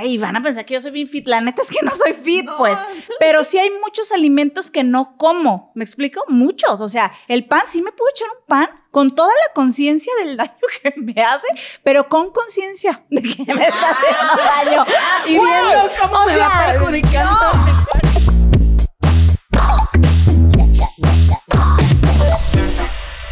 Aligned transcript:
Ay, 0.00 0.16
van 0.16 0.36
a 0.36 0.42
pensar 0.44 0.64
que 0.64 0.74
yo 0.74 0.80
soy 0.80 0.92
bien 0.92 1.08
fit. 1.08 1.26
La 1.26 1.40
neta 1.40 1.60
es 1.60 1.72
que 1.72 1.84
no 1.84 1.92
soy 1.92 2.14
fit, 2.14 2.48
pues. 2.56 2.78
Pero 3.18 3.42
sí 3.42 3.58
hay 3.58 3.68
muchos 3.82 4.12
alimentos 4.12 4.70
que 4.70 4.84
no 4.84 5.16
como. 5.16 5.72
¿Me 5.74 5.82
explico? 5.82 6.22
Muchos. 6.28 6.80
O 6.80 6.88
sea, 6.88 7.12
el 7.26 7.46
pan, 7.46 7.62
sí 7.66 7.82
me 7.82 7.90
puedo 7.90 8.08
echar 8.10 8.28
un 8.28 8.46
pan 8.46 8.70
con 8.92 9.10
toda 9.10 9.30
la 9.30 9.54
conciencia 9.54 10.12
del 10.20 10.36
daño 10.36 10.52
que 10.82 10.94
me 10.98 11.20
hace, 11.24 11.48
pero 11.82 12.08
con 12.08 12.30
conciencia 12.30 13.04
de 13.10 13.22
que 13.22 13.52
me 13.52 13.60
está 13.60 13.90
haciendo 13.90 14.36
daño. 14.86 14.86
Y 15.26 15.30
viendo 15.32 15.90
cómo 16.00 16.14
o 16.14 16.26
me 16.26 16.34
sea, 16.34 16.48
va 16.48 16.66
perjudicando. 16.68 17.32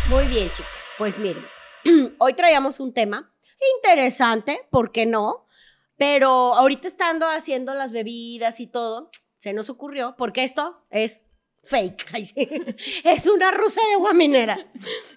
Muy 0.08 0.26
bien, 0.26 0.50
chicas. 0.50 0.90
Pues 0.98 1.16
miren, 1.20 1.46
hoy 2.18 2.32
traíamos 2.34 2.80
un 2.80 2.92
tema 2.92 3.32
interesante, 3.76 4.66
¿por 4.70 4.90
qué 4.90 5.06
no? 5.06 5.45
Pero 5.96 6.28
ahorita 6.54 6.88
estando 6.88 7.26
haciendo 7.26 7.74
las 7.74 7.90
bebidas 7.90 8.60
y 8.60 8.66
todo, 8.66 9.10
se 9.38 9.52
nos 9.52 9.70
ocurrió, 9.70 10.14
porque 10.18 10.44
esto 10.44 10.84
es 10.90 11.26
fake, 11.64 12.06
es 13.04 13.26
una 13.26 13.50
rusa 13.50 13.80
de 13.88 13.94
agua 13.94 14.12
minera. 14.12 14.56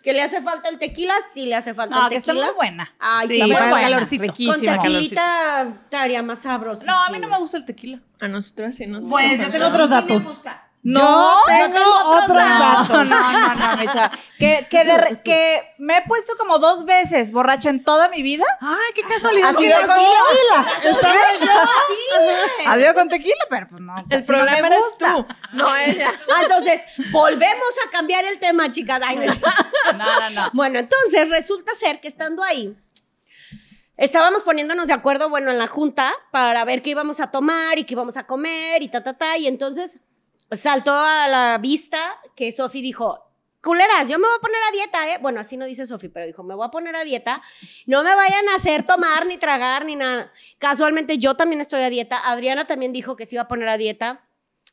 ¿Que 0.04 0.14
le 0.14 0.22
hace 0.22 0.42
falta 0.42 0.70
el 0.70 0.80
tequila? 0.80 1.14
Sí, 1.34 1.46
le 1.46 1.56
hace 1.56 1.74
falta 1.74 1.96
No, 1.96 2.04
el 2.06 2.10
que 2.10 2.16
está 2.16 2.32
tequila. 2.32 2.48
muy 2.48 2.56
buena. 2.56 2.96
Ay, 3.00 3.28
Sí, 3.28 3.34
sí, 3.36 3.40
para 3.42 3.48
muy 3.66 3.70
buena. 3.70 3.88
calorcito. 3.90 4.34
Con 4.34 4.62
tequilita 4.62 5.80
estaría 5.84 6.24
más 6.24 6.40
sabroso. 6.40 6.84
No, 6.86 7.04
a 7.04 7.10
mí 7.12 7.20
no 7.20 7.28
me 7.28 7.38
gusta 7.38 7.58
el 7.58 7.66
tequila. 7.66 8.02
A 8.20 8.28
nosotros 8.28 8.76
sí 8.76 8.88
nos 8.88 9.08
Pues, 9.10 9.30
gusta. 9.32 9.46
yo 9.46 9.52
tengo 9.52 9.68
otros 9.68 9.88
Sí 9.90 9.94
me 9.96 10.02
datos. 10.02 10.24
gusta. 10.24 10.69
No, 10.82 11.42
Yo 11.46 11.66
tengo 11.66 11.96
otros 12.06 12.28
no, 12.30 12.36
datos. 12.36 12.90
No, 12.90 13.04
no, 13.04 13.32
no, 13.34 13.84
no. 13.84 14.12
Que, 14.38 14.66
que, 14.70 14.86
de 14.86 15.22
que 15.24 15.74
me 15.78 15.98
he 15.98 16.02
puesto 16.04 16.38
como 16.38 16.58
dos 16.58 16.86
veces 16.86 17.34
borracha 17.34 17.70
en 17.70 17.84
toda 17.84 18.08
mi 18.08 18.22
vida. 18.22 18.46
Ay, 18.62 18.94
qué 18.96 19.02
casualidad. 19.02 19.50
Ha 19.50 19.54
sido 19.60 19.76
con 19.76 19.88
tequila. 19.90 21.60
Ha 22.68 22.76
sido 22.76 22.94
con 22.94 23.10
tequila, 23.10 23.44
pero 23.50 23.68
pues 23.68 23.82
no. 23.82 23.98
El 23.98 24.06
no 24.08 24.16
me 24.18 24.24
problema 24.24 24.68
eres 24.68 24.80
gusta. 24.80 25.16
tú, 25.16 25.26
no 25.52 25.76
ella. 25.76 26.14
Ah, 26.34 26.42
entonces, 26.44 26.86
volvemos 27.12 27.74
a 27.86 27.90
cambiar 27.90 28.24
el 28.26 28.40
tema, 28.40 28.72
chicas. 28.72 29.02
Ay, 29.06 29.18
no 29.18 29.26
No, 29.98 30.20
no, 30.20 30.30
no. 30.30 30.50
Bueno, 30.54 30.80
entonces 30.80 31.30
resulta 31.30 31.74
ser 31.76 32.00
que 32.00 32.08
estando 32.08 32.42
ahí, 32.42 32.78
estábamos 33.98 34.44
poniéndonos 34.44 34.88
de 34.88 34.94
acuerdo, 34.94 35.30
bueno, 35.30 35.52
en 35.52 35.58
la 35.58 35.68
junta 35.68 36.14
para 36.32 36.64
ver 36.64 36.82
qué 36.82 36.92
íbamos 36.92 37.20
a 37.20 37.32
tomar 37.32 37.78
y 37.78 37.84
qué 37.84 37.96
íbamos 37.96 38.16
a 38.16 38.26
comer 38.26 38.82
y 38.82 38.88
ta, 38.88 39.04
ta, 39.04 39.18
ta. 39.18 39.38
Y 39.38 39.48
entonces 39.48 40.00
saltó 40.52 40.94
a 40.94 41.28
la 41.28 41.58
vista 41.60 42.00
que 42.36 42.52
Sofi 42.52 42.82
dijo, 42.82 43.26
culeras, 43.62 44.08
yo 44.10 44.18
me 44.20 44.26
voy 44.28 44.36
a 44.38 44.42
poner 44.42 44.60
a 44.68 44.72
dieta, 44.72 45.14
¿eh? 45.14 45.18
Bueno, 45.22 45.40
así 45.40 45.58
no 45.58 45.66
dice 45.66 45.86
Sofi, 45.86 46.08
pero 46.10 46.26
dijo, 46.26 46.44
me 46.44 46.56
voy 46.56 46.66
a 46.66 46.72
poner 46.72 46.96
a 46.96 47.04
dieta. 47.04 47.42
No 47.86 48.04
me 48.04 48.16
vayan 48.16 48.48
a 48.50 48.56
hacer 48.56 48.84
tomar, 48.84 49.26
ni 49.26 49.38
tragar, 49.38 49.86
ni 49.86 49.96
nada. 49.96 50.32
Casualmente 50.58 51.18
yo 51.18 51.36
también 51.36 51.62
estoy 51.62 51.82
a 51.82 51.90
dieta. 51.90 52.20
Adriana 52.30 52.66
también 52.66 52.94
dijo 52.94 53.16
que 53.16 53.26
se 53.26 53.36
iba 53.36 53.44
a 53.44 53.48
poner 53.48 53.70
a 53.70 53.78
dieta. 53.78 54.28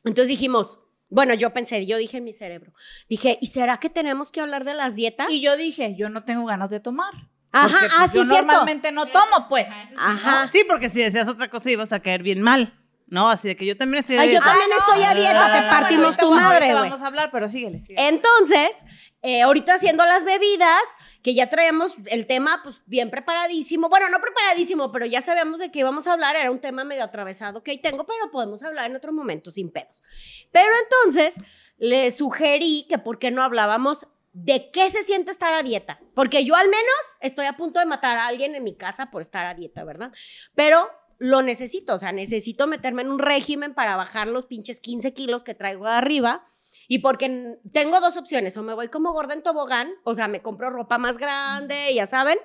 Entonces 0.05 0.29
dijimos, 0.29 0.79
bueno, 1.09 1.33
yo 1.33 1.51
pensé, 1.53 1.85
yo 1.85 1.97
dije 1.97 2.17
en 2.17 2.23
mi 2.23 2.33
cerebro, 2.33 2.73
dije, 3.09 3.37
¿y 3.41 3.47
será 3.47 3.79
que 3.79 3.89
tenemos 3.89 4.31
que 4.31 4.41
hablar 4.41 4.63
de 4.63 4.73
las 4.73 4.95
dietas? 4.95 5.29
Y 5.29 5.41
yo 5.41 5.57
dije, 5.57 5.95
yo 5.97 6.09
no 6.09 6.23
tengo 6.23 6.45
ganas 6.45 6.69
de 6.69 6.79
tomar. 6.79 7.13
Ajá, 7.51 7.69
Porque, 7.69 7.85
ah, 7.91 7.97
pues, 7.99 8.11
sí, 8.11 8.17
yo 8.19 8.23
cierto. 8.25 8.45
normalmente 8.45 8.91
no 8.91 9.05
tomo, 9.07 9.47
pues. 9.49 9.69
Ajá. 9.97 10.49
Sí, 10.51 10.63
porque 10.67 10.89
si 10.89 11.01
decías 11.01 11.27
otra 11.27 11.49
cosa 11.49 11.71
ibas 11.71 11.91
a 11.93 11.99
caer 12.01 12.23
bien 12.23 12.41
mal. 12.41 12.73
No, 13.09 13.29
así 13.29 13.47
de 13.47 13.55
que 13.55 13.65
yo 13.65 13.77
también 13.77 13.99
estoy. 14.01 14.17
Ay, 14.17 14.33
yo 14.33 14.39
de- 14.39 14.45
también 14.45 14.69
estoy 14.77 15.03
a 15.03 15.13
dieta, 15.13 15.53
te 15.53 15.61
partimos 15.69 16.05
ahorita 16.05 16.21
tu 16.21 16.31
madre, 16.31 16.71
güey. 16.73 16.83
Vamos 16.89 17.01
a 17.01 17.07
hablar, 17.07 17.29
pero 17.31 17.47
síguele. 17.47 17.81
síguele. 17.81 18.07
Entonces, 18.09 18.83
eh, 19.21 19.43
ahorita 19.43 19.75
haciendo 19.75 20.05
las 20.05 20.25
bebidas, 20.25 20.81
que 21.23 21.33
ya 21.33 21.47
traíamos 21.47 21.93
el 22.07 22.27
tema 22.27 22.59
pues 22.63 22.81
bien 22.85 23.09
preparadísimo. 23.09 23.87
Bueno, 23.87 24.09
no 24.09 24.19
preparadísimo, 24.19 24.91
pero 24.91 25.05
ya 25.05 25.21
sabíamos 25.21 25.59
de 25.59 25.71
qué 25.71 25.79
íbamos 25.79 26.05
a 26.07 26.13
hablar. 26.13 26.35
Era 26.35 26.51
un 26.51 26.59
tema 26.59 26.83
medio 26.83 27.03
atravesado 27.03 27.63
que 27.63 27.71
ahí 27.71 27.77
tengo, 27.81 28.05
pero 28.05 28.29
podemos 28.29 28.61
hablar 28.63 28.85
en 28.89 28.97
otro 28.97 29.13
momento 29.13 29.51
sin 29.51 29.71
pedos. 29.71 30.03
Pero 30.51 30.69
entonces, 30.83 31.35
le 31.77 32.11
sugerí 32.11 32.85
que 32.89 32.97
por 32.97 33.19
qué 33.19 33.31
no 33.31 33.41
hablábamos 33.41 34.05
de 34.33 34.69
qué 34.69 34.89
se 34.89 35.03
siente 35.03 35.31
estar 35.31 35.53
a 35.53 35.63
dieta. 35.63 35.99
Porque 36.13 36.43
yo 36.43 36.55
al 36.55 36.67
menos 36.67 36.95
estoy 37.21 37.45
a 37.45 37.53
punto 37.53 37.79
de 37.79 37.85
matar 37.85 38.17
a 38.17 38.27
alguien 38.27 38.53
en 38.53 38.63
mi 38.63 38.75
casa 38.75 39.09
por 39.11 39.21
estar 39.21 39.45
a 39.45 39.53
dieta, 39.55 39.83
¿verdad? 39.83 40.11
Pero 40.53 40.87
lo 41.17 41.41
necesito, 41.41 41.95
o 41.95 41.97
sea, 41.97 42.11
necesito 42.11 42.67
meterme 42.67 43.01
en 43.01 43.11
un 43.11 43.19
régimen 43.19 43.73
para 43.73 43.95
bajar 43.95 44.27
los 44.27 44.45
pinches 44.45 44.79
15 44.79 45.13
kilos 45.13 45.43
que 45.43 45.55
traigo 45.55 45.87
arriba. 45.87 46.45
Y 46.87 46.99
porque 46.99 47.57
tengo 47.71 47.99
dos 47.99 48.15
opciones, 48.15 48.55
o 48.55 48.63
me 48.63 48.73
voy 48.73 48.87
como 48.87 49.11
gorda 49.11 49.33
en 49.33 49.43
tobogán, 49.43 49.91
o 50.03 50.13
sea, 50.15 50.29
me 50.29 50.41
compro 50.41 50.69
ropa 50.69 50.97
más 50.97 51.17
grande, 51.17 51.93
ya 51.93 52.07
saben, 52.07 52.37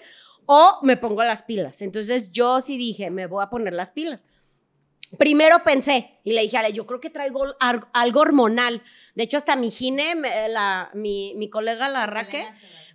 o 0.47 0.81
me 0.83 0.97
pongo 0.97 1.23
las 1.23 1.43
pilas. 1.43 1.81
Entonces 1.81 2.33
yo 2.33 2.61
sí 2.61 2.77
dije, 2.77 3.11
me 3.11 3.27
voy 3.27 3.45
a 3.45 3.51
poner 3.51 3.73
las 3.73 3.93
pilas. 3.93 4.25
Primero 5.19 5.63
pensé 5.63 6.19
y 6.25 6.33
le 6.33 6.41
dije 6.43 6.57
a 6.57 6.61
Ale, 6.61 6.73
yo 6.73 6.87
creo 6.87 6.99
que 7.01 7.11
traigo 7.11 7.45
algo 7.61 8.21
hormonal. 8.21 8.83
De 9.15 9.25
hecho, 9.25 9.37
hasta 9.37 9.57
mi 9.57 9.71
gine, 9.71 10.15
la, 10.49 10.91
mi, 10.95 11.35
mi 11.37 11.51
colega 11.51 11.89
la 11.89 12.07
Raque, 12.07 12.47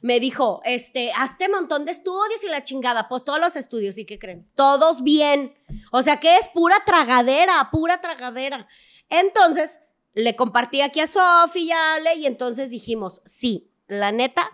me 0.01 0.19
dijo, 0.19 0.61
este, 0.65 1.11
hazte 1.13 1.47
montón 1.49 1.85
de 1.85 1.91
estudios 1.91 2.43
y 2.43 2.49
la 2.49 2.63
chingada. 2.63 3.07
Pues 3.07 3.23
todos 3.23 3.39
los 3.39 3.55
estudios, 3.55 3.97
¿y 3.99 4.05
qué 4.05 4.17
creen? 4.17 4.49
Todos 4.55 5.03
bien. 5.03 5.55
O 5.91 6.01
sea 6.01 6.19
que 6.19 6.35
es 6.37 6.47
pura 6.47 6.75
tragadera, 6.85 7.69
pura 7.71 7.99
tragadera. 8.01 8.67
Entonces, 9.09 9.79
le 10.13 10.35
compartí 10.35 10.81
aquí 10.81 10.99
a 10.99 11.07
Sofi 11.07 11.59
y 11.65 11.71
a 11.71 11.95
Ale 11.95 12.15
y 12.15 12.25
entonces 12.25 12.69
dijimos, 12.71 13.21
sí, 13.25 13.71
la 13.87 14.11
neta, 14.11 14.49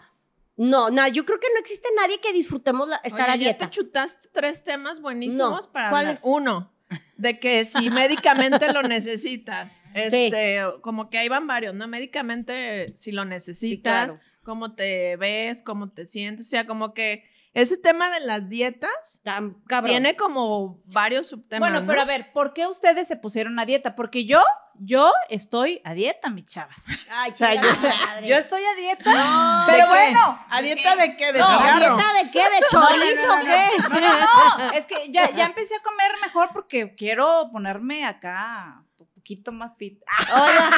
no, 0.57 0.89
no, 0.89 1.07
yo 1.07 1.25
creo 1.25 1.39
que 1.39 1.47
no 1.53 1.59
existe 1.59 1.87
nadie 1.95 2.19
que 2.19 2.33
disfrutemos 2.33 2.87
la- 2.89 2.97
estar 2.97 3.23
Oye, 3.29 3.33
a 3.33 3.37
dieta. 3.37 3.65
Ya 3.65 3.71
te 3.71 3.75
chutaste 3.75 4.29
tres 4.33 4.63
temas 4.63 4.99
buenísimos 5.01 5.65
No, 5.65 5.71
para 5.71 5.89
¿cuáles? 5.89 6.23
hablar. 6.25 6.35
Uno, 6.41 6.72
de 7.17 7.39
que 7.39 7.65
si 7.65 7.89
médicamente 7.91 8.71
lo 8.73 8.83
necesitas. 8.83 9.81
Este, 9.93 10.59
como 10.81 11.09
que 11.09 11.17
ahí 11.17 11.29
van 11.29 11.47
varios, 11.47 11.73
¿no? 11.73 11.87
Médicamente 11.87 12.87
si 12.95 13.11
lo 13.11 13.25
necesitas, 13.25 14.13
claro. 14.13 14.21
cómo 14.43 14.73
te 14.73 15.15
ves, 15.17 15.61
cómo 15.61 15.89
te 15.89 16.05
sientes, 16.05 16.47
o 16.47 16.49
sea, 16.49 16.65
como 16.65 16.93
que 16.93 17.23
ese 17.53 17.77
tema 17.77 18.09
de 18.09 18.19
las 18.21 18.49
dietas 18.49 19.21
Tan 19.23 19.53
cabrón. 19.67 19.91
tiene 19.91 20.15
como 20.15 20.81
varios 20.85 21.27
subtemas. 21.27 21.69
Bueno, 21.69 21.81
¿no? 21.81 21.87
pero 21.87 22.01
a 22.01 22.05
ver, 22.05 22.25
¿por 22.33 22.53
qué 22.53 22.67
ustedes 22.67 23.07
se 23.07 23.15
pusieron 23.15 23.59
a 23.59 23.65
dieta? 23.65 23.93
Porque 23.95 24.25
yo, 24.25 24.41
yo 24.75 25.11
estoy 25.29 25.81
a 25.85 25.93
dieta, 25.93 26.29
mis 26.31 26.45
chavas. 26.45 26.85
Ay, 27.11 27.31
O 27.31 27.35
sea, 27.35 27.53
yo, 27.53 28.35
estoy 28.37 28.63
a 28.63 28.75
dieta, 28.75 29.13
No. 29.13 29.63
pero 29.67 29.87
bueno. 29.87 30.45
¿A 30.49 30.61
dieta 30.61 30.95
de 30.95 31.15
qué? 31.15 31.31
¿De 31.31 31.39
No, 31.39 31.45
¿A 31.47 31.79
dieta 31.79 32.13
de 32.23 32.31
qué? 32.31 32.39
¿De 32.39 32.65
chorizo 32.69 33.33
o 33.33 33.39
qué? 33.45 33.83
No, 33.89 33.99
no, 33.99 34.19
no, 34.19 34.71
es 34.73 34.87
que 34.87 35.11
ya, 35.11 35.29
ya 35.31 35.45
empecé 35.45 35.75
a 35.75 35.81
comer 35.83 36.11
mejor 36.21 36.49
porque 36.53 36.95
quiero 36.95 37.49
ponerme 37.51 38.05
acá 38.05 38.83
poquito 39.23 39.53
más 39.53 39.75
fit. 39.77 40.01
Oiga, 40.33 40.69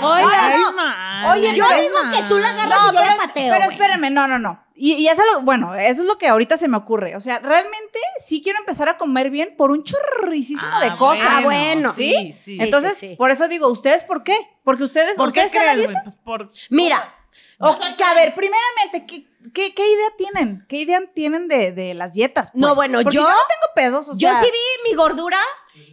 Oiga, 0.02 0.46
Ay, 0.46 0.60
no. 0.60 1.32
Oye, 1.32 1.54
yo 1.56 1.64
Ay, 1.66 1.82
digo 1.82 1.96
que 2.12 2.22
tú 2.28 2.38
la 2.38 2.50
agarras 2.50 2.78
No, 2.78 2.92
y 2.92 2.94
yo 2.96 3.00
pero, 3.00 3.10
la 3.16 3.16
pateo. 3.26 3.54
pero 3.58 3.70
espérenme, 3.70 4.10
no, 4.10 4.28
no, 4.28 4.38
no. 4.38 4.62
Y, 4.74 4.92
y 4.94 5.08
eso, 5.08 5.22
lo- 5.32 5.40
bueno, 5.40 5.74
eso 5.74 6.02
es 6.02 6.08
lo 6.08 6.18
que 6.18 6.28
ahorita 6.28 6.56
se 6.58 6.68
me 6.68 6.76
ocurre. 6.76 7.16
O 7.16 7.20
sea, 7.20 7.38
realmente 7.38 7.98
sí 8.18 8.42
quiero 8.42 8.58
empezar 8.58 8.88
a 8.90 8.98
comer 8.98 9.30
bien 9.30 9.54
por 9.56 9.70
un 9.70 9.84
chorricísimo 9.84 10.70
Ah, 10.74 10.84
de 10.84 10.94
cosas. 10.96 11.26
Ah, 11.28 11.40
bueno. 11.42 11.92
¿Sí? 11.94 12.34
Sí, 12.44 12.56
sí. 12.56 12.62
Entonces, 12.62 12.92
sí, 12.96 13.08
sí. 13.10 13.16
por 13.16 13.30
eso 13.30 13.48
digo, 13.48 13.68
¿ustedes 13.68 14.04
por 14.04 14.22
qué? 14.22 14.36
Porque 14.64 14.82
ustedes, 14.84 15.16
¿Por 15.16 15.32
qué 15.32 15.46
¿ustedes 15.46 15.68
a 15.68 15.72
crees, 15.72 15.88
güey? 15.90 16.02
Pues 16.04 16.14
por... 16.16 16.48
Mira, 16.70 17.14
O 17.58 17.74
sea, 17.74 17.96
que, 17.96 18.04
a 18.04 18.14
ver, 18.14 18.34
primeramente, 18.34 19.06
¿qué, 19.06 19.26
qué, 19.52 19.74
qué 19.74 19.86
idea 19.92 20.06
tienen? 20.16 20.64
¿Qué 20.68 20.76
idea 20.78 21.00
tienen 21.14 21.48
de, 21.48 21.72
de 21.72 21.94
las 21.94 22.14
dietas? 22.14 22.50
No, 22.54 22.68
pues? 22.68 22.76
bueno, 22.76 23.00
Porque 23.02 23.16
yo- 23.16 23.22
no 23.22 23.28
tengo 23.28 23.74
pedos, 23.74 24.08
o 24.08 24.12
yo 24.16 24.28
sea. 24.30 24.40
sí 24.40 24.46
vi 24.50 24.90
mi 24.90 24.96
gordura 24.96 25.38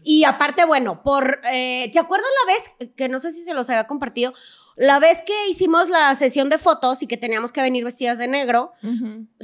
y 0.04 0.24
aparte, 0.26 0.64
bueno, 0.66 1.02
por... 1.04 1.42
eh, 1.52 1.90
¿Se 1.92 2.00
acuerdan 2.00 2.30
la 2.46 2.54
vez, 2.54 2.92
que 2.96 3.10
no 3.10 3.20
sé 3.20 3.32
si 3.32 3.44
se 3.44 3.54
los 3.54 3.70
había 3.70 3.88
compartido, 3.88 4.32
la 4.78 5.00
vez 5.00 5.22
que 5.22 5.34
hicimos 5.50 5.90
la 5.90 6.14
sesión 6.16 6.50
de 6.50 6.58
fotos 6.58 7.02
y 7.04 7.08
que 7.08 7.18
teníamos 7.18 7.52
que 7.52 7.62
venir 7.62 7.84
vestidas 7.84 8.18
de 8.18 8.28
negro, 8.28 8.72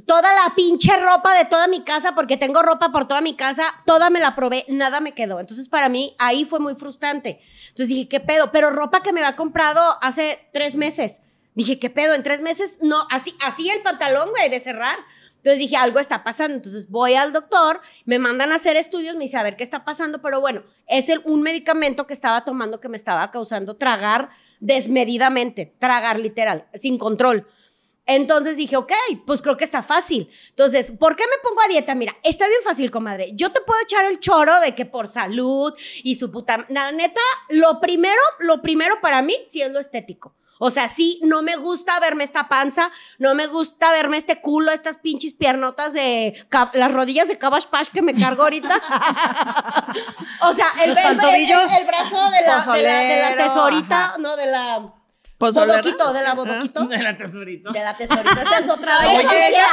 toda 0.06 0.34
la 0.34 0.56
pinche 0.56 0.96
ropa 0.98 1.34
de 1.38 1.46
toda 1.46 1.68
mi 1.68 1.84
casa, 1.84 2.16
porque 2.16 2.38
tengo 2.38 2.62
ropa 2.62 2.92
por 2.92 3.08
toda 3.08 3.22
mi 3.22 3.36
casa, 3.36 3.74
toda 3.86 4.10
me 4.10 4.20
la 4.20 4.36
probé, 4.36 4.66
nada 4.70 5.00
me 5.02 5.14
quedó. 5.14 5.40
Entonces, 5.40 5.68
para 5.68 5.90
mí, 5.90 6.16
ahí 6.18 6.46
fue 6.46 6.60
muy 6.60 6.76
frustrante. 6.76 7.42
Entonces 7.70 7.90
dije, 7.90 8.08
¿qué 8.08 8.20
pedo? 8.20 8.52
Pero 8.52 8.70
ropa 8.70 9.04
que 9.04 9.12
me 9.12 9.20
había 9.24 9.36
comprado 9.36 9.82
hace 10.02 10.48
tres 10.54 10.76
meses. 10.76 11.20
Dije, 11.58 11.80
¿qué 11.80 11.90
pedo? 11.90 12.14
En 12.14 12.22
tres 12.22 12.44
meses, 12.44 12.78
no, 12.82 13.08
así, 13.10 13.36
así 13.42 13.68
el 13.72 13.82
pantalón, 13.82 14.30
güey, 14.30 14.48
de 14.48 14.60
cerrar. 14.60 14.96
Entonces 15.38 15.58
dije, 15.58 15.76
algo 15.76 15.98
está 16.00 16.24
pasando. 16.24 16.54
Entonces 16.56 16.92
voy 16.92 17.16
al 17.16 17.34
doctor, 17.34 17.82
me 18.06 18.20
mandan 18.20 18.52
a 18.52 18.56
hacer 18.56 18.78
estudios, 18.78 19.16
me 19.16 19.24
dice, 19.24 19.38
a 19.38 19.44
ver 19.44 19.56
qué 19.58 19.64
está 19.64 19.84
pasando. 19.84 20.22
Pero 20.22 20.40
bueno, 20.40 20.64
es 20.86 21.10
el- 21.10 21.22
un 21.26 21.42
medicamento 21.42 22.06
que 22.06 22.14
estaba 22.14 22.46
tomando 22.46 22.80
que 22.80 22.90
me 22.90 22.96
estaba 22.96 23.32
causando 23.32 23.76
tragar 23.76 24.30
desmedidamente, 24.60 25.74
tragar 25.80 26.20
literal, 26.20 26.68
sin 26.76 27.00
control. 27.00 27.48
Entonces 28.06 28.56
dije, 28.56 28.78
ok, 28.78 28.94
pues 29.26 29.42
creo 29.42 29.58
que 29.58 29.66
está 29.66 29.82
fácil. 29.82 30.30
Entonces, 30.50 30.92
¿por 30.92 31.16
qué 31.16 31.24
me 31.26 31.42
pongo 31.44 31.60
a 31.66 31.68
dieta? 31.70 31.96
Mira, 31.96 32.16
está 32.24 32.48
bien 32.48 32.62
fácil, 32.64 32.92
comadre. 32.92 33.32
Yo 33.34 33.52
te 33.52 33.62
puedo 33.62 33.80
echar 33.82 34.06
el 34.06 34.20
choro 34.20 34.60
de 34.62 34.76
que 34.76 34.86
por 34.86 35.08
salud 35.08 35.74
y 36.04 36.16
su 36.16 36.32
puta... 36.32 36.66
La 36.70 36.92
neta, 36.92 37.20
lo 37.50 37.82
primero, 37.82 38.22
lo 38.40 38.62
primero 38.62 38.96
para 39.02 39.24
mí 39.24 39.36
sí 39.50 39.62
es 39.64 39.72
lo 39.72 39.80
estético. 39.80 40.36
O 40.60 40.70
sea, 40.70 40.88
sí, 40.88 41.20
no 41.24 41.42
me 41.42 41.56
gusta 41.56 42.00
verme 42.00 42.24
esta 42.24 42.48
panza, 42.48 42.92
no 43.20 43.36
me 43.36 43.48
gusta 43.48 43.92
verme 43.92 44.18
este 44.18 44.42
culo, 44.42 44.72
estas 44.72 44.98
pinches 44.98 45.34
piernotas 45.34 45.94
de 45.94 46.46
las 46.74 46.92
rodillas 46.92 47.28
de 47.28 47.38
Cabbage 47.38 47.68
Patch 47.70 47.90
que 47.90 48.02
me 48.02 48.16
cargo 48.16 48.44
ahorita. 48.44 48.82
O 50.42 50.54
sea, 50.54 50.66
el, 50.84 50.92
el, 50.92 50.98
el, 50.98 51.86
brazo 51.88 52.30
de 52.30 52.42
la, 52.46 52.74
de 52.74 52.84
la, 52.84 53.00
de 53.02 53.22
la 53.22 53.38
tesorita, 53.38 54.16
no, 54.20 54.36
de 54.36 54.46
la 54.46 54.94
Bodoquito, 55.40 56.14
de 56.14 56.24
la 56.24 56.34
bodoquito. 56.34 56.88
De 56.88 56.98
la 56.98 57.16
tesorito. 57.16 57.72
De 57.72 57.80
la 57.80 57.96
tesorito. 57.96 58.42
Esa 58.42 58.60
es 58.60 58.70
otra 58.70 58.98
vez. 59.02 59.26
Oye, 59.26 59.52
ya, 59.52 59.68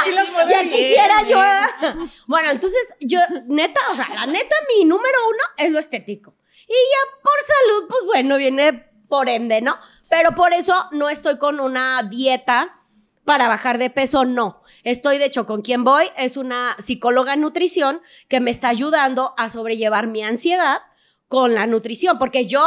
ya 0.47 0.63
quisiera 0.63 1.23
yo. 1.27 1.37
Bueno, 2.27 2.51
entonces, 2.51 2.95
yo, 2.99 3.19
neta, 3.47 3.79
o 3.91 3.95
sea, 3.95 4.07
la 4.13 4.25
neta, 4.27 4.55
mi 4.75 4.85
número 4.85 5.17
uno 5.27 5.43
es 5.57 5.71
lo 5.71 5.79
estético. 5.79 6.35
Y 6.67 6.73
ya 6.73 7.21
por 7.23 7.33
salud, 7.39 7.87
pues 7.89 8.01
bueno, 8.05 8.37
viene 8.37 8.91
por 9.07 9.27
ende, 9.29 9.61
¿no? 9.61 9.77
Pero 10.09 10.35
por 10.35 10.53
eso 10.53 10.87
no 10.91 11.09
estoy 11.09 11.37
con 11.37 11.59
una 11.59 12.03
dieta 12.03 12.81
para 13.25 13.47
bajar 13.47 13.77
de 13.77 13.89
peso, 13.89 14.23
no. 14.23 14.61
Estoy, 14.83 15.17
de 15.17 15.25
hecho, 15.25 15.45
con 15.45 15.61
quien 15.61 15.83
voy 15.83 16.05
es 16.15 16.37
una 16.37 16.75
psicóloga 16.79 17.33
en 17.33 17.41
nutrición 17.41 18.01
que 18.27 18.39
me 18.39 18.51
está 18.51 18.69
ayudando 18.69 19.33
a 19.37 19.49
sobrellevar 19.49 20.07
mi 20.07 20.23
ansiedad 20.23 20.81
con 21.27 21.55
la 21.55 21.65
nutrición, 21.65 22.19
porque 22.19 22.45
yo 22.45 22.63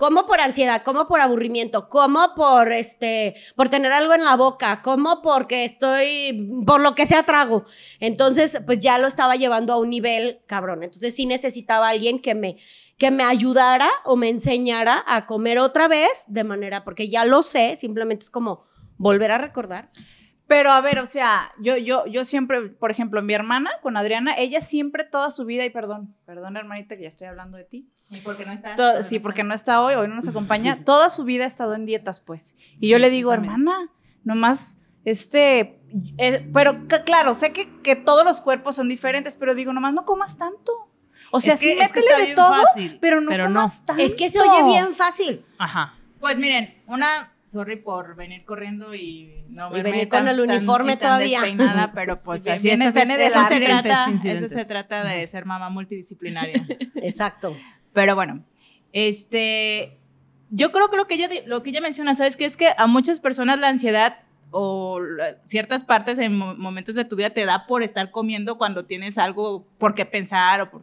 como 0.00 0.24
por 0.24 0.40
ansiedad, 0.40 0.82
como 0.82 1.06
por 1.06 1.20
aburrimiento, 1.20 1.90
como 1.90 2.34
por 2.34 2.72
este, 2.72 3.34
por 3.54 3.68
tener 3.68 3.92
algo 3.92 4.14
en 4.14 4.24
la 4.24 4.34
boca, 4.34 4.80
como 4.80 5.20
porque 5.20 5.66
estoy, 5.66 6.48
por 6.66 6.80
lo 6.80 6.94
que 6.94 7.04
sea 7.04 7.24
trago. 7.24 7.66
Entonces, 7.98 8.62
pues 8.64 8.78
ya 8.78 8.96
lo 8.96 9.06
estaba 9.06 9.36
llevando 9.36 9.74
a 9.74 9.76
un 9.76 9.90
nivel 9.90 10.40
cabrón. 10.46 10.84
Entonces 10.84 11.14
sí 11.14 11.26
necesitaba 11.26 11.90
alguien 11.90 12.18
que 12.22 12.34
me, 12.34 12.56
que 12.96 13.10
me 13.10 13.24
ayudara 13.24 13.90
o 14.06 14.16
me 14.16 14.30
enseñara 14.30 15.04
a 15.06 15.26
comer 15.26 15.58
otra 15.58 15.86
vez 15.86 16.24
de 16.28 16.44
manera, 16.44 16.82
porque 16.82 17.10
ya 17.10 17.26
lo 17.26 17.42
sé, 17.42 17.76
simplemente 17.76 18.22
es 18.22 18.30
como 18.30 18.64
volver 18.96 19.32
a 19.32 19.36
recordar. 19.36 19.90
Pero 20.46 20.70
a 20.70 20.80
ver, 20.80 20.98
o 20.98 21.04
sea, 21.04 21.52
yo, 21.60 21.76
yo, 21.76 22.06
yo 22.06 22.24
siempre, 22.24 22.70
por 22.70 22.90
ejemplo, 22.90 23.20
mi 23.20 23.34
hermana 23.34 23.70
con 23.82 23.98
Adriana, 23.98 24.32
ella 24.38 24.62
siempre 24.62 25.04
toda 25.04 25.30
su 25.30 25.44
vida, 25.44 25.66
y 25.66 25.70
perdón, 25.70 26.16
perdón 26.24 26.56
hermanita 26.56 26.96
que 26.96 27.02
ya 27.02 27.08
estoy 27.08 27.26
hablando 27.26 27.58
de 27.58 27.64
ti. 27.64 27.90
¿Y 28.10 28.20
porque 28.20 28.44
no 28.44 28.52
está? 28.52 29.02
sí, 29.04 29.20
porque 29.20 29.44
no 29.44 29.54
está 29.54 29.80
hoy, 29.82 29.94
hoy 29.94 30.08
no 30.08 30.16
nos 30.16 30.28
acompaña. 30.28 30.84
toda 30.84 31.10
su 31.10 31.24
vida 31.24 31.44
ha 31.44 31.46
estado 31.46 31.74
en 31.74 31.86
dietas, 31.86 32.20
pues. 32.20 32.56
Y 32.80 32.88
yo 32.88 32.98
le 32.98 33.08
digo, 33.10 33.32
hermana, 33.32 33.72
nomás, 34.24 34.78
este, 35.04 35.80
eh, 36.18 36.48
pero 36.52 36.86
claro, 37.04 37.34
sé 37.34 37.52
que, 37.52 37.68
que 37.82 37.96
todos 37.96 38.24
los 38.24 38.40
cuerpos 38.40 38.76
son 38.76 38.88
diferentes, 38.88 39.36
pero 39.36 39.54
digo, 39.54 39.72
nomás 39.72 39.94
no 39.94 40.04
comas 40.04 40.38
tanto. 40.38 40.72
O 41.30 41.38
sea, 41.38 41.56
sí 41.56 41.74
métele 41.78 42.28
de 42.28 42.34
todo, 42.34 42.64
pero 43.00 43.20
no 43.20 43.30
comas 43.30 43.84
tanto. 43.84 44.02
Es 44.02 44.14
que 44.14 44.28
se 44.28 44.40
oye 44.40 44.64
bien 44.64 44.92
fácil. 44.92 45.44
Ajá. 45.58 45.94
Pues 46.18 46.38
miren, 46.38 46.82
una 46.86 47.32
sorry 47.50 47.76
por 47.76 48.14
venir 48.14 48.44
corriendo 48.44 48.94
y 48.94 49.44
no 49.48 49.76
y 49.76 49.82
venir 49.82 50.08
con 50.08 50.28
el 50.28 50.40
uniforme 50.40 50.96
todavía. 50.96 51.42
pero 51.94 52.16
pues 52.24 52.46
así 52.46 52.70
eso, 52.70 52.90
se, 52.92 53.06
trata, 53.06 54.06
eso 54.24 54.48
se 54.48 54.64
trata 54.64 55.04
de 55.04 55.26
ser 55.26 55.46
mamá 55.46 55.68
multidisciplinaria. 55.70 56.66
Exacto. 56.96 57.56
Pero 57.92 58.14
bueno, 58.14 58.44
este 58.92 59.98
yo 60.50 60.72
creo 60.72 60.90
que 60.90 60.96
lo 60.96 61.06
que 61.06 61.14
ella 61.14 61.28
lo 61.46 61.62
que 61.62 61.70
ella 61.70 61.80
menciona, 61.80 62.14
¿sabes 62.14 62.36
qué? 62.36 62.44
Es 62.44 62.56
que 62.56 62.68
a 62.76 62.86
muchas 62.86 63.20
personas 63.20 63.58
la 63.58 63.68
ansiedad 63.68 64.18
o 64.52 65.00
ciertas 65.44 65.84
partes 65.84 66.18
en 66.18 66.36
momentos 66.36 66.96
de 66.96 67.04
tu 67.04 67.16
vida 67.16 67.30
te 67.30 67.44
da 67.44 67.66
por 67.66 67.82
estar 67.82 68.10
comiendo 68.10 68.58
cuando 68.58 68.84
tienes 68.84 69.16
algo 69.16 69.64
por 69.78 69.94
qué 69.94 70.04
pensar 70.06 70.60
o 70.60 70.70
por 70.70 70.82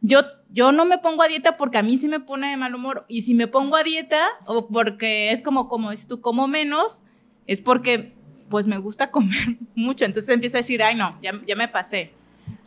yo, 0.00 0.20
yo 0.50 0.72
no 0.72 0.84
me 0.84 0.98
pongo 0.98 1.22
a 1.22 1.28
dieta 1.28 1.56
porque 1.56 1.78
a 1.78 1.82
mí 1.82 1.96
sí 1.96 2.08
me 2.08 2.20
pone 2.20 2.50
de 2.50 2.56
mal 2.56 2.74
humor. 2.74 3.04
Y 3.08 3.22
si 3.22 3.34
me 3.34 3.46
pongo 3.46 3.76
a 3.76 3.82
dieta, 3.82 4.24
o 4.44 4.68
porque 4.68 5.32
es 5.32 5.42
como, 5.42 5.68
como 5.68 5.90
dices 5.90 6.06
tú, 6.06 6.20
como 6.20 6.46
menos, 6.48 7.02
es 7.46 7.62
porque 7.62 8.12
pues 8.48 8.66
me 8.66 8.78
gusta 8.78 9.10
comer 9.10 9.56
mucho. 9.74 10.04
Entonces 10.04 10.32
empiezo 10.32 10.58
a 10.58 10.60
decir, 10.60 10.82
ay 10.82 10.94
no, 10.94 11.18
ya, 11.22 11.40
ya 11.46 11.56
me 11.56 11.68
pasé. 11.68 12.12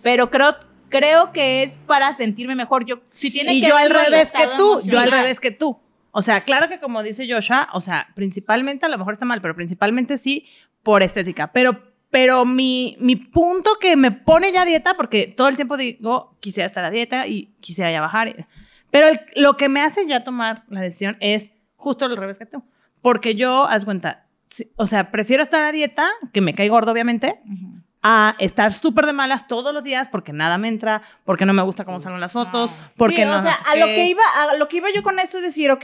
Pero 0.01 0.29
creo, 0.29 0.55
creo 0.89 1.31
que 1.31 1.63
es 1.63 1.77
para 1.77 2.11
sentirme 2.13 2.55
mejor. 2.55 2.85
Yo, 2.85 3.01
si 3.05 3.31
tiene 3.31 3.53
y 3.53 3.61
yo 3.61 3.75
al 3.77 3.89
revés 3.89 4.31
que 4.31 4.47
tú, 4.57 4.81
yo 4.85 4.99
al 4.99 5.11
revés 5.11 5.39
que 5.39 5.51
tú. 5.51 5.79
O 6.11 6.21
sea, 6.21 6.43
claro 6.43 6.67
que 6.67 6.79
como 6.79 7.03
dice 7.03 7.31
Joshua, 7.31 7.69
o 7.73 7.81
sea, 7.81 8.09
principalmente, 8.15 8.85
a 8.85 8.89
lo 8.89 8.97
mejor 8.97 9.13
está 9.13 9.25
mal, 9.25 9.41
pero 9.41 9.55
principalmente 9.55 10.17
sí 10.17 10.45
por 10.83 11.03
estética. 11.03 11.51
Pero 11.51 11.89
pero 12.09 12.43
mi, 12.45 12.95
mi 12.99 13.15
punto 13.15 13.71
que 13.79 13.95
me 13.95 14.11
pone 14.11 14.51
ya 14.51 14.65
dieta, 14.65 14.95
porque 14.95 15.27
todo 15.27 15.47
el 15.47 15.55
tiempo 15.55 15.77
digo, 15.77 16.35
quisiera 16.39 16.65
estar 16.65 16.83
a 16.83 16.89
dieta 16.89 17.27
y 17.27 17.53
quisiera 17.59 17.91
ya 17.91 18.01
bajar. 18.01 18.47
Pero 18.89 19.07
lo 19.35 19.57
que 19.57 19.69
me 19.69 19.81
hace 19.81 20.07
ya 20.07 20.23
tomar 20.23 20.63
la 20.69 20.81
decisión 20.81 21.17
es 21.19 21.51
justo 21.75 22.07
lo 22.07 22.15
revés 22.15 22.39
que 22.39 22.47
tú. 22.47 22.63
Porque 23.01 23.35
yo, 23.35 23.65
haz 23.65 23.85
cuenta, 23.85 24.27
o 24.75 24.87
sea, 24.87 25.11
prefiero 25.11 25.43
estar 25.43 25.61
a 25.63 25.71
dieta, 25.71 26.07
que 26.33 26.41
me 26.41 26.55
cae 26.55 26.69
gordo 26.69 26.91
obviamente, 26.91 27.39
a 28.01 28.35
estar 28.39 28.73
súper 28.73 29.05
de 29.05 29.13
malas 29.13 29.47
todos 29.47 29.73
los 29.73 29.83
días 29.83 30.07
porque 30.09 30.31
nada 30.31 30.57
me 30.57 30.67
entra, 30.67 31.01
porque 31.25 31.45
no 31.45 31.53
me 31.53 31.63
gusta 31.63 31.85
cómo 31.85 31.99
salen 31.99 32.21
las 32.21 32.33
fotos, 32.33 32.75
porque 32.95 33.25
no... 33.25 33.37
O 33.37 33.41
sea, 33.41 33.53
a 33.53 33.75
lo, 33.75 33.85
que 33.87 34.05
iba, 34.05 34.23
a 34.51 34.55
lo 34.55 34.67
que 34.67 34.77
iba 34.77 34.89
yo 34.93 35.03
con 35.03 35.19
esto 35.19 35.37
es 35.37 35.43
decir, 35.43 35.71
ok, 35.71 35.83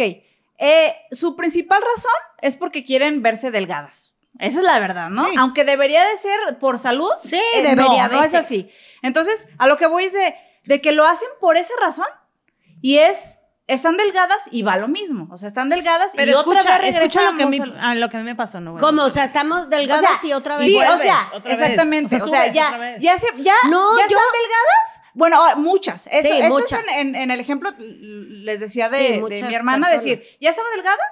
eh, 0.58 0.96
su 1.12 1.36
principal 1.36 1.82
razón 1.82 2.14
es 2.42 2.56
porque 2.56 2.86
quieren 2.86 3.22
verse 3.22 3.52
delgadas. 3.52 4.14
Esa 4.40 4.60
es 4.60 4.66
la 4.66 4.80
verdad, 4.80 5.10
¿no? 5.10 5.28
Aunque 5.38 5.64
debería 5.64 6.04
de 6.04 6.18
ser 6.18 6.60
por 6.60 6.80
salud. 6.80 7.10
Sí, 7.24 7.40
eh, 7.56 7.62
debería 7.62 8.08
no, 8.08 8.16
no 8.16 8.24
es 8.24 8.34
así. 8.34 8.70
Entonces, 9.02 9.48
a 9.58 9.68
lo 9.68 9.78
que 9.78 9.88
voy 9.88 10.06
es 10.06 10.14
de, 10.14 10.82
que 10.82 10.92
lo 10.92 11.06
hacen 11.06 11.30
por 11.40 11.58
esa 11.58 11.74
razón 11.82 12.08
y 12.82 12.98
es 12.98 13.40
están 13.68 13.98
delgadas 13.98 14.44
y 14.52 14.62
va 14.62 14.78
lo 14.78 14.88
mismo. 14.88 15.28
O 15.32 15.38
sea, 15.38 15.48
están 15.48 15.70
delgadas 15.70 16.14
y 16.16 16.34
otra 16.34 16.80
vez 16.80 16.96
escucha 16.96 17.32
lo 17.32 17.38
que, 17.38 17.44
a 17.44 17.48
mí, 17.48 17.60
lo 17.60 18.10
que 18.10 18.18
a 18.18 18.20
mí 18.20 18.26
me 18.26 18.36
pasó. 18.36 18.62
No, 18.62 18.78
¿Cómo? 18.78 19.04
O 19.04 19.10
sea, 19.10 19.24
estamos 19.24 19.70
delgadas 19.70 20.24
y 20.24 20.34
otra 20.34 20.58
vez. 20.58 20.68
Sí, 20.68 20.78
o 20.78 21.00
sea, 21.00 21.32
exactamente. 21.46 22.22
O 22.22 22.28
sea, 22.28 22.52
ya, 22.52 22.98
ya, 23.00 23.18
se, 23.18 23.28
ya, 23.38 23.56
no, 23.70 23.98
ya 23.98 24.06
están 24.06 24.22
delgadas. 24.34 25.02
Bueno, 25.14 25.44
ah, 25.44 25.56
muchas. 25.56 26.08
Eso, 26.12 26.28
sí, 26.28 26.44
muchas. 26.44 26.82
Es 26.82 26.98
en, 26.98 27.16
en, 27.16 27.32
el 27.32 27.40
ejemplo, 27.40 27.72
les 27.78 28.60
decía 28.60 28.90
de, 28.90 29.24
de 29.30 29.44
mi 29.44 29.56
hermana, 29.56 29.90
decir, 29.90 30.22
ya 30.40 30.50
estaba 30.50 30.70
delgada 30.76 31.04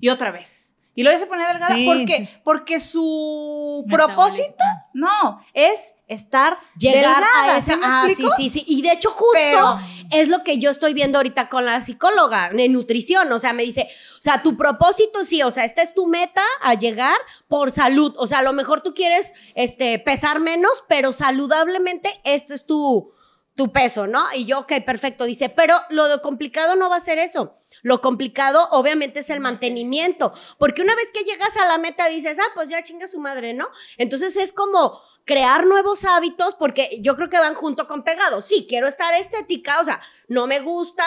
y 0.00 0.08
otra 0.08 0.30
vez. 0.30 0.70
Y 0.94 1.02
luego 1.02 1.18
se 1.18 1.26
pone 1.26 1.46
delgada 1.46 1.76
porque, 1.86 2.40
porque 2.42 2.80
su 2.80 3.86
propósito 3.88 4.64
no 4.92 5.42
es 5.54 5.94
estar 6.08 6.58
llegar 6.76 7.22
a 7.22 7.56
esa 7.56 7.78
ah, 7.82 8.06
sí 8.08 8.26
sí 8.36 8.48
sí 8.48 8.64
y 8.66 8.82
de 8.82 8.92
hecho 8.92 9.10
justo 9.10 9.78
es 10.10 10.28
lo 10.28 10.42
que 10.44 10.58
yo 10.58 10.70
estoy 10.70 10.94
viendo 10.94 11.18
ahorita 11.18 11.48
con 11.48 11.64
la 11.64 11.80
psicóloga 11.80 12.50
de 12.50 12.68
nutrición 12.68 13.30
o 13.32 13.38
sea 13.38 13.52
me 13.52 13.62
dice 13.62 13.88
o 14.18 14.22
sea 14.22 14.42
tu 14.42 14.56
propósito 14.56 15.24
sí 15.24 15.42
o 15.42 15.50
sea 15.50 15.64
esta 15.64 15.82
es 15.82 15.94
tu 15.94 16.06
meta 16.06 16.44
a 16.62 16.74
llegar 16.74 17.16
por 17.48 17.70
salud 17.70 18.14
o 18.16 18.26
sea 18.26 18.38
a 18.38 18.42
lo 18.42 18.52
mejor 18.52 18.82
tú 18.82 18.94
quieres 18.94 19.32
este 19.54 19.98
pesar 19.98 20.40
menos 20.40 20.84
pero 20.88 21.12
saludablemente 21.12 22.10
esto 22.24 22.54
es 22.54 22.66
tu 22.66 23.12
tu 23.54 23.72
peso 23.72 24.06
no 24.06 24.24
y 24.34 24.44
yo 24.44 24.60
ok 24.60 24.72
perfecto 24.84 25.24
dice 25.24 25.48
pero 25.48 25.74
lo 25.90 26.20
complicado 26.20 26.76
no 26.76 26.90
va 26.90 26.96
a 26.96 27.00
ser 27.00 27.18
eso 27.18 27.56
lo 27.82 28.00
complicado, 28.00 28.68
obviamente, 28.72 29.20
es 29.20 29.30
el 29.30 29.40
mantenimiento, 29.40 30.32
porque 30.58 30.82
una 30.82 30.94
vez 30.94 31.10
que 31.12 31.24
llegas 31.24 31.56
a 31.56 31.66
la 31.66 31.78
meta 31.78 32.08
dices, 32.08 32.38
ah, 32.38 32.52
pues 32.54 32.68
ya 32.68 32.82
chinga 32.82 33.08
su 33.08 33.20
madre, 33.20 33.54
¿no? 33.54 33.68
Entonces 33.96 34.36
es 34.36 34.52
como 34.52 35.00
crear 35.30 35.64
nuevos 35.64 36.04
hábitos, 36.04 36.56
porque 36.56 36.98
yo 37.02 37.14
creo 37.14 37.28
que 37.28 37.38
van 37.38 37.54
junto 37.54 37.86
con 37.86 38.02
pegados. 38.02 38.44
Sí, 38.46 38.66
quiero 38.68 38.88
estar 38.88 39.14
estética, 39.14 39.80
o 39.80 39.84
sea, 39.84 40.00
no 40.26 40.48
me 40.48 40.58
gusta, 40.58 41.04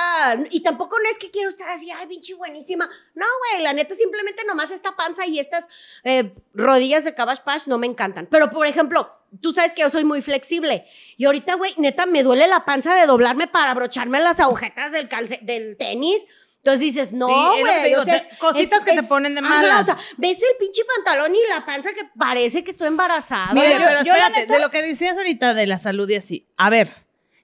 y 0.49 0.61
tampoco 0.61 0.95
es 1.11 1.19
que 1.19 1.29
quiero 1.29 1.49
estar 1.49 1.67
así, 1.67 1.91
ay, 1.91 2.07
pinche 2.07 2.33
buenísima. 2.33 2.89
No, 3.15 3.25
güey, 3.51 3.63
la 3.63 3.73
neta, 3.73 3.93
simplemente 3.93 4.45
nomás 4.45 4.71
esta 4.71 4.95
panza 4.95 5.25
y 5.27 5.39
estas 5.39 5.67
eh, 6.05 6.33
rodillas 6.53 7.03
de 7.03 7.13
Cabbage 7.13 7.41
Patch 7.43 7.67
no 7.67 7.77
me 7.77 7.85
encantan. 7.85 8.25
Pero, 8.31 8.49
por 8.49 8.65
ejemplo, 8.65 9.11
tú 9.41 9.51
sabes 9.51 9.73
que 9.73 9.81
yo 9.81 9.89
soy 9.89 10.05
muy 10.05 10.21
flexible. 10.21 10.87
Y 11.17 11.25
ahorita, 11.25 11.55
güey, 11.55 11.73
neta, 11.75 12.05
me 12.05 12.23
duele 12.23 12.47
la 12.47 12.63
panza 12.63 12.95
de 12.95 13.05
doblarme 13.05 13.47
para 13.47 13.71
abrocharme 13.71 14.21
las 14.21 14.39
agujetas 14.39 14.93
del, 14.93 15.09
del 15.41 15.75
tenis. 15.75 16.25
Entonces 16.63 16.79
dices, 16.79 17.11
no, 17.11 17.27
güey. 17.27 17.93
o 17.95 18.05
sea, 18.05 18.21
cositas 18.39 18.85
que 18.85 18.95
te 18.95 19.03
ponen 19.03 19.35
de 19.35 19.41
malas. 19.41 19.81
o 19.81 19.83
sea, 19.83 19.97
ves 20.15 20.41
el 20.41 20.57
pinche 20.57 20.81
pantalón 20.95 21.35
y 21.35 21.39
la 21.53 21.65
panza 21.65 21.89
que 21.91 22.03
parece 22.17 22.63
que 22.63 22.71
estoy 22.71 22.87
embarazada. 22.87 23.53
Mira, 23.53 23.81
pero 23.85 23.99
espérate, 23.99 24.45
de 24.45 24.59
lo 24.59 24.71
que 24.71 24.81
decías 24.81 25.17
ahorita 25.17 25.53
de 25.53 25.67
la 25.67 25.77
salud 25.77 26.09
y 26.09 26.15
así. 26.15 26.47
A 26.55 26.69
ver, 26.69 26.87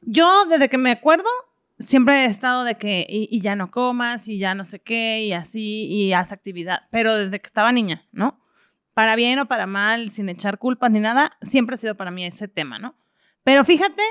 yo 0.03 0.45
desde 0.45 0.69
que 0.69 0.77
me 0.77 0.91
acuerdo, 0.91 1.27
siempre 1.79 2.23
he 2.23 2.25
estado 2.27 2.63
de 2.63 2.77
que, 2.77 3.05
y, 3.09 3.41
ya 3.41 3.57
no 3.57 3.71
comas, 3.71 4.29
y 4.29 4.37
ya 4.37 4.55
no 4.55 4.63
sé 4.63 4.79
qué, 4.79 5.21
y 5.23 5.33
así, 5.33 5.87
y 5.87 6.13
haz 6.13 6.31
actividad. 6.31 6.83
Pero 6.89 7.17
desde 7.17 7.41
que 7.41 7.47
estaba 7.47 7.73
niña, 7.73 8.07
¿no? 8.13 8.39
Para 8.93 9.17
bien 9.17 9.37
o 9.39 9.49
para 9.49 9.67
mal, 9.67 10.11
sin 10.11 10.29
echar 10.29 10.59
culpas 10.59 10.91
ni 10.91 11.01
nada, 11.01 11.37
siempre 11.41 11.73
ha 11.73 11.77
sido 11.77 11.97
para 11.97 12.09
mí 12.09 12.25
ese 12.25 12.47
tema, 12.47 12.79
¿no? 12.79 12.95
Pero 13.43 13.65
fíjate 13.65 14.03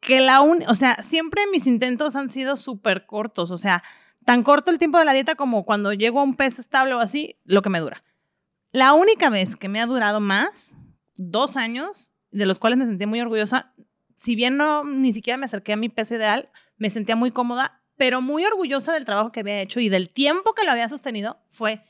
que 0.00 0.20
la 0.20 0.42
un, 0.42 0.64
o 0.68 0.74
sea, 0.74 1.02
siempre 1.02 1.46
mis 1.50 1.66
intentos 1.66 2.14
han 2.14 2.28
sido 2.28 2.58
súper 2.58 3.06
cortos, 3.06 3.50
o 3.50 3.56
sea, 3.56 3.82
tan 4.24 4.42
corto 4.42 4.70
el 4.70 4.78
tiempo 4.78 4.98
de 4.98 5.04
la 5.04 5.12
dieta 5.12 5.34
como 5.34 5.64
cuando 5.64 5.92
llego 5.92 6.20
a 6.20 6.24
un 6.24 6.34
peso 6.34 6.60
estable 6.60 6.94
o 6.94 7.00
así, 7.00 7.36
lo 7.44 7.62
que 7.62 7.70
me 7.70 7.80
dura. 7.80 8.02
La 8.72 8.92
única 8.92 9.30
vez 9.30 9.56
que 9.56 9.68
me 9.68 9.80
ha 9.80 9.86
durado 9.86 10.20
más, 10.20 10.74
dos 11.16 11.56
años, 11.56 12.12
de 12.30 12.46
los 12.46 12.58
cuales 12.58 12.78
me 12.78 12.86
sentí 12.86 13.06
muy 13.06 13.20
orgullosa, 13.20 13.72
si 14.14 14.34
bien 14.34 14.56
no 14.56 14.84
ni 14.84 15.12
siquiera 15.12 15.36
me 15.36 15.46
acerqué 15.46 15.72
a 15.72 15.76
mi 15.76 15.88
peso 15.88 16.14
ideal, 16.14 16.50
me 16.76 16.90
sentía 16.90 17.16
muy 17.16 17.30
cómoda, 17.30 17.82
pero 17.96 18.20
muy 18.20 18.44
orgullosa 18.44 18.92
del 18.92 19.04
trabajo 19.04 19.30
que 19.30 19.40
había 19.40 19.60
hecho 19.60 19.80
y 19.80 19.88
del 19.88 20.10
tiempo 20.10 20.54
que 20.54 20.64
lo 20.64 20.72
había 20.72 20.88
sostenido 20.88 21.38
fue 21.48 21.84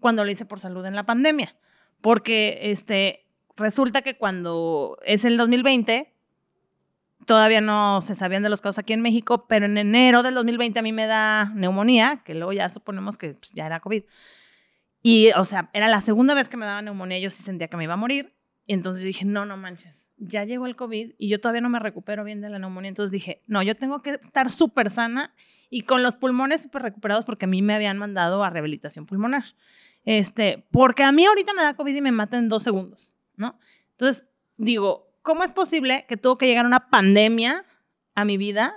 cuando 0.00 0.24
lo 0.24 0.30
hice 0.30 0.44
por 0.44 0.60
salud 0.60 0.84
en 0.86 0.96
la 0.96 1.06
pandemia. 1.06 1.56
Porque 2.00 2.58
este, 2.62 3.26
resulta 3.56 4.02
que 4.02 4.16
cuando 4.16 4.98
es 5.04 5.24
el 5.24 5.36
2020, 5.36 6.15
todavía 7.26 7.60
no 7.60 8.00
se 8.00 8.14
sabían 8.14 8.42
de 8.42 8.48
los 8.48 8.62
casos 8.62 8.78
aquí 8.78 8.92
en 8.92 9.02
México, 9.02 9.46
pero 9.46 9.66
en 9.66 9.76
enero 9.76 10.22
del 10.22 10.34
2020 10.34 10.78
a 10.78 10.82
mí 10.82 10.92
me 10.92 11.06
da 11.06 11.52
neumonía, 11.54 12.22
que 12.24 12.34
luego 12.34 12.52
ya 12.52 12.68
suponemos 12.68 13.18
que 13.18 13.34
pues, 13.34 13.52
ya 13.52 13.66
era 13.66 13.80
COVID. 13.80 14.04
Y, 15.02 15.30
o 15.36 15.44
sea, 15.44 15.70
era 15.74 15.88
la 15.88 16.00
segunda 16.00 16.34
vez 16.34 16.48
que 16.48 16.56
me 16.56 16.64
daba 16.64 16.80
neumonía, 16.82 17.18
yo 17.18 17.30
sí 17.30 17.42
sentía 17.42 17.68
que 17.68 17.76
me 17.76 17.84
iba 17.84 17.94
a 17.94 17.98
morir. 17.98 18.34
Y 18.68 18.72
entonces 18.72 19.04
dije, 19.04 19.24
no, 19.24 19.46
no 19.46 19.56
manches, 19.56 20.10
ya 20.16 20.44
llegó 20.44 20.66
el 20.66 20.74
COVID 20.74 21.12
y 21.18 21.28
yo 21.28 21.40
todavía 21.40 21.60
no 21.60 21.68
me 21.68 21.78
recupero 21.78 22.24
bien 22.24 22.40
de 22.40 22.50
la 22.50 22.58
neumonía. 22.58 22.88
Entonces 22.88 23.12
dije, 23.12 23.42
no, 23.46 23.62
yo 23.62 23.76
tengo 23.76 24.02
que 24.02 24.10
estar 24.10 24.50
súper 24.50 24.90
sana 24.90 25.34
y 25.70 25.82
con 25.82 26.02
los 26.02 26.16
pulmones 26.16 26.62
súper 26.62 26.82
recuperados 26.82 27.24
porque 27.24 27.44
a 27.44 27.48
mí 27.48 27.62
me 27.62 27.74
habían 27.74 27.96
mandado 27.98 28.42
a 28.42 28.50
rehabilitación 28.50 29.06
pulmonar. 29.06 29.44
Este, 30.04 30.66
porque 30.72 31.04
a 31.04 31.12
mí 31.12 31.24
ahorita 31.24 31.52
me 31.54 31.62
da 31.62 31.74
COVID 31.74 31.94
y 31.94 32.00
me 32.00 32.10
mata 32.10 32.38
en 32.38 32.48
dos 32.48 32.64
segundos, 32.64 33.14
¿no? 33.36 33.56
Entonces 33.92 34.26
digo, 34.56 35.05
¿cómo 35.26 35.42
es 35.42 35.52
posible 35.52 36.06
que 36.08 36.16
tuvo 36.16 36.38
que 36.38 36.46
llegar 36.46 36.64
una 36.64 36.88
pandemia 36.88 37.66
a 38.14 38.24
mi 38.24 38.36
vida 38.36 38.76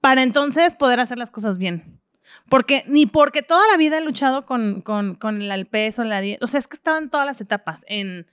para 0.00 0.22
entonces 0.22 0.74
poder 0.74 1.00
hacer 1.00 1.18
las 1.18 1.30
cosas 1.30 1.58
bien? 1.58 2.00
Porque 2.48 2.82
ni 2.86 3.04
porque 3.04 3.42
toda 3.42 3.68
la 3.68 3.76
vida 3.76 3.98
he 3.98 4.00
luchado 4.00 4.46
con, 4.46 4.80
con, 4.80 5.14
con 5.16 5.42
el 5.42 5.66
peso, 5.66 6.02
la 6.02 6.22
dieta. 6.22 6.42
O 6.42 6.48
sea, 6.48 6.60
es 6.60 6.66
que 6.66 6.76
he 6.76 6.78
estado 6.78 6.96
en 6.96 7.10
todas 7.10 7.26
las 7.26 7.42
etapas. 7.42 7.84
En 7.88 8.26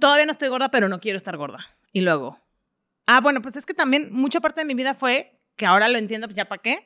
todavía 0.00 0.24
no 0.24 0.32
estoy 0.32 0.48
gorda, 0.48 0.70
pero 0.70 0.88
no 0.88 0.98
quiero 0.98 1.18
estar 1.18 1.36
gorda. 1.36 1.58
Y 1.92 2.00
luego, 2.00 2.40
ah, 3.06 3.20
bueno, 3.20 3.42
pues 3.42 3.56
es 3.56 3.66
que 3.66 3.74
también 3.74 4.08
mucha 4.12 4.40
parte 4.40 4.62
de 4.62 4.64
mi 4.64 4.74
vida 4.74 4.94
fue, 4.94 5.38
que 5.56 5.66
ahora 5.66 5.88
lo 5.88 5.98
entiendo, 5.98 6.26
pues 6.26 6.36
ya 6.36 6.46
para 6.46 6.62
qué, 6.62 6.82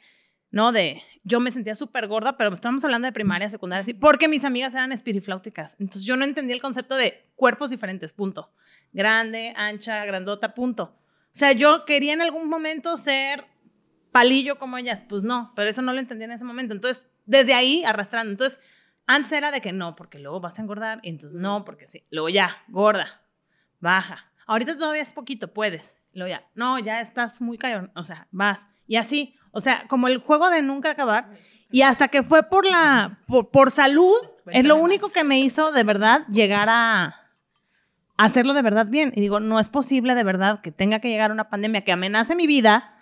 ¿no? 0.56 0.72
De, 0.72 1.02
yo 1.22 1.38
me 1.38 1.50
sentía 1.50 1.74
súper 1.74 2.08
gorda, 2.08 2.38
pero 2.38 2.50
estamos 2.54 2.82
hablando 2.82 3.04
de 3.04 3.12
primaria, 3.12 3.50
secundaria, 3.50 3.84
sí, 3.84 3.92
porque 3.92 4.26
mis 4.26 4.42
amigas 4.42 4.74
eran 4.74 4.90
espirifláuticas. 4.90 5.76
Entonces 5.78 6.04
yo 6.04 6.16
no 6.16 6.24
entendía 6.24 6.54
el 6.54 6.62
concepto 6.62 6.96
de 6.96 7.28
cuerpos 7.36 7.68
diferentes, 7.68 8.14
punto. 8.14 8.50
Grande, 8.90 9.52
ancha, 9.54 10.02
grandota, 10.06 10.54
punto. 10.54 10.84
O 10.84 11.28
sea, 11.30 11.52
yo 11.52 11.84
quería 11.84 12.14
en 12.14 12.22
algún 12.22 12.48
momento 12.48 12.96
ser 12.96 13.44
palillo 14.12 14.58
como 14.58 14.78
ellas, 14.78 15.02
pues 15.06 15.24
no, 15.24 15.52
pero 15.54 15.68
eso 15.68 15.82
no 15.82 15.92
lo 15.92 16.00
entendía 16.00 16.24
en 16.24 16.32
ese 16.32 16.44
momento. 16.44 16.72
Entonces, 16.72 17.06
desde 17.26 17.52
ahí 17.52 17.84
arrastrando. 17.84 18.30
Entonces, 18.30 18.58
antes 19.06 19.32
era 19.32 19.50
de 19.50 19.60
que 19.60 19.74
no, 19.74 19.94
porque 19.94 20.18
luego 20.18 20.40
vas 20.40 20.58
a 20.58 20.62
engordar, 20.62 21.00
y 21.02 21.10
entonces 21.10 21.38
no, 21.38 21.66
porque 21.66 21.86
sí. 21.86 22.06
Luego 22.10 22.30
ya, 22.30 22.64
gorda, 22.68 23.20
baja. 23.78 24.32
Ahorita 24.46 24.78
todavía 24.78 25.02
es 25.02 25.12
poquito, 25.12 25.52
puedes. 25.52 25.96
Luego 26.14 26.30
ya, 26.30 26.48
no, 26.54 26.78
ya 26.78 27.02
estás 27.02 27.42
muy 27.42 27.58
cayón, 27.58 27.92
o 27.94 28.04
sea, 28.04 28.26
vas. 28.30 28.68
Y 28.86 28.96
así, 28.96 29.36
o 29.56 29.60
sea, 29.60 29.86
como 29.88 30.06
el 30.06 30.18
juego 30.18 30.50
de 30.50 30.60
nunca 30.60 30.90
acabar. 30.90 31.30
Y 31.70 31.80
hasta 31.80 32.08
que 32.08 32.22
fue 32.22 32.42
por 32.42 32.66
la, 32.66 33.20
por, 33.26 33.70
salud, 33.70 34.14
es 34.52 34.66
lo 34.66 34.76
único 34.76 35.08
que 35.08 35.24
me 35.24 35.40
hizo 35.40 35.72
de 35.72 35.82
verdad 35.82 36.26
llegar 36.28 36.68
a, 36.68 37.32
hacerlo 38.18 38.52
de 38.52 38.60
verdad 38.60 38.86
bien. 38.86 39.14
Y 39.16 39.22
digo, 39.22 39.40
no 39.40 39.58
es 39.58 39.70
posible 39.70 40.14
de 40.14 40.24
verdad 40.24 40.60
que 40.60 40.72
tenga 40.72 41.00
que 41.00 41.08
llegar 41.08 41.32
una 41.32 41.48
pandemia 41.48 41.84
que 41.84 41.92
amenace 41.92 42.36
mi 42.36 42.46
vida 42.46 42.94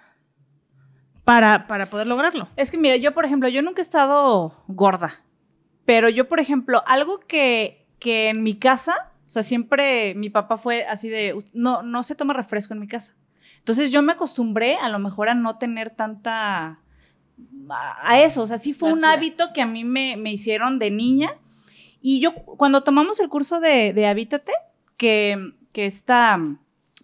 para, 1.25 1.67
para 1.67 1.87
poder 1.87 2.07
lograrlo. 2.07 2.49
Es 2.55 2.71
que 2.71 2.79
mira, 2.79 2.97
yo 2.99 3.15
por 3.15 3.25
ejemplo, 3.25 3.49
yo 3.49 3.61
nunca 3.61 3.83
he 3.83 3.85
estado 3.85 4.63
gorda. 4.69 5.25
Pero 5.85 6.09
yo, 6.09 6.29
por 6.29 6.39
ejemplo, 6.39 6.85
algo 6.87 7.19
que, 7.19 7.89
que 7.99 8.29
en 8.29 8.45
mi 8.45 8.55
casa, 8.55 9.11
o 9.27 9.31
sea, 9.31 9.43
siempre 9.43 10.15
mi 10.15 10.31
papá 10.31 10.57
fue 10.57 10.87
así 10.87 11.09
de, 11.09 11.37
no, 11.53 11.83
no 11.83 12.05
se 12.05 12.15
toma 12.15 12.33
refresco 12.33 12.75
en 12.75 12.81
mi 12.81 12.87
casa. 12.87 13.15
Entonces 13.65 13.91
yo 13.91 14.03
me 14.03 14.13
acostumbré 14.13 14.75
a 14.77 14.91
lo 14.91 14.99
mejor 14.99 15.31
a 15.31 15.35
no 15.35 15.57
tener 15.57 15.89
tanta, 15.89 16.81
a 17.71 18.21
eso, 18.21 18.43
o 18.43 18.47
sea, 18.47 18.59
sí 18.59 18.75
fue 18.75 18.93
un 18.93 19.07
hábito 19.07 19.55
que 19.55 19.63
a 19.63 19.67
mí 19.67 19.85
me, 19.85 20.19
me, 20.19 20.31
hicieron 20.31 20.79
de 20.79 20.91
niña. 20.91 21.31
Y 22.03 22.21
yo, 22.21 22.35
cuando 22.35 22.83
tomamos 22.83 23.21
el 23.21 23.31
curso 23.31 23.61
de, 23.61 23.95
de 23.95 24.07
Habítate, 24.07 24.53
que, 24.99 25.55
que 25.73 25.87
está, 25.87 26.39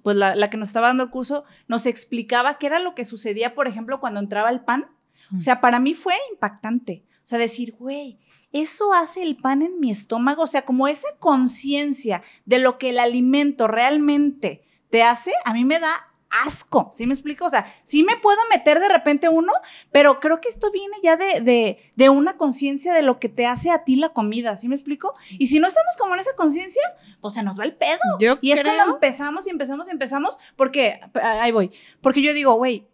pues 0.02 0.16
la, 0.16 0.36
la, 0.36 0.50
que 0.50 0.58
nos 0.58 0.68
estaba 0.68 0.88
dando 0.88 1.04
el 1.04 1.08
curso, 1.08 1.44
nos 1.66 1.86
explicaba 1.86 2.58
qué 2.58 2.66
era 2.66 2.78
lo 2.78 2.94
que 2.94 3.06
sucedía, 3.06 3.54
por 3.54 3.66
ejemplo, 3.66 3.98
cuando 3.98 4.20
entraba 4.20 4.50
el 4.50 4.60
pan. 4.60 4.90
O 5.34 5.40
sea, 5.40 5.62
para 5.62 5.80
mí 5.80 5.94
fue 5.94 6.12
impactante. 6.30 7.06
O 7.22 7.26
sea, 7.26 7.38
decir, 7.38 7.74
güey, 7.78 8.18
eso 8.52 8.92
hace 8.92 9.22
el 9.22 9.38
pan 9.38 9.62
en 9.62 9.80
mi 9.80 9.90
estómago, 9.90 10.42
o 10.42 10.46
sea, 10.46 10.66
como 10.66 10.88
esa 10.88 11.08
conciencia 11.20 12.22
de 12.44 12.58
lo 12.58 12.76
que 12.76 12.90
el 12.90 12.98
alimento 12.98 13.66
realmente 13.66 14.62
te 14.90 15.02
hace, 15.02 15.32
a 15.46 15.54
mí 15.54 15.64
me 15.64 15.78
da 15.78 16.09
asco, 16.30 16.90
¿sí 16.92 17.06
me 17.06 17.14
explico? 17.14 17.44
O 17.44 17.50
sea, 17.50 17.72
sí 17.84 18.02
me 18.02 18.16
puedo 18.16 18.38
meter 18.50 18.80
de 18.80 18.88
repente 18.88 19.28
uno, 19.28 19.52
pero 19.90 20.20
creo 20.20 20.40
que 20.40 20.48
esto 20.48 20.70
viene 20.70 20.96
ya 21.02 21.16
de, 21.16 21.40
de, 21.40 21.92
de 21.96 22.08
una 22.08 22.36
conciencia 22.36 22.94
de 22.94 23.02
lo 23.02 23.18
que 23.18 23.28
te 23.28 23.46
hace 23.46 23.70
a 23.70 23.84
ti 23.84 23.96
la 23.96 24.10
comida, 24.10 24.56
¿sí 24.56 24.68
me 24.68 24.74
explico? 24.74 25.14
Y 25.30 25.48
si 25.48 25.58
no 25.58 25.68
estamos 25.68 25.96
como 25.98 26.14
en 26.14 26.20
esa 26.20 26.34
conciencia, 26.36 26.82
pues 27.20 27.34
se 27.34 27.42
nos 27.42 27.58
va 27.58 27.64
el 27.64 27.74
pedo. 27.74 27.98
y 28.40 28.52
es 28.52 28.62
cuando 28.62 28.94
empezamos 28.94 29.46
y 29.46 29.50
empezamos 29.50 29.88
y 29.88 29.90
empezamos, 29.90 30.38
porque, 30.56 31.00
ahí 31.14 31.52
voy, 31.52 31.70
porque 32.00 32.22
yo 32.22 32.32
digo, 32.32 32.54
güey, 32.54 32.88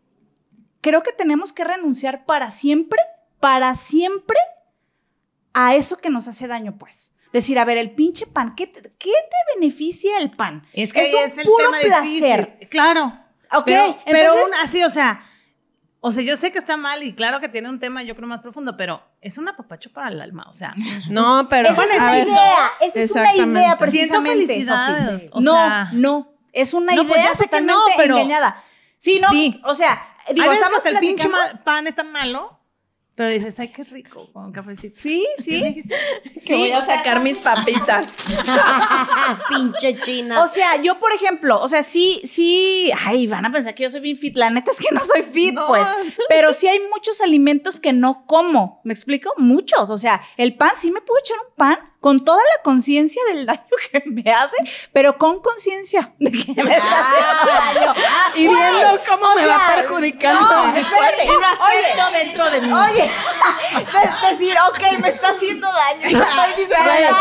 creo 0.81 1.03
que 1.03 1.13
tenemos 1.13 1.53
que 1.53 1.65
renunciar 1.65 2.25
para 2.25 2.51
siempre, 2.51 3.01
para 3.41 3.77
siempre 3.77 4.39
a 5.53 5.75
eso 5.75 5.97
que 5.99 6.11
nos 6.11 6.29
hace 6.29 6.47
daño, 6.47 6.77
pues. 6.79 7.13
Decir, 7.33 7.59
a 7.59 7.65
ver, 7.65 7.77
el 7.77 7.91
pinche 7.91 8.27
pan, 8.27 8.55
¿qué 8.55 8.67
te, 8.67 8.81
qué 8.83 9.11
te 9.11 9.55
beneficia 9.55 10.19
el 10.19 10.31
pan? 10.31 10.67
Es 10.73 10.93
que 10.93 11.03
es 11.03 11.15
un 11.15 11.43
puro 11.43 11.71
placer. 11.83 12.59
Claro. 12.71 13.26
Ok, 13.57 13.67
pero, 13.67 13.99
pero 14.05 14.31
aún 14.31 14.55
así, 14.63 14.83
o 14.85 14.91
sea, 14.91 15.25
o 16.01 16.13
sea, 16.13 16.23
yo 16.23 16.37
sé 16.37 16.53
que 16.53 16.59
está 16.59 16.77
mal 16.77 17.03
y 17.03 17.15
claro 17.15 17.41
que 17.41 17.49
tiene 17.49 17.69
un 17.69 17.81
tema, 17.81 18.03
yo 18.03 18.15
creo, 18.15 18.29
más 18.29 18.41
profundo, 18.41 18.77
pero 18.77 19.03
es 19.21 19.39
un 19.39 19.49
apapacho 19.49 19.93
para 19.93 20.09
el 20.09 20.21
alma, 20.21 20.47
o 20.49 20.53
sea. 20.53 20.75
No, 21.11 21.49
pero. 21.49 21.71
Esa 21.71 21.85
es 21.85 21.97
una 21.97 22.19
idea, 22.19 22.71
esa 22.81 23.01
es 23.01 23.11
una 23.13 23.35
idea 23.35 23.77
precisamente. 23.77 24.65
no, 25.41 25.93
no, 25.93 26.33
es 26.53 26.75
una 26.75 26.95
no, 26.95 27.07
pues 27.07 27.21
idea 27.21 27.33
ya 27.33 27.39
sé 27.39 27.49
que 27.49 27.61
no, 27.61 27.77
pero, 27.97 28.19
engañada. 28.19 28.63
Sí, 28.99 29.19
no, 29.21 29.31
sí. 29.31 29.61
o 29.65 29.75
sea, 29.75 30.17
digo, 30.33 30.53
estamos 30.53 30.81
que 30.81 30.91
el 30.91 30.99
pinche 30.99 31.29
pan 31.65 31.87
está 31.87 32.05
malo 32.05 32.56
pero 33.17 33.31
dices, 33.31 33.59
ay, 33.59 33.69
qué 33.69 33.83
rico, 33.85 34.31
con 34.31 34.45
un 34.45 34.53
cafecito. 34.53 34.95
Sí, 34.95 35.27
sí. 35.39 35.83
Sí, 36.39 36.55
voy 36.55 36.71
a 36.73 36.83
sacar 36.83 37.23
mis 37.23 37.39
papitas. 37.39 38.19
Pinche 39.49 39.99
china. 40.03 40.45
O 40.45 40.49
sea, 40.49 40.77
yo, 40.83 40.99
por 40.99 41.15
ejemplo, 41.15 41.59
o 41.63 41.67
sea, 41.67 41.83
sí, 41.83 42.21
sí, 42.25 42.93
ay, 43.07 43.27
van 43.27 43.47
a 43.47 43.51
pensar 43.51 43.75
que 43.75 43.85
yo 43.85 43.91
soy 43.91 44.03
bien 44.03 44.19
fit. 44.19 44.37
La 44.37 44.51
neta 44.51 44.71
es 44.71 44.79
que 44.79 44.95
no 44.95 45.03
soy 45.03 45.23
fit, 45.23 45.57
pues. 45.67 45.89
Pero 46.29 46.53
sí 46.53 46.69
hay 46.69 46.79
muchos 46.93 47.23
alimentos 47.23 47.81
que 47.81 47.95
no 47.95 48.27
como. 48.27 48.83
¿Me 48.85 48.93
explico? 48.93 49.33
Muchos. 49.39 49.89
O 49.89 49.97
sea, 49.97 50.21
el 50.37 50.55
pan, 50.55 50.73
sí 50.77 50.91
me 50.91 51.01
puedo 51.01 51.19
echar 51.19 51.39
un 51.39 51.55
pan 51.57 51.79
con 52.01 52.25
toda 52.25 52.39
la 52.39 52.63
conciencia 52.63 53.23
del 53.29 53.47
daño 53.47 53.63
que 53.91 54.03
me 54.07 54.33
hace, 54.33 54.57
pero 54.93 55.19
con 55.19 55.41
conciencia 55.41 56.15
de 56.19 56.31
que 56.31 56.63
me 56.63 56.71
está 56.71 57.01
haciendo 57.01 57.53
daño. 57.53 57.95
y 58.35 58.49
viendo 58.49 59.01
cómo 59.09 59.35
me 59.35 59.47
va 59.47 59.75
perjudicando. 59.75 60.41
No, 60.41 60.77
espérate. 60.77 61.25
Y 61.25 61.29
acepto 61.29 62.11
dentro 62.13 62.51
de 62.51 62.61
mí. 62.61 62.73
Oye, 62.73 63.11
decir, 64.31 64.57
ok, 64.71 64.99
me 65.01 65.09
está 65.09 65.29
haciendo 65.29 65.67
daño. 65.67 66.11
Y 66.11 66.15
estoy 66.15 66.65
disfrutando. 66.65 67.17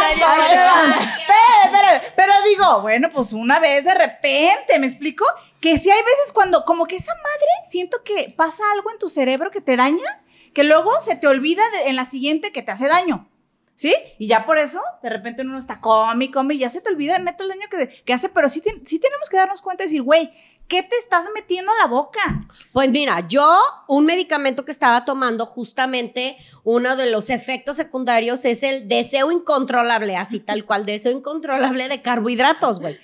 Pero 2.16 2.34
digo, 2.50 2.82
bueno, 2.82 3.10
pues 3.12 3.34
una 3.34 3.60
vez 3.60 3.86
de 3.86 3.94
repente, 3.94 4.80
¿me 4.80 4.88
explico? 4.88 5.26
Que 5.62 5.78
si 5.78 5.90
hay 5.90 6.02
veces 6.02 6.32
cuando, 6.34 6.64
como 6.66 6.86
que 6.86 6.98
esa 6.98 7.14
madre, 7.16 7.70
siento 7.70 8.04
que 8.04 8.34
pasa 8.36 8.64
algo 8.74 8.92
en 8.92 9.00
tu 9.00 9.10
cerebro 9.10 9.52
que 9.52 9.62
te 9.62 9.78
daña, 9.78 10.24
que 10.54 10.64
luego 10.64 11.00
se 11.00 11.16
te 11.16 11.28
olvida 11.28 11.64
en 11.86 11.96
la 11.96 12.06
siguiente 12.06 12.52
que 12.52 12.62
te 12.62 12.72
hace 12.72 12.88
daño. 12.88 13.28
¿Sí? 13.76 13.94
Y 14.18 14.28
ya 14.28 14.46
por 14.46 14.58
eso, 14.58 14.82
de 15.04 15.10
repente 15.10 15.42
uno 15.42 15.58
está 15.58 15.82
come, 15.82 16.32
come, 16.32 16.56
y 16.56 16.60
ya 16.60 16.70
se 16.70 16.80
te 16.80 16.90
olvida 16.90 17.20
neta 17.20 17.44
el 17.44 17.50
daño 17.50 17.68
que, 17.70 17.90
que 18.06 18.14
hace, 18.14 18.30
pero 18.30 18.48
sí, 18.48 18.62
sí 18.86 19.00
tenemos 19.00 19.30
que 19.30 19.36
darnos 19.36 19.62
cuenta 19.62 19.84
y 19.84 19.88
decir, 19.88 20.02
güey, 20.02 20.32
¿qué 20.68 20.82
te 20.82 20.96
estás 20.96 21.26
metiendo 21.34 21.72
a 21.72 21.82
la 21.82 21.88
boca? 21.88 22.48
Pues 22.72 22.90
mira, 22.90 23.28
yo 23.28 23.46
un 23.88 24.06
medicamento 24.06 24.66
que 24.66 24.72
estaba 24.72 25.06
tomando, 25.06 25.46
justamente 25.46 26.38
uno 26.64 26.96
de 26.96 27.12
los 27.12 27.30
efectos 27.30 27.76
secundarios 27.76 28.46
es 28.46 28.64
el 28.64 28.88
deseo 28.88 29.32
incontrolable, 29.32 30.16
así 30.16 30.40
tal 30.40 30.66
cual, 30.66 30.86
deseo 30.86 31.12
incontrolable 31.12 31.88
de 31.88 32.02
carbohidratos, 32.02 32.80
güey. 32.80 32.98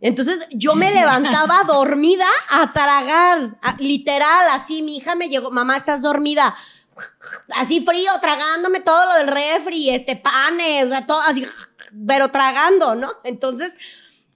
Entonces 0.00 0.46
yo 0.50 0.74
me 0.74 0.90
levantaba 0.90 1.62
dormida 1.66 2.26
a 2.50 2.72
tragar, 2.72 3.56
literal, 3.78 4.48
así, 4.52 4.82
mi 4.82 4.96
hija 4.96 5.14
me 5.14 5.28
llegó, 5.28 5.50
mamá, 5.50 5.76
estás 5.76 6.02
dormida 6.02 6.54
así 7.56 7.84
frío, 7.84 8.10
tragándome 8.20 8.80
todo 8.80 9.06
lo 9.06 9.14
del 9.16 9.28
refri, 9.28 9.90
este, 9.90 10.16
panes, 10.16 10.86
o 10.86 10.88
sea, 10.88 11.06
todo 11.06 11.20
así, 11.20 11.44
pero 12.06 12.28
tragando, 12.30 12.94
¿no? 12.94 13.10
Entonces... 13.24 13.74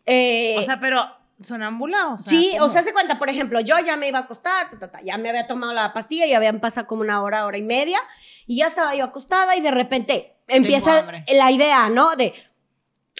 Eh, 0.06 0.56
o 0.58 0.62
sea, 0.62 0.80
pero 0.80 1.04
sonámbula, 1.40 2.14
o 2.14 2.18
sea. 2.18 2.30
Sí, 2.30 2.56
o 2.60 2.68
sea, 2.68 2.82
se 2.82 2.92
cuenta, 2.92 3.18
por 3.18 3.28
ejemplo, 3.28 3.60
yo 3.60 3.76
ya 3.84 3.96
me 3.96 4.08
iba 4.08 4.18
a 4.18 4.22
acostar, 4.22 4.68
ya 5.04 5.18
me 5.18 5.28
había 5.28 5.46
tomado 5.46 5.72
la 5.72 5.92
pastilla, 5.92 6.26
ya 6.26 6.36
habían 6.36 6.60
pasado 6.60 6.86
como 6.86 7.02
una 7.02 7.22
hora, 7.22 7.46
hora 7.46 7.58
y 7.58 7.62
media, 7.62 8.00
y 8.46 8.58
ya 8.58 8.66
estaba 8.66 8.94
yo 8.94 9.04
acostada 9.04 9.56
y 9.56 9.60
de 9.60 9.70
repente 9.70 10.36
empieza 10.48 11.04
la 11.28 11.50
idea, 11.50 11.90
¿no? 11.90 12.16
De, 12.16 12.34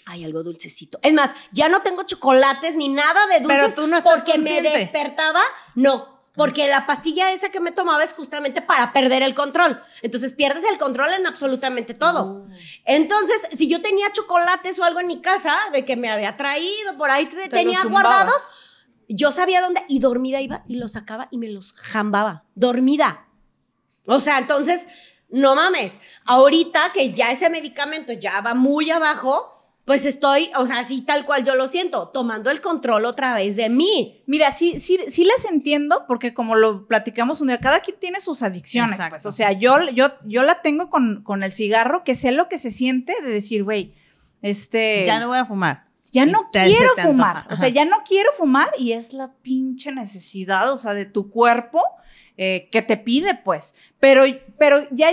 hay 0.06 0.24
algo 0.24 0.42
dulcecito. 0.42 0.98
Es 1.02 1.12
más, 1.12 1.34
ya 1.52 1.68
no 1.68 1.82
tengo 1.82 2.02
chocolates 2.04 2.74
ni 2.74 2.88
nada 2.88 3.26
de 3.26 3.40
dulces 3.40 3.58
Pero 3.58 3.74
tú 3.74 3.86
no 3.86 4.02
porque 4.02 4.38
me 4.38 4.62
despertaba. 4.62 5.40
No, 5.74 6.17
porque 6.38 6.68
la 6.68 6.86
pastilla 6.86 7.32
esa 7.32 7.48
que 7.48 7.58
me 7.58 7.72
tomaba 7.72 8.04
es 8.04 8.12
justamente 8.12 8.62
para 8.62 8.92
perder 8.92 9.24
el 9.24 9.34
control. 9.34 9.82
Entonces 10.02 10.34
pierdes 10.34 10.62
el 10.70 10.78
control 10.78 11.10
en 11.18 11.26
absolutamente 11.26 11.94
todo. 11.94 12.46
Entonces, 12.84 13.48
si 13.52 13.68
yo 13.68 13.82
tenía 13.82 14.06
chocolates 14.12 14.78
o 14.78 14.84
algo 14.84 15.00
en 15.00 15.08
mi 15.08 15.20
casa 15.20 15.58
de 15.72 15.84
que 15.84 15.96
me 15.96 16.08
había 16.08 16.36
traído, 16.36 16.96
por 16.96 17.10
ahí 17.10 17.28
tenía 17.50 17.82
guardados, 17.90 18.48
yo 19.08 19.32
sabía 19.32 19.60
dónde 19.60 19.82
y 19.88 19.98
dormida 19.98 20.40
iba 20.40 20.62
y 20.68 20.76
los 20.76 20.92
sacaba 20.92 21.26
y 21.32 21.38
me 21.38 21.48
los 21.48 21.72
jambaba, 21.72 22.44
dormida. 22.54 23.26
O 24.06 24.20
sea, 24.20 24.38
entonces, 24.38 24.86
no 25.30 25.56
mames, 25.56 25.98
ahorita 26.24 26.92
que 26.94 27.10
ya 27.10 27.32
ese 27.32 27.50
medicamento 27.50 28.12
ya 28.12 28.40
va 28.42 28.54
muy 28.54 28.92
abajo, 28.92 29.57
pues 29.88 30.04
estoy, 30.04 30.50
o 30.54 30.66
sea, 30.66 30.80
así 30.80 31.00
tal 31.00 31.24
cual 31.24 31.46
yo 31.46 31.54
lo 31.54 31.66
siento, 31.66 32.08
tomando 32.08 32.50
el 32.50 32.60
control 32.60 33.06
otra 33.06 33.34
vez 33.34 33.56
de 33.56 33.70
mí. 33.70 34.22
Mira, 34.26 34.52
sí, 34.52 34.78
sí, 34.78 35.00
sí 35.08 35.24
las 35.24 35.50
entiendo, 35.50 36.04
porque 36.06 36.34
como 36.34 36.56
lo 36.56 36.86
platicamos 36.86 37.40
un 37.40 37.46
día, 37.46 37.58
cada 37.58 37.80
quien 37.80 37.98
tiene 37.98 38.20
sus 38.20 38.42
adicciones, 38.42 38.96
Exacto. 38.96 39.14
pues. 39.14 39.24
O 39.24 39.32
sea, 39.32 39.52
yo, 39.52 39.78
yo, 39.94 40.10
yo 40.26 40.42
la 40.42 40.60
tengo 40.60 40.90
con, 40.90 41.22
con 41.22 41.42
el 41.42 41.52
cigarro, 41.52 42.04
que 42.04 42.14
sé 42.14 42.32
lo 42.32 42.50
que 42.50 42.58
se 42.58 42.70
siente 42.70 43.14
de 43.22 43.30
decir, 43.30 43.64
güey, 43.64 43.94
este. 44.42 45.06
Ya 45.06 45.20
no 45.20 45.28
voy 45.28 45.38
a 45.38 45.46
fumar. 45.46 45.86
ya 46.12 46.26
no 46.26 46.50
quiero 46.52 46.90
fumar. 47.02 47.46
O 47.50 47.56
sea, 47.56 47.70
ya 47.70 47.86
no 47.86 48.02
quiero 48.06 48.30
fumar 48.36 48.70
y 48.78 48.92
es 48.92 49.14
la 49.14 49.32
pinche 49.40 49.90
necesidad, 49.90 50.70
o 50.70 50.76
sea, 50.76 50.92
de 50.92 51.06
tu 51.06 51.30
cuerpo 51.30 51.82
eh, 52.36 52.68
que 52.70 52.82
te 52.82 52.98
pide, 52.98 53.36
pues. 53.36 53.74
Pero, 54.00 54.24
pero 54.58 54.86
ya, 54.90 55.08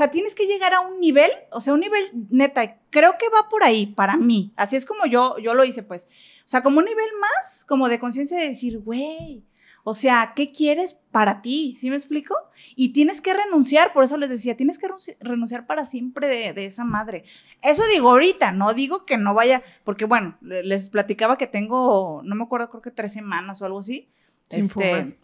sea, 0.00 0.10
tienes 0.10 0.34
que 0.34 0.46
llegar 0.46 0.72
a 0.74 0.80
un 0.80 0.98
nivel, 1.00 1.30
o 1.52 1.60
sea, 1.60 1.74
un 1.74 1.80
nivel 1.80 2.02
neta, 2.30 2.78
creo 2.90 3.16
que 3.18 3.28
va 3.28 3.48
por 3.48 3.62
ahí 3.64 3.86
para 3.86 4.16
mí. 4.16 4.52
Así 4.56 4.76
es 4.76 4.86
como 4.86 5.06
yo, 5.06 5.36
yo 5.38 5.54
lo 5.54 5.64
hice, 5.64 5.82
pues. 5.82 6.08
O 6.40 6.48
sea, 6.50 6.62
como 6.62 6.78
un 6.78 6.84
nivel 6.86 7.08
más, 7.20 7.64
como 7.66 7.88
de 7.88 7.98
conciencia 8.00 8.38
de 8.38 8.48
decir, 8.48 8.78
güey, 8.80 9.44
o 9.84 9.94
sea, 9.94 10.32
¿qué 10.36 10.52
quieres 10.52 10.98
para 11.10 11.40
ti? 11.42 11.74
¿Sí 11.76 11.88
me 11.90 11.96
explico? 11.96 12.34
Y 12.76 12.90
tienes 12.92 13.20
que 13.22 13.32
renunciar, 13.32 13.92
por 13.92 14.04
eso 14.04 14.16
les 14.18 14.28
decía, 14.28 14.56
tienes 14.56 14.78
que 14.78 14.88
renunci- 14.88 15.16
renunciar 15.20 15.66
para 15.66 15.84
siempre 15.84 16.28
de, 16.28 16.52
de 16.52 16.66
esa 16.66 16.84
madre. 16.84 17.24
Eso 17.62 17.82
digo 17.92 18.10
ahorita, 18.10 18.52
no 18.52 18.74
digo 18.74 19.04
que 19.04 19.16
no 19.16 19.32
vaya, 19.32 19.62
porque 19.84 20.04
bueno, 20.04 20.36
le- 20.42 20.62
les 20.64 20.90
platicaba 20.90 21.38
que 21.38 21.46
tengo, 21.46 22.20
no 22.24 22.34
me 22.34 22.42
acuerdo, 22.44 22.68
creo 22.70 22.82
que 22.82 22.90
tres 22.90 23.12
semanas 23.12 23.62
o 23.62 23.64
algo 23.66 23.78
así. 23.78 24.08
Sin 24.50 24.60
fumar. 24.68 25.16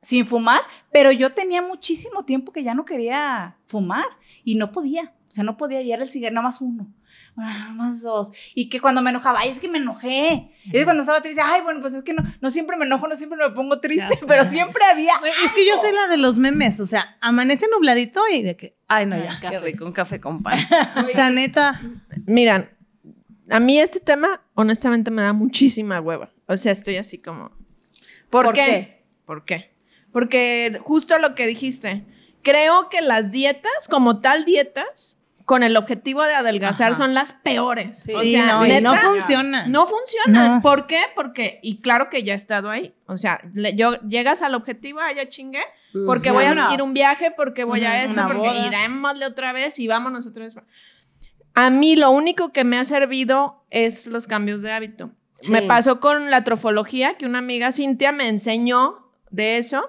Sin 0.00 0.26
fumar, 0.26 0.60
pero 0.92 1.10
yo 1.12 1.32
tenía 1.32 1.60
muchísimo 1.62 2.24
tiempo 2.24 2.52
que 2.52 2.62
ya 2.62 2.74
no 2.74 2.84
quería 2.84 3.56
fumar 3.66 4.04
y 4.44 4.54
no 4.54 4.70
podía, 4.72 5.12
o 5.28 5.32
sea, 5.32 5.44
no 5.44 5.56
podía, 5.56 5.80
y 5.82 5.92
era 5.92 6.02
el 6.02 6.08
cigarro, 6.08 6.34
nada 6.34 6.44
más 6.44 6.60
uno. 6.60 6.92
Nada 7.36 7.68
más 7.70 8.02
dos. 8.02 8.32
Y 8.54 8.68
que 8.68 8.80
cuando 8.80 9.00
me 9.00 9.10
enojaba, 9.10 9.40
ay, 9.40 9.50
es 9.50 9.60
que 9.60 9.68
me 9.68 9.78
enojé. 9.78 10.50
Y 10.64 10.72
que 10.72 10.84
cuando 10.84 11.02
estaba 11.02 11.20
triste, 11.20 11.40
ay, 11.40 11.62
bueno, 11.62 11.80
pues 11.80 11.94
es 11.94 12.02
que 12.02 12.12
no, 12.12 12.22
no 12.40 12.50
siempre 12.50 12.76
me 12.76 12.84
enojo, 12.84 13.06
no 13.06 13.14
siempre 13.14 13.38
me 13.38 13.50
pongo 13.54 13.78
triste, 13.78 14.18
pero 14.26 14.44
siempre 14.44 14.82
había. 14.92 15.12
Es 15.44 15.52
que 15.52 15.64
yo 15.64 15.78
soy 15.78 15.92
la 15.92 16.08
de 16.08 16.16
los 16.16 16.36
memes, 16.36 16.80
o 16.80 16.86
sea, 16.86 17.16
amanece 17.20 17.66
nubladito 17.72 18.22
y 18.32 18.42
de 18.42 18.56
que, 18.56 18.76
ay, 18.88 19.06
no, 19.06 19.14
Ah, 19.14 19.18
ya, 19.22 19.40
qué 19.40 19.46
café. 19.54 19.60
rico, 19.60 19.84
un 19.84 19.92
café 19.92 20.20
con 20.20 20.42
pan. 20.42 20.58
o 21.06 21.08
sea, 21.10 21.30
neta, 21.30 21.80
Miran, 22.26 22.70
a 23.50 23.60
mí 23.60 23.78
este 23.78 24.00
tema, 24.00 24.42
honestamente, 24.54 25.10
me 25.12 25.22
da 25.22 25.32
muchísima 25.32 26.00
hueva. 26.00 26.32
O 26.46 26.56
sea, 26.56 26.72
estoy 26.72 26.96
así 26.96 27.18
como. 27.18 27.52
¿Por, 28.30 28.46
¿Por 28.46 28.54
qué? 28.54 28.64
qué? 28.64 29.04
¿Por 29.24 29.44
qué? 29.44 29.77
Porque 30.18 30.80
justo 30.82 31.16
lo 31.18 31.36
que 31.36 31.46
dijiste, 31.46 32.04
creo 32.42 32.88
que 32.88 33.02
las 33.02 33.30
dietas, 33.30 33.70
como 33.88 34.18
tal 34.18 34.44
dietas, 34.44 35.20
con 35.44 35.62
el 35.62 35.76
objetivo 35.76 36.24
de 36.24 36.34
adelgazar, 36.34 36.88
Ajá. 36.90 36.98
son 36.98 37.14
las 37.14 37.32
peores. 37.34 38.04
o 38.12 38.20
sí, 38.22 38.32
sea, 38.32 38.46
no, 38.46 38.62
neta, 38.64 38.80
no 38.80 38.94
funciona. 38.96 39.66
no 39.68 39.86
funcionan. 39.86 40.56
No. 40.56 40.60
¿Por 40.60 40.88
qué? 40.88 41.02
Porque, 41.14 41.60
y 41.62 41.80
claro 41.82 42.10
que 42.10 42.24
ya 42.24 42.32
he 42.32 42.36
estado 42.36 42.68
ahí. 42.68 42.94
O 43.06 43.16
sea, 43.16 43.40
le- 43.54 43.76
yo, 43.76 44.00
llegas 44.08 44.42
al 44.42 44.56
objetivo, 44.56 44.98
ah, 45.00 45.12
ya 45.12 45.28
chingué, 45.28 45.62
porque 46.04 46.32
voy 46.32 46.46
a 46.46 46.74
ir 46.74 46.82
un 46.82 46.92
viaje, 46.94 47.30
porque 47.30 47.62
voy 47.62 47.84
a 47.84 48.02
esto, 48.02 48.24
una 48.24 48.26
porque 48.26 48.50
démosle 48.70 49.24
otra 49.24 49.52
vez 49.52 49.78
y 49.78 49.86
vámonos 49.86 50.26
otra 50.26 50.44
vez. 50.46 50.56
A 51.54 51.70
mí 51.70 51.94
lo 51.94 52.10
único 52.10 52.52
que 52.52 52.64
me 52.64 52.76
ha 52.76 52.84
servido 52.84 53.64
es 53.70 54.08
los 54.08 54.26
cambios 54.26 54.62
de 54.62 54.72
hábito. 54.72 55.12
Sí. 55.40 55.52
Me 55.52 55.62
pasó 55.62 56.00
con 56.00 56.32
la 56.32 56.42
trofología, 56.42 57.16
que 57.16 57.24
una 57.24 57.38
amiga 57.38 57.70
Cintia 57.70 58.10
me 58.10 58.26
enseñó 58.28 59.08
de 59.30 59.58
eso. 59.58 59.88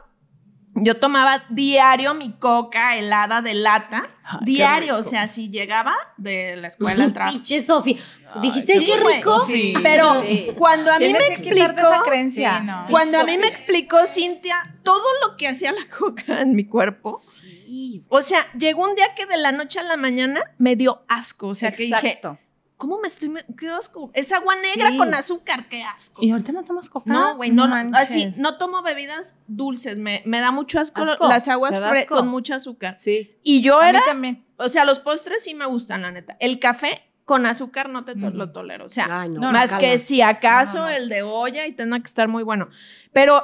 Yo 0.76 0.96
tomaba 0.98 1.44
diario 1.50 2.14
mi 2.14 2.32
coca 2.34 2.96
helada 2.96 3.42
de 3.42 3.54
lata. 3.56 4.04
Diario, 4.42 4.98
o 4.98 5.04
sea, 5.04 5.28
si 5.28 5.50
llegaba 5.50 5.96
de 6.18 6.56
la 6.56 6.68
escuela 6.68 7.04
al 7.04 7.12
trabajo. 7.14 7.34
Pinche 7.36 7.66
Sofi. 7.66 7.98
¿Dijiste 8.42 8.78
Sí, 8.78 8.86
qué 8.86 8.98
rico? 8.98 9.40
sí. 9.40 9.74
Pero 9.82 10.22
Sí. 10.22 10.52
cuando 10.56 10.92
a 10.92 11.00
mí 11.00 11.12
me 11.12 11.26
explicó, 11.28 11.66
esa 11.66 12.02
creencia. 12.06 12.60
Sí, 12.60 12.66
no. 12.66 12.86
cuando 12.92 13.20
a 13.20 13.24
mí 13.24 13.38
me 13.40 13.48
explicó 13.48 14.06
Cintia 14.06 14.76
todo 14.84 15.04
lo 15.26 15.36
que 15.36 15.48
hacía 15.48 15.72
la 15.72 15.88
coca 15.98 16.42
en 16.42 16.56
mi 16.56 16.66
cuerpo, 16.66 17.18
Sí. 17.20 18.06
o 18.08 18.22
sea, 18.22 18.48
llegó 18.54 18.84
un 18.88 18.96
día 18.96 19.16
que 19.16 19.26
de 19.26 19.38
la 19.38 19.52
noche 19.52 19.80
a 19.80 19.84
la 19.84 19.98
mañana 19.98 20.42
me 20.60 20.76
dio 20.76 21.04
asco, 21.08 21.48
o 21.48 21.56
sea, 21.56 21.72
que 21.72 21.84
dije, 21.84 21.96
Exacto. 21.96 22.38
¿Cómo 22.80 23.00
me 23.00 23.08
estoy 23.10 23.32
qué 23.56 23.70
asco? 23.70 24.10
Es 24.16 24.32
agua 24.32 24.56
negra 24.56 24.90
Sí. 24.90 24.98
con 24.98 25.14
azúcar, 25.14 25.68
qué 25.70 25.84
asco. 25.84 26.24
y 26.24 26.32
ahorita 26.32 26.52
no 26.54 26.64
tomas 26.64 26.90
coca. 26.90 27.12
No, 27.14 27.36
güey, 27.36 27.52
no, 27.52 27.68
no, 27.68 27.96
así, 27.98 28.34
no 28.38 28.58
tomo 28.58 28.82
bebidas 28.82 29.38
dulces, 29.48 29.98
me, 30.00 30.24
me 30.26 30.40
da 30.40 30.50
mucho 30.52 30.80
asco, 30.80 31.02
Asco, 31.02 31.28
las 31.28 31.48
aguas 31.50 31.74
asco. 31.74 32.16
con 32.16 32.28
mucho 32.30 32.56
azúcar. 32.56 32.96
Sí. 32.96 33.38
Y 33.44 33.62
yo 33.62 33.78
A 33.80 33.84
mí 33.84 33.90
era, 33.90 34.02
también. 34.06 34.46
o 34.58 34.70
sea, 34.70 34.86
los 34.86 35.00
postres 35.00 35.44
sí 35.44 35.54
me 35.54 35.66
gustan, 35.68 36.02
la 36.02 36.12
neta. 36.12 36.36
El 36.40 36.58
café 36.60 37.04
con 37.26 37.46
azúcar 37.46 37.90
no 37.90 38.06
te 38.06 38.16
to- 38.16 38.32
lo 38.32 38.52
tolero, 38.52 38.86
o 38.86 38.90
sea, 38.90 39.22
Ay, 39.22 39.30
no, 39.30 39.40
No, 39.42 39.52
más 39.52 39.76
que 39.76 40.00
si 40.00 40.22
acaso 40.24 40.78
No, 40.80 40.84
no, 40.86 40.90
no. 40.90 40.96
el 40.96 41.10
de 41.10 41.22
olla 41.22 41.68
y 41.68 41.74
tenga 41.74 42.00
que 42.00 42.06
estar 42.08 42.28
muy 42.28 42.42
bueno. 42.42 42.70
Pero 43.14 43.44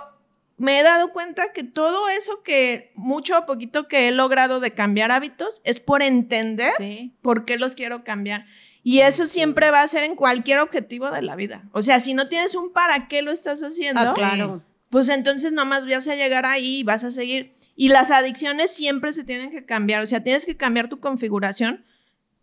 me 0.58 0.80
he 0.80 0.84
dado 0.84 1.12
cuenta 1.12 1.52
que 1.54 1.63
todo 1.65 2.08
eso 2.08 2.41
que 2.41 2.93
mucho 2.95 3.38
o 3.38 3.45
poquito 3.45 3.88
que 3.89 4.08
he 4.08 4.12
logrado 4.12 4.62
de 4.62 4.71
cambiar 4.74 5.12
hábitos 5.12 5.62
es 5.65 5.82
por 5.82 6.02
entender 6.02 6.71
Sí. 6.78 7.13
por 7.21 7.43
qué 7.45 7.58
los 7.58 7.76
quiero 7.76 8.04
cambiar. 8.06 8.45
Y 8.88 9.00
eso 9.00 9.26
siempre 9.26 9.71
va 9.71 9.82
a 9.82 9.88
ser 9.88 10.04
en 10.04 10.15
cualquier 10.15 10.60
objetivo 10.60 11.10
de 11.10 11.24
la 11.24 11.36
vida. 11.36 11.63
O 11.71 11.82
sea, 11.82 12.00
si 12.00 12.13
no 12.13 12.28
tienes 12.30 12.54
un 12.54 12.71
para 12.71 13.08
qué 13.08 13.24
lo 13.24 13.32
estás 13.32 13.63
haciendo, 13.63 14.00
Ah, 14.00 14.13
claro. 14.13 14.62
pues 14.91 15.10
entonces 15.10 15.52
nomás 15.52 15.88
vas 15.88 16.08
a 16.08 16.13
llegar 16.15 16.45
ahí 16.45 16.82
y 16.82 16.84
vas 16.84 17.04
a 17.04 17.10
seguir. 17.10 17.56
Y 17.76 17.89
las 17.89 18.12
adicciones 18.12 18.69
siempre 18.71 19.12
se 19.12 19.24
tienen 19.24 19.50
que 19.50 19.65
cambiar. 19.65 20.04
O 20.04 20.06
sea, 20.06 20.21
tienes 20.24 20.45
que 20.45 20.56
cambiar 20.56 20.88
tu 20.88 21.00
configuración 21.00 21.84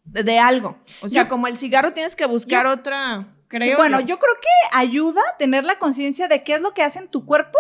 de, 0.03 0.25
de 0.25 0.41
algo. 0.41 0.77
O 1.01 1.09
sea, 1.09 1.29
como 1.29 1.47
el 1.47 1.57
cigarro 1.57 1.93
tienes 1.93 2.17
que 2.17 2.27
buscar 2.27 2.67
otra, 2.67 3.29
creo. 3.47 3.77
bueno, 3.77 4.01
yo 4.01 4.19
creo 4.19 4.35
que 4.41 4.77
ayuda 4.77 5.23
tener 5.39 5.65
la 5.65 5.77
conciencia 5.77 6.27
de 6.27 6.43
qué 6.43 6.55
es 6.55 6.61
lo 6.61 6.75
que 6.75 6.83
hace 6.83 6.99
en 6.99 7.07
tu 7.09 7.25
cuerpo 7.25 7.57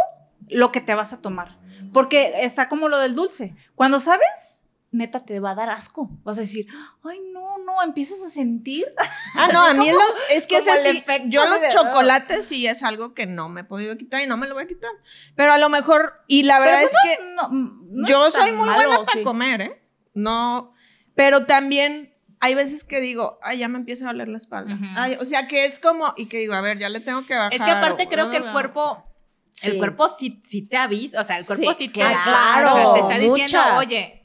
lo 0.49 0.73
que 0.73 0.81
te 0.81 0.92
vas 0.97 1.12
a 1.12 1.21
tomar. 1.21 1.57
Porque 1.92 2.33
está 2.40 2.68
como 2.68 2.88
lo 2.88 2.99
del 2.99 3.14
dulce. 3.14 3.55
Cuando 3.77 4.01
sabes, 4.01 4.62
neta 4.92 5.24
te 5.24 5.40
va 5.40 5.50
a 5.50 5.55
dar 5.55 5.70
asco. 5.70 6.09
Vas 6.22 6.38
a 6.38 6.42
decir, 6.42 6.66
ay, 7.02 7.18
no, 7.33 7.59
no, 7.64 7.83
empiezas 7.83 8.22
a 8.22 8.28
sentir. 8.28 8.87
Ah, 9.35 9.48
no, 9.50 9.62
a 9.62 9.72
mí 9.72 9.90
los, 9.90 10.00
es 10.31 10.46
que 10.46 10.59
es 10.59 10.68
así. 10.68 11.02
Yo 11.26 11.46
los 11.48 11.59
de- 11.61 11.70
chocolates 11.70 12.46
sí 12.46 12.66
es 12.66 12.83
algo 12.83 13.14
que 13.14 13.24
no 13.26 13.48
me 13.48 13.62
he 13.62 13.64
podido 13.64 13.96
quitar 13.96 14.20
y 14.20 14.26
no 14.26 14.37
me 14.37 14.46
lo 14.46 14.55
voy 14.55 14.64
a 14.64 14.66
quitar. 14.66 14.90
Pero 15.35 15.52
a 15.55 15.59
lo 15.59 15.70
mejor, 15.70 16.22
y 16.28 16.42
la 16.42 16.61
verdad 16.61 16.74
Pero 16.76 16.87
es 16.87 16.92
pues 17.02 17.18
que 17.18 17.35
no, 17.35 17.48
no 17.50 18.07
yo 18.07 18.31
soy 18.31 18.52
muy 18.52 18.66
malo, 18.68 18.88
buena 18.90 19.05
para 19.05 19.18
sí. 19.18 19.24
comer, 19.24 19.61
¿eh? 19.62 19.83
No, 20.12 20.74
pero 21.14 21.46
también 21.46 22.14
hay 22.40 22.55
veces 22.55 22.85
que 22.85 23.00
digo, 23.00 23.38
ay, 23.42 23.59
ya 23.59 23.68
me 23.68 23.78
empieza 23.78 24.05
a 24.05 24.09
doler 24.12 24.28
la 24.28 24.37
espalda. 24.37 24.76
Ay, 24.96 25.16
o 25.18 25.24
sea, 25.24 25.48
que 25.48 25.64
es 25.64 25.78
como, 25.78 26.12
y 26.18 26.26
que 26.26 26.37
digo, 26.37 26.52
a 26.52 26.61
ver, 26.61 26.76
ya 26.78 26.90
le 26.90 27.00
tengo 27.00 27.24
que 27.24 27.35
bajar. 27.35 27.55
Es 27.55 27.62
que 27.62 27.70
aparte 27.70 28.05
o- 28.05 28.09
creo 28.11 28.31
que 28.31 28.37
el 28.37 28.52
cuerpo, 28.52 29.02
Sí. 29.50 29.68
el 29.68 29.78
cuerpo 29.78 30.09
sí, 30.09 30.42
sí 30.46 30.62
te 30.62 30.76
avisa, 30.76 31.22
o 31.22 31.24
sea, 31.24 31.38
el 31.38 31.46
cuerpo 31.46 31.72
Sí, 31.72 31.87
sí, 31.87 31.88
te 31.88 32.02
ah, 32.02 32.20
claro, 32.22 32.74
o 32.74 32.76
sea, 32.76 32.92
te 32.94 33.00
está 33.00 33.18
diciendo, 33.18 33.59
muchas. 33.70 33.78
oye, 33.87 34.21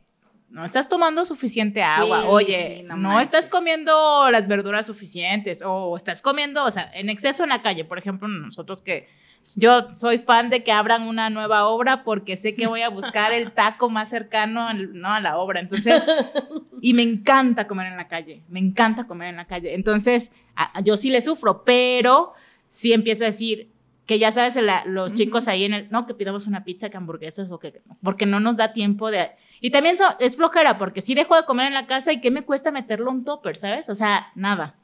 no 0.50 0.64
estás 0.64 0.88
tomando 0.90 1.26
suficiente 1.26 1.84
agua, 1.84 2.22
Sí, 2.22 2.26
oye, 2.30 2.76
sí, 2.80 2.84
no 2.84 3.20
estás 3.20 3.50
comiendo 3.50 4.32
las 4.32 4.48
verduras 4.48 4.86
suficientes, 4.88 5.62
o 5.66 5.96
estás 5.98 6.22
comiendo, 6.22 6.64
o 6.64 6.72
sea, 6.72 6.90
en 6.94 7.10
exceso 7.10 7.44
en 7.44 7.50
la 7.50 7.62
calle, 7.62 7.84
por 7.86 7.98
ejemplo, 7.98 8.28
nosotros 8.28 8.82
que 8.82 9.08
yo 9.56 9.94
soy 9.94 10.18
fan 10.20 10.50
de 10.50 10.62
que 10.64 10.72
abran 10.74 11.04
una 11.04 11.30
nueva 11.30 11.68
obra 11.68 12.04
porque 12.04 12.36
sé 12.36 12.54
que 12.54 12.68
voy 12.68 12.82
a 12.82 12.90
buscar 12.90 13.32
el 13.32 13.54
taco 13.54 13.90
más 13.90 14.10
cercano 14.10 14.68
al- 14.68 14.94
¿no? 15.00 15.08
a 15.10 15.22
la 15.22 15.38
obra. 15.38 15.62
Entonces, 15.62 16.04
y 16.82 16.94
me 16.94 17.02
encanta 17.04 17.66
comer 17.66 17.88
en 17.88 17.96
la 17.98 18.08
calle, 18.10 18.44
me 18.50 18.60
encanta 18.60 19.08
comer 19.08 19.30
en 19.30 19.38
la 19.38 19.46
calle. 19.48 19.74
Entonces, 19.74 20.32
a- 20.56 20.82
yo 20.82 20.98
sí 20.98 21.10
le 21.12 21.22
sufro, 21.22 21.64
pero 21.64 22.34
sí 22.68 22.92
empiezo 22.94 23.24
a 23.24 23.28
decir 23.28 23.70
que 24.06 24.20
ya 24.20 24.32
sabes, 24.34 24.56
la- 24.58 24.84
los 24.86 25.14
chicos 25.14 25.48
ahí 25.48 25.64
en 25.66 25.74
el, 25.74 25.90
no, 25.92 26.06
que 26.08 26.14
pidamos 26.14 26.46
una 26.48 26.64
pizza, 26.66 26.90
que 26.90 26.98
hamburguesas 26.98 27.50
o 27.52 27.58
que, 27.60 27.82
porque 28.04 28.26
no 28.26 28.40
nos 28.42 28.58
da 28.58 28.74
tiempo 28.74 29.12
de... 29.12 29.32
Y 29.62 29.72
también 29.72 29.98
so- 29.98 30.18
es 30.20 30.36
flojera, 30.36 30.78
porque 30.78 31.02
sí 31.02 31.16
dejo 31.16 31.36
de 31.36 31.46
comer 31.46 31.68
en 31.68 31.74
la 31.74 31.88
casa 31.88 32.12
y 32.12 32.22
qué 32.22 32.32
me 32.32 32.44
cuesta 32.44 32.72
meterlo 32.72 33.12
un 33.12 33.24
topper, 33.24 33.58
¿sabes? 33.58 33.90
O 33.90 33.96
sea, 33.96 34.32
nada. 34.36 34.76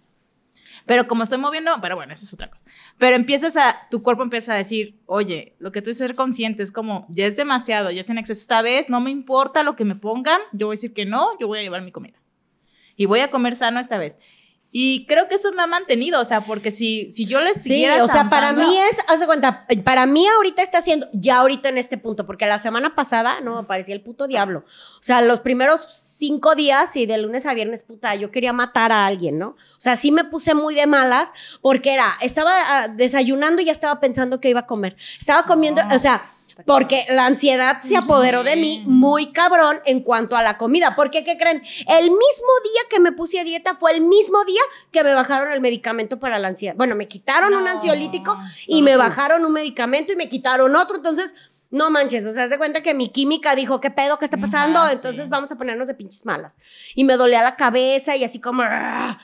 Pero 0.86 1.08
como 1.08 1.24
estoy 1.24 1.38
moviendo, 1.38 1.72
pero 1.82 1.96
bueno, 1.96 2.14
esa 2.14 2.24
es 2.24 2.34
otra 2.34 2.50
cosa. 2.50 2.64
Pero 2.98 3.16
empiezas 3.16 3.56
a, 3.56 3.88
tu 3.90 4.04
cuerpo 4.04 4.24
empieza 4.24 4.54
a 4.54 4.58
decir, 4.58 5.00
oye, 5.06 5.56
lo 5.60 5.72
que 5.72 5.82
tú 5.82 5.90
es 5.90 5.98
ser 5.98 6.16
consciente 6.16 6.62
es 6.64 6.72
como, 6.72 7.06
ya 7.10 7.26
es 7.26 7.38
demasiado, 7.38 7.90
ya 7.92 8.02
es 8.02 8.10
en 8.10 8.18
exceso 8.18 8.42
esta 8.42 8.62
vez, 8.62 8.90
no 8.90 9.00
me 9.00 9.10
importa 9.12 9.64
lo 9.64 9.76
que 9.76 9.86
me 9.86 9.96
pongan, 9.96 10.40
yo 10.52 10.68
voy 10.68 10.74
a 10.74 10.78
decir 10.78 10.94
que 10.94 11.06
no, 11.06 11.38
yo 11.40 11.48
voy 11.48 11.60
a 11.60 11.62
llevar 11.62 11.82
mi 11.84 11.92
comida. 11.92 12.20
Y 12.96 13.06
voy 13.06 13.22
a 13.22 13.32
comer 13.32 13.56
sano 13.56 13.80
esta 13.80 13.98
vez. 13.98 14.18
Y 14.76 15.06
creo 15.06 15.28
que 15.28 15.36
eso 15.36 15.52
me 15.52 15.62
ha 15.62 15.68
mantenido, 15.68 16.20
o 16.20 16.26
sea, 16.26 16.42
porque 16.42 16.72
si, 16.72 17.12
si 17.12 17.28
yo 17.28 17.40
les 17.42 17.62
Sí, 17.62 17.70
siguiera 17.70 18.04
o 18.04 18.08
sea, 18.08 18.28
para 18.32 18.54
mí 18.54 18.76
es, 18.90 18.98
haz 19.08 19.20
de 19.20 19.28
cuenta, 19.28 19.68
para 19.84 20.08
mí 20.08 20.28
ahorita 20.28 20.64
está 20.64 20.80
haciendo, 20.80 21.08
ya 21.14 21.38
ahorita 21.38 21.70
en 21.70 21.78
este 21.78 22.00
punto, 22.00 22.26
porque 22.26 22.48
la 22.48 22.58
semana 22.58 22.96
pasada, 22.96 23.40
no, 23.42 23.62
me 23.62 23.68
parecía 23.68 23.94
el 23.94 24.02
puto 24.02 24.26
diablo. 24.26 24.66
O 24.66 25.04
sea, 25.04 25.22
los 25.22 25.42
primeros 25.42 25.88
cinco 26.18 26.56
días 26.56 26.96
y 26.96 27.06
de 27.06 27.20
lunes 27.20 27.46
a 27.46 27.54
viernes, 27.54 27.84
puta, 27.84 28.16
yo 28.16 28.32
quería 28.32 28.52
matar 28.52 28.92
a 28.92 29.06
alguien, 29.06 29.38
¿no? 29.38 29.50
O 29.50 29.80
sea, 29.80 29.96
sí 29.96 30.12
me 30.12 30.24
puse 30.24 30.56
muy 30.56 30.74
de 30.74 30.88
malas 30.88 31.32
porque 31.62 31.94
era, 31.94 32.18
estaba 32.22 32.52
ah, 32.52 32.88
desayunando 32.88 33.62
y 33.62 33.66
ya 33.66 33.74
estaba 33.74 34.00
pensando 34.00 34.42
que 34.42 34.50
iba 34.50 34.62
a 34.62 34.66
comer. 34.66 34.96
Estaba 35.20 35.44
comiendo, 35.44 35.84
o 35.94 36.00
sea, 36.00 36.26
porque 36.66 37.06
la 37.10 37.26
ansiedad 37.26 37.82
se 37.82 37.98
apoderó 37.98 38.44
de 38.44 38.56
mí 38.56 38.84
muy 38.86 39.32
cabrón 39.32 39.80
en 39.86 40.02
cuanto 40.02 40.36
a 40.36 40.44
la 40.44 40.58
comida. 40.58 40.96
Porque, 40.96 41.24
¿qué 41.24 41.38
creen? 41.38 41.64
El 41.88 42.04
mismo 42.06 42.54
día 42.64 42.82
que 42.90 43.00
me 43.00 43.12
puse 43.12 43.40
a 43.40 43.44
dieta 43.44 43.76
fue 43.76 43.92
el 43.92 44.02
mismo 44.02 44.44
día 44.46 44.62
que 44.92 45.04
me 45.04 45.14
bajaron 45.14 45.52
el 45.52 45.62
medicamento 45.62 46.20
para 46.20 46.40
la 46.40 46.50
ansiedad. 46.50 46.76
Bueno, 46.76 46.96
me 46.96 47.08
quitaron 47.08 47.54
un 47.54 47.68
ansiolítico 47.68 48.38
y 48.68 48.82
me 48.82 48.96
bajaron 48.98 49.46
un 49.46 49.52
medicamento 49.52 50.14
y 50.14 50.16
me 50.16 50.30
quitaron 50.30 50.76
otro. 50.76 50.96
Entonces, 50.98 51.34
no 51.72 51.90
manches, 51.90 52.26
o 52.28 52.32
sea, 52.34 52.44
haz 52.44 52.52
de 52.52 52.60
cuenta 52.60 52.82
que 52.84 52.94
mi 52.94 53.10
química 53.10 53.56
dijo, 53.56 53.82
¿qué 53.82 53.90
pedo? 53.90 54.20
¿Qué 54.20 54.26
está 54.26 54.38
pasando? 54.38 54.80
Ajá, 54.80 54.90
sí. 54.92 54.96
Entonces 54.98 55.30
vamos 55.30 55.52
a 55.52 55.56
ponernos 55.58 55.88
de 55.88 55.96
pinches 55.96 56.24
malas. 56.26 56.58
Y 56.94 57.04
me 57.04 57.18
dolía 57.18 57.42
la 57.42 57.56
cabeza 57.56 58.16
y 58.16 58.24
así 58.24 58.40
como... 58.40 58.62
"Ah". 58.64 59.18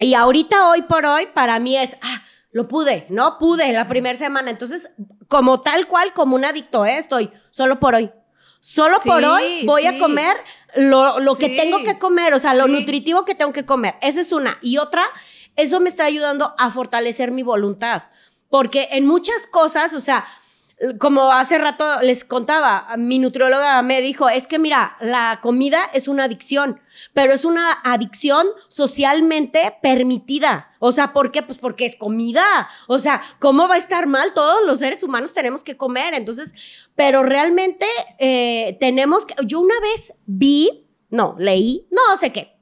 Y 0.00 0.12
ahorita, 0.14 0.68
hoy 0.70 0.82
por 0.82 1.06
hoy, 1.06 1.26
para 1.32 1.58
mí 1.60 1.76
es, 1.78 1.96
ah, 2.02 2.23
lo 2.54 2.68
pude, 2.68 3.04
¿no? 3.10 3.36
Pude 3.36 3.72
la 3.72 3.88
primera 3.88 4.16
semana. 4.16 4.48
Entonces, 4.48 4.88
como 5.26 5.60
tal 5.60 5.88
cual, 5.88 6.12
como 6.14 6.36
un 6.36 6.44
adicto, 6.44 6.86
¿eh? 6.86 6.94
estoy 6.94 7.28
solo 7.50 7.80
por 7.80 7.96
hoy. 7.96 8.12
Solo 8.60 8.96
por 9.04 9.24
hoy 9.24 9.66
voy 9.66 9.84
a 9.86 9.98
comer 9.98 10.36
lo, 10.76 11.18
lo 11.18 11.34
que 11.34 11.48
tengo 11.50 11.82
que 11.82 11.98
comer, 11.98 12.32
o 12.32 12.38
sea, 12.38 12.54
lo 12.54 12.68
nutritivo 12.68 13.24
que 13.24 13.34
tengo 13.34 13.52
que 13.52 13.66
comer. 13.66 13.96
Esa 14.00 14.20
es 14.20 14.30
una. 14.30 14.56
Y 14.62 14.78
otra, 14.78 15.02
eso 15.56 15.80
me 15.80 15.88
está 15.88 16.04
ayudando 16.04 16.54
a 16.56 16.70
fortalecer 16.70 17.32
mi 17.32 17.42
voluntad. 17.42 18.04
Porque 18.48 18.88
en 18.92 19.04
muchas 19.04 19.48
cosas, 19.48 19.92
o 19.92 20.00
sea, 20.00 20.24
como 20.98 21.30
hace 21.32 21.58
rato 21.58 21.84
les 22.02 22.24
contaba, 22.24 22.88
mi 22.96 23.18
nutrióloga 23.18 23.80
me 23.82 24.00
dijo, 24.00 24.28
es 24.28 24.46
que 24.46 24.58
mira, 24.58 24.96
la 25.00 25.38
comida 25.40 25.78
es 25.92 26.08
una 26.08 26.24
adicción, 26.24 26.80
pero 27.12 27.32
es 27.32 27.44
una 27.44 27.72
adicción 27.84 28.46
socialmente 28.68 29.76
permitida. 29.82 30.72
O 30.80 30.92
sea, 30.92 31.12
¿por 31.12 31.30
qué? 31.30 31.42
Pues 31.42 31.58
porque 31.58 31.86
es 31.86 31.96
comida. 31.96 32.44
O 32.88 32.98
sea, 32.98 33.22
¿cómo 33.38 33.68
va 33.68 33.76
a 33.76 33.78
estar 33.78 34.06
mal? 34.06 34.34
Todos 34.34 34.66
los 34.66 34.80
seres 34.80 35.02
humanos 35.02 35.32
tenemos 35.32 35.62
que 35.64 35.76
comer. 35.76 36.14
Entonces, 36.14 36.54
pero 36.94 37.22
realmente 37.22 37.86
eh, 38.18 38.76
tenemos 38.80 39.26
que, 39.26 39.34
yo 39.46 39.60
una 39.60 39.78
vez 39.80 40.14
vi, 40.26 40.88
no, 41.08 41.36
leí, 41.38 41.86
no 41.90 42.16
sé 42.16 42.32
qué, 42.32 42.56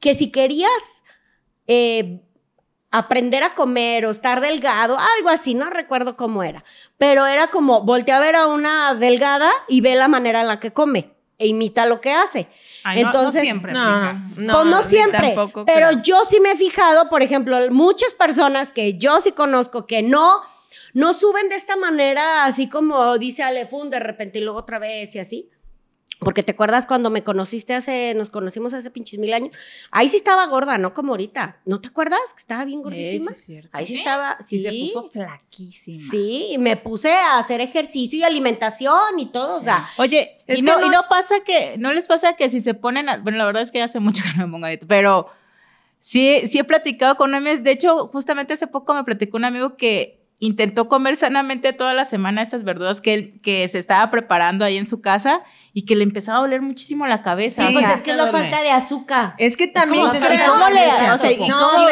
que 0.00 0.14
si 0.14 0.30
querías... 0.30 1.02
eh, 1.66 2.22
aprender 2.90 3.42
a 3.42 3.54
comer 3.54 4.06
o 4.06 4.10
estar 4.10 4.40
delgado, 4.40 4.96
algo 5.16 5.28
así, 5.28 5.54
no 5.54 5.68
recuerdo 5.70 6.16
cómo 6.16 6.42
era, 6.42 6.64
pero 6.96 7.26
era 7.26 7.48
como 7.48 7.82
voltea 7.82 8.16
a 8.16 8.20
ver 8.20 8.34
a 8.36 8.46
una 8.46 8.94
delgada 8.94 9.50
y 9.68 9.80
ve 9.82 9.94
la 9.94 10.08
manera 10.08 10.40
en 10.40 10.46
la 10.46 10.58
que 10.60 10.72
come 10.72 11.12
e 11.38 11.46
imita 11.46 11.86
lo 11.86 12.00
que 12.00 12.12
hace. 12.12 12.48
Ay, 12.84 13.02
no- 13.02 13.10
no 13.12 13.18
Entonces, 13.18 13.42
siempre 13.42 13.72
No, 13.72 14.12
no, 14.36 14.52
pues 14.54 14.64
no 14.66 14.82
siempre, 14.82 15.18
tampoco 15.34 15.66
pero 15.66 15.88
creo. 15.88 16.02
yo 16.02 16.20
sí 16.28 16.40
me 16.40 16.52
he 16.52 16.56
fijado, 16.56 17.08
por 17.10 17.22
ejemplo, 17.22 17.58
muchas 17.70 18.14
personas 18.14 18.72
que 18.72 18.96
yo 18.98 19.20
sí 19.20 19.32
conozco 19.32 19.86
que 19.86 20.02
no 20.02 20.40
no 20.94 21.12
suben 21.12 21.50
de 21.50 21.54
esta 21.56 21.76
manera 21.76 22.44
así 22.46 22.66
como 22.68 23.18
dice 23.18 23.42
Alefun 23.42 23.90
de 23.90 24.00
repente 24.00 24.38
y 24.38 24.40
luego 24.40 24.58
otra 24.60 24.78
vez 24.78 25.14
y 25.14 25.18
así. 25.18 25.50
Porque 26.20 26.42
te 26.42 26.50
acuerdas 26.52 26.84
cuando 26.86 27.10
me 27.10 27.22
conociste 27.22 27.74
hace, 27.74 28.12
nos 28.16 28.28
conocimos 28.30 28.74
hace 28.74 28.90
pinches 28.90 29.20
mil 29.20 29.32
años. 29.32 29.54
Ahí 29.92 30.08
sí 30.08 30.16
estaba 30.16 30.46
gorda, 30.46 30.76
no 30.76 30.92
como 30.92 31.12
ahorita. 31.12 31.60
¿No 31.64 31.80
te 31.80 31.88
acuerdas? 31.88 32.18
Que 32.34 32.38
estaba 32.40 32.64
bien 32.64 32.82
gordísima. 32.82 33.26
sí 33.32 33.38
es 33.38 33.44
cierto. 33.44 33.70
Ahí 33.72 33.86
sí, 33.86 33.98
estaba, 33.98 34.36
sí. 34.42 34.56
Y 34.56 34.60
se 34.90 34.94
puso 35.00 35.10
flaquísima. 35.10 36.10
Sí, 36.10 36.46
y 36.50 36.58
me 36.58 36.76
puse 36.76 37.12
a 37.12 37.38
hacer 37.38 37.60
ejercicio 37.60 38.18
y 38.18 38.24
alimentación 38.24 39.18
y 39.18 39.26
todo, 39.26 39.58
o 39.58 39.62
sea, 39.62 39.88
Oye, 39.98 40.32
Es 40.48 40.58
y, 40.58 40.64
que 40.64 40.70
no, 40.72 40.84
y 40.86 40.88
no 40.90 41.00
pasa 41.08 41.36
que, 41.44 41.76
no 41.78 41.92
les 41.92 42.08
pasa 42.08 42.34
que 42.34 42.50
si 42.50 42.60
se 42.60 42.74
ponen, 42.74 43.08
a- 43.08 43.18
bueno, 43.18 43.38
la 43.38 43.46
verdad 43.46 43.62
es 43.62 43.70
que 43.70 43.78
ya 43.78 43.84
hace 43.84 44.00
mucho 44.00 44.22
que 44.24 44.36
no 44.36 44.46
me 44.46 44.52
pongo 44.52 44.66
a 44.66 44.70
dieta, 44.70 44.86
pero 44.88 45.28
sí, 46.00 46.42
sí 46.46 46.58
he 46.58 46.64
platicado 46.64 47.16
con 47.16 47.34
amigos, 47.34 47.62
de 47.62 47.70
hecho, 47.70 48.08
justamente 48.08 48.54
hace 48.54 48.66
poco 48.66 48.92
me 48.94 49.04
platicó 49.04 49.36
un 49.36 49.44
amigo 49.44 49.76
que 49.76 50.17
intentó 50.40 50.86
comer 50.88 51.16
sanamente 51.16 51.72
toda 51.72 51.94
la 51.94 52.04
semana 52.04 52.42
estas 52.42 52.62
verduras 52.62 53.00
que 53.00 53.14
él, 53.14 53.40
que 53.42 53.66
se 53.66 53.78
estaba 53.80 54.08
preparando 54.10 54.64
ahí 54.64 54.76
en 54.76 54.86
su 54.86 55.00
casa 55.00 55.42
y 55.72 55.84
que 55.84 55.96
le 55.96 56.04
empezaba 56.04 56.38
a 56.38 56.40
doler 56.42 56.62
muchísimo 56.62 57.06
la 57.08 57.22
cabeza. 57.22 57.62
sí, 57.64 57.68
o 57.68 57.72
pues 57.72 57.84
sea, 57.84 57.94
es 57.96 58.02
que 58.02 58.12
es 58.12 58.16
la 58.16 58.28
falta 58.28 58.62
de 58.62 58.70
azúcar. 58.70 59.34
Es 59.38 59.56
que 59.56 59.66
también 59.66 60.06
como 60.06 60.18
creo- 60.20 60.28
falta 60.28 60.46
¿cómo 60.46 60.68
le- 60.70 61.10
o 61.10 61.18
sea, 61.18 61.32
y 61.32 61.38
le- 61.38 61.48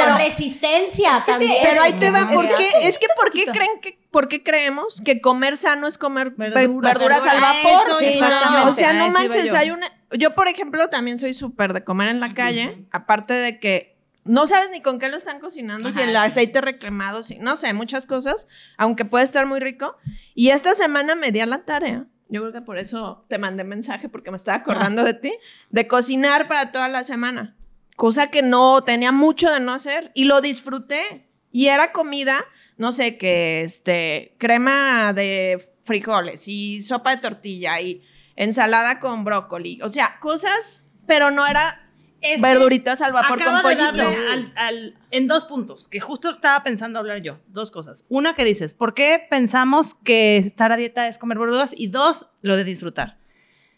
la 0.07 0.17
resistencia 0.17 1.25
también. 1.27 1.53
Pero 1.63 1.83
ahí 1.83 1.93
te 1.95 2.11
va, 2.11 2.21
Es 2.21 2.27
¿por 2.35 2.47
que 2.49 2.55
qué? 2.55 2.89
Es 2.89 2.99
que 2.99 3.07
¿por 3.17 3.31
qué 3.33 3.45
creen 3.47 3.81
que, 3.83 3.99
por 4.13 4.29
qué 4.29 4.43
creemos 4.43 5.01
que 5.05 5.21
comer 5.21 5.57
sano 5.57 5.87
es 5.89 5.99
comer 5.99 6.31
ve- 6.37 6.51
Verduras. 6.51 6.95
verduras, 6.95 7.27
al 7.27 7.41
vapor? 7.41 7.87
eso, 7.89 7.99
Sí, 7.99 8.05
exactamente. 8.07 8.65
no. 8.65 8.71
O 8.71 8.75
sea, 8.75 8.93
no 8.93 9.11
manches, 9.11 9.55
hay 9.55 9.71
una. 9.73 9.91
Yo, 10.13 10.35
por 10.37 10.47
ejemplo, 10.47 10.89
también 10.89 11.19
soy 11.19 11.35
súper 11.35 11.73
de 11.73 11.83
comer 11.83 12.09
en 12.11 12.21
la 12.21 12.33
calle, 12.33 12.87
aparte 12.93 13.35
de 13.35 13.59
que 13.59 13.96
no 14.27 14.47
sabes 14.47 14.71
ni 14.71 14.81
con 14.81 14.99
qué 14.99 15.09
lo 15.09 15.17
están 15.17 15.41
cocinando, 15.41 15.91
si 15.93 16.01
Ajá, 16.01 16.09
el 16.09 16.11
sí. 16.11 16.17
aceite 16.17 16.61
reclamado, 16.61 17.23
si, 17.23 17.39
no 17.39 17.57
sé, 17.57 17.73
muchas 17.73 18.07
cosas, 18.07 18.47
aunque 18.77 19.05
puede 19.05 19.25
estar 19.25 19.47
muy 19.47 19.61
rico. 19.61 19.97
Y 20.35 20.51
esta 20.51 20.75
semana 20.75 21.15
me 21.15 21.33
di 21.33 21.41
a 21.41 21.47
la 21.47 21.65
tarea. 21.65 22.07
Yo 22.29 22.41
creo 22.41 22.53
que 22.53 22.61
por 22.61 22.79
eso 22.79 23.25
te 23.29 23.39
mandé 23.39 23.65
mensaje, 23.65 24.09
porque 24.09 24.31
me 24.31 24.37
estaba 24.37 24.59
acordando 24.59 25.05
de 25.05 25.15
ti, 25.15 25.33
de 25.71 25.87
cocinar 25.87 26.49
para 26.49 26.73
toda 26.73 26.89
la 26.89 27.05
semana. 27.05 27.57
Cosa 27.95 28.27
que 28.29 28.43
no 28.43 28.83
tenía 28.83 29.13
mucho 29.13 29.51
de 29.51 29.61
no 29.61 29.73
hacer. 29.73 30.11
Y 30.15 30.25
lo 30.25 30.41
disfruté. 30.41 31.29
Y 31.53 31.69
era 31.69 31.93
comida, 31.93 32.45
no 32.77 32.93
sé, 32.93 33.17
que 33.17 33.63
este, 33.63 34.35
crema 34.39 35.13
de 35.13 35.73
frijoles 35.83 36.49
y 36.49 36.83
sopa 36.83 37.15
de 37.15 37.23
tortilla 37.23 37.81
y 37.81 38.03
ensalada 38.35 38.99
con 38.99 39.25
brócoli. 39.25 39.81
O 39.83 39.89
sea, 39.89 40.19
cosas, 40.21 40.89
pero 41.07 41.31
no 41.31 41.47
era 41.47 41.86
Es 42.35 42.41
verduritas 42.43 43.01
al 43.03 43.13
vapor 43.13 43.43
con 43.43 43.63
pollito. 43.63 44.09
al- 44.57 44.95
en 45.11 45.27
dos 45.29 45.45
puntos, 45.45 45.89
que 45.89 46.01
justo 46.01 46.31
estaba 46.31 46.63
pensando 46.63 46.99
hablar 46.99 47.23
yo. 47.23 47.39
Dos 47.49 47.71
cosas. 47.71 48.05
Una 48.09 48.35
que 48.35 48.45
dices, 48.45 48.75
¿por 48.75 48.95
qué 48.95 49.27
pensamos 49.31 49.95
que 49.95 50.37
estar 50.39 50.73
a 50.73 50.77
dieta 50.77 51.09
es 51.09 51.19
comer 51.19 51.39
verduras? 51.39 51.73
Y 51.77 51.89
dos, 51.89 52.27
lo 52.43 52.57
de 52.57 52.65
disfrutar. 52.65 53.17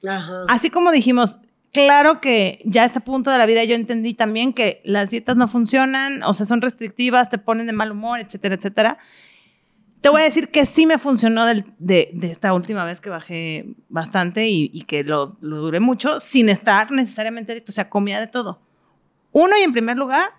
Ajá. 0.07 0.45
Así 0.49 0.71
como 0.71 0.91
dijimos, 0.93 1.37
claro 1.73 2.21
que 2.21 2.61
ya 2.65 2.83
a 2.83 2.87
este 2.87 3.01
punto 3.01 3.31
de 3.31 3.39
la 3.39 3.47
vida 3.47 3.63
yo 3.65 3.75
entendí 3.75 4.15
también 4.15 4.53
que 4.53 4.81
las 4.85 5.11
dietas 5.11 5.37
no 5.37 5.47
funcionan, 5.49 6.23
o 6.23 6.35
sea, 6.35 6.47
son 6.47 6.61
restrictivas, 6.63 7.29
te 7.31 7.39
ponen 7.39 7.67
de 7.67 7.73
mal 7.73 7.91
humor, 7.93 8.21
etcétera, 8.21 8.55
etcétera. 8.55 8.99
Te 10.01 10.09
voy 10.09 10.21
a 10.21 10.25
decir 10.25 10.51
que 10.51 10.65
sí 10.65 10.87
me 10.87 10.99
funcionó 10.99 11.45
de, 11.47 12.19
esta 12.23 12.53
última 12.53 12.85
vez 12.85 13.01
que 13.01 13.11
bajé 13.11 13.75
bastante 13.89 14.49
y, 14.49 14.83
que 14.83 15.03
lo, 15.03 15.37
lo 15.41 15.57
duré 15.57 15.81
mucho 15.81 16.21
sin 16.21 16.49
estar 16.49 16.91
necesariamente 16.91 17.65
o 17.67 17.73
sea, 17.73 17.89
comía 17.89 18.21
de 18.21 18.29
todo. 18.29 18.61
Uno 19.33 19.57
y 19.59 19.63
en 19.63 19.73
primer 19.73 19.97
lugar, 19.97 20.31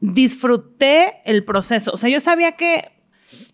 disfruté 0.00 1.22
el 1.24 1.44
proceso. 1.44 1.92
O 1.92 1.96
sea, 1.96 2.10
yo 2.10 2.20
sabía 2.20 2.52
que, 2.52 2.92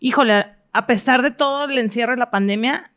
híjole, 0.00 0.46
a 0.72 0.87
pesar 0.87 1.22
de 1.22 1.30
todo 1.30 1.64
el 1.64 1.78
encierro 1.78 2.14
y 2.14 2.18
la 2.18 2.30
pandemia, 2.30 2.92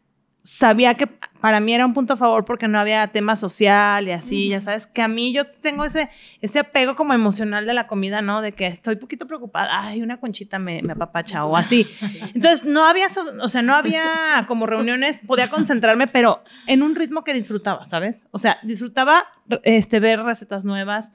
sabía 0.51 0.95
que 0.95 1.05
para 1.07 1.59
mí 1.59 1.73
era 1.73 1.85
un 1.85 1.93
punto 1.93 2.13
a 2.13 2.17
favor 2.17 2.43
porque 2.43 2.67
no 2.67 2.79
había 2.79 3.05
tema 3.07 3.35
social 3.35 4.07
y 4.07 4.11
así, 4.11 4.49
ya 4.49 4.59
sabes, 4.61 4.87
que 4.87 5.01
a 5.01 5.07
mí 5.07 5.31
yo 5.31 5.45
tengo 5.45 5.85
ese, 5.85 6.09
ese 6.41 6.59
apego 6.59 6.95
como 6.95 7.13
emocional 7.13 7.65
de 7.67 7.73
la 7.73 7.85
comida, 7.87 8.21
¿no? 8.21 8.41
De 8.41 8.51
que 8.51 8.65
estoy 8.67 8.95
poquito 8.95 9.27
preocupada, 9.27 9.69
ay, 9.83 10.01
una 10.01 10.19
conchita 10.19 10.57
me, 10.57 10.81
me 10.81 10.93
apapacha 10.93 11.45
o 11.45 11.55
así. 11.55 11.87
Entonces, 12.33 12.65
no 12.65 12.83
había, 12.85 13.09
so- 13.09 13.31
o 13.41 13.47
sea, 13.47 13.61
no 13.61 13.75
había 13.75 14.45
como 14.47 14.65
reuniones, 14.65 15.21
podía 15.25 15.49
concentrarme, 15.49 16.07
pero 16.07 16.43
en 16.67 16.81
un 16.81 16.95
ritmo 16.95 17.23
que 17.23 17.33
disfrutaba, 17.33 17.85
¿sabes? 17.85 18.27
O 18.31 18.37
sea, 18.39 18.57
disfrutaba 18.63 19.27
este, 19.63 19.99
ver 19.99 20.23
recetas 20.23 20.65
nuevas. 20.65 21.11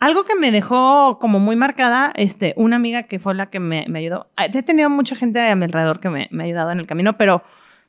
Algo 0.00 0.24
que 0.24 0.34
me 0.34 0.50
dejó 0.50 1.18
como 1.20 1.38
muy 1.38 1.54
marcada, 1.54 2.12
este, 2.16 2.54
una 2.56 2.76
amiga 2.76 3.04
que 3.04 3.18
fue 3.18 3.34
la 3.34 3.50
que 3.50 3.60
me, 3.60 3.84
me 3.88 4.00
ayudó. 4.00 4.30
He 4.36 4.62
tenido 4.62 4.90
mucha 4.90 5.14
gente 5.14 5.40
a 5.40 5.54
mi 5.54 5.64
alrededor 5.64 6.00
que 6.00 6.10
me, 6.10 6.28
me 6.30 6.42
ha 6.42 6.46
ayudado 6.46 6.72
en 6.72 6.80
el 6.80 6.86
camino, 6.86 7.16
pero, 7.16 7.42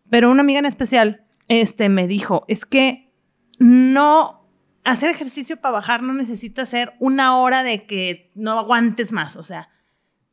pero 0.10 0.32
una 0.32 0.42
amiga 0.42 0.60
en 0.60 0.66
especial 0.66 1.26
este, 1.48 1.90
me 1.90 2.08
dijo, 2.08 2.46
es 2.48 2.66
que 2.66 3.14
no, 3.60 4.50
hacer 4.84 5.10
ejercicio 5.10 5.58
para 5.58 5.74
bajar 5.74 6.04
no 6.04 6.14
necesita 6.14 6.64
hacer 6.64 6.94
una 7.00 7.38
hora 7.38 7.64
de 7.64 7.86
que 7.86 8.32
no 8.36 8.60
aguantes 8.60 9.12
más, 9.12 9.36
o 9.36 9.44
sea, 9.44 9.70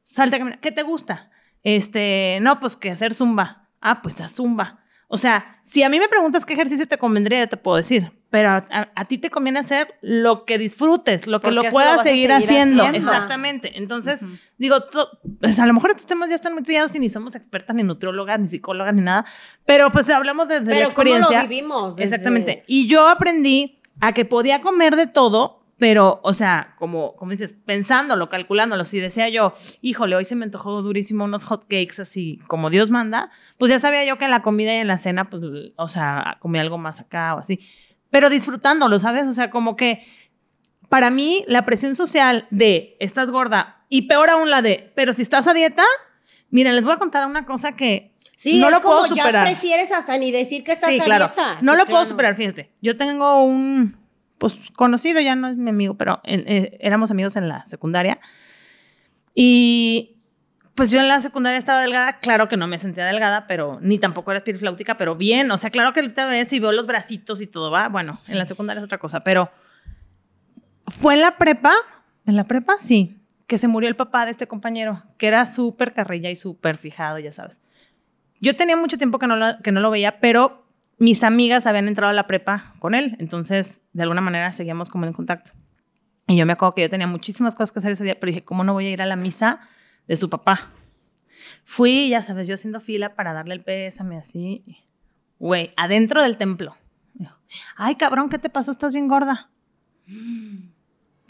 salte 0.01 0.37
a 0.37 0.39
caminar. 0.41 0.61
¿Qué 0.61 0.73
te 0.73 0.83
gusta? 0.83 1.31
Este, 1.63 2.39
no, 2.43 2.61
pues 2.61 2.77
que 2.77 2.91
hacer 2.91 3.15
zumba. 3.15 3.71
Ah, 3.81 4.03
pues 4.03 4.21
haz 4.21 4.37
zumba. 4.37 4.82
O 5.15 5.19
sea, 5.19 5.59
si 5.63 5.83
a 5.83 5.91
mí 5.91 5.99
me 5.99 6.09
preguntas 6.09 6.47
qué 6.47 6.55
ejercicio 6.55 6.89
te 6.89 6.97
convendría, 6.97 7.41
yo 7.41 7.49
te 7.49 7.59
puedo 7.59 7.77
decir. 7.77 8.13
Pero 8.31 8.49
a, 8.49 8.67
a- 8.71 8.89
a 8.95 9.05
ti 9.05 9.19
te 9.19 9.29
conviene 9.29 9.59
hacer 9.59 9.95
lo 10.01 10.47
que 10.47 10.57
disfrutes, 10.57 11.27
lo 11.27 11.39
que 11.41 11.49
Porque 11.49 11.67
lo 11.67 11.71
puedas 11.71 12.03
seguir, 12.03 12.31
seguir 12.31 12.33
haciendo. 12.33 12.83
haciendo. 12.85 13.11
Exactamente. 13.11 13.77
Entonces, 13.77 14.21
digo, 14.57 14.85
to- 14.85 15.11
pues 15.39 15.59
a 15.59 15.67
lo 15.67 15.75
mejor 15.75 15.91
estos 15.91 16.07
temas 16.07 16.31
ya 16.31 16.37
están 16.37 16.55
muy 16.55 16.63
triados 16.63 16.95
y 16.95 16.99
ni 16.99 17.11
somos 17.11 17.35
expertas, 17.35 17.77
ni 17.77 17.83
nutriólogas, 17.83 18.41
ni 18.41 18.49
psicólogas, 18.49 18.95
ni 18.95 19.03
nada. 19.03 19.27
Pero 19.67 19.93
pues 19.93 20.09
hablamos 20.09 20.49
desde 20.49 20.61
la 20.65 20.71
Pero 20.71 20.79
¿cómo 20.79 20.87
experiencia. 21.03 21.43
lo 21.43 21.49
vivimos? 21.49 21.97
Desde- 21.97 22.05
Exactamente. 22.15 22.65
Y 22.67 22.87
yo 22.89 23.07
aprendí 23.07 23.81
a 24.01 24.13
que 24.15 24.25
podía 24.25 24.63
comer 24.63 24.97
de 24.97 25.07
todo, 25.09 25.62
pero, 25.83 26.21
o 26.23 26.33
sea, 26.33 26.77
como, 26.79 27.17
como 27.17 27.33
dices, 27.33 27.55
pensándolo, 27.55 28.29
calculándolo, 28.29 28.85
si 28.85 29.01
decía 29.01 29.29
yo, 29.31 29.53
híjole, 29.81 30.15
hoy 30.15 30.25
se 30.25 30.37
me 30.37 30.45
antojó 30.45 30.81
durísimo 30.81 31.25
unos 31.25 31.43
hot 31.43 31.63
cakes 31.63 32.01
así 32.01 32.39
como 32.47 32.71
Dios 32.71 32.89
manda, 32.89 33.33
pues 33.59 33.69
ya 33.73 33.81
sabía 33.81 34.05
yo 34.05 34.17
que 34.17 34.27
en 34.27 34.31
la 34.31 34.43
comida 34.43 34.73
y 34.73 34.77
en 34.77 34.87
la 34.87 34.97
cena, 34.97 35.29
pues, 35.29 35.43
o 35.75 35.89
sea, 35.89 36.37
comí 36.39 36.61
algo 36.61 36.79
más 36.79 37.01
acá 37.01 37.35
o 37.35 37.41
así. 37.41 37.59
Pero 38.11 38.31
disfrutándolo, 38.31 39.01
¿sabes? 39.01 39.27
O 39.27 39.35
sea, 39.35 39.51
como 39.51 39.75
que 39.75 40.07
para 40.89 41.11
mí 41.11 41.45
la 41.49 41.65
presión 41.65 41.97
social 41.97 42.47
de 42.51 42.97
estás 43.01 43.33
gorda 43.33 43.85
y 43.89 44.03
peor 44.03 44.31
aún 44.31 44.51
la 44.51 44.63
de, 44.63 44.93
pero 44.95 45.13
si 45.13 45.23
estás 45.23 45.49
a 45.49 45.53
dieta, 45.53 45.83
miren, 46.51 46.77
les 46.77 46.85
voy 46.85 46.95
a 46.95 46.99
contar 46.99 47.27
una 47.27 47.45
cosa 47.45 47.73
que 47.73 48.13
Sí, 48.37 48.61
no 48.61 48.67
es 48.67 48.73
lo 48.73 48.81
puedo 48.83 49.03
como 49.03 49.15
ya 49.17 49.23
superar. 49.25 49.47
prefieres 49.47 49.91
hasta 49.91 50.17
ni 50.17 50.31
decir 50.31 50.63
que 50.63 50.71
estás 50.71 50.91
sí, 50.91 51.01
a 51.01 51.05
claro. 51.05 51.27
dieta. 51.27 51.55
No 51.63 51.73
Sí, 51.73 51.79
lo 51.79 51.85
puedo 51.87 51.87
claro. 51.87 52.07
superar, 52.07 52.35
fíjate. 52.37 52.73
Yo 52.81 52.97
tengo 52.97 53.43
un, 53.45 53.97
pues, 54.43 54.73
conocido, 54.75 55.21
ya 55.21 55.37
no 55.37 55.47
es 55.47 55.57
mi 55.57 55.71
amigo, 55.71 55.95
pero 55.95 56.21
eh, 56.25 56.43
eh, 56.49 56.79
éramos 56.81 57.13
amigos 57.13 57.37
en 57.37 57.49
la 57.49 57.65
secundaria. 57.65 58.19
Y 59.37 60.17
pues 60.75 60.91
yo 60.91 60.99
en 60.99 61.07
la 61.07 61.21
secundaria 61.21 61.61
estaba 61.61 61.81
delgada, 61.81 62.19
claro 62.19 62.49
que 62.49 62.57
no 62.57 62.67
me 62.67 62.81
sentía 62.81 63.07
delgada, 63.07 63.47
pero 63.47 63.79
ni 63.81 64.01
tampoco 64.01 64.33
era 64.33 64.39
espirifláutica, 64.39 64.97
pero 64.97 65.15
bien, 65.15 65.49
o 65.53 65.59
sea, 65.59 65.71
claro 65.71 65.93
que 65.93 66.01
ahorita 66.01 66.27
ves 66.27 66.53
y 66.53 66.59
veo 66.59 66.73
los 66.73 66.89
bracitos 66.89 67.41
y 67.41 67.47
todo, 67.47 67.71
va, 67.71 67.89
bueno, 67.89 68.21
en 68.27 68.37
la 68.37 68.45
secundaria 68.45 68.81
es 68.81 68.85
otra 68.85 68.99
cosa, 68.99 69.23
pero 69.23 69.49
fue 70.89 71.15
en 71.15 71.21
la 71.21 71.39
prepa, 71.39 71.75
en 72.27 72.35
la 72.35 72.43
prepa 72.43 72.79
sí, 72.81 73.23
que 73.47 73.59
se 73.59 73.69
murió 73.69 73.89
el 73.89 73.95
papá 73.95 74.25
de 74.25 74.33
este 74.33 74.49
compañero, 74.49 75.05
que 75.19 75.29
era 75.29 75.47
súper 75.47 75.95
carrilla 75.95 76.31
y 76.31 76.35
súper 76.37 76.77
fijado, 76.77 77.21
ya 77.21 77.31
sabes. 77.31 77.61
Yo 78.41 78.57
tenía 78.57 78.77
mucho 78.77 78.99
tiempo 78.99 79.21
que 79.21 79.29
no, 79.29 79.37
lo, 79.37 79.59
que 79.63 79.71
no 79.71 79.79
lo 79.79 79.93
veía, 79.93 80.19
pero 80.19 80.62
mis 81.03 81.25
amigas 81.25 81.67
habían 81.67 81.89
entrado 81.89 82.13
a 82.13 82.15
la 82.15 82.29
prepa 82.29 82.75
con 82.79 82.95
él, 82.95 83.17
entonces 83.19 83.81
de 83.93 84.05
alguna 84.05 84.21
manera 84.21 84.53
seguíamos 84.53 84.89
como 84.89 85.05
en 85.05 85.13
contacto. 85.13 85.51
Y 86.29 86.37
yo 86.37 86.47
me 86.47 86.53
acuerdo 86.53 86.77
que 86.77 86.83
yo 86.83 86.89
tenía 86.89 87.09
muchísimas 87.09 87.57
cosas 87.57 87.73
que 87.73 87.81
hacer 87.81 87.91
ese 87.91 88.05
día, 88.05 88.21
pero 88.21 88.31
dije, 88.31 88.45
¿cómo 88.45 88.63
no 88.63 88.73
voy 88.73 88.87
a 88.87 88.91
ir 88.91 89.03
a 89.03 89.07
la 89.07 89.17
misa 89.17 89.59
de 90.07 90.17
su 90.17 90.31
papá? 90.31 90.69
Fui, 91.65 92.09
ya 92.09 92.23
sabes, 92.23 92.47
yo 92.47 92.55
haciendo 92.55 92.79
fila 92.79 93.17
para 93.17 93.33
darle 93.33 93.55
el 93.55 93.65
pésame 93.65 94.17
así. 94.17 94.65
Güey, 95.41 95.73
adentro 95.77 96.23
del 96.23 96.37
templo. 96.37 96.77
Ay, 97.75 97.97
cabrón, 97.97 98.29
¿qué 98.29 98.39
te 98.39 98.49
pasó? 98.49 98.71
Estás 98.71 98.93
bien 98.93 99.09
gorda. 99.09 99.51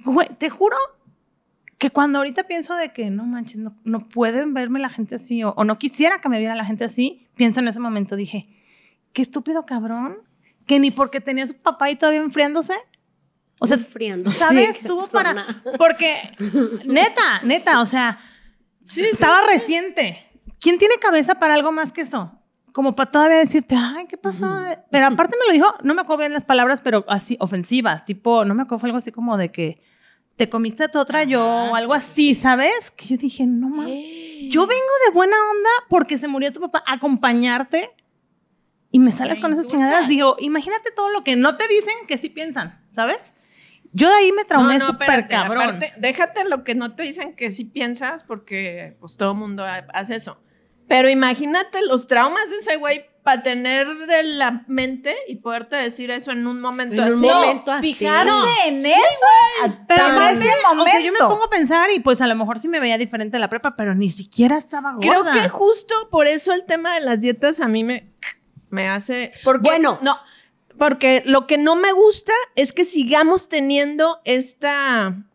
Güey, 0.05 0.29
te 0.37 0.51
juro 0.51 0.77
que 1.79 1.89
cuando 1.89 2.19
ahorita 2.19 2.45
pienso 2.45 2.77
de 2.77 2.93
que 2.93 3.11
no 3.11 3.25
manches, 3.25 3.57
no, 3.57 3.75
no 3.85 4.07
pueden 4.07 4.53
verme 4.53 4.81
la 4.81 4.91
gente 4.91 5.15
así, 5.15 5.43
o, 5.45 5.55
o 5.57 5.65
no 5.65 5.79
quisiera 5.79 6.21
que 6.21 6.29
me 6.29 6.37
viera 6.41 6.55
la 6.55 6.67
gente 6.67 6.85
así, 6.85 7.27
pienso 7.37 7.61
en 7.61 7.69
ese 7.69 7.81
momento, 7.81 8.17
dije, 8.17 8.51
qué 9.13 9.23
estúpido 9.23 9.67
cabrón, 9.67 10.19
que 10.67 10.79
ni 10.79 10.91
porque 10.91 11.21
tenía 11.21 11.45
a 11.45 11.49
su 11.49 11.55
papá 11.55 11.87
ahí 11.87 11.97
todavía 11.97 12.21
enfriándose. 12.21 12.75
O 13.59 13.67
sea, 13.67 13.77
Enfriándose, 13.77 14.39
¿sabes? 14.39 14.81
Tuvo 14.87 15.07
para. 15.07 15.47
Porque, 15.79 16.15
neta, 16.85 17.41
neta, 17.45 17.81
o 17.81 17.87
sea, 17.87 18.19
estaba 18.97 19.47
reciente. 19.47 20.27
¿Quién 20.61 20.79
tiene 20.79 20.97
cabeza 20.97 21.37
para 21.37 21.55
algo 21.55 21.73
más 21.73 21.93
que 21.93 22.03
eso? 22.03 22.33
Como 22.73 22.97
para 22.97 23.11
todavía 23.11 23.37
decirte, 23.39 23.77
ay, 23.77 24.07
¿qué 24.07 24.17
pasó? 24.17 24.49
Pero 24.91 25.07
aparte 25.07 25.37
me 25.39 25.47
lo 25.47 25.53
dijo, 25.53 25.75
no 25.83 25.95
me 25.95 26.01
acuerdo 26.01 26.21
bien 26.21 26.33
las 26.33 26.45
palabras, 26.45 26.81
pero 26.81 27.05
así, 27.09 27.37
ofensivas, 27.39 28.05
tipo, 28.05 28.45
no 28.45 28.55
me 28.55 28.63
acuerdo, 28.63 28.81
fue 28.81 28.89
algo 28.89 28.99
así 28.99 29.13
como 29.13 29.37
de 29.37 29.51
que 29.51 29.83
te 30.37 30.49
comiste 30.49 30.85
a 30.85 30.89
tu 30.89 30.99
otra 30.99 31.25
yo 31.25 31.45
o 31.45 31.75
algo 31.75 31.93
así, 31.93 32.35
¿sabes? 32.35 32.91
Que 32.91 33.07
yo 33.07 33.17
dije, 33.17 33.47
no 33.47 33.69
mames. 33.69 34.51
Yo 34.51 34.67
vengo 34.67 34.93
de 35.07 35.13
buena 35.13 35.37
onda 35.37 35.71
porque 35.89 36.17
se 36.17 36.29
murió 36.29 36.51
tu 36.53 36.61
papá, 36.61 36.83
a 36.87 36.95
acompañarte 36.95 37.91
y 38.93 39.01
me 39.01 39.11
sales 39.11 39.41
con 39.41 39.53
esas 39.53 39.67
chingaderas. 39.67 40.07
Digo, 40.07 40.37
imagínate 40.39 40.93
todo 40.93 41.09
lo 41.11 41.25
que 41.25 41.35
no 41.35 41.57
te 41.57 41.67
dicen 41.67 41.95
que 42.07 42.17
sí 42.19 42.29
piensan, 42.29 42.81
¿sabes? 42.93 43.33
Yo 43.95 44.09
de 44.09 44.15
ahí 44.15 44.33
me 44.33 44.45
traumé 44.45 44.81
súper 44.81 45.09
espérate, 45.11 45.29
cabrón. 45.35 45.63
aparte, 45.63 45.93
déjate 45.99 46.49
lo 46.49 46.63
que 46.65 46.75
no 46.75 46.95
te 46.95 47.03
dicen 47.03 47.35
que 47.35 47.51
sí 47.53 47.65
piensas, 47.65 48.23
porque 48.25 48.97
pues 49.01 49.17
todo 49.17 49.35
mundo 49.35 49.65
ha- 49.65 49.87
hace 49.93 50.15
eso. 50.17 50.41
Pero 50.89 51.09
imagínate 51.11 51.79
los 51.89 52.07
traumas 52.07 52.49
de 52.51 52.57
ese 52.57 52.77
güey 52.77 53.05
para 53.23 53.43
tener 53.43 53.87
en 54.11 54.39
la 54.39 54.65
mente 54.67 55.15
y 55.29 55.37
poderte 55.37 55.77
decir 55.77 56.11
eso 56.11 56.33
en 56.33 56.47
un 56.47 56.61
momento 56.61 56.97
En 57.03 57.09
un 57.13 57.15
así. 57.19 57.27
momento 57.27 57.71
así. 57.71 57.95
Fijarse 57.95 58.31
No. 58.31 58.45
en 58.67 58.77
eso. 58.85 59.77
Pero 59.87 60.07
en 60.07 60.37
ese 60.37 60.49
o 60.49 60.85
sea, 60.85 60.99
yo 61.01 61.13
me 61.13 61.19
momento. 61.19 61.29
pongo 61.29 61.45
a 61.45 61.51
pensar 61.51 61.91
y 61.95 62.01
pues 62.01 62.21
a 62.21 62.27
lo 62.27 62.35
mejor 62.35 62.59
sí 62.59 62.69
me 62.69 62.81
veía 62.81 62.99
diferente 62.99 63.37
en 63.37 63.41
la 63.43 63.49
prepa, 63.49 63.77
pero 63.77 63.95
ni 63.95 64.11
siquiera 64.11 64.57
estaba 64.59 64.95
gorda. 64.95 65.09
Creo 65.09 65.25
que 65.33 65.49
justo 65.49 65.95
por 66.11 66.27
eso 66.27 66.53
el 66.53 66.65
tema 66.65 66.95
de 66.95 67.01
las 67.01 67.21
dietas 67.21 67.61
a 67.61 67.69
mí 67.69 67.85
me, 67.85 68.11
me 68.73 68.89
hace. 68.89 69.33
Porque, 69.45 69.63
Bueno. 69.63 69.99
no. 70.03 70.17
Porque 70.79 71.23
lo 71.27 71.47
que 71.47 71.59
no 71.59 71.77
me 71.77 71.93
gusta 71.93 72.33
es 72.57 72.73
que 72.73 72.85
sigamos 72.85 73.49
teniendo 73.49 74.21
este 74.25 74.69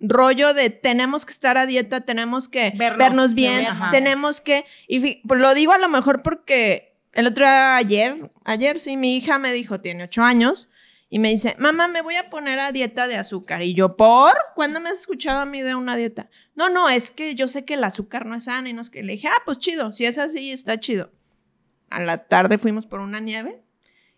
rollo 0.02 0.56
de 0.56 0.72
tenemos 0.72 1.26
que 1.26 1.32
estar 1.32 1.60
a 1.60 1.68
dieta, 1.68 2.02
tenemos 2.02 2.50
que 2.50 2.74
Vernos, 2.76 2.98
vernos, 2.98 3.34
bien, 3.36 3.68
tenemos 3.92 4.42
que. 4.42 4.66
Y 4.88 5.22
lo 5.24 5.54
digo 5.54 5.74
a 5.74 5.78
lo 5.78 5.88
mejor 5.90 6.24
porque 6.24 6.98
el 7.14 7.28
otro 7.28 7.46
día, 7.46 7.78
ayer, 7.78 8.32
ayer 8.44 8.80
sí, 8.80 8.98
mi 8.98 9.16
hija 9.16 9.38
me 9.38 9.54
dijo, 9.54 9.80
tiene 9.80 10.06
ocho 10.06 10.24
años, 10.24 10.70
y 11.10 11.20
me 11.20 11.30
dice, 11.30 11.56
mamá, 11.60 11.88
me 11.88 12.02
voy 12.02 12.16
a 12.16 12.30
poner 12.30 12.60
a 12.60 12.72
dieta 12.72 13.08
de 13.08 13.16
azúcar. 13.16 13.62
Y 13.62 13.74
yo, 13.74 13.96
¿por? 13.96 14.34
¿Cuándo 14.56 14.82
me 14.82 14.90
has 14.90 15.00
escuchado 15.00 15.40
a 15.40 15.46
mí 15.46 15.62
de 15.62 15.76
una 15.76 15.96
dieta? 15.96 16.30
No, 16.56 16.70
no, 16.70 16.90
es 16.90 17.12
que 17.12 17.34
yo 17.36 17.48
sé 17.48 17.64
que 17.64 17.76
el 17.76 17.84
azúcar 17.84 18.26
no 18.26 18.36
es 18.36 18.46
sano 18.46 18.68
y 18.68 18.74
no 18.74 18.82
es 18.82 18.90
que 18.90 19.04
le 19.04 19.14
dije, 19.14 19.30
ah, 19.30 19.42
pues 19.46 19.60
chido, 19.60 19.94
si 19.94 20.06
es 20.06 20.18
así, 20.18 20.52
está 20.52 20.80
chido. 20.80 21.12
A 21.90 22.02
la 22.02 22.18
tarde 22.18 22.58
fuimos 22.58 22.86
por 22.86 23.00
una 23.00 23.20
nieve 23.20 23.64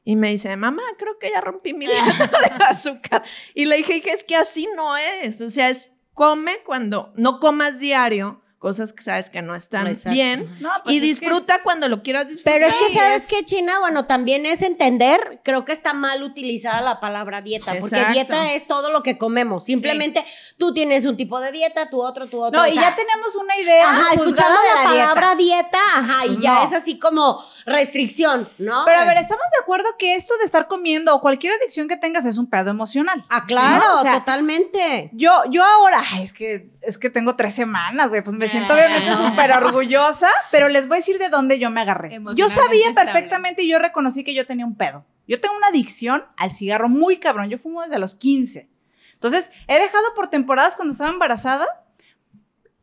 y 0.03 0.15
me 0.15 0.31
dice, 0.31 0.55
mamá, 0.57 0.81
creo 0.97 1.19
que 1.19 1.29
ya 1.29 1.41
rompí 1.41 1.73
mi 1.73 1.85
dieta 1.87 2.27
de 2.57 2.63
azúcar. 2.65 3.23
Y 3.53 3.65
le 3.65 3.77
dije, 3.77 3.97
"Hija, 3.97 4.11
es 4.11 4.23
que 4.23 4.35
así 4.35 4.67
no 4.75 4.97
es. 4.97 5.41
O 5.41 5.49
sea, 5.49 5.69
es 5.69 5.93
come 6.13 6.63
cuando 6.65 7.13
no 7.15 7.39
comas 7.39 7.79
diario 7.79 8.41
cosas 8.59 8.93
que 8.93 9.01
sabes 9.01 9.29
que 9.29 9.41
no 9.41 9.55
están 9.55 9.87
Exacto. 9.87 10.11
bien 10.11 10.45
No, 10.59 10.69
pues 10.83 10.93
y 10.93 10.97
es 10.97 11.01
que- 11.01 11.07
disfruta 11.07 11.63
cuando 11.63 11.87
lo 11.87 12.03
quieras 12.03 12.27
disfrutar. 12.27 12.59
Pero 12.59 12.67
es 12.67 12.75
que, 12.75 12.93
¿sabes 12.93 13.27
qué, 13.27 13.43
China? 13.45 13.79
Bueno, 13.79 14.05
también 14.05 14.45
es 14.45 14.61
entender, 14.61 15.39
creo 15.43 15.63
que 15.65 15.71
está 15.71 15.93
mal 15.93 16.21
utilizada 16.23 16.81
la 16.81 16.99
palabra 16.99 17.41
dieta, 17.41 17.75
porque 17.79 18.05
dieta 18.11 18.53
es 18.53 18.67
todo 18.67 18.91
lo 18.91 19.01
que 19.01 19.17
comemos. 19.17 19.65
Simplemente 19.65 20.23
tú 20.57 20.73
tienes 20.73 21.05
un 21.05 21.15
tipo 21.15 21.39
de 21.39 21.51
dieta, 21.51 21.89
tú 21.89 22.01
otro, 22.01 22.27
tú 22.27 22.41
otro. 22.43 22.59
No, 22.59 22.67
y 22.67 22.73
sea, 22.73 22.81
ya 22.89 22.95
tenemos 22.95 23.35
una 23.35 23.57
idea. 23.57 23.89
Ajá, 23.89 24.15
de 24.15 24.31
la, 24.31 24.83
palabra 24.83 25.35
dieta, 25.35 25.79
ajá, 25.95 26.25
y 26.27 26.41
ya 26.41 26.63
es 26.63 26.73
así 26.73 26.99
como 26.99 27.41
restricción, 27.65 28.49
¿no? 28.57 28.83
Pero 28.85 28.99
a 28.99 29.05
ver, 29.05 29.17
estamos 29.17 29.45
de 29.57 29.63
acuerdo 29.63 29.95
que 29.97 30.15
esto 30.15 30.37
de 30.37 30.45
estar 30.45 30.67
comiendo 30.67 31.15
o 31.15 31.21
cualquier 31.21 31.53
adicción 31.53 31.87
que 31.87 31.95
tengas 31.95 32.25
es 32.25 32.37
un 32.37 32.49
pedo 32.49 32.69
emocional. 32.69 33.25
Ah, 33.29 33.43
claro, 33.45 33.85
¿no? 33.85 33.99
O 33.99 34.01
sea, 34.01 34.19
totalmente. 34.19 35.09
Yo, 35.13 35.31
yo 35.49 35.63
ahora, 35.63 36.03
es 36.21 36.33
que, 36.33 36.69
es 36.81 36.97
que 36.97 37.09
tengo 37.09 37.35
tres 37.35 37.53
semanas, 37.53 38.09
güey, 38.09 38.21
pues 38.21 38.35
me 38.35 38.48
siento 38.49 38.73
obviamente 38.73 39.15
súper 39.15 39.51
orgullosa, 39.51 40.29
pero 40.51 40.67
les 40.69 40.87
voy 40.87 40.95
a 40.95 40.99
decir 40.99 41.17
de 41.19 41.29
dónde 41.29 41.59
yo 41.59 41.69
me 41.69 41.81
agarré. 41.81 42.19
Yo 42.35 42.49
sabía 42.49 42.93
perfectamente 42.93 43.63
y 43.63 43.69
yo 43.69 43.79
reconocí 43.79 44.23
que 44.23 44.33
yo 44.33 44.45
tenía 44.45 44.65
un 44.65 44.75
pedo. 44.75 45.05
Yo 45.27 45.39
tengo 45.39 45.55
una 45.55 45.67
adicción 45.67 46.25
al 46.37 46.51
cigarro 46.51 46.89
muy 46.89 47.17
cabrón. 47.17 47.49
Yo 47.49 47.57
fumo 47.57 47.81
desde 47.83 47.99
los 47.99 48.15
15. 48.15 48.67
Entonces, 49.13 49.51
he 49.67 49.79
dejado 49.79 50.03
por 50.15 50.27
temporadas 50.27 50.75
cuando 50.75 50.91
estaba 50.91 51.09
embarazada 51.11 51.67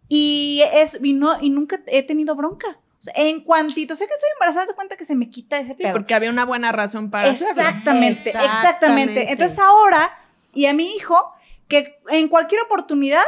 y, 0.08 0.62
es, 0.72 0.98
y, 1.02 1.12
no- 1.12 1.40
y 1.40 1.50
nunca 1.50 1.80
he 1.86 2.02
tenido 2.02 2.34
bronca. 2.36 2.66
O 2.98 3.02
sea, 3.02 3.12
en 3.16 3.40
cuantito, 3.42 3.94
sé 3.96 4.06
que 4.06 4.14
estoy 4.14 4.28
embarazada, 4.34 4.66
se 4.66 4.74
cuenta 4.74 4.96
que 4.96 5.04
se 5.04 5.14
me 5.16 5.28
quita 5.28 5.58
ese 5.58 5.72
Sí, 5.74 5.82
pedo. 5.82 5.92
porque 5.92 6.14
había 6.14 6.30
una 6.30 6.44
buena 6.44 6.72
razón 6.72 7.10
para 7.10 7.30
hacerlo. 7.30 7.60
Exactamente. 7.62 8.30
exactamente. 8.30 9.32
Entonces 9.32 9.58
ahora, 9.58 10.16
y 10.54 10.66
a 10.66 10.72
mi 10.74 10.94
hijo, 10.94 11.32
que 11.68 11.98
en 12.10 12.28
cualquier 12.28 12.62
oportunidad 12.62 13.24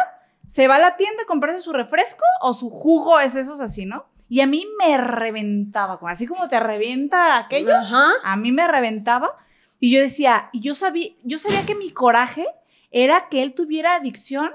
se 0.48 0.66
va 0.66 0.76
a 0.76 0.78
la 0.80 0.96
tienda 0.96 1.22
a 1.22 1.26
comprarse 1.26 1.61
su 1.61 1.72
refresco 1.72 2.24
o 2.40 2.54
su 2.54 2.70
jugo, 2.70 3.20
es 3.20 3.37
esos 3.37 3.61
así, 3.61 3.84
¿no? 3.87 4.06
Y 4.30 4.40
a 4.40 4.46
mí 4.46 4.66
me 4.78 4.96
reventaba, 4.98 5.98
como- 5.98 6.11
así 6.11 6.26
como 6.26 6.48
te 6.48 6.58
revienta 6.58 7.38
aquello, 7.38 7.74
Ajá. 7.76 8.11
a 8.24 8.37
mí 8.37 8.50
me 8.50 8.66
reventaba. 8.66 9.37
Y 9.78 9.92
yo 9.92 10.00
decía, 10.00 10.50
y 10.52 10.61
yo 10.61 10.74
sabía, 10.74 11.11
yo 11.22 11.38
sabía 11.38 11.64
que 11.64 11.74
mi 11.74 11.90
coraje 11.92 12.46
era 12.90 13.28
que 13.28 13.42
él 13.42 13.54
tuviera 13.54 13.94
adicción 13.94 14.50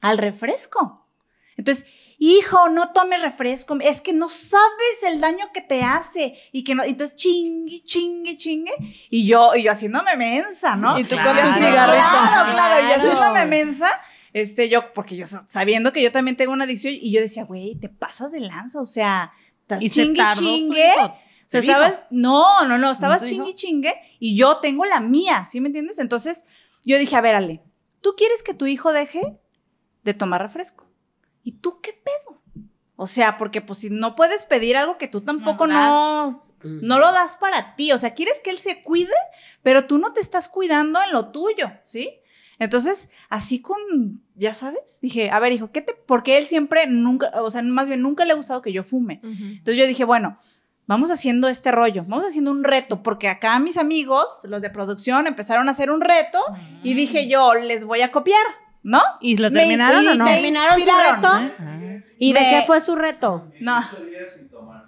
al 0.00 0.18
refresco. 0.18 1.06
Entonces, 1.56 1.86
hijo, 2.18 2.68
no 2.68 2.92
tomes 2.92 3.20
refresco, 3.22 3.76
es 3.80 4.00
que 4.00 4.12
no 4.12 4.28
sabes 4.28 5.02
el 5.06 5.20
daño 5.20 5.50
que 5.52 5.60
te 5.60 5.82
hace 5.84 6.36
y 6.52 6.64
que 6.64 6.74
no, 6.74 6.82
entonces 6.82 7.16
chingue, 7.16 7.82
chingue, 7.84 8.36
chingue 8.36 8.72
y 9.10 9.26
yo, 9.26 9.54
y 9.54 9.62
yo 9.64 9.72
haciéndome 9.72 10.16
mensa, 10.16 10.74
¿no? 10.76 10.98
Y 10.98 11.04
tú 11.04 11.16
con 11.16 11.24
tu 11.26 11.30
Claro, 11.32 11.54
cigarrito. 11.54 12.08
Claro, 12.08 12.52
claro, 12.52 12.74
y 12.80 12.82
yo 12.82 12.88
Claro. 12.94 13.00
haciéndome 13.02 13.46
mensa, 13.46 13.88
este, 14.34 14.68
yo, 14.68 14.92
porque 14.92 15.16
yo 15.16 15.24
sa- 15.24 15.46
sabiendo 15.48 15.92
que 15.94 16.02
yo 16.02 16.12
también 16.12 16.36
tengo 16.36 16.52
una 16.52 16.64
adicción 16.64 16.92
y 16.94 17.10
yo 17.10 17.20
decía, 17.22 17.44
güey, 17.44 17.76
te 17.76 17.88
pasas 17.88 18.32
de 18.32 18.40
lanza, 18.40 18.80
o 18.80 18.84
sea, 18.84 19.32
estás 19.62 19.82
Y 19.82 19.88
se 19.88 20.02
chingue, 20.02 20.22
chingue. 20.34 20.92
O 21.00 21.46
sea, 21.46 21.60
estabas, 21.60 22.04
no, 22.10 22.64
no, 22.66 22.76
no, 22.76 22.90
estabas 22.90 23.22
dijo? 23.22 23.44
chingue, 23.44 23.54
chingue 23.54 23.94
y 24.18 24.36
yo 24.36 24.58
tengo 24.58 24.84
la 24.84 25.00
mía, 25.00 25.46
¿sí 25.46 25.60
me 25.60 25.68
entiendes? 25.68 25.98
Entonces, 25.98 26.44
yo 26.84 26.98
dije, 26.98 27.16
a 27.16 27.20
ver, 27.22 27.34
Ale, 27.34 27.62
¿tú 28.00 28.14
quieres 28.16 28.42
que 28.42 28.52
tu 28.54 28.66
hijo 28.66 28.92
deje 28.92 29.38
de 30.02 30.14
tomar 30.14 30.42
refresco? 30.42 30.86
¿Y 31.42 31.52
tú 31.52 31.80
qué 31.80 31.92
pedo? 31.92 32.42
O 32.96 33.06
sea, 33.06 33.36
porque 33.36 33.60
pues 33.60 33.80
si 33.80 33.90
no 33.90 34.14
puedes 34.16 34.46
pedir 34.46 34.76
algo 34.76 34.98
que 34.98 35.08
tú 35.08 35.20
tampoco 35.20 35.66
das. 35.66 35.76
no, 35.88 36.46
no 36.62 36.98
lo 36.98 37.12
das 37.12 37.36
para 37.36 37.74
ti. 37.76 37.92
O 37.92 37.98
sea, 37.98 38.14
quieres 38.14 38.40
que 38.40 38.50
él 38.50 38.58
se 38.58 38.82
cuide, 38.82 39.12
pero 39.62 39.86
tú 39.86 39.98
no 39.98 40.12
te 40.12 40.20
estás 40.20 40.48
cuidando 40.48 41.00
en 41.02 41.12
lo 41.12 41.30
tuyo, 41.30 41.70
¿sí? 41.82 42.20
Entonces, 42.58 43.10
así 43.28 43.60
con, 43.60 43.76
ya 44.36 44.54
sabes, 44.54 45.00
dije, 45.02 45.30
a 45.30 45.38
ver, 45.40 45.52
hijo, 45.52 45.70
¿qué 45.72 45.82
te, 45.82 45.94
porque 46.06 46.38
él 46.38 46.46
siempre 46.46 46.86
nunca, 46.86 47.30
o 47.42 47.50
sea, 47.50 47.62
más 47.62 47.88
bien 47.88 48.00
nunca 48.02 48.24
le 48.24 48.32
ha 48.32 48.36
gustado 48.36 48.62
que 48.62 48.72
yo 48.72 48.84
fume. 48.84 49.20
Entonces 49.24 49.76
yo 49.76 49.86
dije, 49.86 50.04
bueno, 50.04 50.38
vamos 50.86 51.10
haciendo 51.10 51.48
este 51.48 51.72
rollo, 51.72 52.04
vamos 52.06 52.24
haciendo 52.24 52.50
un 52.50 52.62
reto, 52.62 53.02
porque 53.02 53.28
acá 53.28 53.58
mis 53.58 53.78
amigos, 53.78 54.40
los 54.44 54.62
de 54.62 54.70
producción, 54.70 55.26
empezaron 55.26 55.68
a 55.68 55.72
hacer 55.72 55.90
un 55.90 56.00
reto 56.00 56.38
y 56.82 56.94
dije 56.94 57.26
yo, 57.28 57.54
les 57.54 57.84
voy 57.86 58.02
a 58.02 58.12
copiar, 58.12 58.44
¿no? 58.82 59.00
¿Y 59.20 59.36
lo 59.38 59.50
Me- 59.50 59.60
terminaron 59.60 60.04
y 60.04 60.08
o 60.08 60.14
no? 60.14 60.24
¿Terminaron 60.26 60.78
su 60.80 60.86
reto? 60.86 61.28
¿Y 62.18 62.32
de 62.34 62.40
qué 62.40 62.62
fue 62.66 62.80
su 62.80 62.94
reto? 62.96 63.48
No. 63.60 63.80
15 63.80 64.06
días 64.10 64.34
sin 64.36 64.48
tomar. 64.48 64.84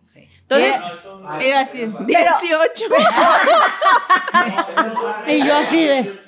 Sí. 0.00 0.26
Entonces, 0.40 0.74
no- 0.80 1.42
Iba 1.42 1.60
así, 1.60 1.78
18. 2.06 2.84
Y 5.28 5.44
yo 5.46 5.56
así 5.56 5.84
de- 5.84 6.20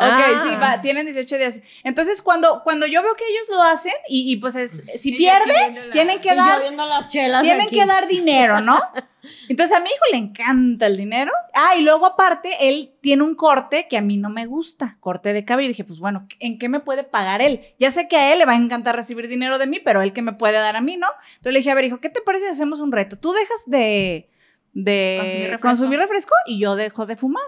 Ah. 0.00 0.40
sí, 0.42 0.48
va, 0.62 0.80
tienen 0.80 1.06
18 1.06 1.36
días. 1.38 1.60
Entonces, 1.84 2.22
cuando, 2.22 2.62
cuando 2.62 2.86
yo 2.86 3.02
veo 3.02 3.14
que 3.16 3.24
ellos 3.28 3.48
lo 3.50 3.62
hacen 3.62 3.92
y, 4.08 4.30
y, 4.32 4.36
pues 4.36 4.54
es, 4.56 4.84
si 4.96 5.12
pierde, 5.12 5.46
la- 5.46 5.90
tienen 5.92 6.20
que 6.20 6.34
dar, 6.34 6.60
viendo 6.62 6.86
las 6.86 7.10
chelas 7.10 7.42
tienen 7.42 7.66
aquí. 7.66 7.78
que 7.78 7.86
dar 7.86 8.06
dinero, 8.06 8.60
¿no? 8.60 8.78
Entonces 9.48 9.76
a 9.76 9.80
mi 9.80 9.88
hijo 9.90 10.04
le 10.12 10.18
encanta 10.18 10.86
el 10.86 10.96
dinero. 10.96 11.32
Ah, 11.52 11.74
y 11.76 11.82
luego 11.82 12.06
aparte, 12.06 12.68
él 12.68 12.94
tiene 13.02 13.24
un 13.24 13.34
corte 13.34 13.86
que 13.90 13.98
a 13.98 14.00
mí 14.00 14.16
no 14.16 14.30
me 14.30 14.46
gusta, 14.46 14.96
corte 15.00 15.32
de 15.32 15.44
cabello. 15.44 15.66
Y 15.66 15.72
dije, 15.72 15.84
pues 15.84 15.98
bueno, 15.98 16.26
¿en 16.38 16.58
qué 16.58 16.68
me 16.68 16.80
puede 16.80 17.02
pagar 17.04 17.42
él? 17.42 17.74
Ya 17.78 17.90
sé 17.90 18.08
que 18.08 18.16
a 18.16 18.32
él 18.32 18.38
le 18.38 18.46
va 18.46 18.52
a 18.52 18.56
encantar 18.56 18.94
recibir 18.96 19.28
dinero 19.28 19.58
de 19.58 19.66
mí, 19.66 19.80
pero 19.80 20.00
él 20.00 20.12
que 20.12 20.22
me 20.22 20.32
puede 20.32 20.54
dar 20.54 20.76
a 20.76 20.80
mí, 20.80 20.96
¿no? 20.96 21.08
Entonces 21.32 21.52
le 21.52 21.58
dije, 21.58 21.70
a 21.70 21.74
ver, 21.74 21.84
hijo, 21.84 22.00
¿qué 22.00 22.08
te 22.08 22.20
parece 22.22 22.46
si 22.46 22.52
hacemos 22.52 22.78
un 22.80 22.92
reto? 22.92 23.18
Tú 23.18 23.32
dejas 23.32 23.64
de, 23.66 24.30
de 24.72 25.16
Consumir 25.20 25.42
refresco. 25.50 25.68
consumir 25.68 25.98
refresco 25.98 26.34
y 26.46 26.60
yo 26.60 26.76
dejo 26.76 27.04
de 27.04 27.16
fumar. 27.16 27.44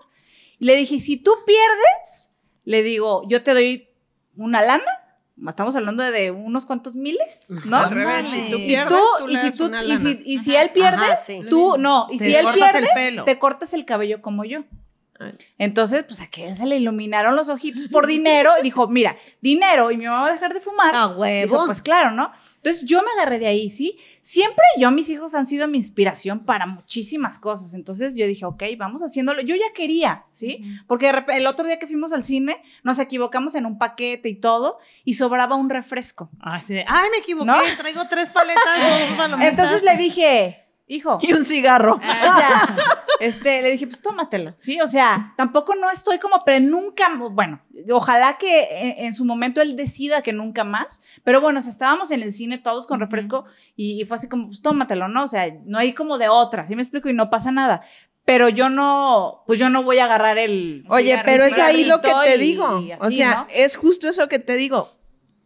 Y 0.58 0.66
le 0.66 0.76
dije, 0.76 0.98
si 1.00 1.16
tú 1.16 1.32
pierdes, 1.46 2.29
le 2.64 2.82
digo, 2.82 3.22
yo 3.28 3.42
te 3.42 3.52
doy 3.52 3.88
una 4.36 4.62
lana. 4.62 4.84
Estamos 5.48 5.74
hablando 5.74 6.02
de 6.02 6.30
unos 6.30 6.66
cuantos 6.66 6.96
miles, 6.96 7.46
¿no? 7.64 7.78
Al 7.78 7.90
revés, 7.92 8.28
si 8.28 8.50
tú 8.50 8.56
Y 8.58 8.66
pierdes, 8.66 8.98
tú, 9.18 9.28
y 9.28 9.36
si 9.38 9.50
tú, 9.56 9.64
una 9.66 9.82
y 9.84 9.96
si, 9.96 10.20
y 10.26 10.38
si 10.38 10.54
él 10.54 10.70
pierde, 10.70 10.98
Ajá, 10.98 11.16
sí. 11.16 11.42
tú 11.48 11.76
no. 11.78 12.08
Y 12.10 12.18
Te 12.18 12.24
si 12.26 12.34
él 12.34 12.44
cortas 12.44 12.72
pierde, 12.72 12.86
el 12.88 12.94
pelo. 12.94 13.24
te 13.24 13.38
cortas 13.38 13.72
el 13.72 13.86
cabello 13.86 14.20
como 14.20 14.44
yo. 14.44 14.64
Entonces, 15.58 16.04
pues 16.04 16.20
a 16.20 16.28
que 16.28 16.54
se 16.54 16.66
le 16.66 16.76
iluminaron 16.76 17.36
los 17.36 17.48
ojitos 17.48 17.88
por 17.88 18.06
dinero 18.06 18.50
y 18.58 18.62
dijo, 18.62 18.88
mira, 18.88 19.16
dinero 19.40 19.90
y 19.90 19.96
mi 19.96 20.06
mamá 20.06 20.22
va 20.22 20.28
a 20.28 20.32
dejar 20.32 20.54
de 20.54 20.60
fumar. 20.60 20.94
A 20.94 21.08
huevo. 21.08 21.54
Dijo, 21.54 21.66
pues 21.66 21.82
claro, 21.82 22.10
¿no? 22.10 22.32
Entonces 22.56 22.84
yo 22.84 23.02
me 23.02 23.08
agarré 23.16 23.38
de 23.38 23.46
ahí, 23.46 23.70
¿sí? 23.70 23.98
Siempre 24.20 24.62
yo, 24.78 24.90
mis 24.90 25.08
hijos 25.08 25.34
han 25.34 25.46
sido 25.46 25.66
mi 25.66 25.78
inspiración 25.78 26.44
para 26.44 26.66
muchísimas 26.66 27.38
cosas. 27.38 27.72
Entonces 27.72 28.14
yo 28.14 28.26
dije, 28.26 28.44
ok, 28.44 28.62
vamos 28.76 29.02
haciéndolo. 29.02 29.40
Yo 29.40 29.56
ya 29.56 29.72
quería, 29.74 30.26
¿sí? 30.32 30.62
Porque 30.86 31.06
de 31.06 31.12
repente, 31.12 31.40
el 31.40 31.46
otro 31.46 31.66
día 31.66 31.78
que 31.78 31.86
fuimos 31.86 32.12
al 32.12 32.22
cine, 32.22 32.62
nos 32.82 32.98
equivocamos 32.98 33.54
en 33.54 33.64
un 33.64 33.78
paquete 33.78 34.28
y 34.28 34.34
todo, 34.34 34.78
y 35.04 35.14
sobraba 35.14 35.56
un 35.56 35.70
refresco. 35.70 36.30
Ay, 36.40 36.60
sí. 36.60 36.78
Ay, 36.86 37.08
me 37.10 37.18
equivoqué, 37.18 37.46
¿No? 37.46 37.56
traigo 37.78 38.02
tres 38.10 38.28
paletas. 38.28 39.40
Entonces 39.40 39.82
le 39.82 39.96
dije, 39.96 40.59
hijo, 40.90 41.18
Y 41.22 41.32
un 41.32 41.44
cigarro. 41.44 41.94
o 41.96 42.00
sea, 42.36 42.76
este, 43.20 43.62
le 43.62 43.70
dije, 43.72 43.86
pues 43.86 44.00
tómatelo, 44.02 44.52
¿sí? 44.56 44.80
O 44.80 44.86
sea, 44.86 45.34
tampoco 45.36 45.74
no 45.74 45.90
estoy 45.90 46.18
como, 46.18 46.42
pero 46.44 46.60
nunca, 46.60 47.08
bueno, 47.30 47.62
ojalá 47.92 48.36
que 48.38 48.68
en, 48.70 49.06
en 49.06 49.14
su 49.14 49.24
momento 49.24 49.60
él 49.62 49.76
decida 49.76 50.22
que 50.22 50.32
nunca 50.32 50.64
más, 50.64 51.00
pero 51.24 51.40
bueno, 51.40 51.58
o 51.58 51.62
sea, 51.62 51.70
estábamos 51.70 52.10
en 52.10 52.22
el 52.22 52.32
cine 52.32 52.58
todos 52.58 52.86
con 52.86 53.00
refresco 53.00 53.44
y, 53.76 54.00
y 54.00 54.04
fue 54.04 54.16
así 54.16 54.28
como, 54.28 54.46
pues 54.48 54.62
tómatelo, 54.62 55.08
¿no? 55.08 55.24
O 55.24 55.28
sea, 55.28 55.46
no 55.64 55.78
hay 55.78 55.92
como 55.92 56.18
de 56.18 56.28
otra, 56.28 56.64
¿sí 56.64 56.74
me 56.76 56.82
explico? 56.82 57.08
Y 57.08 57.12
no 57.14 57.30
pasa 57.30 57.52
nada. 57.52 57.82
Pero 58.24 58.48
yo 58.48 58.68
no, 58.68 59.42
pues 59.46 59.58
yo 59.58 59.70
no 59.70 59.82
voy 59.82 59.98
a 59.98 60.04
agarrar 60.04 60.38
el... 60.38 60.84
Oye, 60.88 61.14
cigarro- 61.16 61.22
pero 61.24 61.44
es 61.44 61.58
ahí 61.58 61.84
lo 61.84 62.00
que 62.00 62.12
te 62.24 62.36
y- 62.36 62.38
digo. 62.38 62.80
y 62.80 62.92
o 62.92 63.10
sea, 63.10 63.34
¿no? 63.34 63.46
es 63.50 63.76
justo 63.76 64.08
eso 64.08 64.28
que 64.28 64.38
te 64.38 64.54
digo. 64.56 64.88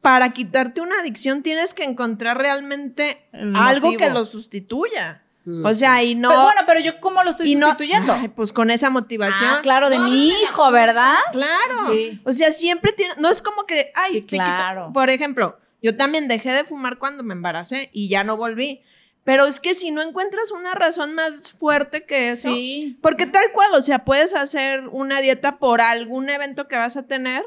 Para 0.02 0.32
quitarte 0.34 0.82
una 0.82 1.00
adicción 1.00 1.42
tienes 1.42 1.72
que 1.72 1.84
encontrar 1.84 2.36
realmente 2.36 3.26
El 3.32 3.56
algo 3.56 3.86
motivo. 3.92 3.98
que 3.98 4.10
lo 4.10 4.24
sustituya. 4.26 5.23
O 5.62 5.74
sea, 5.74 6.02
y 6.02 6.14
no. 6.14 6.30
Pero 6.30 6.42
bueno, 6.42 6.60
pero 6.66 6.80
yo 6.80 7.00
cómo 7.00 7.22
lo 7.22 7.30
estoy 7.30 7.52
y 7.52 7.54
no 7.54 7.66
sustituyendo. 7.66 8.14
Ay, 8.14 8.28
pues 8.28 8.52
con 8.52 8.70
esa 8.70 8.88
motivación. 8.88 9.50
ah, 9.50 9.60
claro, 9.62 9.90
de 9.90 9.98
mi 9.98 10.28
hijo, 10.28 10.70
¿verdad? 10.70 11.16
Claro. 11.32 11.74
Sí. 11.86 12.20
O 12.24 12.32
sea, 12.32 12.50
siempre 12.50 12.92
tiene. 12.92 13.14
No 13.18 13.28
es 13.28 13.42
como 13.42 13.64
que. 13.64 13.92
Ay, 13.94 14.12
Sí, 14.12 14.22
claro. 14.22 14.90
Por 14.94 15.10
ejemplo, 15.10 15.58
yo 15.82 15.96
también 15.96 16.28
dejé 16.28 16.50
de 16.52 16.64
fumar 16.64 16.98
cuando 16.98 17.22
me 17.22 17.34
embaracé 17.34 17.90
y 17.92 18.08
ya 18.08 18.24
no 18.24 18.36
volví. 18.36 18.82
Pero 19.24 19.46
es 19.46 19.58
que 19.58 19.74
si 19.74 19.90
no 19.90 20.02
encuentras 20.02 20.50
una 20.50 20.74
razón 20.74 21.14
más 21.14 21.52
fuerte 21.52 22.04
que 22.04 22.30
eso. 22.30 22.50
Sí. 22.50 22.98
Porque 23.00 23.26
tal 23.26 23.52
cual, 23.52 23.74
o 23.74 23.82
sea, 23.82 24.04
puedes 24.04 24.34
hacer 24.34 24.88
una 24.88 25.20
dieta 25.20 25.58
por 25.58 25.80
algún 25.80 26.28
evento 26.28 26.68
que 26.68 26.76
vas 26.76 26.96
a 26.96 27.06
tener 27.06 27.42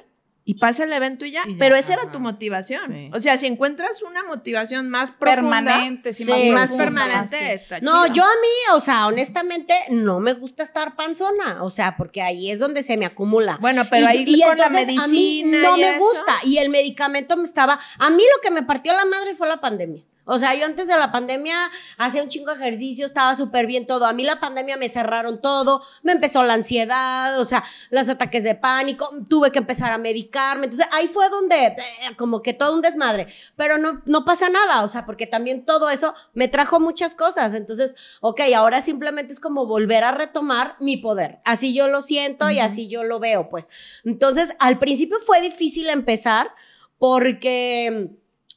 y 0.49 0.53
pasa 0.55 0.85
el 0.85 0.93
evento 0.93 1.25
y 1.25 1.31
ya. 1.31 1.41
Y 1.45 1.51
ya, 1.51 1.55
pero 1.59 1.75
esa 1.75 1.93
era 1.95 2.09
tu 2.09 2.21
motivación. 2.21 2.81
Sí. 2.87 3.09
O 3.13 3.19
sea, 3.19 3.37
si 3.37 3.47
encuentras 3.47 4.01
una 4.01 4.23
motivación 4.23 4.87
más 4.89 5.11
profunda, 5.11 5.57
Permanente, 5.57 6.13
sí, 6.13 6.23
Sí, 6.23 6.31
y 6.31 6.51
más 6.51 6.71
permanente, 6.71 7.37
sí. 7.37 7.43
está 7.51 7.81
No, 7.81 8.03
chido. 8.05 8.15
yo 8.15 8.23
a 8.23 8.35
mí, 8.41 8.75
o 8.77 8.79
sea, 8.81 9.07
honestamente, 9.07 9.73
no 9.89 10.21
me 10.21 10.31
gusta 10.33 10.63
estar 10.63 10.95
panzona, 10.95 11.63
o 11.63 11.69
sea, 11.69 11.97
porque 11.97 12.21
ahí 12.21 12.49
es 12.49 12.59
donde 12.59 12.81
se 12.81 12.95
me 12.95 13.05
acumula. 13.05 13.57
Bueno, 13.59 13.83
pero 13.89 14.07
ahí 14.07 14.23
con 14.41 14.57
la 14.57 14.67
entonces, 14.67 14.97
a 14.97 15.07
mí 15.09 15.43
medicina 15.43 15.61
no 15.63 15.77
y 15.77 15.81
me 15.81 15.89
eso. 15.89 15.99
gusta 15.99 16.33
y 16.45 16.57
el 16.59 16.69
medicamento 16.69 17.35
me 17.35 17.43
estaba, 17.43 17.77
a 17.99 18.09
mí 18.09 18.23
lo 18.35 18.41
que 18.41 18.49
me 18.49 18.63
partió 18.63 18.93
la 18.93 19.03
madre 19.03 19.35
fue 19.35 19.49
la 19.49 19.59
pandemia. 19.59 20.01
O 20.27 20.37
sea, 20.37 20.53
yo 20.55 20.65
antes 20.65 20.87
de 20.87 20.95
la 20.97 21.11
pandemia 21.11 21.55
hacía 21.97 22.21
un 22.21 22.27
chingo 22.27 22.53
de 22.53 22.61
ejercicio, 22.61 23.05
estaba 23.05 23.33
súper 23.33 23.65
bien 23.65 23.87
todo. 23.87 24.05
A 24.05 24.13
mí 24.13 24.23
la 24.23 24.39
pandemia 24.39 24.75
me 24.77 24.89
cerraron 24.89 25.41
todo, 25.41 25.81
me 26.03 26.11
empezó 26.11 26.43
la 26.43 26.53
ansiedad, 26.53 27.39
o 27.39 27.45
sea, 27.45 27.63
los 27.89 28.09
ataques 28.09 28.43
de 28.43 28.53
pánico, 28.53 29.09
tuve 29.29 29.51
que 29.51 29.59
empezar 29.59 29.91
a 29.91 29.97
medicarme. 29.97 30.65
Entonces 30.65 30.87
ahí 30.91 31.07
fue 31.07 31.29
donde, 31.29 31.67
eh, 31.67 31.75
como 32.17 32.41
que 32.41 32.53
todo 32.53 32.75
un 32.75 32.81
desmadre. 32.81 33.27
Pero 33.55 33.77
no, 33.77 34.01
no 34.05 34.25
pasa 34.25 34.49
nada, 34.49 34.83
o 34.83 34.87
sea, 34.87 35.05
porque 35.05 35.27
también 35.27 35.65
todo 35.65 35.89
eso 35.89 36.13
me 36.33 36.49
trajo 36.49 36.79
muchas 36.79 37.15
cosas. 37.15 37.53
Entonces, 37.53 37.95
ok, 38.19 38.41
ahora 38.55 38.81
simplemente 38.81 39.31
es 39.31 39.39
como 39.39 39.65
volver 39.65 40.03
a 40.03 40.11
retomar 40.11 40.75
mi 40.79 40.97
poder. 40.97 41.39
Así 41.45 41.73
yo 41.73 41.87
lo 41.87 42.01
siento 42.01 42.49
y 42.51 42.59
así 42.59 42.89
yo 42.89 43.03
lo 43.03 43.19
veo, 43.19 43.49
pues. 43.49 43.69
Entonces, 44.03 44.53
al 44.59 44.77
principio 44.77 45.17
fue 45.25 45.41
difícil 45.41 45.89
empezar 45.89 46.51
porque 46.97 48.09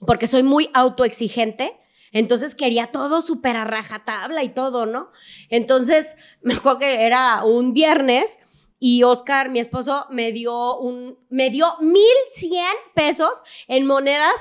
porque 0.07 0.27
soy 0.27 0.43
muy 0.43 0.71
autoexigente. 0.75 1.77
Entonces 2.13 2.55
quería 2.55 2.91
todo 2.91 3.21
súper 3.21 3.57
a 3.57 3.65
rajatabla 3.65 4.43
y 4.43 4.49
todo, 4.49 4.87
¿no? 4.87 5.11
Entonces 5.49 6.17
me 6.43 6.55
acuerdo 6.55 6.81
que 6.81 7.03
era 7.03 7.45
un 7.45 7.73
viernes 7.73 8.39
y 8.83 9.03
Oscar, 9.03 9.51
mi 9.51 9.61
esposo, 9.61 10.07
me 10.09 10.33
dio 10.33 10.79
un, 10.79 11.19
me 11.29 11.51
dio 11.51 11.67
mil 11.81 12.03
cien 12.31 12.65
pesos 12.95 13.43
en 13.69 13.87
monedas. 13.87 14.33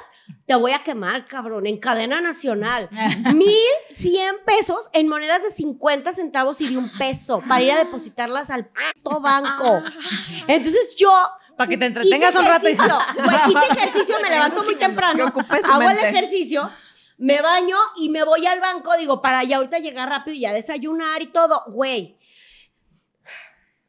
Te 0.45 0.56
voy 0.56 0.72
a 0.72 0.82
quemar, 0.82 1.28
cabrón, 1.28 1.67
en 1.67 1.76
cadena 1.76 2.22
nacional. 2.22 2.89
Mil 3.36 3.54
cien 3.91 4.36
pesos 4.45 4.89
en 4.93 5.10
monedas 5.10 5.43
de 5.43 5.52
50 5.52 6.13
centavos 6.13 6.62
y 6.62 6.69
de 6.69 6.78
un 6.78 6.89
peso 6.98 7.43
para 7.48 7.63
ir 7.63 7.72
a 7.72 7.84
depositarlas 7.84 8.50
al 8.50 8.69
puto 9.04 9.19
banco. 9.19 9.84
Entonces 10.48 10.95
yo 10.95 11.12
Para 11.60 11.72
que 11.72 11.78
te 11.78 11.88
entretengas 11.88 12.30
hice 12.30 12.39
un 12.39 12.45
rato 12.45 12.69
y 12.69 12.72
ejercicio. 12.72 13.00
Güey, 13.15 13.38
hice 13.50 13.74
ejercicio, 13.74 14.15
me 14.24 14.30
levanto 14.30 14.63
muy 14.63 14.76
temprano, 14.76 15.26
hago 15.26 15.89
el 15.89 15.98
ejercicio, 15.98 16.72
me 17.17 17.41
baño 17.41 17.76
y 17.98 18.08
me 18.08 18.24
voy 18.24 18.48
al 18.48 18.62
banco, 18.62 18.95
digo, 18.95 19.22
para 19.22 19.43
ya 19.43 19.58
ahorita 19.58 19.80
llegar 19.80 20.08
rápido 20.08 20.38
y 20.38 20.39
ya 20.39 20.54
desayunar 20.54 21.22
y 21.22 21.26
todo. 21.26 21.65
Güey, 21.67 22.17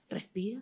respira. 0.08 0.60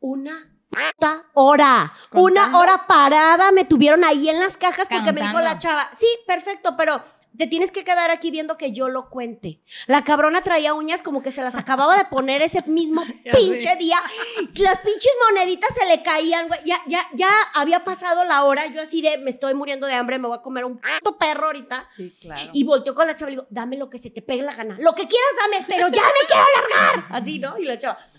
Una 0.00 0.50
puta 0.68 1.24
hora. 1.34 1.92
Una 2.14 2.58
hora 2.58 2.84
parada 2.88 3.52
me 3.52 3.64
tuvieron 3.64 4.02
ahí 4.02 4.28
en 4.28 4.40
las 4.40 4.56
cajas 4.56 4.88
porque 4.90 5.12
me 5.12 5.20
dijo 5.20 5.40
la 5.40 5.56
chava, 5.56 5.88
sí, 5.92 6.08
perfecto, 6.26 6.76
pero 6.76 7.00
te 7.36 7.46
tienes 7.46 7.70
que 7.70 7.84
quedar 7.84 8.10
aquí 8.10 8.30
viendo 8.30 8.56
que 8.56 8.72
yo 8.72 8.88
lo 8.88 9.08
cuente. 9.10 9.60
La 9.86 10.02
cabrona 10.04 10.42
traía 10.42 10.74
uñas 10.74 11.02
como 11.02 11.22
que 11.22 11.30
se 11.30 11.42
las 11.42 11.54
acababa 11.56 11.96
de 11.96 12.04
poner 12.06 12.42
ese 12.42 12.62
mismo 12.66 13.02
pinche 13.32 13.76
día. 13.76 13.96
Las 14.56 14.80
pinches 14.80 15.12
moneditas 15.30 15.74
se 15.74 15.86
le 15.86 16.02
caían, 16.02 16.48
güey. 16.48 16.60
Ya, 16.64 16.80
ya, 16.86 17.06
ya 17.14 17.28
había 17.54 17.84
pasado 17.84 18.24
la 18.24 18.44
hora. 18.44 18.66
Yo 18.66 18.82
así 18.82 19.02
de, 19.02 19.18
me 19.18 19.30
estoy 19.30 19.54
muriendo 19.54 19.86
de 19.86 19.94
hambre, 19.94 20.18
me 20.18 20.28
voy 20.28 20.38
a 20.38 20.42
comer 20.42 20.64
un 20.64 20.80
puto 20.80 21.18
perro 21.18 21.46
ahorita. 21.46 21.84
Sí, 21.92 22.14
claro. 22.20 22.50
Y 22.52 22.64
volteó 22.64 22.94
con 22.94 23.06
la 23.06 23.14
chava 23.14 23.30
y 23.30 23.34
le 23.34 23.40
digo, 23.42 23.46
dame 23.50 23.76
lo 23.76 23.90
que 23.90 23.98
se 23.98 24.10
te 24.10 24.22
pegue 24.22 24.42
la 24.42 24.54
gana. 24.54 24.76
Lo 24.80 24.94
que 24.94 25.06
quieras, 25.08 25.30
dame, 25.42 25.66
pero 25.68 25.88
ya 25.88 26.02
me 26.02 26.26
quiero 26.26 26.44
largar. 26.60 27.06
Así, 27.10 27.38
¿no? 27.38 27.58
Y 27.58 27.64
la 27.64 27.76
chava, 27.78 27.98
"Eh, 28.00 28.13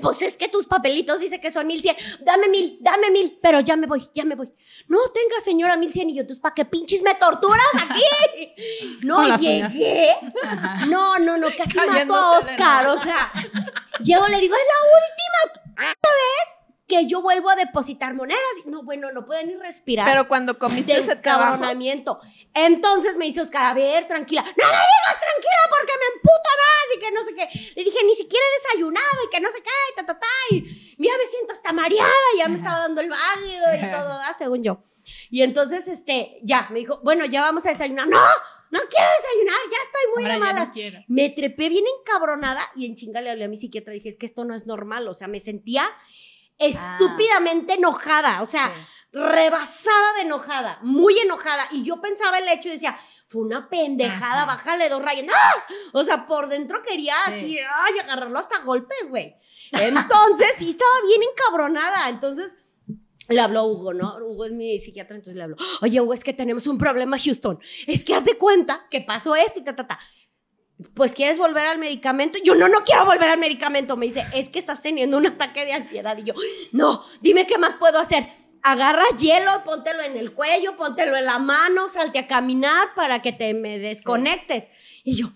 pues 0.00 0.22
es 0.22 0.36
que 0.36 0.48
tus 0.48 0.66
papelitos 0.66 1.20
dice 1.20 1.40
que 1.40 1.50
son 1.50 1.66
mil 1.66 1.80
cien. 1.82 1.96
Dame 2.20 2.48
mil, 2.48 2.78
dame 2.80 3.10
mil, 3.10 3.38
pero 3.42 3.60
ya 3.60 3.76
me 3.76 3.86
voy, 3.86 4.08
ya 4.14 4.24
me 4.24 4.34
voy. 4.34 4.52
No, 4.88 4.98
tenga, 5.12 5.40
señora, 5.42 5.76
mil 5.76 5.92
cien. 5.92 6.10
Y 6.10 6.14
yo, 6.14 6.24
¿para 6.40 6.54
qué 6.54 6.64
pinches 6.64 7.02
me 7.02 7.14
torturas 7.14 7.64
aquí? 7.82 8.02
No, 9.02 9.36
llegué. 9.38 10.14
No, 10.88 11.18
no, 11.18 11.38
no, 11.38 11.48
casi 11.56 11.76
mato 11.76 11.90
a 11.90 11.92
Cayéndose 11.92 12.50
Oscar. 12.50 12.86
O 12.88 12.98
sea, 12.98 13.32
llego, 14.02 14.28
le 14.28 14.38
digo, 14.38 14.54
es 14.54 14.62
la 14.66 15.84
última 15.84 15.94
vez 16.02 16.59
que 16.90 17.06
yo 17.06 17.22
vuelvo 17.22 17.48
a 17.48 17.56
depositar 17.56 18.14
monedas. 18.14 18.40
No, 18.66 18.82
bueno, 18.82 19.12
no 19.12 19.24
pueden 19.24 19.46
ni 19.46 19.54
respirar. 19.54 20.06
Pero 20.06 20.26
cuando 20.26 20.58
comiste 20.58 20.92
ese 20.98 21.14
trabajo, 21.14 21.52
cabronamiento. 21.52 22.18
Entonces 22.52 23.16
me 23.16 23.26
dice 23.26 23.40
Oscar, 23.40 23.66
a 23.66 23.74
ver, 23.74 24.08
tranquila. 24.08 24.42
No 24.42 24.48
me 24.66 24.72
digas 24.72 25.20
tranquila 25.20 25.62
porque 25.70 25.92
me 26.00 26.06
emputa 26.16 26.50
más 26.60 26.96
y 26.96 26.98
que 26.98 27.10
no 27.12 27.24
sé 27.24 27.34
qué. 27.34 27.74
Le 27.76 27.84
dije, 27.84 27.98
ni 28.04 28.14
siquiera 28.14 28.44
he 28.44 28.62
desayunado 28.62 29.06
y 29.24 29.30
que 29.30 29.40
no 29.40 29.50
sé 29.50 29.62
qué, 29.62 29.70
y 29.92 29.96
ta, 29.96 30.06
ta, 30.06 30.18
ta. 30.18 30.26
Y 30.50 30.62
ya 30.98 31.12
me 31.16 31.26
siento 31.26 31.52
hasta 31.52 31.72
mareada, 31.72 32.10
ya 32.36 32.48
me 32.48 32.56
estaba 32.56 32.80
dando 32.80 33.00
el 33.00 33.08
válido 33.08 33.66
y 33.76 33.90
todo, 33.92 34.18
según 34.36 34.64
yo. 34.64 34.82
Y 35.30 35.42
entonces, 35.42 35.86
este, 35.86 36.38
ya, 36.42 36.68
me 36.70 36.80
dijo, 36.80 37.00
bueno, 37.04 37.24
ya 37.24 37.40
vamos 37.42 37.64
a 37.66 37.70
desayunar. 37.70 38.08
No, 38.08 38.18
no 38.18 38.80
quiero 38.88 39.10
desayunar, 39.22 39.60
ya 39.70 39.78
estoy 39.82 40.02
muy 40.14 40.22
Ahora 40.24 40.34
de 40.34 40.40
no 40.40 40.46
malas. 40.46 40.72
quiero. 40.72 40.98
me 41.08 41.28
trepé 41.28 41.68
bien 41.68 41.84
encabronada 42.00 42.62
y 42.74 42.86
en 42.86 42.96
chinga 42.96 43.20
le 43.20 43.30
hablé 43.30 43.44
a 43.44 43.48
mi 43.48 43.56
psiquiatra. 43.56 43.92
Dije, 43.94 44.08
es 44.08 44.16
que 44.16 44.26
esto 44.26 44.44
no 44.44 44.54
es 44.54 44.66
normal. 44.66 45.06
O 45.08 45.14
sea, 45.14 45.28
me 45.28 45.38
sentía 45.40 45.88
estúpidamente 46.60 47.74
enojada. 47.74 48.42
O 48.42 48.46
sea, 48.46 48.72
rebasada 49.12 50.14
de 50.16 50.22
enojada, 50.22 50.78
muy 50.82 51.18
enojada. 51.18 51.64
Y 51.72 51.82
yo 51.82 52.00
pensaba 52.00 52.38
el 52.38 52.48
hecho 52.48 52.68
y 52.68 52.72
decía, 52.72 52.98
fue 53.26 53.42
una 53.42 53.68
pendejada, 53.68 54.44
bájale 54.44 54.88
dos 54.88 55.02
rayas. 55.02 55.26
¡Ah! 55.34 55.64
O 55.92 56.04
sea, 56.04 56.26
por 56.26 56.48
dentro 56.48 56.82
quería 56.82 57.14
así, 57.26 57.58
ay, 57.58 57.98
agarrarlo 58.02 58.38
hasta 58.38 58.60
golpes, 58.60 59.08
güey. 59.08 59.36
Entonces, 59.72 60.48
sí 60.58 60.70
estaba 60.70 60.90
bien 61.06 61.20
encabronada. 61.32 62.08
Entonces, 62.08 62.56
le 63.28 63.40
habló 63.40 63.64
Hugo, 63.64 63.94
¿no? 63.94 64.16
Hugo 64.16 64.46
es 64.46 64.52
mi 64.52 64.78
psiquiatra, 64.78 65.14
entonces 65.14 65.36
le 65.36 65.44
habló. 65.44 65.56
Oye, 65.82 66.00
Hugo, 66.00 66.12
es 66.12 66.24
que 66.24 66.32
tenemos 66.32 66.66
un 66.66 66.78
problema, 66.78 67.16
Houston. 67.18 67.60
Es 67.86 68.04
que 68.04 68.14
haz 68.14 68.24
de 68.24 68.36
cuenta 68.36 68.86
que 68.90 69.00
pasó 69.00 69.36
esto 69.36 69.60
y 69.60 69.62
ta, 69.62 69.76
ta, 69.76 69.86
ta. 69.86 70.00
Pues 70.94 71.14
quieres 71.14 71.38
volver 71.38 71.66
al 71.66 71.78
medicamento. 71.78 72.38
Yo 72.44 72.54
no, 72.54 72.68
no 72.68 72.84
quiero 72.84 73.04
volver 73.04 73.28
al 73.28 73.38
medicamento. 73.38 73.96
Me 73.96 74.06
dice, 74.06 74.24
es 74.34 74.50
que 74.50 74.58
estás 74.58 74.82
teniendo 74.82 75.18
un 75.18 75.26
ataque 75.26 75.64
de 75.64 75.72
ansiedad. 75.72 76.16
Y 76.18 76.24
yo, 76.24 76.34
no, 76.72 77.02
dime 77.20 77.46
qué 77.46 77.58
más 77.58 77.74
puedo 77.74 77.98
hacer. 77.98 78.28
Agarra 78.62 79.04
hielo, 79.18 79.64
póntelo 79.64 80.02
en 80.02 80.16
el 80.16 80.32
cuello, 80.32 80.76
póntelo 80.76 81.16
en 81.16 81.24
la 81.24 81.38
mano, 81.38 81.88
salte 81.88 82.18
a 82.18 82.26
caminar 82.26 82.94
para 82.94 83.22
que 83.22 83.32
te 83.32 83.54
me 83.54 83.78
desconectes. 83.78 84.68
Y 85.02 85.16
yo, 85.16 85.28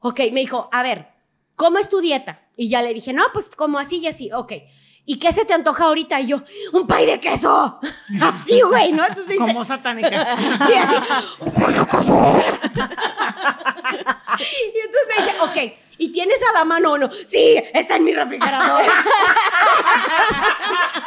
ok, 0.00 0.20
me 0.32 0.40
dijo, 0.40 0.68
a 0.72 0.82
ver, 0.82 1.08
¿cómo 1.56 1.78
es 1.78 1.88
tu 1.88 2.00
dieta? 2.00 2.46
Y 2.56 2.68
ya 2.68 2.82
le 2.82 2.92
dije, 2.92 3.12
no, 3.12 3.24
pues 3.32 3.50
como 3.56 3.78
así 3.78 3.98
y 3.98 4.06
así, 4.06 4.30
ok. 4.32 4.52
¿Y 5.04 5.18
qué 5.18 5.32
se 5.32 5.44
te 5.44 5.52
antoja 5.52 5.84
ahorita? 5.84 6.20
Y 6.20 6.28
yo, 6.28 6.42
un 6.72 6.86
pay 6.86 7.06
de 7.06 7.18
queso. 7.18 7.80
Así, 8.20 8.60
güey, 8.60 8.92
¿no? 8.92 9.02
Entonces 9.02 9.26
me 9.26 9.34
dice, 9.34 9.46
Como 9.46 9.64
satánica. 9.64 10.36
Sí, 10.38 10.74
así. 10.74 10.94
Y 14.74 14.78
entonces 14.78 15.08
me 15.08 15.24
dice, 15.24 15.36
ok, 15.40 15.81
¿y 16.02 16.10
tienes 16.10 16.40
a 16.42 16.52
la 16.58 16.64
mano 16.64 16.94
uno? 16.94 17.08
Sí, 17.26 17.62
está 17.72 17.96
en 17.96 18.04
mi 18.04 18.12
refrigerador. 18.12 18.82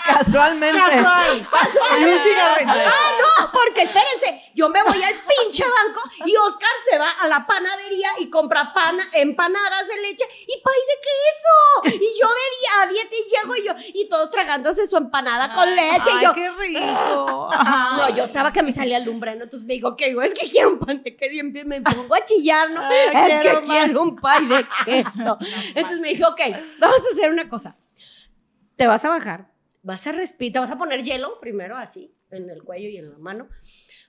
casualmente. 0.05 0.79
Casual. 0.79 1.49
Casual. 1.51 2.03
Un 2.03 2.19
cigarrito. 2.23 2.71
Ah, 2.71 3.11
no, 3.19 3.51
porque 3.51 3.81
espérense, 3.81 4.51
yo 4.53 4.69
me 4.69 4.81
voy 4.83 5.03
al 5.03 5.15
pinche 5.15 5.63
banco 5.63 6.01
y 6.25 6.35
Oscar 6.37 6.69
se 6.89 6.97
va 6.97 7.09
a 7.09 7.27
la 7.27 7.45
panadería 7.45 8.09
y 8.19 8.29
compra 8.29 8.73
pana, 8.73 9.05
empanadas 9.13 9.87
de 9.87 10.01
leche 10.01 10.23
y 10.47 10.61
país 10.61 10.83
de 10.87 10.97
queso. 11.01 11.97
Y 11.97 12.19
yo 12.19 12.27
de 12.27 12.45
día 12.55 12.81
a 12.81 12.87
dieta 12.87 13.15
y 13.15 13.29
llego 13.29 13.55
y 13.55 13.65
yo, 13.65 13.73
y 13.93 14.07
todos 14.07 14.31
tragándose 14.31 14.87
su 14.87 14.95
empanada 14.95 15.53
con 15.53 15.69
leche. 15.75 16.09
y 16.09 16.17
Ay, 16.17 16.23
yo, 16.23 16.33
qué 16.33 16.49
rico. 16.51 17.49
no, 17.97 18.09
yo 18.15 18.23
estaba 18.23 18.53
que 18.53 18.63
me 18.63 18.71
salía 18.71 18.97
el. 18.97 19.05
Entonces 19.05 19.63
me 19.63 19.73
digo, 19.75 19.95
¿qué? 19.95 20.15
Es 20.23 20.33
que 20.33 20.49
quiero 20.49 20.69
un 20.69 20.79
pan 20.79 21.01
de 21.03 21.15
queso 21.15 21.33
y 21.33 21.43
me 21.43 21.81
pongo 21.81 22.15
a 22.15 22.23
chillar, 22.23 22.69
¿no? 22.71 22.81
Ay, 22.81 23.31
es 23.31 23.39
que 23.39 23.59
quiero 23.61 24.01
un 24.01 24.15
pay 24.15 24.45
de 24.45 24.57
queso. 24.57 24.84
Entonces 25.75 25.99
me 25.99 26.09
dijo, 26.09 26.27
ok, 26.29 26.41
vamos 26.79 26.97
a 26.97 27.13
hacer 27.13 27.31
una 27.31 27.49
cosa. 27.49 27.75
Te 28.75 28.87
vas 28.87 29.05
a 29.05 29.09
bajar, 29.09 29.53
vas 29.83 30.05
a 30.07 30.11
respirar, 30.11 30.53
te 30.53 30.59
vas 30.59 30.71
a 30.71 30.77
poner 30.77 31.01
hielo 31.03 31.39
primero 31.39 31.77
así, 31.77 32.13
en 32.29 32.49
el 32.49 32.63
cuello 32.63 32.89
y 32.89 32.97
en 32.97 33.09
la 33.09 33.17
mano. 33.17 33.47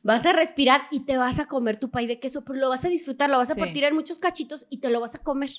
Vas 0.03 0.27
a 0.27 0.33
respirar 0.33 0.83
y 0.91 1.01
te 1.01 1.17
vas 1.19 1.39
a 1.39 1.47
comer 1.47 1.79
tu 1.79 1.91
pay 1.91 2.07
de 2.07 2.21
queso, 2.21 2.45
pero 2.45 2.59
lo 2.61 2.69
vas 2.69 2.85
a 2.85 2.89
disfrutar, 2.89 3.29
lo 3.31 3.39
vas 3.39 3.51
a 3.51 3.55
Sí. 3.55 3.61
partir 3.61 3.85
en 3.85 3.95
muchos 3.95 4.19
cachitos 4.19 4.67
y 4.71 4.79
te 4.79 4.91
lo 4.91 5.01
vas 5.01 5.15
a 5.15 5.23
comer. 5.23 5.51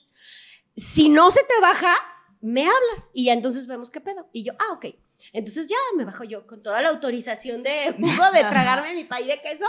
Si 0.76 1.10
no 1.10 1.32
se 1.32 1.42
te 1.44 1.60
baja, 1.62 1.94
me 2.40 2.62
hablas 2.62 3.12
y 3.14 3.26
ya 3.26 3.34
entonces 3.34 3.66
vemos 3.68 3.90
qué 3.90 4.00
pedo. 4.00 4.30
Y 4.32 4.44
yo, 4.44 4.54
ah, 4.60 4.74
ok. 4.74 4.86
Entonces 5.34 5.68
ya 5.68 5.76
me 5.96 6.06
bajo 6.06 6.24
yo 6.24 6.46
con 6.48 6.62
toda 6.64 6.82
la 6.82 6.90
autorización 6.90 7.64
de 7.64 7.96
Hugo 8.00 8.32
de 8.34 8.40
tragarme 8.42 8.94
mi 8.94 9.04
pay 9.04 9.26
de 9.28 9.40
queso. 9.42 9.66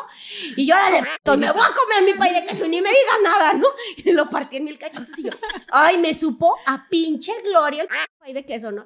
Y 0.56 0.66
yo, 0.66 0.74
dale, 0.74 1.02
me 1.02 1.52
voy 1.52 1.62
a 1.62 1.74
comer 1.74 2.02
mi 2.04 2.14
pay 2.14 2.32
de 2.34 2.44
queso 2.46 2.64
y 2.66 2.68
ni 2.68 2.80
me 2.80 2.88
digan 2.88 3.22
nada, 3.24 3.52
¿no? 3.54 3.66
Y 3.96 4.12
lo 4.12 4.28
partí 4.30 4.56
en 4.58 4.64
mil 4.64 4.78
cachitos 4.78 5.18
y 5.18 5.24
yo, 5.24 5.30
ay, 5.70 5.98
me 5.98 6.14
supo 6.14 6.56
a 6.66 6.86
pinche 6.88 7.32
gloria 7.42 7.82
el 7.82 7.88
pay 8.20 8.32
de 8.32 8.44
queso, 8.44 8.70
¿no? 8.72 8.84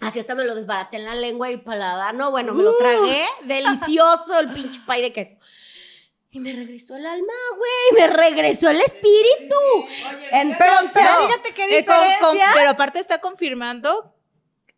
Así 0.00 0.18
hasta 0.18 0.34
me 0.34 0.44
lo 0.44 0.54
desbaraté 0.56 0.96
en 0.96 1.04
la 1.04 1.14
lengua 1.14 1.50
y 1.50 1.58
paladar. 1.58 2.12
No, 2.14 2.32
bueno, 2.32 2.54
me 2.54 2.64
lo 2.64 2.76
tragué. 2.76 3.24
Delicioso 3.44 4.40
el 4.40 4.52
pinche 4.52 4.80
pay 4.84 5.00
de 5.00 5.12
queso. 5.12 5.36
Y 6.34 6.40
me 6.40 6.52
regresó 6.52 6.96
el 6.96 7.04
alma, 7.06 7.32
güey. 7.56 8.00
Me 8.00 8.06
regresó 8.08 8.68
el 8.70 8.80
espíritu. 8.80 9.54
Entonces, 10.32 11.02
Pero 11.04 11.26
fíjate 11.28 11.54
qué 11.54 11.78
Eh, 11.78 11.84
con- 11.84 11.94
con- 11.96 12.04
diferencia. 12.04 12.50
pero 12.54 12.70
aparte 12.70 12.98
está 12.98 13.20
confirmando. 13.20 14.14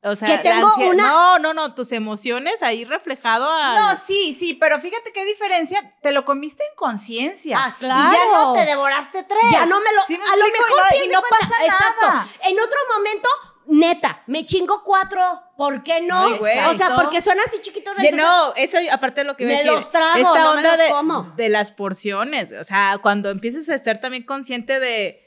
O 0.05 0.15
sea, 0.15 0.29
Que 0.29 0.39
tengo 0.39 0.69
ansia- 0.69 0.91
una- 0.91 1.09
No, 1.09 1.39
no, 1.39 1.55
no, 1.55 1.75
tus 1.75 1.91
emociones 1.93 2.63
ahí 2.63 2.85
reflejado 2.85 3.51
a. 3.51 3.75
No, 3.75 3.97
sí, 3.97 4.35
sí, 4.35 4.55
pero 4.55 4.79
fíjate 4.81 5.13
qué 5.13 5.25
diferencia. 5.25 5.95
Te 6.03 6.13
lo 6.13 6.25
comiste 6.25 6.63
en 6.63 6.77
conciencia. 6.77 7.57
Ah, 7.59 7.77
claro. 7.79 8.13
Y 8.13 8.17
ya 8.17 8.25
no 8.35 8.53
te 8.53 8.65
devoraste 8.67 9.23
tres. 9.23 9.43
Ya 9.51 9.67
no 9.67 9.79
me 9.81 9.93
lo. 9.97 10.03
¿Sí 10.07 10.19
me 10.19 10.25
a 10.25 10.37
lo 10.37 10.45
mejor 10.45 10.69
Y 10.69 10.75
no- 10.77 10.99
sí 10.99 11.05
y 11.07 11.13
no 11.13 11.21
pasa 11.29 11.55
Exacto. 11.65 12.07
nada. 12.07 12.27
En 12.43 12.59
otro 12.61 12.79
momento, 12.97 13.29
neta, 13.67 14.23
me 14.27 14.45
chingo 14.45 14.83
cuatro. 14.85 15.41
¿Por 15.57 15.83
qué 15.85 16.01
no? 16.03 16.37
Güey. 16.37 16.59
o 16.67 16.75
sea, 16.75 16.97
porque 16.97 17.21
son 17.21 17.37
así 17.47 17.61
chiquitos. 17.61 17.95
Ya, 17.97 18.09
entonces- 18.11 18.27
no, 18.27 18.55
eso 18.57 18.77
aparte 18.93 19.21
de 19.21 19.25
lo 19.27 19.37
que 19.37 19.45
iba 19.45 19.53
a 19.53 19.57
Me 19.57 19.59
decir. 19.63 19.73
los 19.73 19.91
trago, 19.91 20.17
esta 20.17 20.39
no 20.45 20.53
me 20.55 20.59
onda 20.59 20.77
de, 20.77 21.43
de 21.45 21.49
las 21.49 21.71
porciones. 21.73 22.53
O 22.53 22.65
sea, 22.65 22.99
cuando 23.01 23.31
empieces 23.31 23.69
a 23.71 23.79
ser 23.79 24.01
también 24.01 24.25
consciente 24.25 24.81
de. 24.81 25.24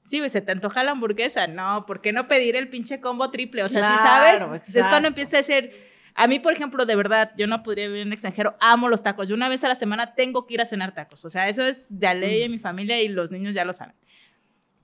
Sí, 0.00 0.26
se 0.28 0.40
te 0.40 0.52
antoja 0.52 0.84
la 0.84 0.92
hamburguesa. 0.92 1.46
No, 1.46 1.84
¿por 1.86 2.00
qué 2.00 2.12
no 2.12 2.28
pedir 2.28 2.56
el 2.56 2.68
pinche 2.68 3.00
combo 3.00 3.30
triple? 3.30 3.62
O 3.62 3.68
sea, 3.68 3.80
si 3.92 3.98
Claro, 4.02 4.46
sabes, 4.46 4.62
es 4.62 4.68
exacto. 4.68 4.90
cuando 4.90 5.08
empieza 5.08 5.38
a 5.38 5.42
ser. 5.42 5.88
A 6.14 6.26
mí, 6.26 6.40
por 6.40 6.52
ejemplo, 6.52 6.84
de 6.84 6.96
verdad, 6.96 7.32
yo 7.36 7.46
no 7.46 7.62
podría 7.62 7.86
vivir 7.86 8.02
en 8.06 8.12
extranjero, 8.12 8.56
amo 8.60 8.88
los 8.88 9.02
tacos. 9.02 9.28
Yo 9.28 9.34
una 9.36 9.48
vez 9.48 9.62
a 9.62 9.68
la 9.68 9.74
semana 9.76 10.14
tengo 10.14 10.46
que 10.46 10.54
ir 10.54 10.60
a 10.60 10.64
cenar 10.64 10.92
tacos. 10.94 11.24
O 11.24 11.28
sea, 11.28 11.48
eso 11.48 11.62
es 11.64 11.86
de 11.90 12.12
ley 12.14 12.42
en 12.42 12.50
mi 12.50 12.58
familia 12.58 13.00
y 13.00 13.08
los 13.08 13.30
niños 13.30 13.54
ya 13.54 13.64
lo 13.64 13.72
saben. 13.72 13.94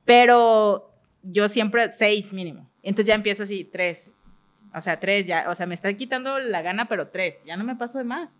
Pero 0.04 0.94
yo 1.22 1.48
siempre 1.48 1.90
seis 1.90 2.32
mínimo. 2.32 2.70
Entonces 2.82 3.06
ya 3.06 3.14
empiezo 3.14 3.44
así, 3.44 3.64
tres. 3.64 4.14
O 4.74 4.80
sea, 4.80 5.00
tres 5.00 5.26
ya. 5.26 5.46
O 5.48 5.54
sea, 5.54 5.66
me 5.66 5.74
están 5.74 5.96
quitando 5.96 6.38
la 6.38 6.62
gana, 6.62 6.86
pero 6.86 7.08
tres. 7.08 7.44
Ya 7.46 7.56
no 7.56 7.64
me 7.64 7.76
paso 7.76 7.98
de 7.98 8.04
más. 8.04 8.38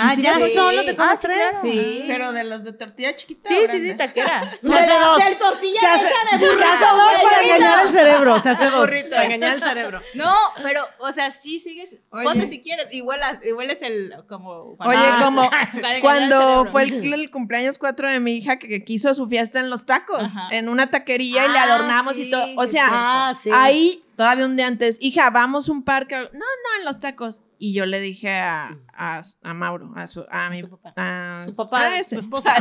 Ah, 0.00 0.14
sí 0.14 0.22
ya 0.22 0.38
me- 0.38 0.50
solo 0.50 0.84
te 0.84 0.90
Ah, 0.92 0.96
comes 0.96 1.18
sí, 1.20 1.26
tres. 1.26 1.38
claro. 1.38 1.60
Sí. 1.60 2.04
Pero 2.06 2.32
de 2.32 2.44
los 2.44 2.64
de 2.64 2.72
tortilla 2.72 3.16
chiquita. 3.16 3.48
Sí, 3.48 3.56
sí, 3.68 3.88
sí, 3.90 3.94
taquera. 3.96 4.40
De 4.62 4.68
Se 4.68 5.24
del 5.24 5.38
tortilla 5.38 5.80
Se 5.80 5.86
de 5.86 5.92
hace- 5.92 6.06
esa 6.06 6.22
de 6.22 6.28
se 6.28 6.36
burrito. 6.38 6.64
hace 6.68 6.84
dos 6.84 6.94
güey, 7.12 7.22
para 7.24 7.42
engañar 7.42 7.78
al 7.80 7.92
cerebro. 7.92 8.36
Se 8.40 8.48
hace 8.50 8.70
dos. 8.70 8.80
Burrito. 8.80 9.10
Para 9.10 9.24
engañar 9.24 9.52
al 9.54 9.62
cerebro. 9.62 10.02
No, 10.14 10.34
pero, 10.62 10.86
o 11.00 11.12
sea, 11.12 11.30
sí 11.32 11.58
sigues. 11.58 11.96
Oye. 12.10 12.24
Ponte 12.24 12.48
si 12.48 12.60
quieres. 12.60 12.86
Igual, 12.94 13.22
as- 13.22 13.44
igual 13.44 13.70
es 13.70 13.82
el. 13.82 14.14
Como. 14.28 14.76
Oye, 14.78 14.96
Ah. 14.96 15.20
como 15.24 15.50
cuando 16.00 16.64
fue 16.66 16.84
el, 16.84 17.12
el 17.12 17.30
cumpleaños 17.30 17.78
4 17.78 18.08
de 18.08 18.20
mi 18.20 18.36
hija 18.36 18.58
que, 18.58 18.68
que 18.68 18.84
quiso 18.84 19.12
su 19.14 19.26
fiesta 19.26 19.58
en 19.58 19.68
los 19.70 19.84
tacos, 19.84 20.22
Ajá. 20.36 20.48
en 20.52 20.68
una 20.68 20.90
taquería 20.90 21.44
y 21.46 21.48
le 21.50 21.58
Ah, 21.58 21.64
adornamos 21.64 22.16
sí, 22.16 22.24
y 22.24 22.30
todo. 22.30 22.46
O 22.56 22.62
sí, 22.62 22.72
sea, 22.72 22.86
Ah, 22.90 23.34
sí. 23.34 23.50
ahí 23.52 24.04
todavía 24.18 24.44
un 24.44 24.56
día 24.56 24.66
antes, 24.66 24.98
hija, 25.00 25.30
vamos 25.30 25.68
a 25.68 25.72
un 25.72 25.82
parque. 25.84 26.16
No, 26.16 26.24
no, 26.32 26.78
en 26.78 26.84
los 26.84 27.00
tacos. 27.00 27.40
Y 27.60 27.72
yo 27.72 27.86
le 27.86 28.00
dije 28.00 28.30
a, 28.38 28.76
a, 28.92 29.22
a 29.42 29.54
Mauro, 29.54 29.92
a 29.96 30.06
su, 30.06 30.26
a 30.30 30.50
mi 30.50 30.60
su 30.60 30.68
papá. 30.68 30.92
a- 30.96 31.36
Su 31.44 31.56
papá, 31.56 31.80
a 31.86 31.98
ese. 31.98 32.16
su 32.16 32.20
esposa. 32.20 32.52
A 32.54 32.60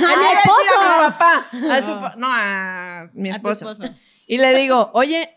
mi 0.00 0.04
A 0.04 0.16
mi 0.16 0.26
esposo. 0.26 1.08
papá, 1.08 1.48
a 1.72 1.82
su 1.82 1.92
no, 2.18 2.28
a 2.30 3.08
mi 3.14 3.28
A 3.28 3.32
esposo. 3.32 3.70
esposo. 3.72 3.92
Y 4.26 4.38
le 4.38 4.54
digo, 4.54 4.90
oye, 4.94 5.34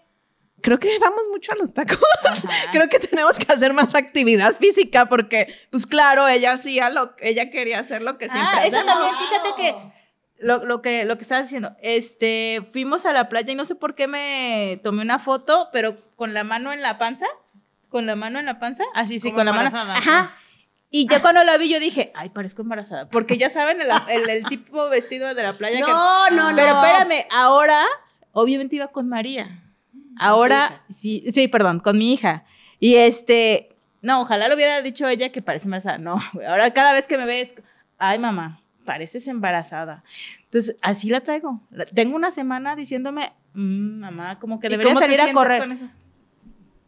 creo 0.61 0.77
que 0.79 0.97
vamos 0.99 1.21
mucho 1.31 1.51
a 1.53 1.55
los 1.55 1.73
tacos. 1.73 1.97
creo 2.71 2.87
que 2.89 2.99
tenemos 2.99 3.39
que 3.39 3.51
hacer 3.51 3.73
más 3.73 3.95
actividad 3.95 4.53
física 4.55 5.07
porque, 5.09 5.47
pues 5.71 5.85
claro, 5.85 6.27
ella 6.27 6.53
hacía 6.53 6.89
lo 6.89 7.13
ella 7.19 7.49
quería 7.49 7.79
hacer 7.79 8.01
lo 8.01 8.17
que 8.17 8.29
siempre 8.29 8.57
Ah, 8.59 8.65
eso 8.65 8.83
también, 8.85 9.13
fíjate 9.15 9.49
que. 9.57 10.00
Lo, 10.41 10.65
lo 10.65 10.81
que 10.81 11.05
lo 11.05 11.15
que 11.17 11.21
estabas 11.21 11.43
diciendo, 11.45 11.75
este, 11.81 12.67
fuimos 12.73 13.05
a 13.05 13.13
la 13.13 13.29
playa 13.29 13.53
y 13.53 13.55
no 13.55 13.63
sé 13.65 13.75
por 13.75 13.95
qué 13.95 14.07
me 14.07 14.79
tomé 14.83 15.01
una 15.03 15.19
foto, 15.19 15.69
pero 15.71 15.95
con 16.15 16.33
la 16.33 16.43
mano 16.43 16.73
en 16.73 16.81
la 16.81 16.97
panza, 16.97 17.25
con 17.89 18.05
la 18.05 18.15
mano 18.15 18.39
en 18.39 18.45
la 18.45 18.59
panza, 18.59 18.83
así 18.95 19.19
sí, 19.19 19.31
con 19.31 19.45
la 19.45 19.53
mano, 19.53 19.69
ajá. 19.93 20.35
Y 20.89 21.07
ya 21.07 21.21
cuando 21.21 21.43
la 21.45 21.57
vi 21.57 21.69
yo 21.69 21.79
dije, 21.79 22.11
ay, 22.15 22.29
parezco 22.29 22.63
embarazada, 22.63 23.07
porque 23.09 23.37
ya 23.37 23.49
saben 23.49 23.79
el, 23.81 23.87
el- 24.09 24.29
el 24.29 24.43
tipo 24.45 24.89
vestido 24.89 25.33
de 25.33 25.43
la 25.43 25.53
playa 25.53 25.77
que 25.77 25.89
No, 25.91 26.29
no, 26.31 26.49
no. 26.51 26.55
Pero 26.57 26.81
espérame, 26.81 27.25
ahora, 27.31 27.85
obviamente 28.33 28.75
iba 28.75 28.87
con 28.89 29.07
María. 29.07 29.63
Ahora, 30.17 30.83
sí, 30.89 31.23
sí, 31.31 31.47
perdón, 31.47 31.79
con 31.79 31.97
mi 31.97 32.11
hija. 32.13 32.43
Y 32.79 32.95
este, 32.95 33.75
no, 34.01 34.21
ojalá 34.21 34.47
lo 34.49 34.55
hubiera 34.55 34.81
dicho 34.81 35.07
ella 35.07 35.31
que 35.31 35.41
parece 35.41 35.65
embarazada. 35.65 35.97
No, 35.97 36.19
ahora 36.47 36.71
cada 36.73 36.93
vez 36.93 37.07
que 37.07 37.17
me 37.17 37.25
ves, 37.25 37.55
ay, 37.97 38.19
mamá, 38.19 38.59
pareces 38.85 39.27
embarazada. 39.27 40.03
Entonces, 40.43 40.75
así 40.81 41.09
la 41.09 41.21
traigo. 41.21 41.61
La- 41.71 41.85
Tengo 41.85 42.15
una 42.15 42.31
semana 42.31 42.75
diciéndome, 42.75 43.33
"Mm, 43.53 43.99
mamá, 43.99 44.39
como 44.39 44.59
que 44.59 44.67
¿Y 44.67 44.69
debería 44.71 44.93
cómo 44.93 44.99
te 44.99 45.05
salir 45.15 45.21
a 45.21 45.33
correr. 45.33 45.59
con 45.59 45.71
eso? 45.71 45.87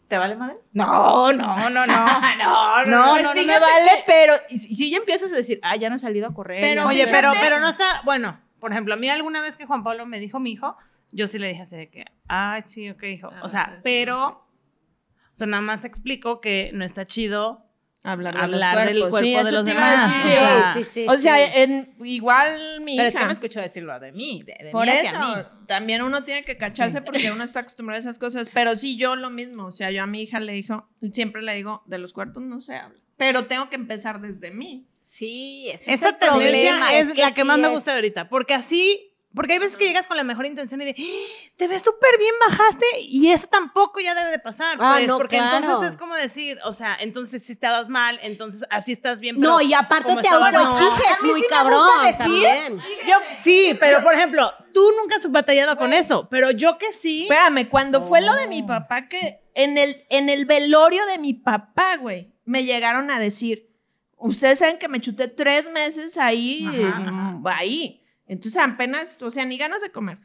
¿Te 0.08 0.18
vale 0.18 0.36
madre? 0.36 0.58
No, 0.74 1.34
no, 1.34 1.70
no, 1.70 1.86
no. 1.86 1.86
no, 2.38 2.86
no, 2.86 2.86
no, 2.86 3.12
Pues 3.12 3.24
no, 3.24 3.34
me 3.34 3.42
fíjate 3.42 3.60
vale, 3.60 3.90
que- 3.98 4.04
pero 4.06 4.34
si 4.50 4.76
si 4.76 4.92
ya 4.92 4.98
empiezas 4.98 5.32
a 5.32 5.36
decir, 5.36 5.60
ah, 5.64 5.76
ya 5.76 5.90
no 5.90 5.96
he 5.96 6.00
salido 6.00 6.28
a 6.28 6.34
correr. 6.34 6.62
Pero 6.62 6.84
no 6.84 6.90
Oye, 6.90 7.06
sé- 7.06 7.12
pero, 7.12 7.32
fíjate- 7.32 7.48
pero 7.50 7.60
no 7.60 7.70
está, 7.70 8.02
bueno, 8.06 8.40
por 8.60 8.72
ejemplo, 8.72 8.94
a 8.94 8.98
mí 8.98 9.10
alguna 9.10 9.42
vez 9.42 9.56
que 9.56 9.66
Juan 9.66 9.84
Pablo 9.84 10.06
me 10.06 10.20
dijo 10.20 10.40
mi 10.40 10.52
hijo, 10.52 10.76
yo 11.12 11.28
sí 11.28 11.40
le 11.40 11.48
dije 11.48 11.62
así 11.64 11.76
de 11.78 11.90
que, 11.90 12.06
ay, 12.28 12.64
sí, 12.66 12.90
ok, 12.90 13.04
hijo. 13.04 13.30
Ah, 13.32 13.40
O 13.44 13.50
sea, 13.50 13.66
sí, 13.66 13.72
sí. 13.76 13.80
pero, 13.84 14.28
o 14.28 15.38
sea, 15.38 15.48
nada 15.48 15.62
más 15.64 15.82
te 15.82 15.88
explico 15.88 16.42
que 16.42 16.70
no 16.74 16.86
está 16.86 17.06
chido 17.08 17.66
Hablar, 18.06 18.38
Hablar 18.38 18.80
de 18.80 18.86
del 18.88 19.00
los 19.00 19.10
cuerpos. 19.12 19.32
cuerpo 19.32 19.40
Sí, 19.40 19.46
de 19.46 19.52
los 19.54 19.66
demás, 19.66 20.24
decir. 20.24 20.32
o 20.32 20.36
sea, 20.36 20.74
sí, 20.74 20.84
sí, 20.84 21.06
O 21.08 21.14
sea, 21.14 21.36
sí. 21.38 21.52
en, 21.62 21.96
igual 22.04 22.82
mi 22.82 22.98
Pero 22.98 23.08
hija. 23.08 23.18
es 23.18 23.22
que 23.22 23.26
me 23.28 23.34
escuchó 23.34 23.62
decirlo 23.62 23.98
de 24.00 24.12
mí, 24.12 24.44
de, 24.46 24.66
de 24.66 24.72
Por 24.72 24.86
mí 24.86 24.92
hacia 24.92 25.10
eso, 25.12 25.20
mí. 25.20 25.42
también 25.68 26.02
uno 26.02 26.24
tiene 26.26 26.44
que 26.44 26.58
cacharse 26.58 27.02
porque 27.02 27.32
uno 27.32 27.44
está 27.46 27.62
acostumbrado 27.62 27.98
a 27.98 28.02
esas 28.02 28.20
cosas. 28.20 28.50
Pero 28.54 28.76
sí, 28.76 28.98
yo 28.98 29.16
lo 29.16 29.30
mismo. 29.30 29.68
O 29.68 29.72
sea, 29.72 29.90
yo 29.92 30.04
a 30.04 30.06
mi 30.06 30.22
hija 30.22 30.40
le 30.42 30.52
dijo, 30.54 30.88
siempre 31.14 31.42
le 31.42 31.54
digo, 31.56 31.82
de 31.86 31.98
los 31.98 32.12
cuerpos 32.12 32.44
no 32.44 32.60
se 32.60 32.76
habla. 32.76 33.00
Pero 33.16 33.46
tengo 33.46 33.70
que 33.70 33.76
empezar 33.76 34.20
desde 34.20 34.52
mí. 34.52 34.86
Sí, 35.00 35.70
ese 35.70 35.94
es 35.94 36.02
el 36.02 36.16
problema. 36.16 36.40
tendencia 36.40 37.00
es, 37.00 37.08
es 37.08 37.14
que 37.14 37.22
la 37.22 37.28
que 37.30 37.34
sí 37.36 37.44
más 37.44 37.60
me 37.60 37.68
gusta 37.70 37.94
ahorita, 37.96 38.28
porque 38.28 38.54
así, 38.54 39.13
porque 39.36 39.54
hay 39.54 39.60
veces 39.60 39.78
que 39.78 39.86
llegas 39.86 40.08
con 40.08 40.18
la 40.18 40.24
mejor 40.24 40.46
intención 40.46 40.82
y 40.82 40.86
de, 40.86 40.96
"Ah, 40.98 41.52
te 41.58 41.68
ves 41.68 41.82
súper 41.82 42.18
bien, 42.20 42.34
bajaste, 42.48 42.86
y 43.02 43.32
eso 43.32 43.48
tampoco 43.48 44.00
ya 44.00 44.14
debe 44.16 44.32
de 44.32 44.40
pasar, 44.40 44.78
Ah, 44.80 44.96
pues, 44.98 45.08
no, 45.08 45.18
porque 45.18 45.38
claro. 45.38 45.58
entonces 45.66 45.92
es 45.92 45.98
como 45.98 46.16
decir, 46.16 46.60
o 46.66 46.74
sea, 46.74 46.96
entonces 47.00 47.46
si 47.46 47.52
estabas 47.54 47.90
mal, 47.90 48.20
entonces 48.22 48.64
así 48.70 48.92
estás 48.92 49.20
bien. 49.22 49.40
No, 49.40 49.62
y 49.62 49.74
aparte 49.74 50.16
te 50.16 50.30
no. 50.30 50.46
autoexiges 50.46 51.24
muy 51.24 51.40
sí 51.40 51.46
me 51.50 51.56
cabrón 51.56 51.80
gusta 51.86 52.26
decir-. 52.26 52.78
Yo 53.08 53.16
sí, 53.42 53.76
pero 53.80 54.04
por 54.04 54.14
ejemplo, 54.14 54.52
tú 54.74 54.82
nunca 55.02 55.16
has 55.18 55.32
batallado 55.32 55.78
con 55.78 55.94
eso, 55.94 56.28
pero 56.30 56.52
yo 56.52 56.78
que 56.78 56.94
sí. 56.94 57.24
Espérame, 57.24 57.68
cuando 57.70 58.02
fue 58.02 58.22
lo 58.22 58.34
de 58.36 58.48
mi 58.48 58.64
papá, 58.64 59.08
que 59.08 59.40
en 59.56 59.78
el, 59.78 60.06
en 60.10 60.30
el 60.30 60.46
velorio 60.46 61.06
de 61.06 61.18
mi 61.20 61.34
papá, 61.34 61.98
güey, 61.98 62.34
me 62.46 62.64
llegaron 62.66 63.10
a 63.12 63.20
decir, 63.20 63.70
ustedes 64.18 64.60
saben 64.60 64.78
que 64.80 64.88
me 64.88 65.00
chuté 65.02 65.28
tres 65.28 65.70
meses 65.72 66.18
ahí, 66.18 66.68
Ajá, 66.92 67.40
ahí. 67.46 68.03
Entonces 68.26 68.62
apenas, 68.62 69.22
o 69.22 69.30
sea, 69.32 69.46
ni 69.46 69.58
ganas 69.58 69.82
de 69.82 69.92
comer. 69.92 70.20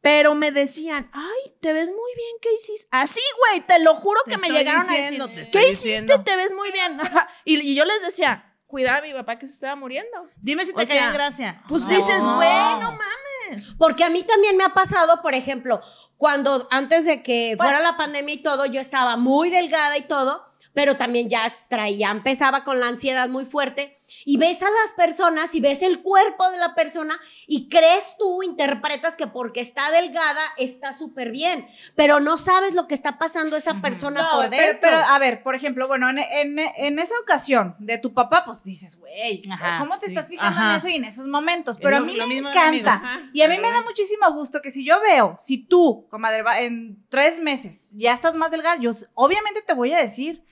Pero 0.00 0.34
me 0.34 0.50
decían, 0.50 1.08
ay, 1.12 1.54
te 1.60 1.72
ves 1.72 1.86
muy 1.86 2.14
bien, 2.16 2.36
¿qué 2.40 2.52
hiciste? 2.54 2.88
Así, 2.90 3.20
güey, 3.38 3.60
te 3.66 3.78
lo 3.78 3.94
juro 3.94 4.20
Te 4.24 4.32
que 4.32 4.36
me 4.38 4.50
llegaron 4.50 4.86
diciendo, 4.88 5.26
a 5.26 5.28
decir, 5.28 5.50
¿qué 5.52 5.68
hiciste? 5.68 5.90
diciendo". 5.90 6.24
Te 6.24 6.34
ves 6.36 6.52
muy 6.52 6.72
bien. 6.72 6.98
Y, 7.44 7.60
y 7.60 7.74
yo 7.76 7.84
les 7.84 8.02
decía, 8.02 8.52
cuidar 8.66 8.98
a 8.98 9.06
mi 9.06 9.12
papá 9.12 9.38
que 9.38 9.46
se 9.46 9.52
estaba 9.52 9.76
muriendo. 9.76 10.26
Dime 10.36 10.66
si 10.66 10.72
te 10.72 10.82
en 10.82 11.12
gracia. 11.12 11.62
Pues 11.68 11.84
No. 11.84 11.90
dices, 11.90 12.18
güey, 12.18 12.80
no 12.80 12.92
mames. 12.92 13.74
Porque 13.78 14.02
a 14.02 14.10
mí 14.10 14.22
también 14.24 14.56
me 14.56 14.64
ha 14.64 14.70
pasado, 14.74 15.22
por 15.22 15.34
ejemplo, 15.34 15.80
cuando 16.16 16.66
antes 16.70 17.04
de 17.04 17.22
que 17.22 17.54
fuera 17.56 17.78
la 17.80 17.96
pandemia 17.96 18.34
y 18.34 18.42
todo, 18.42 18.66
yo 18.66 18.80
estaba 18.80 19.16
muy 19.16 19.50
delgada 19.50 19.98
y 19.98 20.02
todo, 20.02 20.44
pero 20.74 20.96
también 20.96 21.28
ya 21.28 21.54
traía, 21.68 22.10
empezaba 22.10 22.64
con 22.64 22.80
la 22.80 22.88
ansiedad 22.88 23.28
muy 23.28 23.44
fuerte. 23.44 24.00
Y 24.24 24.36
ves 24.36 24.62
a 24.62 24.66
las 24.70 24.92
personas 24.96 25.54
y 25.54 25.60
ves 25.60 25.82
el 25.82 26.00
cuerpo 26.02 26.50
de 26.50 26.58
la 26.58 26.74
persona 26.74 27.18
y 27.46 27.68
crees 27.68 28.16
tú, 28.18 28.42
interpretas 28.42 29.16
que 29.16 29.26
porque 29.26 29.60
está 29.60 29.90
delgada 29.90 30.40
está 30.58 30.92
súper 30.92 31.30
bien, 31.30 31.66
pero 31.96 32.20
no 32.20 32.36
sabes 32.36 32.74
lo 32.74 32.86
que 32.86 32.94
está 32.94 33.18
pasando 33.18 33.56
esa 33.56 33.80
persona 33.80 34.28
por 34.32 34.48
pero, 34.50 34.62
dentro. 34.62 34.80
pero, 34.80 34.96
a 34.98 35.18
ver, 35.18 35.42
por 35.42 35.54
ejemplo, 35.54 35.88
bueno, 35.88 36.08
en, 36.10 36.18
en- 36.18 36.58
en 36.58 36.98
esa 36.98 37.14
ocasión 37.22 37.74
de 37.78 37.98
tu 37.98 38.12
papá, 38.14 38.44
pues 38.44 38.62
dices, 38.62 38.98
güey, 38.98 39.42
¿cómo 39.78 39.98
te 39.98 40.06
sí. 40.06 40.12
estás 40.12 40.28
fijando 40.28 40.58
Ajá. 40.58 40.70
en 40.70 40.76
eso 40.76 40.88
y 40.88 40.94
en 40.96 41.04
esos 41.04 41.26
momentos? 41.26 41.78
Pero 41.82 41.96
a 41.96 42.00
mí 42.00 42.16
me 42.16 42.38
encanta. 42.38 42.94
Ajá, 42.94 43.20
Y 43.32 43.42
a 43.42 43.48
mí 43.48 43.58
me 43.58 43.70
da 43.70 43.82
muchísimo 43.82 44.30
gusto 44.32 44.62
que 44.62 44.70
si 44.70 44.84
yo 44.84 45.00
veo, 45.00 45.36
si 45.40 45.58
tú, 45.58 46.06
comadre, 46.10 46.42
va- 46.42 46.60
en 46.60 47.04
tres 47.08 47.40
meses 47.40 47.90
ya 47.94 48.12
estás 48.12 48.34
más 48.36 48.50
delgada, 48.50 48.76
yo 48.76 48.92
obviamente 49.14 49.62
te 49.62 49.74
voy 49.74 49.92
a 49.92 49.98
decir. 49.98 50.44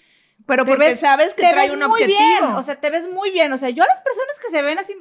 Pero 0.46 0.64
Te 0.64 0.70
porque 0.72 0.88
ves- 0.88 1.00
sabes 1.00 1.34
que 1.34 1.42
te 1.42 1.50
trae 1.52 1.66
ves 1.66 1.72
un 1.74 1.80
muy 1.88 2.02
objetivo. 2.02 2.18
bien, 2.18 2.44
o 2.56 2.62
sea, 2.62 2.74
te 2.80 2.90
ves 2.90 3.08
muy 3.12 3.30
bien. 3.30 3.52
O 3.52 3.58
sea, 3.58 3.70
yo 3.70 3.82
a 3.82 3.86
las 3.86 4.00
personas 4.00 4.38
que 4.40 4.48
se 4.50 4.62
ven 4.62 4.78
así, 4.78 4.96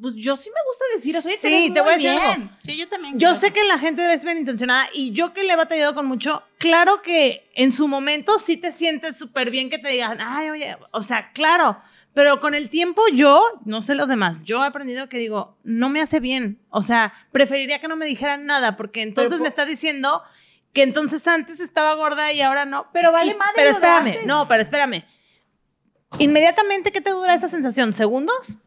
pues 0.00 0.14
yo 0.14 0.36
sí 0.36 0.48
me 0.50 0.60
gusta 0.68 0.84
decir 0.94 1.16
eso. 1.16 1.28
Oye, 1.28 1.36
te 1.38 1.48
Sí, 1.48 1.50
ves 1.50 1.74
te 1.74 1.80
muy 1.80 1.80
voy 1.80 1.90
a 1.92 1.96
decir 1.96 2.10
algo. 2.10 2.22
bien. 2.36 2.56
Sí, 2.62 2.76
yo 2.76 2.88
también. 2.88 3.14
Yo 3.18 3.28
creo 3.28 3.34
sé 3.40 3.50
que 3.50 3.64
la 3.64 3.78
gente 3.78 4.12
es 4.12 4.24
bien 4.24 4.38
intencionada 4.38 4.88
y 4.92 5.12
yo 5.12 5.32
que 5.32 5.42
le 5.44 5.52
he 5.52 5.56
batallado 5.56 5.94
con 5.94 6.06
mucho, 6.06 6.42
claro 6.58 7.02
que 7.02 7.50
en 7.54 7.72
su 7.72 7.88
momento 7.88 8.38
sí 8.38 8.56
te 8.56 8.72
sientes 8.72 9.16
súper 9.18 9.50
bien 9.50 9.70
que 9.70 9.78
te 9.78 9.88
digan, 9.90 10.18
ay, 10.20 10.50
oye, 10.50 10.76
o 10.92 11.02
sea, 11.02 11.32
claro, 11.32 11.80
pero 12.14 12.40
con 12.40 12.54
el 12.54 12.68
tiempo 12.70 13.02
yo, 13.12 13.42
no 13.64 13.82
sé 13.82 13.94
los 13.94 14.08
demás, 14.08 14.38
yo 14.44 14.62
he 14.64 14.66
aprendido 14.66 15.08
que 15.08 15.18
digo, 15.18 15.58
no 15.64 15.88
me 15.90 16.00
hace 16.00 16.20
bien, 16.20 16.58
o 16.70 16.80
sea, 16.82 17.12
preferiría 17.32 17.80
que 17.80 17.88
no 17.88 17.96
me 17.96 18.06
dijeran 18.06 18.46
nada 18.46 18.76
porque 18.76 19.02
entonces 19.02 19.32
Pero, 19.32 19.42
me 19.42 19.48
está 19.48 19.64
diciendo 19.66 20.22
que 20.76 20.82
entonces 20.82 21.26
antes 21.26 21.58
estaba 21.60 21.94
gorda 21.94 22.32
y 22.32 22.42
ahora 22.42 22.66
no. 22.66 22.90
Pero 22.92 23.10
vale 23.10 23.32
Y- 23.32 23.34
madre 23.34 23.52
Pero 23.56 23.70
lo 23.72 23.80
de 23.80 23.86
espérame, 23.86 24.06
antes. 24.10 24.26
no, 24.26 24.46
pero 24.46 24.62
espérame. 24.62 25.04
Inmediatamente, 26.18 26.92
¿qué 26.92 27.00
te 27.00 27.10
dura 27.12 27.32
esa 27.34 27.48
sensación? 27.48 27.94
¿Segundos? 27.94 28.58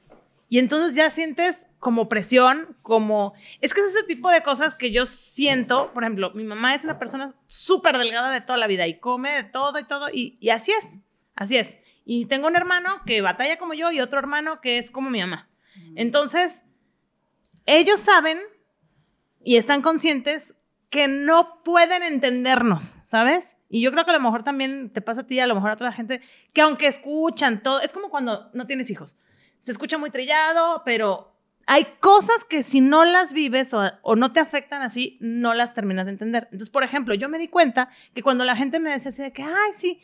Y 0.49 0.57
entonces 0.57 0.95
ya 0.95 1.11
sientes 1.11 1.67
como 1.77 2.09
presión, 2.09 2.75
como... 2.81 3.33
Es 3.61 3.75
que 3.75 3.81
es 3.81 3.87
ese 3.95 4.03
tipo 4.05 4.31
de 4.31 4.41
cosas 4.41 4.73
que 4.73 4.89
yo 4.91 5.05
siento. 5.05 5.93
Por 5.93 6.01
ejemplo, 6.03 6.31
mi 6.33 6.43
mamá 6.43 6.73
es 6.73 6.83
una 6.83 6.97
persona 6.97 7.31
súper 7.45 7.95
delgada 7.99 8.31
de 8.31 8.41
toda 8.41 8.57
la 8.57 8.65
vida 8.65 8.87
y 8.87 8.99
come 8.99 9.29
de 9.31 9.43
todo 9.43 9.77
y 9.77 9.83
todo. 9.85 10.07
Y, 10.11 10.35
y 10.41 10.49
así 10.49 10.71
es, 10.71 10.97
así 11.35 11.57
es. 11.57 11.77
Y 12.05 12.25
tengo 12.25 12.47
un 12.47 12.55
hermano 12.55 12.89
que 13.05 13.21
batalla 13.21 13.59
como 13.59 13.75
yo 13.75 13.91
y 13.91 14.01
otro 14.01 14.17
hermano 14.17 14.61
que 14.61 14.79
es 14.79 14.89
como 14.89 15.11
mi 15.11 15.19
mamá. 15.19 15.47
Entonces, 15.95 16.63
ellos 17.67 18.01
saben 18.01 18.39
y 19.43 19.57
están 19.57 19.83
conscientes 19.83 20.55
que 20.89 21.07
no 21.07 21.61
pueden 21.63 22.01
entendernos, 22.03 22.97
¿sabes? 23.05 23.57
Y 23.69 23.81
yo 23.81 23.91
creo 23.91 24.05
que 24.05 24.11
a 24.11 24.15
lo 24.15 24.19
mejor 24.19 24.43
también 24.43 24.89
te 24.89 25.01
pasa 25.01 25.21
a 25.21 25.27
ti, 25.27 25.39
a 25.39 25.47
lo 25.47 25.55
mejor 25.55 25.69
a 25.69 25.73
otra 25.73 25.91
gente, 25.91 26.21
que 26.51 26.61
aunque 26.61 26.87
escuchan 26.87 27.61
todo, 27.61 27.81
es 27.81 27.93
como 27.93 28.09
cuando 28.09 28.49
no 28.53 28.65
tienes 28.65 28.89
hijos. 28.89 29.15
Se 29.59 29.71
escucha 29.71 29.97
muy 29.97 30.09
trillado, 30.09 30.81
pero 30.85 31.35
hay 31.67 31.85
cosas 31.99 32.43
que 32.45 32.63
si 32.63 32.81
no 32.81 33.05
las 33.05 33.33
vives 33.33 33.73
o, 33.75 33.83
o 34.01 34.15
no 34.15 34.31
te 34.33 34.39
afectan 34.39 34.81
así, 34.81 35.17
no 35.21 35.53
las 35.53 35.75
terminas 35.75 36.05
de 36.05 36.13
entender. 36.13 36.45
Entonces, 36.45 36.69
por 36.69 36.83
ejemplo, 36.83 37.13
yo 37.13 37.29
me 37.29 37.37
di 37.37 37.47
cuenta 37.47 37.89
que 38.15 38.23
cuando 38.23 38.43
la 38.43 38.55
gente 38.55 38.79
me 38.79 38.89
decía 38.89 39.09
así 39.09 39.21
de 39.21 39.31
que, 39.31 39.43
ay, 39.43 39.71
sí, 39.77 40.01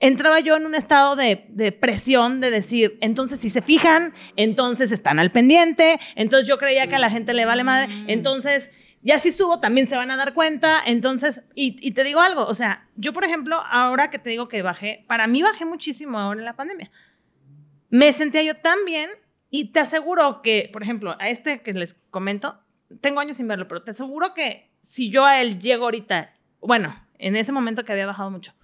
entraba 0.00 0.40
yo 0.40 0.56
en 0.56 0.64
un 0.64 0.74
estado 0.74 1.16
de, 1.16 1.44
de 1.50 1.72
presión 1.72 2.40
de 2.40 2.50
decir, 2.50 2.96
entonces 3.02 3.40
si 3.40 3.50
se 3.50 3.60
fijan, 3.60 4.14
entonces 4.36 4.92
están 4.92 5.18
al 5.18 5.32
pendiente, 5.32 5.98
entonces 6.14 6.48
yo 6.48 6.56
creía 6.56 6.86
que 6.86 6.96
a 6.96 7.00
la 7.00 7.10
gente 7.10 7.34
le 7.34 7.44
vale 7.44 7.64
madre, 7.64 7.92
entonces 8.06 8.70
ya 9.02 9.18
si 9.18 9.32
subo 9.32 9.60
también 9.60 9.86
se 9.86 9.96
van 9.96 10.10
a 10.10 10.16
dar 10.16 10.34
cuenta, 10.34 10.80
entonces, 10.84 11.44
y, 11.54 11.76
y 11.80 11.92
te 11.92 12.04
digo 12.04 12.20
algo, 12.20 12.44
o 12.44 12.54
sea, 12.54 12.88
yo 12.96 13.12
por 13.12 13.24
ejemplo, 13.24 13.62
ahora 13.70 14.10
que 14.10 14.18
te 14.18 14.30
digo 14.30 14.48
que 14.48 14.62
bajé, 14.62 15.04
para 15.06 15.26
mí 15.26 15.42
bajé 15.42 15.64
muchísimo 15.64 16.18
ahora 16.18 16.40
en 16.40 16.44
la 16.44 16.56
pandemia, 16.56 16.90
me 17.90 18.12
sentía 18.12 18.42
yo 18.42 18.56
tan 18.56 18.84
bien 18.84 19.10
y 19.50 19.72
te 19.72 19.80
aseguro 19.80 20.42
que, 20.42 20.68
por 20.72 20.82
ejemplo, 20.82 21.16
a 21.18 21.28
este 21.28 21.60
que 21.60 21.72
les 21.72 21.94
comento, 22.10 22.60
tengo 23.00 23.20
años 23.20 23.36
sin 23.36 23.48
verlo, 23.48 23.68
pero 23.68 23.82
te 23.82 23.92
aseguro 23.92 24.34
que 24.34 24.70
si 24.82 25.10
yo 25.10 25.24
a 25.24 25.40
él 25.40 25.58
llego 25.58 25.84
ahorita, 25.84 26.34
bueno, 26.60 26.94
en 27.18 27.36
ese 27.36 27.52
momento 27.52 27.84
que 27.84 27.92
había 27.92 28.06
bajado 28.06 28.30
mucho, 28.30 28.54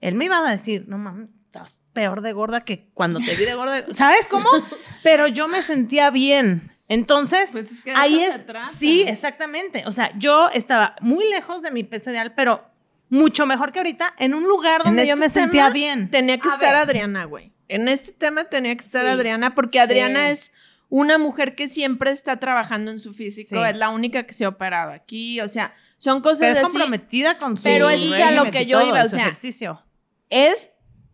él 0.00 0.14
me 0.14 0.26
iba 0.26 0.46
a 0.46 0.50
decir, 0.50 0.84
no 0.88 0.98
mames, 0.98 1.28
estás 1.44 1.80
peor 1.92 2.22
de 2.22 2.32
gorda 2.32 2.62
que 2.62 2.88
cuando 2.94 3.20
te 3.20 3.34
vi 3.34 3.44
de 3.44 3.54
gorda. 3.54 3.84
¿Sabes 3.90 4.28
cómo? 4.28 4.48
Pero 5.02 5.26
yo 5.26 5.48
me 5.48 5.62
sentía 5.62 6.10
bien. 6.10 6.72
Entonces, 6.90 7.50
Pues 7.52 7.70
es 7.70 7.80
que 7.80 7.92
ahí 7.94 8.18
eso 8.20 8.32
es. 8.32 8.36
se 8.38 8.44
trata. 8.44 8.66
Sí, 8.66 9.02
exactamente. 9.06 9.84
O 9.86 9.92
sea, 9.92 10.12
yo 10.18 10.50
estaba 10.52 10.96
muy 11.00 11.26
lejos 11.30 11.62
de 11.62 11.70
mi 11.70 11.84
peso 11.84 12.10
ideal, 12.10 12.34
pero 12.34 12.68
mucho 13.08 13.46
mejor 13.46 13.70
que 13.72 13.78
ahorita, 13.78 14.12
en 14.18 14.34
un 14.34 14.42
lugar 14.44 14.82
donde 14.82 15.02
En 15.02 15.08
yo 15.08 15.14
este 15.14 15.24
me 15.24 15.30
sentía 15.30 15.70
bien. 15.70 16.10
Tenía 16.10 16.38
que 16.38 16.48
A 16.48 16.52
estar 16.52 16.72
ver. 16.74 16.82
Adriana, 16.82 17.24
güey. 17.24 17.52
En 17.68 17.86
este 17.86 18.10
tema 18.10 18.44
tenía 18.44 18.74
que 18.74 18.82
estar 18.84 19.06
Sí, 19.06 19.10
Adriana, 19.12 19.54
porque 19.54 19.74
sí. 19.74 19.78
Adriana 19.78 20.30
es 20.30 20.52
una 20.88 21.16
mujer 21.18 21.54
que 21.54 21.68
siempre 21.68 22.10
está 22.10 22.40
trabajando 22.40 22.90
en 22.90 22.98
su 22.98 23.14
físico. 23.14 23.62
Sí. 23.62 23.70
Es 23.70 23.76
la 23.76 23.90
única 23.90 24.26
que 24.26 24.32
se 24.34 24.44
ha 24.44 24.48
operado 24.48 24.90
aquí. 24.90 25.40
O 25.40 25.48
sea, 25.48 25.72
son 25.98 26.20
cosas 26.22 26.40
Pero 26.40 26.52
es 26.58 26.58
así. 26.64 26.72
comprometida 26.72 27.38
con 27.38 27.56
su 27.56 27.62
Pero 27.62 27.88
eso 27.88 28.12
es 28.12 28.20
a 28.20 28.32
lo 28.32 28.50
que 28.50 28.62
y 28.62 28.66
yo 28.66 28.80
todo, 28.80 28.88
iba, 28.88 29.04
o 29.04 29.08
sea, 29.08 29.22
ejercicio. 29.22 29.84
Es 30.28 30.70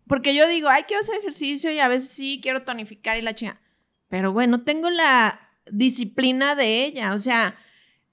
porque 0.07 0.33
yo 0.33 0.47
digo, 0.47 0.69
ay, 0.69 0.83
quiero 0.87 1.01
hacer 1.01 1.17
ejercicio 1.17 1.69
y 1.71 1.79
a 1.79 1.87
veces 1.87 2.09
sí 2.09 2.39
quiero 2.41 2.63
tonificar 2.63 3.17
y 3.17 3.21
la 3.21 3.35
chinga. 3.35 3.61
Pero, 4.09 4.31
güey, 4.31 4.47
no 4.47 4.63
tengo 4.63 4.89
la 4.89 5.46
disciplina 5.71 6.55
de 6.55 6.85
ella. 6.85 7.13
O 7.13 7.19
sea, 7.19 7.57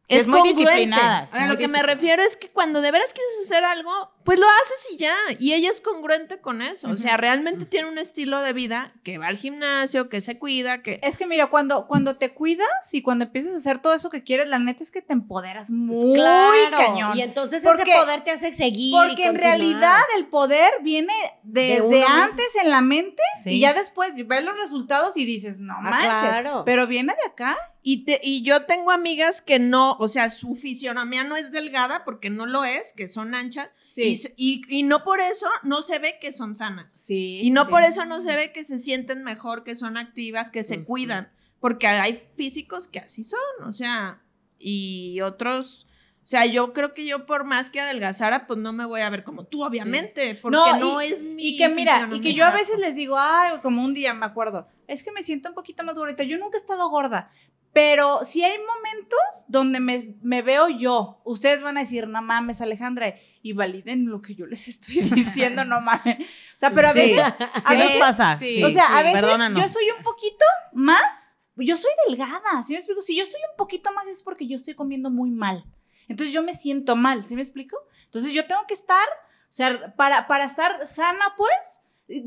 es, 0.09 0.23
es 0.23 0.27
muy 0.27 0.41
congruente. 0.41 0.65
disciplinada, 0.65 1.29
A 1.33 1.47
lo 1.47 1.57
que 1.57 1.69
me 1.69 1.83
refiero 1.83 2.23
es 2.23 2.37
que 2.37 2.49
cuando 2.49 2.81
de 2.81 2.91
veras 2.91 3.13
quieres 3.13 3.33
hacer 3.45 3.65
algo, 3.65 4.14
pues 4.25 4.39
lo 4.41 4.47
haces 4.63 4.87
y 4.93 4.97
ya. 4.97 5.15
Y 5.39 5.53
ella 5.53 5.71
es 5.71 5.81
congruente 5.81 6.41
con 6.41 6.63
eso. 6.63 6.89
O 6.91 6.97
sea, 6.97 7.17
realmente 7.17 7.65
tiene 7.67 7.89
un 7.89 7.99
estilo 7.99 8.41
de 8.41 8.53
vida 8.53 8.93
que 9.05 9.19
va 9.19 9.27
al 9.29 9.37
gimnasio, 9.37 10.09
que 10.09 10.21
se 10.21 10.39
cuida, 10.39 10.83
que. 10.83 10.99
Es 11.03 11.17
que 11.17 11.27
mira, 11.27 11.49
cuando, 11.51 11.87
cuando 11.87 12.17
te 12.17 12.33
cuidas 12.33 12.67
y 12.93 13.03
cuando 13.03 13.27
empiezas 13.27 13.55
a 13.55 13.59
hacer 13.59 13.79
todo 13.79 13.95
eso 13.95 14.11
que 14.11 14.23
quieres, 14.23 14.49
la 14.49 14.59
neta 14.59 14.83
es 14.83 14.91
que 14.91 15.03
te 15.03 15.13
empoderas 15.13 15.71
muy 15.71 16.15
Claro, 16.15 16.77
cañón. 16.77 17.17
Y 17.19 17.23
entonces 17.23 17.63
Porque- 17.63 17.83
ese 17.93 18.01
poder 18.01 18.25
te 18.25 18.31
hace 18.31 18.53
seguir. 18.55 18.95
y 18.95 19.07
Porque 19.07 19.27
en 19.27 19.37
realidad 19.37 20.01
el 20.17 20.27
poder 20.27 20.73
viene 20.83 21.13
desde 21.43 21.83
mismo. 22.01 22.07
antes 22.15 22.47
en 22.63 22.71
la 22.71 22.81
mente 22.81 23.23
Sí. 23.43 23.51
y 23.51 23.61
ya 23.61 23.75
después 23.75 24.13
ves 24.27 24.45
los 24.45 24.57
resultados 24.59 25.17
y 25.17 25.25
dices, 25.25 25.61
no 25.61 25.75
Ah, 25.77 25.83
manches. 25.83 26.09
claro. 26.31 26.63
Pero 26.65 26.87
viene 26.87 27.13
de 27.15 27.27
acá. 27.31 27.57
Y, 27.87 28.07
te- 28.07 28.21
y 28.23 28.43
yo 28.43 28.65
tengo 28.65 28.91
amigas 28.93 29.43
que 29.43 29.59
no, 29.59 29.99
o 30.01 30.09
sea, 30.09 30.31
su 30.31 30.55
fisionomía 30.55 31.23
no 31.23 31.37
es 31.37 31.53
delgada 31.53 32.03
porque 32.07 32.31
no 32.31 32.47
lo 32.47 32.65
es, 32.65 32.95
que 32.95 33.09
son 33.09 33.35
anchas. 33.35 33.69
Sí. 33.83 34.05
Y 34.05 34.14
y, 34.37 34.63
y 34.69 34.83
no 34.83 35.05
por 35.05 35.21
eso 35.21 35.47
no 35.63 35.83
se 35.83 35.99
ve 35.99 36.17
que 36.21 36.33
son 36.33 36.55
sanas. 36.55 36.93
Sí. 36.93 37.41
Y 37.43 37.51
no 37.51 37.65
sí. 37.65 37.71
por 37.71 37.83
eso 37.83 38.05
no 38.05 38.21
se 38.21 38.35
ve 38.37 38.53
que 38.53 38.65
se 38.65 38.79
sienten 38.79 39.23
mejor, 39.23 39.65
que 39.65 39.75
son 39.75 39.97
activas, 39.97 40.51
que 40.51 40.63
se 40.63 40.85
cuidan. 40.85 41.31
Porque 41.61 41.87
hay 41.87 42.23
físicos 42.37 42.89
que 42.89 42.99
así 42.99 43.25
son, 43.25 43.41
o 43.67 43.73
sea, 43.73 44.23
y 44.59 45.21
otros. 45.23 45.87
O 46.23 46.27
sea, 46.27 46.47
yo 46.47 46.73
creo 46.73 46.93
que 46.95 47.05
yo 47.05 47.27
por 47.27 47.45
más 47.45 47.69
que 47.69 47.81
adelgazara, 47.81 48.47
pues 48.47 48.59
no 48.59 48.73
me 48.73 48.87
voy 48.87 49.03
a 49.03 49.11
ver 49.11 49.25
como 49.25 49.45
tú, 49.45 49.63
obviamente, 49.63 50.35
porque 50.35 50.57
no, 50.79 51.03
y- 51.03 51.07
es 51.07 51.23
mi 51.23 51.49
Y 51.49 51.57
que 51.59 51.69
mira, 51.69 52.09
y 52.13 52.21
que 52.21 52.33
yo 52.33 52.47
a 52.47 52.51
veces 52.51 52.79
les 52.81 52.97
digo, 52.97 53.17
ay, 53.19 53.59
como 53.63 53.83
un 53.83 53.93
día 53.93 54.15
me 54.15 54.25
acuerdo, 54.25 54.67
es 54.87 55.03
que 55.05 55.13
me 55.13 55.23
siento 55.23 55.51
un 55.51 55.55
poquito 55.55 55.85
más 55.85 55.99
gordita. 55.99 56.23
Yo 56.23 56.39
nunca 56.39 56.57
he 56.57 56.61
estado 56.61 56.89
gorda, 56.89 57.31
pero 57.75 58.21
sí 58.23 58.43
hay 58.43 58.57
momentos 58.59 59.19
donde 59.49 59.81
me, 59.81 60.17
me 60.23 60.41
veo 60.41 60.69
yo. 60.71 61.21
Ustedes 61.25 61.61
van 61.61 61.77
a 61.77 61.81
decir, 61.81 62.09
no 62.09 62.23
mames, 62.23 62.63
Alejandra, 62.63 63.17
y 63.45 63.53
validen 63.53 64.07
lo 64.07 64.23
que 64.23 64.35
yo 64.35 64.47
les 64.47 64.69
estoy 64.69 65.01
diciendo, 65.03 65.67
no 65.67 65.81
mames. 65.83 66.19
O 66.19 66.59
sea, 66.59 66.71
pero 66.71 66.89
a 66.89 66.93
Sí, 66.95 66.99
veces, 67.01 67.21
a 67.55 67.61
sí 67.61 67.77
nos 67.77 67.87
veces, 67.87 68.01
pasa. 68.01 68.37
sí. 68.39 68.49
sí, 68.55 68.65
o 68.65 68.71
sea, 68.71 68.87
a 68.87 68.99
sí, 68.99 69.05
veces 69.05 69.21
perdónanos. 69.21 69.63
yo 69.63 69.69
soy 69.69 69.85
un 69.97 70.03
poquito 70.03 70.45
más, 70.73 71.37
yo 71.57 71.77
soy 71.77 71.91
delgada, 72.09 72.63
¿sí 72.65 72.73
me 72.73 72.79
explico? 72.79 73.03
Si 73.03 73.15
yo 73.15 73.23
estoy 73.23 73.41
un 73.51 73.57
poquito 73.59 73.93
más 73.93 74.07
es 74.07 74.23
porque 74.23 74.47
yo 74.49 74.57
estoy 74.57 74.73
comiendo 74.75 75.11
muy 75.11 75.31
mal. 75.31 75.63
Entonces 76.09 76.33
yo 76.33 76.43
me 76.43 76.55
siento 76.55 76.97
mal, 76.97 77.29
¿sí 77.29 77.37
me 77.37 77.43
explico? 77.43 77.77
Entonces 78.07 78.33
yo 78.33 78.47
tengo 78.47 78.63
que 78.67 78.73
estar, 78.75 79.07
o 79.09 79.53
sea, 79.53 79.95
para, 79.95 80.27
para 80.27 80.45
estar 80.45 80.87
sana, 80.87 81.35
pues, 81.37 81.83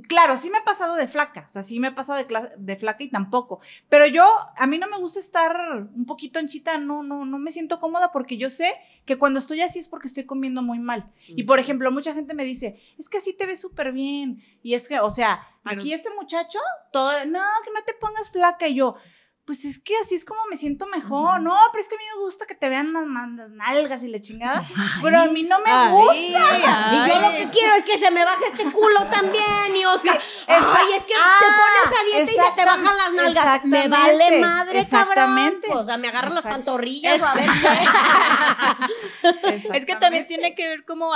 claro, 0.08 0.38
sí 0.38 0.50
me 0.50 0.58
he 0.60 0.64
pasado 0.64 0.96
de 0.96 1.08
flaca, 1.08 1.46
o 1.48 1.50
sea, 1.50 1.64
sí 1.64 1.80
me 1.80 1.90
he 1.90 1.92
pasado 1.92 2.20
de, 2.58 2.76
flaca 2.76 3.04
y 3.04 3.10
tampoco, 3.10 3.60
pero 3.90 4.08
yo, 4.08 4.26
a 4.56 4.68
mí 4.68 4.78
no 4.78 4.88
me 4.88 4.98
gusta 4.98 5.20
estar 5.20 5.56
un 5.94 6.06
poquito 6.06 6.40
anchita, 6.40 6.78
no, 6.78 7.04
no, 7.04 7.26
no 7.26 7.38
me 7.38 7.52
siento 7.52 7.80
cómoda 7.80 8.12
porque 8.12 8.38
yo 8.38 8.50
sé 8.50 8.74
que 9.06 9.18
cuando 9.18 9.40
estoy 9.40 9.62
así 9.62 9.80
es 9.80 9.88
porque 9.88 10.08
estoy 10.08 10.26
comiendo 10.26 10.62
muy 10.62 10.80
mal. 10.80 11.12
Y 11.28 11.44
por 11.44 11.60
ejemplo, 11.60 11.92
mucha 11.92 12.14
gente 12.14 12.36
me 12.36 12.44
dice, 12.44 12.80
es 13.00 13.08
que 13.08 13.20
así 13.20 13.34
te 13.34 13.46
ves 13.46 13.60
súper 13.62 13.94
bien. 13.94 14.44
Y 14.62 14.74
es 14.74 14.90
que, 14.90 15.00
o 15.00 15.10
sea, 15.10 15.48
Pero- 15.64 15.80
aquí 15.80 15.94
este 15.94 16.10
muchacho, 16.14 16.60
todo, 16.92 17.12
no, 17.26 17.40
que 17.64 17.72
no 17.74 17.82
te 17.86 17.94
pongas 17.94 18.32
flaca. 18.32 18.68
Y 18.68 18.76
yo, 18.76 18.96
pues 19.48 19.64
es 19.64 19.80
que 19.80 19.94
así 20.04 20.14
es 20.14 20.26
como 20.26 20.42
me 20.52 20.58
siento 20.58 20.88
mejor. 20.88 21.40
No, 21.42 21.58
pero 21.72 21.82
es 21.82 21.88
que 21.88 21.96
a 21.96 21.98
mí 21.98 22.04
me 22.16 22.20
gusta 22.22 22.46
que 22.46 22.54
te 22.54 22.68
vean 22.68 22.92
las, 22.92 23.06
las 23.08 23.52
nalgas 23.54 24.04
y 24.04 24.10
la 24.10 24.20
chingada. 24.20 24.62
Pero 25.02 25.22
a 25.22 25.26
mí 25.28 25.44
no 25.44 25.58
me 25.60 25.72
Ay, 25.72 25.90
gusta. 25.90 26.92
Y 26.92 27.08
yo 27.10 27.22
lo 27.22 27.32
que 27.38 27.50
quiero 27.50 27.74
es 27.76 27.84
que 27.86 27.98
se 27.98 28.12
me 28.12 28.26
baje 28.26 28.44
este 28.52 28.70
culo 28.74 29.06
también. 29.10 29.74
Y 29.74 29.86
Oscar, 29.86 30.20
esa- 30.48 30.78
ay, 30.78 30.88
es 30.98 31.06
que 31.06 31.14
ah, 31.18 31.38
te 31.40 31.46
pones 31.46 31.98
a 31.98 32.04
dieta 32.06 32.30
y 32.32 32.36
se 32.36 32.52
te 32.58 32.66
bajan 32.66 32.98
las 32.98 33.14
nalgas. 33.14 33.64
Me 33.64 33.88
vale 33.88 34.42
madre, 34.42 34.66
cabrón. 34.66 34.76
exactamente. 34.76 35.68
Pues, 35.70 35.80
o 35.80 35.84
sea, 35.86 35.96
me 35.98 36.10
agarran 36.10 36.36
las 36.36 36.44
pantorrillas. 36.44 37.22
A 37.22 37.34
ver, 37.34 37.50
Es 39.74 39.86
que 39.86 39.96
también 39.96 40.28
tiene 40.28 40.56
que 40.56 40.68
ver 40.68 40.86
cómo, 40.86 41.12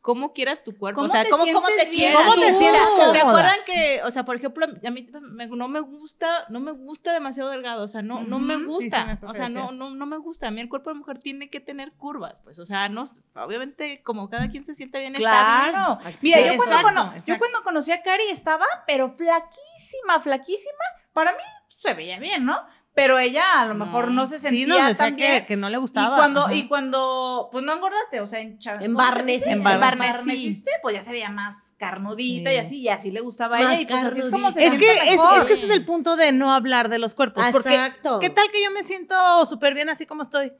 cómo 0.00 0.32
quieras 0.32 0.62
tu 0.64 0.76
cuerpo. 0.76 1.00
¿Cómo 1.02 1.06
o 1.06 1.10
sea, 1.10 1.24
te 1.24 1.30
cómo, 1.30 1.44
cómo 1.52 1.66
te 1.66 1.86
sientes. 1.86 2.16
¿Cómo 2.16 2.34
te 2.34 2.38
O 2.38 2.42
sea, 2.48 2.58
sientes 2.58 3.12
¿Se 3.12 3.20
acuerdan 3.20 3.58
que, 3.66 4.00
o 4.04 4.10
sea, 4.10 4.24
por 4.24 4.36
ejemplo, 4.36 4.66
a 4.84 4.90
mí 4.90 5.08
me- 5.20 5.46
no 5.48 5.68
me 5.68 5.80
gusta, 5.80 6.44
no 6.48 6.60
me 6.60 6.72
gusta 6.72 7.12
demasiado 7.12 7.50
delgado, 7.50 7.82
o 7.84 7.88
sea, 7.88 8.02
no, 8.02 8.22
no 8.22 8.38
me 8.38 8.56
Ujú, 8.56 8.64
sí, 8.80 8.84
sí 8.90 8.90
gusta, 8.90 9.04
me 9.04 9.28
o 9.28 9.34
sea, 9.34 9.48
no, 9.48 9.72
no, 9.72 9.90
no 9.90 10.06
me 10.06 10.16
gusta. 10.18 10.48
A 10.48 10.50
mí 10.50 10.60
el 10.60 10.68
cuerpo 10.68 10.90
de 10.90 10.94
mujer 10.94 11.18
tiene 11.18 11.50
que 11.50 11.60
tener 11.60 11.92
curvas, 11.92 12.40
pues, 12.44 12.58
o 12.58 12.64
sea, 12.66 12.88
no, 12.88 13.02
obviamente 13.36 14.02
como 14.02 14.30
cada 14.30 14.48
quien 14.48 14.64
se 14.64 14.74
siente 14.74 14.98
bien, 15.00 15.14
está 15.16 15.62
bien. 15.62 15.72
Claro. 15.74 15.98
Mira, 16.22 16.38
Sí, 16.38 16.44
yo, 16.46 16.56
cuando 16.56 16.76
exacto, 16.76 17.00
cono- 17.02 17.14
yo 17.26 17.38
cuando 17.38 17.62
conocí 17.64 17.92
a 17.92 18.02
Cari 18.02 18.24
estaba, 18.30 18.66
pero 18.86 19.10
flaquísima, 19.10 20.20
flaquísima. 20.22 20.84
Para 21.12 21.32
mí 21.32 21.42
se 21.78 21.94
veía 21.94 22.18
bien, 22.18 22.44
¿no? 22.44 22.60
Pero 23.00 23.18
ella 23.18 23.60
a 23.60 23.66
lo 23.66 23.74
mejor 23.74 24.10
no, 24.10 24.26
se 24.26 24.38
Sí, 24.38 24.48
sentía 24.48 24.74
decía 24.88 24.94
tan 24.96 25.16
bien. 25.16 25.40
que, 25.40 25.46
que 25.46 25.56
no 25.56 25.68
le 25.68 25.76
Y 25.76 25.80
gustaba. 25.80 26.16
cuando, 26.16 26.42
Ajá. 26.46 26.54
y 26.54 26.66
cuando, 26.66 27.48
pues 27.52 27.62
no 27.64 27.72
engordaste, 27.72 28.20
o 28.20 28.26
sea, 28.26 28.40
en 28.40 28.58
cha- 28.58 28.74
En 28.80 28.92
¿cómo 28.94 29.04
se 29.04 29.10
barnecí. 29.10 29.32
dice? 29.38 29.50
En 29.52 29.58
En 29.58 29.64
bar- 29.64 29.96
barneciste, 29.98 30.70
pues 30.82 30.96
ya 30.96 31.02
se 31.02 31.12
veía 31.12 31.30
más 31.30 31.74
carnudita 31.78 32.50
Sí. 32.50 32.56
y 32.56 32.58
así, 32.58 32.76
y 32.80 32.88
así 32.88 33.10
le 33.10 33.20
gustaba 33.20 33.58
a 33.58 33.60
ella, 33.60 33.80
y 33.80 33.86
pues 33.86 34.02
así 34.04 34.20
es 34.20 34.30
como 34.30 34.50
se 34.52 34.64
Es 34.66 34.74
que, 34.74 34.90
es, 34.90 35.04
mejor. 35.16 35.38
es 35.38 35.44
que 35.44 35.52
ese 35.54 35.66
es 35.66 35.72
el 35.72 35.84
punto 35.84 36.16
de 36.16 36.32
no 36.32 36.52
hablar 36.52 36.88
de 36.88 36.98
los 36.98 37.14
cuerpos. 37.14 37.44
Porque, 37.52 37.74
Exacto. 37.74 38.18
¿qué 38.18 38.30
tal 38.30 38.50
que 38.50 38.62
yo 38.64 38.70
me 38.72 38.82
siento 38.82 39.14
súper 39.46 39.74
bien 39.74 39.88
así 39.88 40.04
como 40.04 40.22
estoy? 40.22 40.52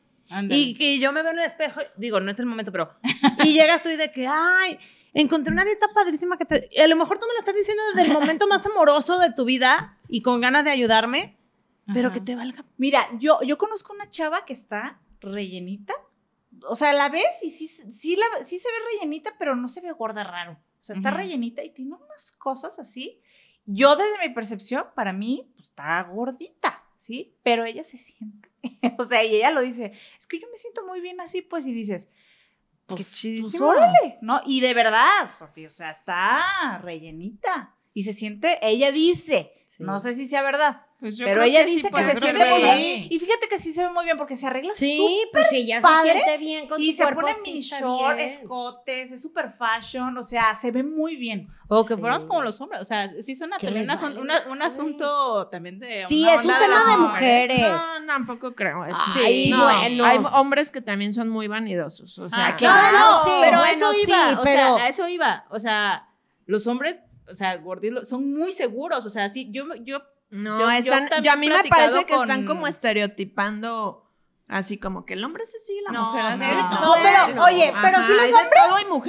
Y 0.50 0.74
que 0.74 0.98
yo 0.98 1.10
me 1.10 1.22
veo 1.22 1.32
en 1.32 1.38
el 1.38 1.46
espejo, 1.46 1.80
digo, 1.96 2.20
no 2.20 2.30
es 2.30 2.38
el 2.38 2.44
momento, 2.46 2.70
pero. 2.70 2.92
Y 3.44 3.54
llegas 3.54 3.80
tú 3.82 3.88
y 3.88 3.96
de 3.96 4.12
que, 4.12 4.26
ay, 4.28 4.76
encontré 5.14 5.52
una 5.54 5.64
dieta 5.64 5.86
padrísima 5.94 6.36
que 6.36 6.44
te. 6.44 6.68
y 6.70 6.80
a 6.82 6.86
lo 6.86 6.96
mejor 6.96 7.18
tú 7.18 7.26
me 7.26 7.32
lo 7.32 7.38
estás 7.38 7.54
diciendo 7.54 7.82
desde 7.94 8.08
el 8.08 8.12
momento 8.14 8.46
más 8.46 8.64
amoroso 8.66 9.18
de 9.18 9.32
tu 9.32 9.46
vida 9.46 9.96
y 10.06 10.20
con 10.20 10.42
ganas 10.42 10.64
de 10.64 10.70
ayudarme, 10.70 11.37
pero 11.92 12.08
Ajá. 12.08 12.14
que 12.14 12.20
te 12.20 12.34
valga. 12.36 12.64
Mira, 12.76 13.08
yo, 13.18 13.40
yo 13.42 13.58
conozco 13.58 13.92
una 13.92 14.08
chava 14.10 14.44
que 14.44 14.52
está 14.52 15.00
rellenita. 15.20 15.94
O 16.68 16.74
sea, 16.76 16.92
la 16.92 17.08
ves 17.08 17.42
y 17.42 17.50
sí, 17.50 17.68
sí, 17.68 18.16
la, 18.16 18.44
sí 18.44 18.58
se 18.58 18.68
ve 18.68 18.76
rellenita, 18.92 19.36
pero 19.38 19.54
no 19.54 19.68
se 19.68 19.80
ve 19.80 19.92
gorda 19.92 20.24
raro. 20.24 20.52
O 20.52 20.82
sea, 20.82 20.94
está 20.96 21.10
Ujú. 21.10 21.18
rellenita 21.18 21.62
y 21.62 21.70
tiene 21.70 21.94
unas 21.94 22.32
cosas 22.32 22.78
así. 22.78 23.20
Yo, 23.66 23.96
desde 23.96 24.26
mi 24.28 24.34
percepción, 24.34 24.86
para 24.94 25.12
mí, 25.12 25.50
pues 25.54 25.66
está 25.68 26.02
gordita, 26.04 26.84
¿sí? 26.96 27.36
Pero 27.42 27.64
ella 27.64 27.84
se 27.84 27.98
siente. 27.98 28.48
o 28.98 29.04
sea, 29.04 29.22
y 29.24 29.36
ella 29.36 29.50
lo 29.50 29.60
dice, 29.60 29.92
es 30.18 30.26
que 30.26 30.40
yo 30.40 30.48
me 30.50 30.56
siento 30.56 30.86
muy 30.86 31.00
bien 31.00 31.20
así, 31.20 31.42
pues, 31.42 31.66
y 31.66 31.72
dices, 31.72 32.10
pues, 32.86 33.20
pues 33.42 33.60
órale, 33.60 34.18
¿no? 34.22 34.40
Y 34.46 34.60
de 34.60 34.72
verdad, 34.72 35.30
Sofía, 35.36 35.68
o 35.68 35.70
sea, 35.70 35.90
está 35.90 36.78
rellenita. 36.82 37.74
Y 37.92 38.02
se 38.04 38.12
siente, 38.14 38.58
ella 38.62 38.90
dice, 38.92 39.52
Sí. 39.66 39.82
no 39.82 40.00
sé 40.00 40.14
si 40.14 40.26
sea 40.26 40.40
verdad, 40.42 40.86
Pues 41.00 41.16
yo 41.16 41.26
pero 41.26 41.42
creo 41.42 41.50
ella 41.52 41.64
dice 41.64 41.90
que 41.90 42.02
se 42.02 42.18
siente 42.18 42.44
muy 42.50 42.58
bien. 42.60 43.06
Y 43.08 43.18
fíjate 43.20 43.46
que 43.48 43.56
sí 43.58 43.72
se 43.72 43.84
ve 43.84 43.90
muy 43.90 44.04
bien 44.04 44.16
porque 44.16 44.34
se 44.34 44.48
arregla 44.48 44.72
Sí, 44.74 44.96
súper 44.96 45.42
pues 45.44 45.52
ella 45.52 45.80
padre, 45.80 46.08
se 46.08 46.12
siente 46.18 46.38
bien 46.38 46.66
con 46.66 46.82
y 46.82 46.90
su 46.90 46.96
se 46.96 47.02
cuerpo, 47.04 47.20
pone 47.20 47.34
sí 47.34 47.50
mini 47.52 47.58
está 47.60 47.80
short, 47.80 48.18
escotes, 48.18 49.12
es 49.12 49.22
súper 49.22 49.52
fashion, 49.52 50.18
o 50.18 50.22
sea, 50.24 50.56
se 50.56 50.72
ve 50.72 50.82
muy 50.82 51.14
bien. 51.14 51.46
O 51.68 51.84
que 51.86 51.94
Sí. 51.94 52.00
fuéramos 52.00 52.24
como 52.24 52.42
los 52.42 52.60
hombres, 52.60 52.80
o 52.80 52.84
sea, 52.84 53.12
sí 53.22 53.36
suena 53.36 53.58
¿Qué 53.58 53.66
también 53.68 53.86
asun- 53.88 54.02
vale 54.08 54.20
una- 54.20 54.42
un 54.50 54.60
asunto 54.60 55.46
también 55.48 55.78
de... 55.78 56.04
Sí, 56.04 56.22
una 56.22 56.34
es 56.34 56.44
un 56.44 56.52
tema 56.58 56.84
de 56.90 56.96
mujeres. 56.96 57.60
No, 57.60 58.06
tampoco 58.06 58.54
creo 58.56 58.84
eso. 58.84 58.96
Ay, 59.16 59.50
No, 59.50 59.62
bueno. 59.62 60.04
Hay 60.04 60.18
hombres 60.32 60.72
que 60.72 60.80
también 60.80 61.14
son 61.14 61.28
muy 61.28 61.46
vanidosos. 61.46 62.18
O 62.18 62.28
sea, 62.28 62.46
Ah, 62.48 62.52
que- 62.52 62.58
claro, 62.58 63.22
sí, 63.24 63.30
pero 63.42 63.58
bueno, 63.58 63.72
eso 63.72 63.92
iba, 64.04 64.28
sí, 64.30 64.34
o 64.34 64.42
pero- 64.42 64.76
sea, 64.76 64.84
a 64.84 64.88
eso 64.88 65.06
iba, 65.08 65.46
o 65.50 65.60
sea, 65.60 66.08
los 66.46 66.66
hombres, 66.66 66.96
o 67.30 67.34
sea, 67.36 67.56
gordilos, 67.58 68.08
son 68.08 68.32
muy 68.34 68.50
seguros, 68.50 69.06
o 69.06 69.10
sea, 69.10 69.28
sí, 69.28 69.48
yo, 69.52 69.64
yo, 69.84 70.02
No, 70.30 70.58
Yo- 70.60 70.70
están, 70.70 71.08
yo 71.22 71.32
a 71.32 71.36
mí 71.36 71.48
me 71.48 71.62
parece 71.68 72.04
que 72.04 72.14
están 72.14 72.44
como 72.46 72.66
estereotipando 72.66 74.04
así 74.46 74.78
como 74.78 75.04
que 75.04 75.14
el 75.14 75.24
hombre 75.24 75.44
es 75.44 75.54
así, 75.54 75.78
la 75.84 75.92
No, 75.92 76.06
mujer 76.12 76.22
así. 76.26 76.40
no, 76.54 76.70
No, 76.80 76.92
pero, 77.02 77.44
oye, 77.44 77.72
pero 77.82 78.02
si 78.02 78.12
los 78.14 78.24
hombres, 78.32 78.62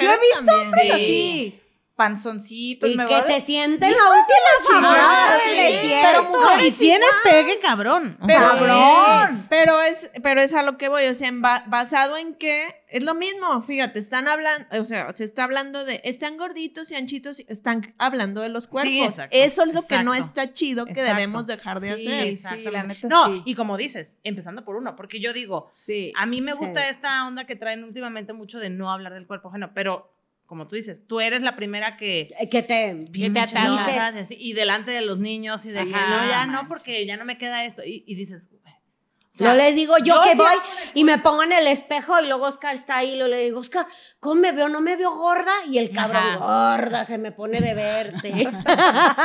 yo 0.04 0.12
he 0.12 0.20
visto 0.20 0.46
también. 0.46 0.66
hombres 0.68 0.84
Sí. 0.88 0.92
así, 0.92 1.64
panzoncitos, 2.00 2.90
Y 2.90 2.96
me 2.96 3.06
que 3.06 3.14
voy 3.14 3.22
a- 3.22 3.26
se 3.26 3.42
sienten 3.42 3.92
la 3.92 3.98
última 3.98 4.96
sí, 5.44 5.50
del 5.50 5.58
pero 5.58 5.82
desierto. 5.82 6.24
mujeres 6.30 6.76
y 6.78 6.80
tiene 6.80 7.06
pegue 7.26 7.60
cabrón. 7.60 8.18
Pero, 8.26 8.40
¡Cabrón! 8.40 9.46
pero 9.50 9.82
es, 9.82 10.10
pero 10.24 10.40
es 10.42 10.54
a 10.54 10.64
lo 10.64 10.78
que 10.78 10.88
voy, 10.88 11.06
o 11.08 11.14
sea, 11.14 11.28
en 11.28 11.42
ba- 11.42 11.64
basado 11.68 12.16
en 12.16 12.36
que 12.36 12.74
es 12.88 13.04
lo 13.04 13.16
mismo, 13.16 13.62
fíjate, 13.62 14.00
están 14.00 14.28
hablando, 14.30 14.66
o 14.80 14.84
sea, 14.86 15.12
se 15.14 15.24
está 15.26 15.44
hablando 15.44 15.84
de, 15.84 16.00
están 16.06 16.38
gorditos 16.38 16.90
y 16.92 16.96
anchitos, 16.96 17.42
y 17.42 17.46
están 17.50 17.94
hablando 17.98 18.40
de 18.42 18.50
los 18.50 18.68
cuerpos. 18.68 18.94
exacto, 19.06 19.36
Eso 19.38 19.64
es 19.64 19.74
lo 19.74 19.86
que 19.86 20.02
no 20.04 20.14
está 20.14 20.54
chido 20.54 20.86
que 20.86 20.92
exacto. 20.92 21.14
debemos 21.16 21.48
dejar 21.48 21.80
de 21.82 22.00
Sí, 22.00 22.12
hacer. 22.12 22.38
sí, 22.58 22.64
la 22.72 22.84
neta 22.84 23.08
no, 23.10 23.26
sí. 23.26 23.42
y 23.46 23.56
como 23.56 23.76
dices, 23.78 24.16
empezando 24.24 24.64
por 24.64 24.78
uno, 24.78 24.96
porque 24.96 25.20
yo 25.20 25.34
digo, 25.34 25.68
Sí. 25.74 26.14
a 26.16 26.26
mí 26.26 26.42
me 26.42 26.54
Sí. 26.54 26.60
gusta 26.60 26.88
esta 26.90 27.28
onda 27.28 27.46
que 27.46 27.56
traen 27.58 27.84
últimamente 27.84 28.32
mucho 28.34 28.60
de 28.60 28.70
no 28.70 28.90
hablar 28.92 29.14
del 29.14 29.28
cuerpo 29.28 29.50
ajeno, 29.50 29.72
pero 29.76 30.16
como 30.50 30.68
tú 30.68 30.76
dices, 30.76 31.06
tú 31.06 31.20
eres 31.20 31.44
la 31.44 31.56
primera 31.56 31.96
que 31.96 32.28
Eh, 32.40 32.50
Que 32.50 32.64
te 32.64 32.96
así, 34.18 34.36
y 34.40 34.54
delante 34.54 34.90
de 34.90 35.02
los 35.02 35.20
niños 35.20 35.64
y 35.66 35.70
de 35.70 35.86
que 35.86 35.92
no, 35.92 36.28
ya 36.28 36.48
no, 36.48 36.68
porque 36.68 37.06
ya 37.06 37.18
no 37.18 37.24
me 37.24 37.38
queda 37.38 37.66
esto 37.66 37.84
y, 37.86 38.04
y 38.08 38.16
dices, 38.16 38.50
o 39.32 39.38
sea, 39.38 39.50
no 39.50 39.56
les 39.56 39.76
digo 39.76 39.96
yo, 40.00 40.16
yo 40.16 40.22
que 40.24 40.34
voy 40.34 40.56
y 40.96 41.04
me 41.04 41.20
pongo 41.20 41.44
en 41.44 41.52
el 41.52 41.68
espejo 41.68 42.20
y 42.20 42.26
luego 42.26 42.48
Oscar 42.48 42.74
está 42.74 42.98
ahí 42.98 43.12
y 43.12 43.16
luego 43.16 43.30
le 43.36 43.44
digo, 43.44 43.60
Oscar, 43.60 43.86
¿cómo 44.20 44.42
me 44.42 44.52
veo? 44.52 44.70
¿No 44.70 44.82
me 44.82 44.96
veo 44.96 45.14
gorda? 45.16 45.52
Y 45.70 45.78
el 45.78 45.92
cabrón, 45.92 46.38
gorda, 46.40 47.06
se 47.06 47.20
me 47.20 47.32
pone 47.32 47.62
de 47.62 47.76
verte. 47.76 48.30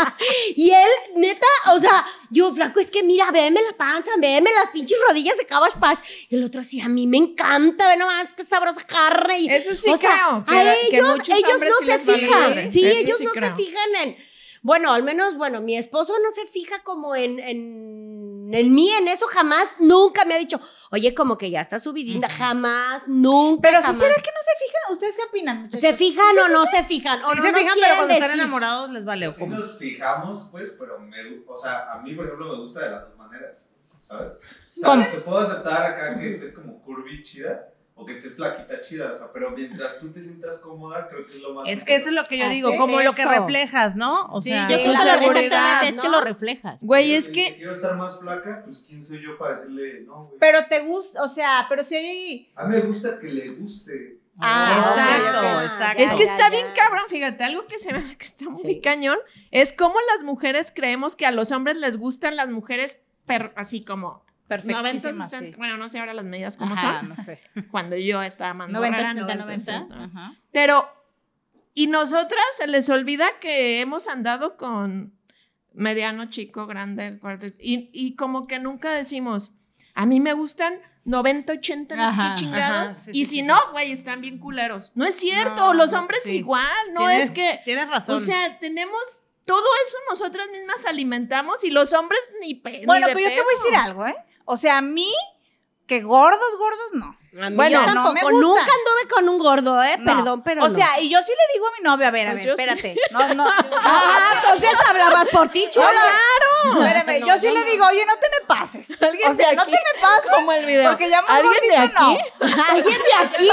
y 0.57 0.71
él, 0.71 0.91
neta, 1.17 1.47
o 1.73 1.79
sea, 1.79 2.05
yo, 2.31 2.53
flaco, 2.53 2.81
es 2.81 2.91
que 2.91 3.03
mira, 3.03 3.31
véeme 3.31 3.61
la 3.63 3.77
panza, 3.79 4.11
véeme 4.19 4.51
las 4.53 4.69
pinches 4.73 4.99
rodillas 5.09 5.39
de 5.39 5.47
Cabbage 5.47 5.79
Patch. 5.79 6.01
Y 6.29 6.37
el 6.37 6.45
otro 6.45 6.61
así, 6.61 6.83
a 6.83 6.89
mí 6.89 7.07
me 7.07 7.17
encanta, 7.17 7.89
ve 7.89 7.97
nomás 7.97 8.35
qué 8.35 8.45
sabrosa 8.45 8.87
carne. 8.87 9.39
Y, 9.41 9.49
Eso 9.49 9.75
sí 9.75 9.89
o 9.89 9.97
sea, 9.97 10.11
creo, 10.11 10.45
que- 10.45 10.55
a 10.55 10.75
ellos, 10.75 11.21
ellos 11.29 11.61
no 11.61 11.77
sí 11.81 11.87
se 11.87 11.99
fijan. 11.99 12.71
Sí, 12.71 12.85
Eso 12.85 12.99
ellos 12.99 13.19
sí 13.19 13.25
no 13.25 13.33
se 13.33 13.53
fijan 13.53 13.95
en... 14.03 14.17
Bueno, 14.65 14.95
al 14.95 15.03
menos, 15.03 15.37
bueno, 15.37 15.61
mi 15.61 15.77
esposo 15.77 16.15
no 16.23 16.31
se 16.31 16.47
fija 16.47 16.83
como 16.83 17.15
en, 17.15 17.39
en, 17.39 18.14
en 18.53 18.74
mí, 18.74 18.90
en 18.90 19.09
eso 19.09 19.26
jamás, 19.26 19.76
nunca 19.78 20.24
me 20.24 20.34
ha 20.34 20.38
dicho, 20.38 20.61
oye, 20.90 21.14
como 21.14 21.38
que 21.38 21.51
ya 21.51 21.61
está 21.61 21.78
subidita, 21.78 22.28
jamás, 22.28 23.03
nunca. 23.07 23.62
Pero 23.62 23.78
si 23.78 23.84
jamás. 23.84 23.99
será 23.99 24.14
que 24.14 24.20
no 24.30 24.40
se 24.42 24.64
fijan, 24.64 24.92
¿ustedes 24.92 25.16
qué 25.16 25.22
opinan? 25.24 25.59
muchachos? 25.61 25.80
¿Se 25.80 25.92
fijan 25.95 26.38
o 26.38 26.49
no 26.49 26.66
se 26.66 26.84
fijan? 26.84 27.22
O 27.24 27.30
sí 27.30 27.36
no 27.36 27.42
se 27.42 27.53
nos 27.53 27.61
fijan, 27.61 27.74
pero 27.74 27.74
quieren 27.74 27.97
cuando 27.97 28.14
están 28.14 28.28
decir. 28.30 28.42
enamorados 28.42 28.90
les 28.90 29.05
vale. 29.05 29.28
¿o 29.28 29.32
Sí 29.32 29.47
nos 29.47 29.78
fijamos, 29.78 30.49
pues, 30.51 30.74
pero 30.78 30.99
me, 31.01 31.16
o 31.47 31.57
sea, 31.57 31.92
a 31.92 31.99
mí, 32.01 32.14
por 32.14 32.26
ejemplo, 32.26 32.53
me 32.53 32.61
gusta 32.61 32.80
de 32.84 32.90
las 32.90 33.09
dos 33.09 33.16
maneras, 33.16 33.66
¿sabes? 34.03 34.34
O 34.36 34.80
sea, 34.80 34.84
¿Cómo? 34.84 35.05
te 35.07 35.18
puedo 35.18 35.38
aceptar 35.38 35.82
acá 35.92 36.18
que 36.18 36.28
estés 36.28 36.53
como 36.53 36.80
curvy 36.82 37.22
chida, 37.22 37.68
o 37.97 38.05
que 38.05 38.12
estés 38.12 38.34
flaquita 38.34 38.80
chida, 38.80 39.12
o 39.12 39.16
sea, 39.16 39.32
pero 39.32 39.51
mientras 39.53 40.01
tú 40.01 40.11
te 40.12 40.20
sientas 40.20 40.59
cómoda, 40.59 41.07
creo 41.09 41.24
que 41.26 41.32
es 41.34 41.40
lo 41.40 41.55
más 41.55 41.64
Es 41.68 41.84
que 41.84 41.95
eso 41.95 42.09
es 42.09 42.14
lo 42.14 42.24
que 42.24 42.38
yo 42.38 42.45
Así 42.47 42.55
digo, 42.57 42.70
es 42.70 42.76
como 42.76 43.01
lo 43.01 43.12
que 43.14 43.24
reflejas, 43.24 43.95
¿no? 43.95 44.26
O 44.26 44.40
Sí, 44.40 44.51
sea, 44.51 44.68
yo 44.68 44.76
Sí, 44.78 44.82
creo 44.82 44.92
la 44.95 45.03
que 45.05 45.11
seguridad, 45.24 45.84
es 45.88 46.01
que 46.01 46.07
¿no? 46.09 46.12
lo 46.12 46.20
reflejas. 46.20 46.82
Güey, 46.82 47.07
Pero 47.07 47.18
es 47.18 47.24
si 47.26 47.32
que 47.32 47.55
quiero 47.57 47.72
estar 47.72 47.95
más 47.97 48.18
flaca, 48.18 48.62
pues 48.64 48.84
quién 48.86 49.03
soy 49.03 49.22
yo 49.22 49.38
para 49.38 49.53
decirle, 49.55 50.03
no, 50.07 50.24
güey. 50.26 50.38
Pero 50.40 50.66
te 50.68 50.80
gusta, 50.80 51.22
o 51.22 51.28
sea, 51.28 51.66
pero 51.68 51.82
si 51.84 51.95
hay. 51.97 52.53
A 52.57 52.64
mí 52.64 52.74
me 52.74 52.80
gusta 52.80 53.18
que 53.20 53.28
le 53.28 53.49
guste. 53.51 54.18
Ah, 54.40 54.74
exacto, 54.76 55.38
ok, 55.38 55.55
ok. 55.59 55.62
exacto. 55.62 56.03
Es 56.03 56.11
que 56.14 56.24
Ya, 56.26 56.32
está 56.32 56.45
ya. 56.47 56.51
bien 56.51 56.66
cabrón, 56.74 57.05
fíjate, 57.09 57.45
algo 57.45 57.66
que 57.68 57.78
se 57.78 57.92
me 57.92 58.01
hace 58.01 58.16
que 58.16 58.24
está 58.24 58.47
muy 58.49 58.61
Sí. 58.61 58.80
cañón 58.80 59.18
es 59.53 59.72
cómo 59.72 59.95
las 60.12 60.24
mujeres 60.24 60.72
creemos 60.74 61.14
que 61.14 61.26
a 61.26 61.30
los 61.30 61.53
hombres 61.53 61.76
les 61.76 61.97
gustan 61.97 62.34
las 62.34 62.49
mujeres 62.49 63.01
per- 63.26 63.53
así 63.57 63.84
como 63.84 64.24
90, 64.63 64.83
Perfectísima, 64.83 65.25
60, 65.27 65.51
sí. 65.53 65.57
bueno, 65.57 65.77
no 65.77 65.89
sé 65.89 65.99
ahora 65.99 66.15
las 66.15 66.25
medidas 66.25 66.57
cómo 66.57 66.75
Ajá, 66.75 67.01
son, 67.01 67.09
No 67.11 67.17
sé. 67.17 67.41
cuando 67.71 67.97
yo 67.97 68.23
estaba 68.23 68.55
más 68.55 68.69
90, 68.69 68.97
morra, 68.99 69.13
60, 69.15 69.35
90, 69.35 69.45
90. 69.45 69.65
60. 69.65 70.05
Ajá. 70.05 70.35
Pero, 70.53 70.89
y 71.75 71.87
nosotras 71.89 72.45
se 72.57 72.67
les 72.67 72.89
olvida 72.89 73.27
que 73.41 73.81
hemos 73.81 74.07
andado 74.09 74.57
con 74.57 75.13
mediano, 75.73 76.27
chico, 76.31 76.67
grande, 76.67 77.19
y, 77.59 77.91
y 77.93 78.15
como 78.17 78.47
que 78.47 78.59
nunca 78.61 78.93
decimos, 78.93 79.53
a 79.95 80.07
mí 80.07 80.21
me 80.21 80.33
gustan 80.33 80.81
90, 81.05 81.53
80, 81.55 81.97
no 81.97 82.03
sé 82.13 82.19
Ajá, 82.21 82.35
qué 82.35 82.41
chingados, 82.41 82.91
ajá, 82.93 82.95
sí, 83.01 83.11
y 83.13 83.25
sí, 83.25 83.31
si 83.31 83.37
sí, 83.39 83.43
no, 83.43 83.59
güey, 83.73 83.91
están 83.93 84.21
bien 84.21 84.39
culeros. 84.39 84.93
No 84.95 85.05
es 85.05 85.17
cierto, 85.17 85.55
No, 85.57 85.75
los 85.75 85.93
hombres 85.93 86.21
sí. 86.23 86.37
igual, 86.37 86.65
no 86.93 87.01
tienes- 87.01 87.25
es 87.25 87.31
que... 87.31 87.61
Tienes 87.65 87.89
razón. 87.89 88.15
O 88.15 88.19
sea, 88.19 88.59
tenemos 88.61 88.99
todo 89.45 89.65
eso 89.87 89.97
nosotras 90.09 90.47
mismas 90.51 90.87
alimentamos 90.87 91.63
y 91.65 91.71
los 91.71 91.93
hombres 91.93 92.21
ni 92.41 92.55
pe 92.55 92.85
Bueno, 92.87 93.07
ni 93.09 93.13
de 93.13 93.17
pero 93.19 93.29
yo 93.29 93.35
te 93.35 93.43
voy 93.43 93.53
a 93.53 93.57
decir 93.59 93.71
pedo. 93.73 93.83
algo, 93.83 94.07
¿eh? 94.07 94.15
O 94.45 94.57
sea, 94.57 94.78
a 94.78 94.82
mí, 94.82 95.12
que 95.86 96.03
gordos, 96.03 96.57
gordos, 96.59 96.92
no. 96.92 97.16
A 97.41 97.51
mí 97.51 97.57
Bueno, 97.57 97.80
yo 97.80 97.87
no 97.87 97.93
tampoco, 97.95 98.14
me 98.14 98.22
gusta. 98.22 98.41
nunca 98.41 98.61
anduve 98.62 99.09
con 99.12 99.28
un 99.28 99.39
gordo, 99.39 99.82
¿eh? 99.82 99.97
No. 99.99 100.16
Perdón, 100.16 100.43
pero 100.43 100.62
O 100.64 100.68
no. 100.68 100.74
sea, 100.74 101.01
y 101.01 101.09
yo 101.11 101.20
sí 101.22 101.32
le 101.32 101.53
digo 101.55 101.66
a 101.66 101.70
mi 101.76 101.82
novio, 101.82 102.07
a 102.07 102.11
ver, 102.12 102.28
a 102.28 102.32
Pues 102.32 102.45
ver, 102.45 102.57
sí. 102.57 102.62
espérate. 102.62 102.97
No, 103.11 103.35
no. 103.35 103.45
Ah, 103.87 104.30
entonces 104.43 104.70
hablabas 104.89 105.26
por 105.32 105.49
ti, 105.49 105.68
chula. 105.70 105.89
Espérame, 106.78 107.20
No, 107.20 107.26
yo 107.26 107.39
sí 107.39 107.47
no, 107.49 107.55
le 107.55 107.61
no. 107.64 107.70
digo, 107.70 107.87
oye, 107.87 108.07
no 108.07 108.16
te 108.16 108.28
me 108.30 108.47
pases. 108.47 108.91
Alguien 109.03 109.30
O 109.30 109.35
sea, 109.35 109.51
de 109.51 109.57
no 109.57 109.62
aquí, 109.62 109.72
te 109.72 109.78
me 109.95 110.01
pases. 110.01 110.30
Como 110.32 110.53
el 110.53 110.66
video. 110.66 110.91
Porque 110.91 111.11
ya 111.11 111.22
más 111.22 111.30
¿Alguien 111.39 111.61
de 111.68 111.76
aquí? 111.76 111.93
no. 111.95 112.64
¿Alguien 112.70 112.99
de 113.03 113.14
aquí? 113.26 113.51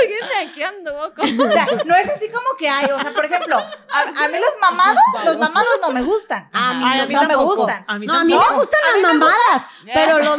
Alguien 0.00 0.28
de 0.28 0.36
aquí 0.50 0.62
anduvo 0.62 1.14
con... 1.14 1.40
O 1.48 1.50
sea, 1.50 1.66
no 1.84 1.94
es 1.96 2.08
así 2.08 2.30
como 2.30 2.56
que 2.58 2.68
hay, 2.68 2.86
o 2.86 3.00
sea, 3.00 3.12
por 3.14 3.24
ejemplo, 3.24 3.56
a, 3.56 4.00
a 4.00 4.28
mí 4.28 4.38
los 4.38 4.50
mamados, 4.60 5.02
los 5.24 5.38
mamados 5.38 5.78
no 5.82 5.90
me 5.90 6.02
gustan. 6.02 6.48
A 6.52 6.74
mí 6.74 6.84
no, 6.84 7.02
a 7.02 7.06
mí 7.06 7.14
no 7.14 7.22
me 7.22 7.28
tampoco. 7.28 7.56
gustan. 7.56 7.84
A 7.86 7.98
mí 7.98 8.06
no, 8.06 8.14
a 8.14 8.24
mí 8.24 8.32
me 8.34 8.38
tampoco. 8.40 8.60
gustan 8.60 8.80
las 8.92 9.12
mamadas, 9.12 9.62
pero 9.92 10.18
los 10.20 10.38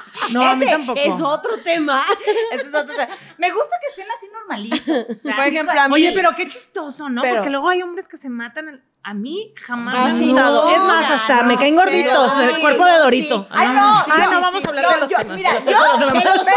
No, 0.29 0.41
a 0.47 0.55
mí 0.55 0.63
ese 0.65 0.71
tampoco. 0.75 0.99
es 0.99 1.19
otro 1.21 1.57
tema. 1.63 1.99
Ese 2.51 2.67
es 2.67 2.73
otro 2.75 2.95
tema. 2.95 3.07
Me 3.37 3.51
gusta 3.51 3.75
que 3.81 3.87
estén 3.89 4.07
así 4.17 4.27
normalitos. 4.31 5.17
o 5.17 5.19
sea, 5.19 5.35
Por 5.35 5.45
ejemplo, 5.45 5.73
Oye, 5.91 6.11
pero 6.15 6.29
qué 6.35 6.47
chistoso, 6.47 7.09
¿no? 7.09 7.21
Pero- 7.21 7.35
Porque 7.35 7.49
luego 7.49 7.69
hay 7.69 7.81
hombres 7.81 8.07
que 8.07 8.17
se 8.17 8.29
matan. 8.29 8.69
el- 8.69 8.83
A 9.03 9.15
mí 9.15 9.51
jamás 9.59 9.95
Ah, 9.97 10.05
me 10.05 10.11
ha 10.11 10.15
sí, 10.15 10.25
gustado. 10.29 10.63
no, 10.63 10.69
es 10.69 10.77
más, 10.83 11.11
hasta 11.11 11.35
no, 11.41 11.43
me 11.47 11.57
caen 11.57 11.75
gorditos. 11.75 12.39
el 12.39 12.59
cuerpo 12.59 12.85
de 12.85 12.97
Dorito. 12.99 13.47
Ay, 13.49 13.67
no, 13.69 13.81
Ah, 13.83 14.05
sí, 14.05 14.11
no, 14.31 14.41
vamos 14.41 14.63
a 14.63 14.67
hablar 14.69 14.93
de 14.93 14.99
los 15.01 15.09
yo- 15.09 15.17
temas. 15.17 15.35
mira, 15.37 15.49
de 15.53 15.55
los 15.59 15.65
yo- 15.65 15.97
de 15.97 16.05
los 16.05 16.13
cuerpos, 16.13 16.47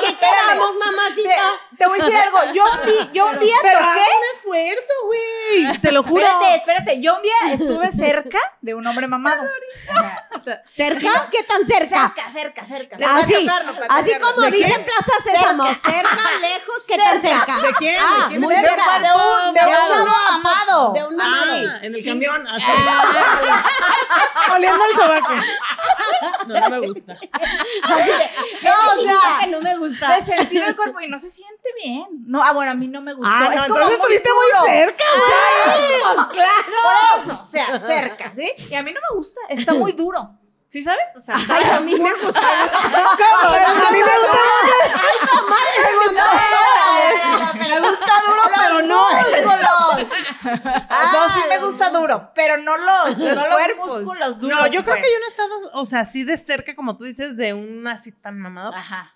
¿qué 0.00 0.16
quedamos, 0.16 0.70
mamacita? 0.82 1.30
Te, 1.70 1.76
te 1.76 1.86
voy 1.86 2.00
a 2.00 2.04
decir 2.04 2.16
algo. 2.18 2.38
Yo 2.54 2.64
un 2.64 2.86
día, 2.86 3.12
yo 3.12 3.26
un 3.26 3.38
día 3.38 3.56
Pero 3.60 3.78
toqué. 3.80 3.98
un 4.00 4.36
esfuerzo, 4.38 4.92
güey. 5.04 5.80
Te 5.82 5.92
lo 5.92 6.02
juro. 6.04 6.24
Espérate, 6.26 6.54
espérate. 6.56 7.00
Yo 7.02 7.16
un 7.16 7.22
día 7.22 7.34
estuve 7.52 7.92
cerca 7.92 8.38
de 8.62 8.74
un 8.74 8.86
hombre 8.86 9.06
mamado. 9.06 9.42
¿Cerca? 10.70 11.28
¿Qué 11.30 11.42
tan 11.44 11.66
cerca? 11.66 12.12
Cerca, 12.14 12.32
cerca, 12.32 12.66
cerca. 12.66 13.16
Así, 13.18 13.32
platicarlo. 13.32 13.72
así 13.88 14.12
como 14.18 14.42
¿De 14.42 14.50
dice 14.50 14.66
quién? 14.68 14.84
Plaza 14.84 15.12
Sésamo, 15.22 15.64
cerca, 15.74 16.38
lejos, 16.40 16.84
¿qué 16.86 16.96
tan 16.98 17.20
cerca? 17.20 17.58
¿De 17.60 17.72
quién? 17.74 18.00
Ah, 18.02 18.22
¿De 18.22 18.28
quién? 18.28 18.40
muy 18.40 18.54
Cerca 18.54 18.70
cerca. 18.70 18.98
de 18.98 19.08
un, 19.14 19.54
de 19.54 19.60
De 19.60 19.66
un 19.66 19.72
chavo 19.88 20.16
mamado. 20.30 20.92
De 20.92 21.04
un. 21.04 21.20
Ah, 21.20 21.78
en 21.82 21.94
el 21.94 22.04
camión. 22.04 22.46
Así. 22.48 22.64
Oliendo 24.52 24.84
el 24.84 24.92
sobaco. 24.98 25.34
No, 26.46 26.60
no 26.60 26.70
me 26.70 26.86
gusta. 26.86 27.12
Así 27.12 28.10
de, 28.10 28.30
No, 28.62 28.70
o 28.70 28.92
"Ese 28.94 29.02
sea, 29.02 29.38
que 29.40 29.46
no 29.48 29.60
me 29.60 29.76
gusta. 29.78 30.14
De 30.14 30.22
sentir 30.22 30.62
el 30.62 30.76
cuerpo 30.76 31.00
y 31.00 31.08
no 31.08 31.18
se 31.18 31.30
siente 31.30 31.68
bien. 31.82 32.06
No, 32.26 32.42
ah, 32.42 32.52
bueno, 32.52 32.70
a 32.72 32.74
mí 32.74 32.88
no 32.88 33.00
me 33.00 33.14
gustó. 33.14 33.30
Ah, 33.32 33.44
no, 33.44 33.52
es 33.52 33.62
como 33.64 33.76
entonces 33.78 33.86
muy 33.86 34.14
estuviste 34.16 34.28
duro. 34.30 34.60
muy 34.60 34.70
cerca, 34.70 35.04
Sí, 35.14 35.92
pues 36.02 36.26
claro. 36.32 36.76
Por 36.82 37.24
eso, 37.30 37.40
o 37.40 37.44
sea, 37.44 37.78
cerca, 37.80 38.30
¿sí? 38.34 38.52
Y 38.70 38.74
a 38.74 38.82
mí 38.82 38.92
no 38.92 39.00
me 39.10 39.16
gusta, 39.16 39.40
está 39.48 39.72
muy 39.74 39.92
duro. 39.92 40.31
¿Sí 40.72 40.80
sabes? 40.80 41.14
O 41.18 41.20
sea, 41.20 41.34
Ay, 41.36 41.64
a 41.70 41.80
mí 41.80 41.94
me 41.98 42.10
gusta. 42.22 42.40
¿Cómo? 42.40 43.54
A 43.54 43.92
mí 43.92 43.98
me 43.98 44.16
gusta. 44.18 44.38
Me 47.68 47.80
gusta 47.80 48.12
duro, 48.26 48.42
pero 48.54 48.80
no. 48.86 49.06
No, 51.12 51.28
sí 51.34 51.40
me 51.50 51.58
gusta 51.58 51.90
duro, 51.90 52.32
pero 52.34 52.56
no 52.56 52.78
los, 52.78 53.18
no 53.18 53.34
los 53.34 53.44
cuerpos. 53.48 54.02
músculos 54.02 54.40
duros. 54.40 54.60
No, 54.60 54.66
yo 54.68 54.82
creo 54.82 54.96
pues. 54.96 55.02
que 55.06 55.12
yo 55.12 55.18
no 55.18 55.26
he 55.26 55.28
estado, 55.28 55.70
o 55.74 55.84
sea, 55.84 56.00
así 56.00 56.24
de 56.24 56.38
cerca, 56.38 56.74
como 56.74 56.96
tú 56.96 57.04
dices, 57.04 57.36
de 57.36 57.52
un 57.52 57.86
así 57.86 58.10
tan 58.10 58.38
mamado. 58.38 58.74
Ajá. 58.74 59.14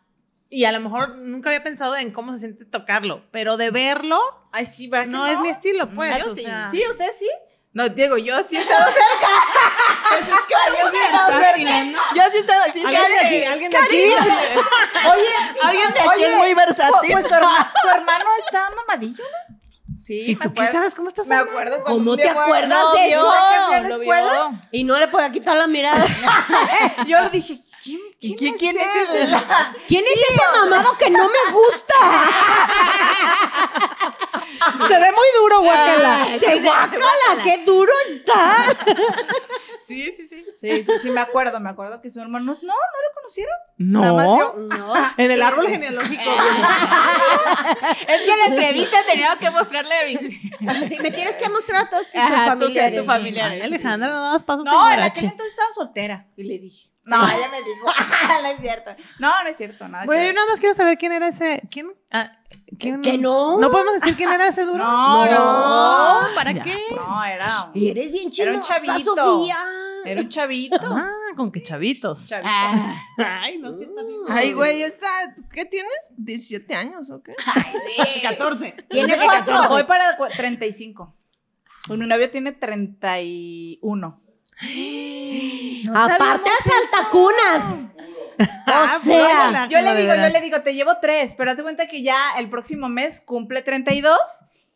Y 0.50 0.66
a 0.66 0.72
lo 0.72 0.80
mejor 0.80 1.16
nunca 1.16 1.48
había 1.48 1.62
pensado 1.62 1.96
en 1.96 2.10
cómo 2.12 2.34
se 2.34 2.40
siente 2.40 2.66
tocarlo, 2.66 3.24
pero 3.30 3.56
de 3.56 3.70
verlo, 3.70 4.20
Ay, 4.52 4.66
sí, 4.66 4.88
¿verdad 4.88 5.06
que 5.06 5.10
no, 5.10 5.26
es 5.26 5.40
mi 5.40 5.48
estilo, 5.48 5.88
pues. 5.94 6.12
Ah, 6.12 6.18
yo 6.18 6.32
o 6.32 6.34
sí. 6.34 6.42
sea. 6.42 6.68
Sí, 6.70 6.82
¿usted 6.90 7.08
sí? 7.18 7.28
No, 7.76 7.86
Diego, 7.90 8.16
yo 8.16 8.42
sí 8.48 8.56
he 8.56 8.60
estado 8.60 8.84
cerca. 8.86 9.28
Pues 10.08 10.20
es 10.28 10.40
que 10.46 10.54
yo 10.54 10.90
sí 10.90 10.96
he 10.96 11.06
estado 11.06 11.32
cerca. 11.32 12.02
Yo 12.14 12.22
sí 12.30 12.36
he 12.36 12.40
estado, 12.40 12.62
sí, 12.72 12.82
Alguien 12.84 13.02
de 13.12 13.18
aquí, 13.26 13.44
alguien 13.44 13.70
de 13.70 13.76
aquí. 13.76 14.02
Oye, 15.10 15.28
alguien 15.62 15.92
de 15.92 16.00
aquí 16.00 16.24
es 16.24 16.36
muy 16.36 16.54
versátil. 16.54 17.12
Pues 17.12 17.26
tu, 17.26 17.34
herma- 17.34 17.72
tu 17.82 17.88
hermano 17.88 18.24
está 18.46 18.70
mamadillo, 18.70 19.24
¿no? 19.24 19.56
Sí, 20.00 20.22
¿Y 20.28 20.36
me 20.36 20.42
tú 20.44 20.54
qué 20.54 20.60
acuerdo. 20.60 20.72
sabes 20.72 20.94
cómo 20.94 21.08
estás 21.08 21.26
Me 21.26 21.34
acuerdo 21.36 21.82
cuando 21.82 21.98
¿Cómo 21.98 22.16
te 22.16 22.28
acuerdas 22.28 22.78
de 22.94 23.06
vio 23.08 23.18
eso? 23.18 23.30
que 23.30 23.60
fui 23.66 23.74
a 23.74 23.80
la 23.80 23.88
Lo 23.88 23.94
escuela. 23.96 24.50
Y 24.70 24.84
no 24.84 24.98
le 24.98 25.08
podía 25.08 25.30
quitar 25.32 25.56
la 25.56 25.66
mirada. 25.66 26.06
Yo 27.06 27.20
le 27.22 27.30
dije, 27.30 27.60
¿quién, 27.86 28.00
quién, 28.36 28.54
es, 28.54 28.60
quién 28.60 28.76
es 28.76 28.82
él? 29.10 29.22
ese? 29.22 29.36
¿Quién 29.88 30.04
es 30.04 30.20
ese 30.30 30.42
mamado 30.52 30.96
que 30.98 31.10
no 31.10 31.28
me 31.28 31.52
gusta? 31.52 31.94
Se 34.88 34.98
ve 34.98 35.12
muy 35.12 35.26
duro, 35.40 35.60
guacala. 35.62 36.38
Se 36.38 36.60
guácala, 36.60 37.42
qué 37.42 37.64
duro 37.64 37.92
está. 38.08 38.64
Sí, 39.86 40.10
sí, 40.16 40.26
sí. 40.26 40.44
Sí, 40.56 40.82
sí, 40.82 40.92
sí, 41.00 41.10
me 41.10 41.20
acuerdo, 41.20 41.60
me 41.60 41.70
acuerdo 41.70 42.00
que 42.00 42.10
su 42.10 42.20
hermano, 42.20 42.44
no, 42.44 42.52
no 42.52 42.74
lo 42.74 43.14
conocieron. 43.14 43.54
No. 43.78 44.00
Nada 44.00 44.12
más 44.14 44.26
yo. 44.26 44.54
No. 44.56 44.92
En 45.16 45.30
el 45.30 45.40
árbol 45.40 45.68
genealógico. 45.68 46.28
Es 48.08 48.22
que 48.22 48.32
en 48.32 48.38
la 48.40 48.46
entrevista 48.46 48.96
tenía 49.06 49.36
que 49.38 49.48
mostrarle 49.48 49.94
a 49.94 50.06
mi... 50.06 50.16
Sí, 50.88 50.98
me 51.00 51.12
tienes 51.12 51.36
que 51.36 51.48
mostrar 51.50 51.84
a 51.84 51.88
todos 51.88 52.08
tus 52.08 52.20
familiares. 52.20 53.00
tu 53.00 53.06
familiar. 53.06 53.52
Ay, 53.52 53.60
Alejandra, 53.60 54.08
no 54.08 54.22
dabas 54.22 54.42
pasos 54.42 54.64
No, 54.64 54.90
en 54.90 55.04
aquel 55.04 55.26
entonces 55.26 55.52
estaba 55.52 55.70
soltera. 55.70 56.26
Y 56.36 56.42
le 56.42 56.58
dije. 56.58 56.90
No, 57.06 57.24
ella 57.24 57.48
me 57.48 57.58
dijo. 57.62 57.86
no 58.42 58.48
es 58.48 58.60
cierto. 58.60 58.90
No, 59.20 59.42
no 59.42 59.48
es 59.48 59.56
cierto, 59.56 59.88
nada. 59.88 60.04
Bueno, 60.06 60.24
yo 60.26 60.32
nada 60.32 60.46
más 60.48 60.58
quiero 60.60 60.74
saber 60.74 60.98
quién 60.98 61.12
era 61.12 61.28
ese. 61.28 61.62
¿Quién? 61.70 61.86
Ah, 62.10 62.32
¿quién? 62.78 63.00
¿Que 63.00 63.16
no? 63.16 63.58
No 63.58 63.70
podemos 63.70 63.94
decir 63.94 64.16
quién 64.16 64.30
era 64.30 64.48
ese 64.48 64.64
duro. 64.64 64.78
No, 64.78 65.24
no. 65.26 66.22
No, 66.28 66.34
¿para 66.34 66.50
Ya, 66.52 66.62
qué? 66.64 66.76
No, 66.94 67.24
era. 67.24 67.70
Y 67.74 67.90
eres 67.90 68.10
bien 68.10 68.28
Era 68.36 68.52
un 68.54 68.60
chavito. 68.62 69.14
Sofía. 69.14 69.56
Era 70.04 70.20
un 70.20 70.28
chavito. 70.28 70.76
Ah, 70.90 71.10
con 71.36 71.50
que 71.52 71.62
chavitos. 71.62 72.26
Chavito. 72.28 72.48
Ah, 72.52 72.94
Ay, 73.42 73.58
no, 73.58 73.76
sí 73.76 73.84
está 73.84 74.02
bien. 74.02 74.18
Ay, 74.28 74.52
güey, 74.52 74.82
esta, 74.82 75.06
¿qué 75.52 75.64
tienes? 75.64 75.92
¿17 76.18 76.74
años 76.74 77.10
o 77.10 77.22
qué? 77.22 77.34
14. 78.22 78.72
Tiene 78.88 79.16
Voy 79.16 79.26
cuatro. 79.26 79.86
para 79.86 80.16
cu- 80.16 80.26
35. 80.36 81.14
Pues 81.86 81.98
mi 82.00 82.06
novio 82.06 82.28
tiene 82.30 82.52
31. 82.52 84.22
Aparte 85.94 86.50
a 86.50 86.70
saltacunas. 86.70 87.86
Ah, 88.66 88.96
O 88.98 89.00
sea, 89.00 89.66
Yo 89.68 89.80
le 89.80 89.94
digo, 89.94 90.14
yo 90.14 90.28
le 90.28 90.40
digo, 90.42 90.60
te 90.60 90.74
llevo 90.74 90.98
tres, 91.00 91.34
pero 91.36 91.50
haz 91.52 91.56
de 91.56 91.62
cuenta 91.62 91.88
que 91.88 92.02
ya 92.02 92.18
el 92.38 92.50
próximo 92.50 92.90
mes 92.90 93.22
cumple 93.22 93.62
32 93.62 94.14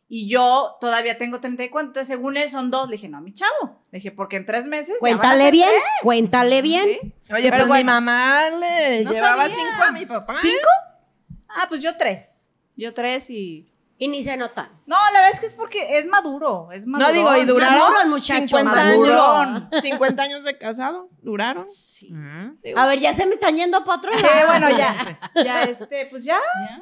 y 0.09 0.31
yo 0.31 0.79
todavía 0.81 1.19
tengo 1.19 1.41
34. 1.41 1.89
Entonces, 1.89 2.09
según 2.09 2.39
él, 2.39 2.49
son 2.49 2.71
dos. 2.71 2.89
Le 2.89 2.93
dije, 2.93 3.11
no, 3.11 3.21
mi 3.21 3.35
chavo. 3.35 3.85
Le 3.91 3.99
dije, 3.99 4.13
porque 4.13 4.37
en 4.37 4.47
tres 4.47 4.67
meses. 4.67 4.97
ya 5.03 5.15
van 5.15 5.19
a 5.19 5.21
Cuéntale 5.21 5.51
bien, 5.51 5.69
tres. 5.69 5.83
cuéntale 6.03 6.63
bien. 6.63 6.85
¿Sí? 6.85 7.13
Oye, 7.35 7.51
Pero 7.51 7.67
pues 7.67 7.81
mi 7.81 7.85
mamá 7.85 8.49
le 8.49 9.05
No 9.05 9.13
llevaba 9.13 9.43
sabía. 9.51 9.55
5 9.77 9.83
a 9.85 9.91
mi 9.93 10.07
papá. 10.07 10.35
¿Cinco? 10.41 10.69
Ah, 11.49 11.67
pues 11.69 11.83
yo 11.83 11.95
tres. 11.99 12.49
Yo 12.77 12.95
tres 12.95 13.29
y. 13.29 13.70
Y 14.03 14.09
ni 14.09 14.23
se 14.25 14.37
notan. 14.39 14.69
No, 14.87 14.97
la 15.13 15.19
verdad 15.21 15.31
es 15.33 15.39
que 15.41 15.47
es 15.47 15.55
porque 15.55 15.99
es 15.99 16.07
maduro, 16.09 16.71
es 16.73 16.87
maduro. 16.87 17.09
No 17.09 17.15
digo, 17.15 17.37
y 17.37 17.45
duraron 17.45 17.79
Maduro 17.79 18.01
el 18.03 18.09
muchacho, 18.09 18.57
50 18.57 18.65
madurón. 18.75 19.69
años. 19.73 19.83
50 19.83 20.23
años 20.23 20.43
de 20.45 20.57
casado, 20.59 21.11
duraron. 21.23 21.65
Mm. 22.09 22.49
A 22.77 22.87
ver, 22.87 22.99
ya 22.99 23.13
se 23.13 23.27
me 23.27 23.35
están 23.35 23.55
yendo 23.57 23.85
para 23.85 23.99
otro 23.99 24.11
Sí, 24.17 24.23
lado. 24.23 24.49
bueno, 24.49 24.71
ya, 24.71 25.21
ya, 25.45 25.63
este, 25.65 26.07
pues 26.11 26.25
ya, 26.25 26.39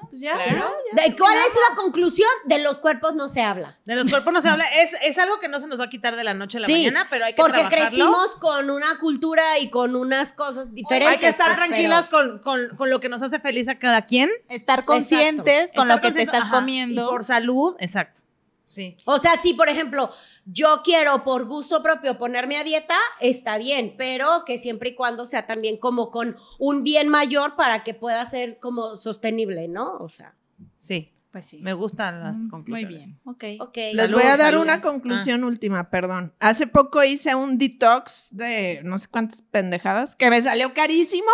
pues 0.09 0.21
ya, 0.23 0.33
Claro. 0.33 0.53
ya, 0.95 1.03
ya 1.03 1.09
¿De 1.11 1.17
¿Cuál 1.17 1.35
es 1.37 1.55
la 1.69 1.75
conclusión? 1.77 2.29
De 2.47 2.61
los 2.61 2.79
cuerpos 2.79 3.15
no 3.17 3.29
se 3.29 3.43
habla. 3.43 3.77
De 3.85 3.97
los 3.97 4.09
cuerpos 4.09 4.33
no 4.33 4.41
se 4.41 4.49
habla. 4.49 4.65
Es, 4.77 4.93
es 5.03 5.19
algo 5.19 5.41
que 5.41 5.49
no 5.49 5.61
se 5.61 5.67
nos 5.67 5.79
va 5.81 5.85
a 5.87 5.91
quitar 5.91 6.15
de 6.15 6.23
la 6.23 6.35
noche 6.35 6.59
a 6.59 6.61
la 6.61 6.67
Sí, 6.67 6.73
mañana, 6.75 7.07
pero 7.11 7.25
hay 7.25 7.35
que 7.35 7.43
Porque 7.43 7.59
trabajarlo. 7.61 7.89
crecimos 7.89 8.37
con 8.37 8.71
una 8.71 8.97
cultura 9.01 9.59
y 9.59 9.71
con 9.71 9.97
unas 9.97 10.33
cosas 10.33 10.73
diferentes. 10.73 11.15
Hay 11.15 11.19
que 11.19 11.29
estar 11.29 11.49
pues, 11.57 11.59
tranquilas 11.69 12.09
con, 12.09 12.39
con- 12.39 12.77
con 12.77 12.91
lo 12.91 13.01
que 13.01 13.09
nos 13.09 13.23
hace 13.23 13.41
feliz 13.41 13.69
a 13.69 13.77
cada 13.79 14.03
quien. 14.03 14.31
Estar 14.49 14.85
conscientes 14.85 15.73
con 15.75 15.89
Estar 15.89 15.97
lo 15.97 16.01
que 16.01 16.13
te 16.13 16.23
estás 16.23 16.43
ajá, 16.45 16.55
comiendo. 16.57 17.08
Por 17.11 17.25
salud, 17.25 17.77
exacto. 17.79 18.21
Sí. 18.67 18.97
O 19.07 19.19
sea, 19.19 19.41
si 19.41 19.55
por 19.55 19.71
ejemplo 19.71 20.11
yo 20.45 20.83
quiero 20.85 21.25
por 21.25 21.47
gusto 21.47 21.83
propio 21.83 22.19
ponerme 22.19 22.59
a 22.59 22.65
dieta, 22.65 22.97
está 23.19 23.57
bien, 23.57 23.95
pero 23.97 24.45
que 24.45 24.59
siempre 24.59 24.91
y 24.91 24.95
cuando 24.95 25.25
sea 25.25 25.47
también 25.47 25.79
como 25.79 26.11
con 26.11 26.37
un 26.59 26.83
bien 26.85 27.09
mayor 27.09 27.57
para 27.57 27.83
que 27.83 27.95
pueda 27.95 28.25
ser 28.27 28.59
como 28.61 28.95
sostenible, 28.97 29.69
¿no? 29.69 29.93
O 29.95 30.09
sea, 30.11 30.35
Sí. 30.77 31.15
Pues 31.31 31.45
sí. 31.45 31.59
Me 31.61 31.75
gustan 31.75 32.21
las 32.25 32.39
Mm, 32.39 32.41
Muy 32.43 32.49
conclusiones. 32.51 32.89
bien. 32.89 33.21
Ok. 33.59 33.69
ok. 33.69 33.77
Les 33.77 33.97
Salud, 33.97 34.15
voy 34.15 34.23
a 34.23 34.37
dar 34.39 34.53
salud. 34.53 34.63
una 34.63 34.81
conclusión 34.81 35.45
última, 35.45 35.91
perdón. 35.91 36.33
Hace 36.39 36.67
poco 36.67 37.05
hice 37.05 37.35
un 37.35 37.59
detox 37.59 38.29
de 38.33 38.81
no 38.85 38.99
sé 38.99 39.09
cuántas 39.09 39.43
pendejadas 39.43 40.17
que 40.17 40.31
me 40.31 40.41
salió 40.41 40.73
carísimo 40.73 41.29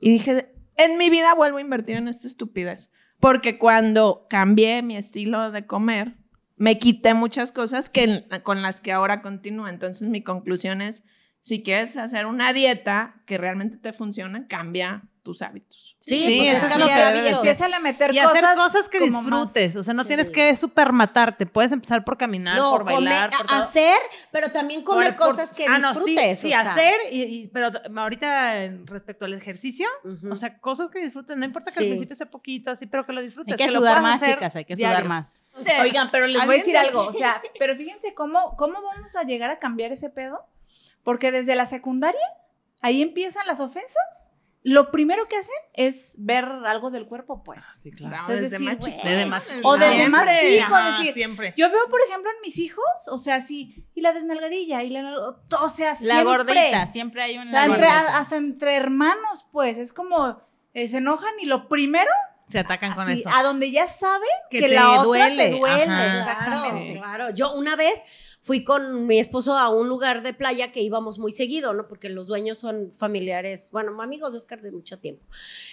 y 0.00 0.10
dije, 0.10 0.52
en 0.76 0.98
mi 0.98 1.08
vida 1.08 1.34
vuelvo 1.34 1.58
a 1.58 1.60
invertir 1.60 1.96
en 1.96 2.08
esta 2.08 2.26
estupidez. 2.26 2.90
Porque 3.20 3.58
cuando 3.58 4.26
cambié 4.28 4.82
mi 4.82 4.96
estilo 4.96 5.50
de 5.50 5.66
comer, 5.66 6.16
me 6.56 6.78
quité 6.78 7.14
muchas 7.14 7.52
cosas 7.52 7.88
que, 7.88 8.26
con 8.42 8.62
las 8.62 8.80
que 8.80 8.92
ahora 8.92 9.22
continúo. 9.22 9.68
Entonces 9.68 10.08
mi 10.08 10.22
conclusión 10.22 10.80
es, 10.80 11.04
si 11.40 11.62
quieres 11.62 11.96
hacer 11.96 12.26
una 12.26 12.52
dieta 12.52 13.22
que 13.26 13.38
realmente 13.38 13.76
te 13.76 13.92
funcione, 13.92 14.46
cambia 14.46 15.08
tus 15.22 15.42
hábitos. 15.42 15.95
Sí, 16.06 16.20
Sí, 16.24 16.36
pues 16.38 16.50
es 16.50 16.56
eso 16.58 16.66
es 16.66 16.72
lo 16.72 16.86
cambiar 16.86 17.14
que. 17.14 17.28
Empieza 17.30 17.66
a 17.66 17.80
meter 17.80 18.14
Y 18.14 18.20
cosas. 18.20 18.30
hacer 18.44 18.54
cosas 18.56 18.88
que 18.88 19.00
más- 19.10 19.22
disfrutes. 19.24 19.74
O 19.74 19.82
sea, 19.82 19.92
no 19.92 20.02
Sí. 20.02 20.06
tienes 20.08 20.30
que 20.30 20.54
super 20.54 20.92
matarte. 20.92 21.46
Puedes 21.46 21.72
empezar 21.72 22.04
por 22.04 22.16
caminar, 22.16 22.56
No, 22.56 22.70
por 22.70 22.84
bailar, 22.84 23.28
por 23.36 23.46
todo. 23.48 23.58
hacer, 23.58 23.98
pero 24.30 24.52
también 24.52 24.84
comer 24.84 25.16
Por- 25.16 25.30
cosas 25.30 25.50
que 25.52 25.66
ah, 25.66 25.78
no, 25.78 25.92
sí, 25.94 25.98
disfrutes. 26.06 26.38
Sí, 26.38 26.46
o 26.46 26.50
sea. 26.50 26.60
hacer, 26.60 26.94
y, 27.10 27.22
y- 27.24 27.48
pero 27.48 27.70
ahorita 27.96 28.68
respecto 28.84 29.24
al 29.24 29.34
ejercicio, 29.34 29.88
o 30.30 30.36
sea, 30.36 30.58
cosas 30.60 30.90
que 30.90 31.00
disfrutes, 31.00 31.36
no 31.36 31.44
importa 31.44 31.72
que 31.72 31.78
Sí. 31.78 31.82
al 31.82 31.88
principio 31.90 32.14
sea 32.14 32.30
poquito, 32.30 32.70
así, 32.70 32.86
pero 32.86 33.04
que 33.04 33.12
lo 33.12 33.20
disfrutes. 33.20 33.58
Hay 33.60 33.66
que 33.66 33.72
sudar 33.72 34.00
más, 34.00 34.22
hacer 34.22 34.36
chicas, 34.36 34.54
hay 34.54 34.64
que 34.64 34.76
diario. 34.76 34.96
sudar 34.98 35.08
más. 35.08 35.40
Oigan, 35.80 36.08
pero 36.12 36.28
les 36.28 36.40
voy 36.46 36.54
a 36.54 36.58
decir 36.58 36.76
algo. 36.78 37.00
O 37.00 37.12
sea, 37.12 37.42
pero 37.58 37.76
fíjense 37.76 38.14
cómo, 38.14 38.56
cómo 38.56 38.80
vamos 38.80 39.16
a 39.16 39.24
llegar 39.24 39.50
a 39.50 39.58
cambiar 39.58 39.90
ese 39.90 40.08
pedo. 40.08 40.46
Porque 41.02 41.32
desde 41.32 41.56
la 41.56 41.66
secundaria, 41.66 42.20
ahí 42.80 43.02
empiezan 43.02 43.44
las 43.48 43.58
ofensas. 43.58 44.30
Lo 44.68 44.90
primero 44.90 45.28
que 45.28 45.36
hacen 45.36 45.54
es 45.74 46.16
ver 46.18 46.44
algo 46.44 46.90
del 46.90 47.06
cuerpo, 47.06 47.44
pues. 47.44 47.62
Sí, 47.80 47.92
claro. 47.92 48.16
No, 48.16 48.22
O 48.22 48.26
sea, 48.26 48.34
es 48.34 48.40
desde 48.40 48.54
decir, 48.58 48.66
más 48.68 48.78
chiquito. 48.84 49.08
Desde 49.08 49.26
más 49.26 49.42
O 49.62 49.76
desde 49.76 49.92
chiquito. 49.92 50.10
más 50.10 50.24
Siempre. 50.24 50.58
chico, 50.58 50.74
Ajá, 50.74 50.98
decir, 50.98 51.14
siempre. 51.14 51.54
Yo 51.56 51.70
veo, 51.70 51.88
por 51.88 52.00
ejemplo, 52.08 52.30
en 52.32 52.36
mis 52.42 52.58
hijos, 52.58 52.84
o 53.12 53.16
sea, 53.18 53.40
sí, 53.40 53.86
y 53.94 54.00
la 54.00 54.12
desnalgadilla, 54.12 54.82
y 54.82 54.90
la, 54.90 55.12
o 55.60 55.68
sea, 55.68 55.90
La 55.90 55.96
siempre. 55.96 56.24
gordita, 56.24 56.86
siempre 56.88 57.22
hay 57.22 57.34
una 57.36 57.44
O 57.44 57.48
sea, 57.48 57.64
entre- 57.66 57.80
gordita. 57.86 58.18
hasta 58.18 58.36
entre 58.36 58.74
hermanos, 58.74 59.46
pues, 59.52 59.78
es 59.78 59.92
como, 59.92 60.42
eh, 60.74 60.88
se 60.88 60.96
enojan 60.98 61.32
y 61.40 61.46
lo 61.46 61.68
primero, 61.68 62.10
Se 62.48 62.58
atacan 62.58 62.92
con 62.94 63.04
así, 63.04 63.20
eso. 63.20 63.30
a 63.36 63.44
donde 63.44 63.70
ya 63.70 63.86
saben 63.86 64.28
Que 64.50 64.58
que, 64.58 64.68
te 64.68 64.74
la 64.74 64.90
otra 64.94 65.02
duele, 65.04 65.44
te 65.44 65.50
duele. 65.58 65.82
ajá. 65.84 66.18
Exactamente. 66.18 66.92
Claro, 66.94 67.16
claro. 67.18 67.30
Yo 67.30 67.54
una 67.54 67.76
vez 67.76 68.02
fui 68.46 68.62
con 68.62 69.08
mi 69.08 69.18
esposo 69.18 69.58
a 69.58 69.68
un 69.70 69.88
lugar 69.88 70.22
de 70.22 70.32
playa 70.32 70.70
que 70.70 70.80
íbamos 70.80 71.18
muy 71.18 71.32
seguido, 71.32 71.74
¿no? 71.74 71.88
Porque 71.88 72.08
los 72.08 72.28
dueños 72.28 72.58
son 72.58 72.92
familiares, 72.92 73.70
bueno, 73.72 74.00
amigos 74.00 74.30
de 74.30 74.38
Oscar 74.38 74.62
de 74.62 74.70
mucho 74.70 75.00
tiempo. 75.00 75.26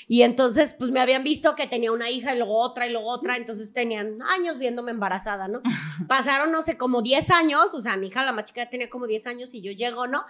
Y 0.08 0.24
entonces, 0.24 0.74
pues 0.74 0.90
me 0.90 1.00
habían 1.00 1.24
visto 1.24 1.56
que 1.56 1.68
tenía 1.68 1.92
una 1.92 2.10
hija 2.10 2.34
y 2.34 2.38
luego 2.40 2.58
otra 2.58 2.88
y 2.88 2.90
luego 2.90 3.10
otra, 3.10 3.38
entonces 3.38 3.74
tenían 3.74 4.18
años 4.24 4.58
viéndome 4.58 4.90
embarazada, 4.90 5.48
¿no? 5.48 5.62
Pasaron, 6.08 6.52
no 6.52 6.64
sé, 6.64 6.76
como 6.76 7.04
10 7.04 7.30
años, 7.30 7.76
o 7.76 7.80
sea, 7.80 7.96
mi 7.96 8.08
hija, 8.08 8.26
la 8.26 8.32
más 8.32 8.46
chica, 8.46 8.68
tenía 8.68 8.90
como 8.90 9.06
10 9.06 9.28
años 9.28 9.54
y 9.54 9.62
yo 9.62 9.72
llego, 9.72 10.08
¿no? 10.08 10.26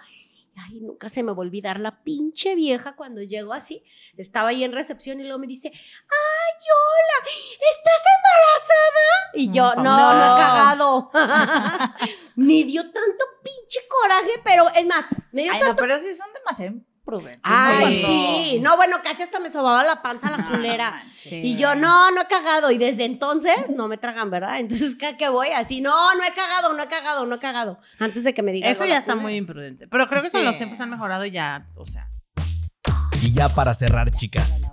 Ay, 0.56 0.80
nunca 0.80 1.08
se 1.08 1.22
me 1.22 1.32
va 1.32 1.36
a 1.38 1.40
olvidar 1.40 1.80
la 1.80 2.02
pinche 2.04 2.54
vieja 2.54 2.94
cuando 2.94 3.22
llego 3.22 3.52
así. 3.52 3.82
Estaba 4.16 4.50
ahí 4.50 4.62
en 4.64 4.72
recepción 4.72 5.20
y 5.20 5.24
luego 5.24 5.38
me 5.38 5.46
dice, 5.46 5.68
ay, 5.72 6.54
hola, 6.70 7.28
¿estás 7.72 8.02
embarazada? 8.16 9.32
Y 9.34 9.50
yo, 9.50 9.74
no, 9.76 9.82
no, 9.82 10.14
No. 10.14 10.36
he 10.36 10.40
cagado. 10.40 11.10
me 12.36 12.64
dio 12.64 12.82
tanto 12.84 13.24
pinche 13.42 13.80
coraje, 13.88 14.40
pero 14.44 14.68
es 14.76 14.86
más, 14.86 15.06
me 15.32 15.42
dio 15.42 15.52
Ay, 15.52 15.60
no, 15.60 15.66
tanto... 15.66 15.82
pero 15.82 15.98
sí 15.98 16.14
son 16.14 16.32
demasiado 16.32 16.76
imprudentes. 17.06 17.40
Ay, 17.42 17.84
No, 18.02 18.08
sí. 18.08 18.58
No, 18.62 18.76
bueno, 18.76 18.96
casi 19.02 19.22
hasta 19.22 19.38
me 19.40 19.50
sobaba 19.50 19.84
la 19.84 20.00
panza 20.02 20.30
la 20.30 20.46
culera. 20.50 21.02
no. 21.02 21.36
Y 21.36 21.56
yo, 21.56 21.74
no, 21.74 22.10
no 22.12 22.22
he 22.22 22.26
cagado. 22.26 22.70
Y 22.70 22.78
desde 22.78 23.04
entonces 23.04 23.70
no 23.76 23.88
me 23.88 23.98
tragan, 23.98 24.30
¿verdad? 24.30 24.58
Entonces, 24.58 24.94
¿qué, 24.96 25.16
qué 25.16 25.28
voy? 25.28 25.48
Así, 25.48 25.80
no, 25.80 25.92
no 26.14 26.24
he 26.24 26.32
cagado, 26.32 26.72
no 26.72 26.82
he 26.82 26.88
cagado, 26.88 27.26
no 27.26 27.34
he 27.34 27.38
cagado. 27.38 27.78
Antes 27.98 28.24
de 28.24 28.32
que 28.34 28.42
me 28.42 28.52
digan. 28.52 28.70
Eso 28.70 28.84
ya 28.86 28.98
está 28.98 29.14
muy 29.14 29.36
imprudente. 29.36 29.86
Pero 29.88 30.08
creo 30.08 30.22
que 30.22 30.30
con 30.30 30.44
los 30.44 30.56
tiempos 30.56 30.80
han 30.80 30.90
mejorado 30.90 31.24
ya, 31.26 31.66
o 31.76 31.84
sea. 31.84 32.08
Y 33.20 33.32
ya 33.32 33.48
para 33.48 33.72
cerrar, 33.74 34.10
chicas, 34.10 34.66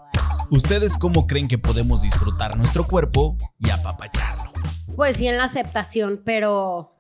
¿ustedes 0.50 0.98
cómo 0.98 1.28
creen 1.28 1.48
que 1.48 1.58
podemos 1.58 2.02
disfrutar 2.02 2.58
nuestro 2.58 2.86
cuerpo 2.88 3.38
y 3.60 3.70
apapacharlo? 3.70 4.52
Pues 4.96 5.18
sí, 5.18 5.28
en 5.28 5.38
la 5.38 5.46
aceptación, 5.46 6.22
pero. 6.26 6.96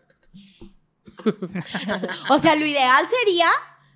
o 2.30 2.40
sea, 2.40 2.56
lo 2.56 2.66
ideal 2.66 3.06
sería 3.26 3.48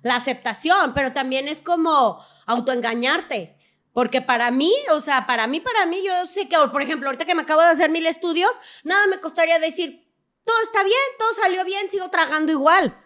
la 0.06 0.16
aceptación, 0.16 0.94
pero 0.94 1.12
también 1.12 1.48
es 1.48 1.60
como 1.60 2.24
autoengañarte. 2.46 3.56
Porque 3.92 4.22
para 4.22 4.50
mí, 4.50 4.72
o 4.92 5.00
sea, 5.00 5.26
para 5.26 5.46
mí, 5.46 5.60
para 5.60 5.86
mí, 5.86 6.00
yo 6.04 6.26
sé 6.28 6.48
que, 6.48 6.56
por 6.70 6.82
ejemplo, 6.82 7.08
ahorita 7.08 7.24
que 7.24 7.34
me 7.34 7.42
acabo 7.42 7.62
de 7.62 7.68
hacer 7.68 7.90
mil 7.90 8.06
estudios, 8.06 8.50
nada 8.84 9.06
me 9.08 9.18
costaría 9.18 9.58
decir, 9.58 10.06
todo 10.44 10.56
está 10.62 10.84
bien, 10.84 10.98
todo 11.18 11.32
salió 11.42 11.64
bien, 11.64 11.90
sigo 11.90 12.08
tragando 12.08 12.52
igual. 12.52 12.96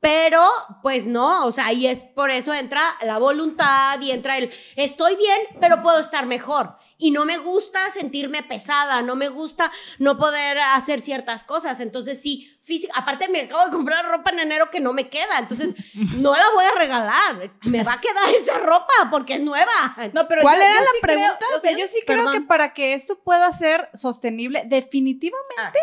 Pero, 0.00 0.40
pues 0.82 1.06
no, 1.06 1.46
o 1.46 1.50
sea, 1.52 1.66
ahí 1.66 1.86
es 1.86 2.02
por 2.02 2.30
eso 2.30 2.52
entra 2.52 2.82
la 3.02 3.18
voluntad 3.18 3.98
y 4.00 4.10
entra 4.12 4.36
el 4.38 4.52
estoy 4.76 5.16
bien, 5.16 5.38
pero 5.60 5.82
puedo 5.82 5.98
estar 5.98 6.26
mejor. 6.26 6.76
Y 6.98 7.10
no 7.10 7.24
me 7.24 7.38
gusta 7.38 7.90
sentirme 7.90 8.42
pesada, 8.42 9.02
no 9.02 9.16
me 9.16 9.28
gusta 9.28 9.72
no 9.98 10.16
poder 10.18 10.58
hacer 10.74 11.00
ciertas 11.00 11.44
cosas. 11.44 11.80
Entonces, 11.80 12.20
sí, 12.22 12.58
física. 12.62 12.92
Aparte, 12.96 13.28
me 13.30 13.40
acabo 13.40 13.64
de 13.66 13.72
comprar 13.72 14.06
ropa 14.06 14.30
en 14.32 14.40
enero 14.40 14.70
que 14.70 14.80
no 14.80 14.92
me 14.92 15.08
queda. 15.08 15.38
Entonces, 15.38 15.74
no 15.94 16.34
la 16.36 16.44
voy 16.54 16.64
a 16.64 16.78
regalar. 16.78 17.52
Me 17.64 17.82
va 17.82 17.94
a 17.94 18.00
quedar 18.00 18.28
esa 18.34 18.58
ropa 18.58 18.92
porque 19.10 19.34
es 19.34 19.42
nueva. 19.42 19.72
No, 20.12 20.28
pero 20.28 20.42
¿Cuál 20.42 20.58
yo- 20.58 20.64
era 20.64 20.74
yo 20.78 20.80
la 20.84 20.90
sí 20.90 20.98
creo- 21.02 21.16
pregunta? 21.16 21.46
o 21.56 21.60
sea, 21.60 21.72
yo 21.72 21.86
sí 21.88 21.98
creo 22.06 22.30
que 22.30 22.40
para 22.42 22.74
que 22.74 22.94
esto 22.94 23.18
pueda 23.18 23.50
ser 23.52 23.90
sostenible, 23.94 24.62
definitivamente 24.66 25.78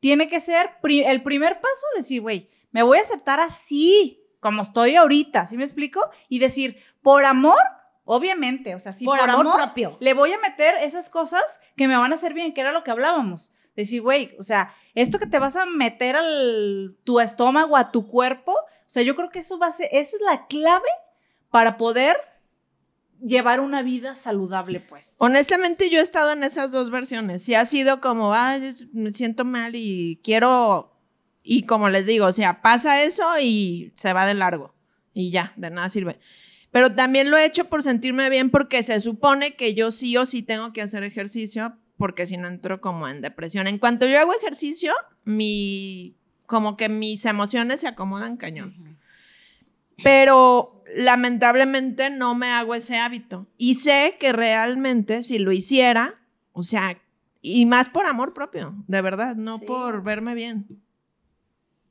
tiene 0.00 0.28
que 0.28 0.38
ser 0.40 0.70
pri- 0.82 1.04
el 1.04 1.22
primer 1.22 1.60
paso 1.60 1.86
decir, 1.96 2.20
güey, 2.20 2.48
me 2.74 2.82
voy 2.82 2.98
a 2.98 3.02
aceptar 3.02 3.38
así, 3.38 4.20
como 4.40 4.62
estoy 4.62 4.96
ahorita, 4.96 5.46
¿sí 5.46 5.56
me 5.56 5.62
explico? 5.62 6.00
Y 6.28 6.40
decir, 6.40 6.76
por 7.02 7.24
amor, 7.24 7.60
obviamente, 8.02 8.74
o 8.74 8.80
sea, 8.80 8.92
sí, 8.92 9.04
Por 9.04 9.20
por, 9.20 9.30
amor 9.30 9.46
amor, 9.46 9.56
propio. 9.56 9.96
le 10.00 10.12
voy 10.12 10.32
a 10.32 10.40
meter 10.40 10.74
esas 10.80 11.08
cosas 11.08 11.60
que 11.76 11.86
me 11.86 11.96
van 11.96 12.10
a 12.10 12.16
hacer 12.16 12.34
bien, 12.34 12.52
que 12.52 12.60
era 12.60 12.72
lo 12.72 12.82
que 12.82 12.90
hablábamos. 12.90 13.54
Decir, 13.76 14.02
güey, 14.02 14.34
o 14.40 14.42
sea, 14.42 14.74
esto 14.96 15.20
que 15.20 15.28
te 15.28 15.38
vas 15.38 15.54
a 15.54 15.66
meter 15.66 16.16
al 16.16 16.96
tu 17.04 17.20
estómago, 17.20 17.76
a 17.76 17.92
tu 17.92 18.08
cuerpo, 18.08 18.50
o 18.52 18.88
sea, 18.90 19.04
yo 19.04 19.14
creo 19.14 19.30
que 19.30 19.38
eso 19.38 19.56
va 19.58 19.68
a 19.68 19.72
ser, 19.72 19.88
eso 19.92 20.16
es 20.16 20.22
la 20.22 20.48
clave 20.48 20.88
para 21.50 21.76
poder 21.76 22.16
llevar 23.22 23.60
una 23.60 23.82
vida 23.82 24.16
saludable, 24.16 24.80
pues. 24.80 25.14
Honestamente, 25.18 25.90
yo 25.90 26.00
he 26.00 26.02
estado 26.02 26.32
en 26.32 26.42
esas 26.42 26.72
dos 26.72 26.90
versiones. 26.90 27.44
Sí 27.44 27.54
ha 27.54 27.64
sido 27.66 28.00
como, 28.00 28.34
ay, 28.34 28.74
me 28.92 29.12
siento 29.12 29.44
mal 29.44 29.76
y 29.76 30.20
quiero. 30.24 30.90
Y 31.46 31.64
como 31.66 31.90
les 31.90 32.06
digo, 32.06 32.24
o 32.26 32.32
sea, 32.32 32.62
pasa 32.62 33.02
eso 33.02 33.38
y 33.38 33.92
se 33.94 34.12
va 34.14 34.26
de 34.26 34.32
largo. 34.34 34.74
Y 35.12 35.30
ya, 35.30 35.52
de 35.56 35.70
nada 35.70 35.88
sirve. 35.90 36.18
Pero 36.72 36.94
también 36.94 37.30
lo 37.30 37.36
he 37.36 37.44
hecho 37.44 37.66
por 37.66 37.82
sentirme 37.82 38.30
bien 38.30 38.50
porque 38.50 38.82
se 38.82 38.98
supone 38.98 39.54
que 39.54 39.74
yo 39.74 39.92
sí 39.92 40.16
o 40.16 40.26
sí 40.26 40.42
tengo 40.42 40.72
que 40.72 40.82
hacer 40.82 41.04
ejercicio 41.04 41.76
porque 41.98 42.26
si 42.26 42.36
no 42.38 42.48
entro 42.48 42.80
como 42.80 43.06
en 43.06 43.20
depresión. 43.20 43.66
En 43.68 43.78
cuanto 43.78 44.06
yo 44.06 44.18
hago 44.18 44.34
ejercicio, 44.34 44.92
mi 45.24 46.16
como 46.46 46.76
que 46.76 46.88
mis 46.88 47.24
emociones 47.26 47.80
se 47.80 47.88
acomodan 47.88 48.36
cañón. 48.36 48.98
Pero 50.02 50.82
lamentablemente 50.96 52.10
no 52.10 52.34
me 52.34 52.48
hago 52.48 52.74
ese 52.74 52.96
hábito. 52.98 53.46
Y 53.56 53.74
sé 53.74 54.16
que 54.18 54.32
realmente 54.32 55.22
si 55.22 55.38
lo 55.38 55.52
hiciera, 55.52 56.20
o 56.52 56.62
sea, 56.62 56.98
y 57.40 57.66
más 57.66 57.88
por 57.88 58.06
amor 58.06 58.32
propio, 58.34 58.74
de 58.88 59.02
verdad, 59.02 59.36
no 59.36 59.58
Sí. 59.58 59.66
por 59.66 60.02
verme 60.02 60.34
bien. 60.34 60.66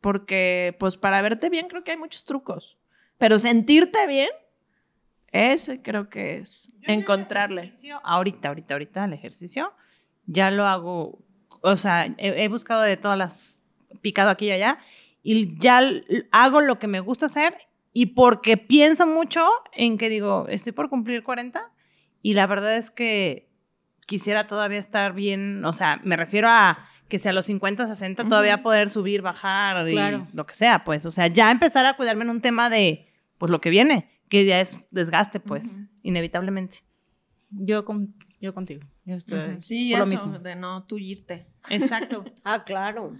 Porque, 0.04 0.76
pues, 0.80 0.97
para 0.97 1.20
verte 1.24 1.49
bien 1.49 1.68
creo 1.68 1.84
que 1.84 1.91
hay 1.91 1.97
muchos 1.97 2.26
trucos. 2.26 2.78
Pero 3.18 3.39
sentirte 3.39 4.06
bien, 4.06 4.30
ese 5.32 5.82
creo 5.82 6.10
que 6.10 6.38
es 6.38 6.72
encontrarle. 6.84 7.74
Ahorita, 8.04 8.49
ahorita, 8.49 8.76
ahorita 8.76 9.06
el 9.06 9.14
ejercicio 9.14 9.74
ya 10.28 10.51
lo 10.51 10.68
hago 10.68 11.24
o 11.66 11.78
sea, 11.78 12.14
he, 12.18 12.43
he 12.43 12.47
buscado 12.49 12.82
de 12.82 12.97
todas 12.97 13.18
las, 13.18 13.60
picado 14.01 14.30
aquí 14.30 14.47
y 14.47 14.51
allá, 14.51 14.80
y 15.24 15.58
ya 15.58 15.82
hago 16.32 16.60
lo 16.60 16.78
que 16.78 16.88
me 16.88 16.99
gusta 16.99 17.28
hacer 17.28 17.56
y 17.93 18.08
porque 18.08 18.58
pienso 18.58 19.08
mucho 19.08 19.47
en 19.72 19.97
que 19.97 20.10
digo, 20.10 20.45
estoy 20.49 20.74
por 20.74 20.89
cumplir 20.89 21.24
40 21.24 21.72
y 22.22 22.34
la 22.34 22.47
verdad 22.47 22.76
es 22.76 22.91
que 22.91 23.49
quisiera 24.06 24.45
todavía 24.45 24.80
estar 24.80 25.14
bien, 25.14 25.64
o 25.64 25.72
sea, 25.72 26.01
me 26.04 26.18
refiero 26.18 26.49
a 26.49 26.89
que 27.08 27.20
sea 27.20 27.32
a 27.32 27.34
los 27.34 27.45
50, 27.45 27.88
60 27.88 28.24
todavía 28.26 28.64
poder 28.64 28.89
subir, 28.89 29.22
bajar 29.22 29.88
y 29.88 29.93
Claro. 29.93 30.28
lo 30.34 30.45
que 30.45 30.54
sea, 30.56 30.84
pues, 30.84 31.06
o 31.06 31.12
sea, 31.12 31.28
ya 31.28 31.51
empezar 31.51 31.86
a 31.86 31.95
cuidarme 31.95 32.24
en 32.24 32.30
un 32.32 32.41
tema 32.41 32.70
de, 32.70 33.08
pues, 33.38 33.51
lo 33.51 33.60
que 33.60 33.70
viene, 33.70 34.10
que 34.30 34.45
ya 34.45 34.60
es 34.62 34.80
desgaste, 34.91 35.39
pues, 35.39 35.78
inevitablemente. 36.01 36.80
Yo, 37.51 37.86
con, 37.86 38.16
yo 38.41 38.54
contigo. 38.54 38.82
Yo 39.06 39.16
estoy 39.16 39.60
Sí, 39.60 39.91
por 39.91 40.01
eso, 40.01 40.06
lo 40.06 40.10
mismo. 40.28 40.39
de 40.39 40.56
no 40.56 40.84
tullirte. 40.86 41.45
Exacto. 41.70 42.24
Ah, 42.43 42.64
claro. 42.64 43.14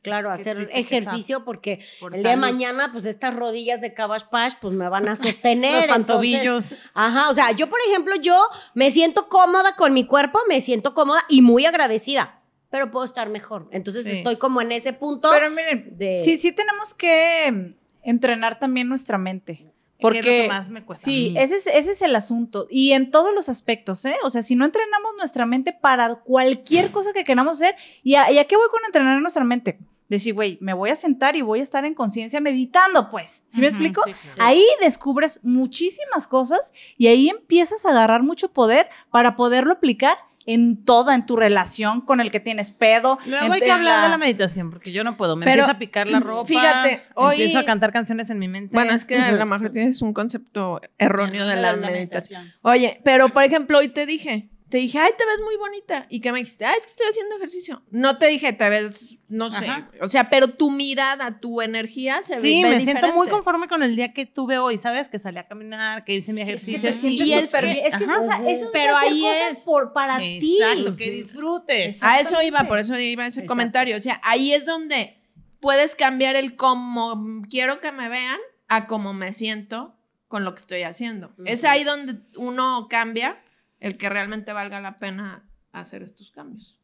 Claro, 0.00 0.30
hacer 0.30 0.68
ejercicio 0.72 1.44
porque 1.44 1.84
Por 1.98 2.14
el 2.14 2.22
día 2.22 2.30
de 2.30 2.36
mañana, 2.36 2.92
pues 2.92 3.04
estas 3.04 3.34
rodillas 3.34 3.80
de 3.80 3.94
Cabash 3.94 4.22
Pash, 4.30 4.52
pues 4.60 4.74
me 4.74 4.88
van 4.88 5.08
a 5.08 5.16
sostener. 5.16 5.72
Los 5.88 5.96
entonces- 5.96 6.06
pantobillos. 6.06 6.74
Ajá, 6.94 7.30
o 7.30 7.34
sea, 7.34 7.50
yo, 7.52 7.68
por 7.68 7.80
ejemplo, 7.88 8.14
yo 8.22 8.36
me 8.74 8.90
siento 8.92 9.28
cómoda 9.28 9.74
con 9.76 9.92
mi 9.94 10.06
cuerpo, 10.06 10.38
me 10.48 10.60
siento 10.60 10.94
cómoda 10.94 11.20
y 11.28 11.42
muy 11.42 11.66
agradecida, 11.66 12.40
pero 12.70 12.90
puedo 12.90 13.04
estar 13.04 13.28
mejor. 13.28 13.68
Entonces 13.72 14.04
Sí. 14.04 14.12
estoy 14.12 14.36
como 14.36 14.60
en 14.60 14.72
ese 14.72 14.92
punto. 14.92 15.30
Pero 15.32 15.50
miren, 15.50 15.96
de- 15.96 16.20
sí, 16.22 16.38
sí 16.38 16.52
tenemos 16.52 16.94
que 16.94 17.50
mm, 17.52 17.74
entrenar 18.02 18.58
también 18.58 18.88
nuestra 18.88 19.18
mente. 19.18 19.64
Porque 20.00 20.20
Que 20.20 20.28
es 20.36 20.36
lo 20.38 20.42
que 20.44 20.48
más 20.48 20.68
me 20.68 20.84
cuesta 20.84 21.04
sí, 21.04 21.34
ese 21.36 21.56
es, 21.56 21.66
ese 21.66 21.90
es 21.90 22.02
el 22.02 22.14
asunto. 22.14 22.68
Y 22.70 22.92
en 22.92 23.10
todos 23.10 23.34
los 23.34 23.48
aspectos, 23.48 24.04
¿eh? 24.04 24.14
O 24.22 24.30
sea, 24.30 24.42
si 24.42 24.54
no 24.54 24.64
entrenamos 24.64 25.14
nuestra 25.16 25.44
mente 25.44 25.72
para 25.72 26.14
cualquier 26.14 26.92
cosa 26.92 27.12
que 27.12 27.24
queramos 27.24 27.60
hacer, 27.60 27.74
¿y 28.04 28.14
a, 28.14 28.30
y 28.30 28.38
a 28.38 28.44
qué 28.44 28.56
voy 28.56 28.68
con 28.70 28.84
entrenar 28.86 29.20
nuestra 29.20 29.42
mente? 29.42 29.80
Decir, 30.08 30.34
güey, 30.34 30.56
me 30.60 30.72
voy 30.72 30.90
a 30.90 30.96
sentar 30.96 31.34
y 31.34 31.42
voy 31.42 31.58
a 31.58 31.62
estar 31.64 31.84
en 31.84 31.94
conciencia 31.94 32.40
meditando, 32.40 33.10
pues. 33.10 33.42
¿Sí 33.48 33.60
me 33.60 33.66
explico? 33.66 34.02
sí, 34.04 34.12
claro. 34.12 34.36
Ahí 34.38 34.64
descubres 34.80 35.40
muchísimas 35.42 36.28
cosas 36.28 36.72
y 36.96 37.08
ahí 37.08 37.28
empiezas 37.28 37.84
a 37.84 37.90
agarrar 37.90 38.22
mucho 38.22 38.52
poder 38.52 38.88
para 39.10 39.34
poderlo 39.34 39.72
aplicar 39.72 40.16
en 40.50 40.82
toda, 40.84 41.14
en 41.14 41.26
tu 41.26 41.36
relación 41.36 42.00
con 42.00 42.20
el 42.20 42.30
que 42.30 42.40
tienes 42.40 42.70
pedo. 42.70 43.18
Luego 43.26 43.46
en- 43.46 43.52
hay 43.52 43.60
que 43.60 43.70
hablar 43.70 44.02
de 44.04 44.08
la- 44.08 44.18
meditación, 44.18 44.70
porque 44.70 44.92
yo 44.92 45.04
no 45.04 45.16
puedo. 45.16 45.36
Me 45.36 45.44
Pero, 45.44 45.60
empieza 45.62 45.72
a 45.72 45.78
picar 45.78 46.06
la 46.06 46.20
ropa. 46.20 46.46
fíjate, 46.46 47.02
hoy- 47.14 47.34
Empiezo 47.34 47.58
a 47.58 47.64
cantar 47.64 47.92
canciones 47.92 48.30
en 48.30 48.38
mi 48.38 48.48
mente. 48.48 48.74
Bueno, 48.74 48.92
es 48.92 49.04
que 49.04 49.16
a 49.16 49.30
lo 49.32 49.44
mejor 49.46 49.70
tienes 49.70 50.00
un 50.02 50.12
concepto 50.14 50.80
erróneo 50.96 51.46
de 51.46 51.56
la, 51.56 51.74
De 51.74 51.80
la 51.80 51.86
meditación. 51.88 52.42
meditación. 52.44 52.52
Oye, 52.62 53.00
pero 53.04 53.28
por 53.28 53.42
ejemplo, 53.44 53.78
hoy 53.78 53.88
te 53.88 54.06
dije, 54.06 54.48
te 54.68 54.76
dije, 54.78 54.98
ay, 54.98 55.12
te 55.16 55.24
ves 55.24 55.40
muy 55.42 55.56
bonita. 55.56 56.06
¿Y 56.10 56.20
qué 56.20 56.30
me 56.30 56.40
dijiste? 56.40 56.66
Ay, 56.66 56.74
es 56.76 56.84
que 56.84 56.90
estoy 56.90 57.06
haciendo 57.08 57.36
ejercicio. 57.36 57.82
No 57.90 58.18
te 58.18 58.26
dije, 58.26 58.52
te 58.52 58.68
ves, 58.68 59.16
no 59.28 59.50
sé. 59.50 59.66
Ajá. 59.66 59.90
O 60.02 60.08
sea, 60.08 60.28
pero 60.28 60.48
tu 60.54 60.70
mirada, 60.70 61.40
tu 61.40 61.62
energía 61.62 62.20
se 62.22 62.40
Sí, 62.42 62.62
ve 62.62 62.68
me 62.70 62.80
siento 62.80 63.00
muy 63.06 63.26
diferente. 63.26 63.30
conforme 63.30 63.68
con 63.68 63.82
el 63.82 63.96
día 63.96 64.12
que 64.12 64.26
tuve 64.26 64.58
hoy, 64.58 64.76
¿sabes? 64.76 65.08
Que 65.08 65.18
salí 65.18 65.38
a 65.38 65.48
caminar, 65.48 66.04
que 66.04 66.14
hice 66.14 66.32
mi 66.34 66.42
Sí, 66.44 66.52
es 66.52 66.64
que 66.64 66.70
ejercicio. 66.76 66.80
te 66.90 66.92
sientes 66.96 67.26
Y 67.26 67.32
es 67.32 67.46
súper 67.50 67.64
que- 67.64 67.72
bien. 67.72 67.86
Es 67.86 67.94
que 67.96 68.04
eso, 68.04 68.14
es- 68.20 68.28
eso 68.58 68.64
es 68.66 68.70
Pero 68.72 68.96
hacer 68.96 69.08
ahí 69.12 69.20
cosas 69.22 69.52
es- 69.58 69.64
por, 69.64 69.92
para 69.94 70.18
ti. 70.18 70.58
Exacto, 70.60 70.96
que 70.96 71.10
disfrutes. 71.12 72.02
A 72.02 72.20
eso 72.20 72.42
iba, 72.42 72.64
por 72.64 72.78
eso 72.78 72.98
iba 72.98 73.22
ese 73.22 73.40
Exacto. 73.40 73.48
comentario. 73.48 73.96
O 73.96 74.00
sea, 74.00 74.20
ahí 74.22 74.52
es 74.52 74.66
donde 74.66 75.16
puedes 75.60 75.94
cambiar 75.94 76.36
el 76.36 76.56
cómo 76.56 77.42
quiero 77.48 77.80
que 77.80 77.90
me 77.92 78.08
vean 78.08 78.38
a 78.68 78.86
cómo 78.86 79.14
me 79.14 79.32
siento 79.34 79.94
con 80.28 80.44
lo 80.44 80.54
que 80.54 80.60
estoy 80.60 80.82
haciendo. 80.82 81.32
Es 81.46 81.64
ahí 81.64 81.84
donde 81.84 82.16
uno 82.36 82.86
cambia 82.90 83.42
el 83.80 83.96
que 83.96 84.08
realmente 84.08 84.52
valga 84.52 84.80
la 84.80 84.98
pena 84.98 85.48
hacer 85.72 86.02
estos 86.02 86.30
cambios. 86.32 86.78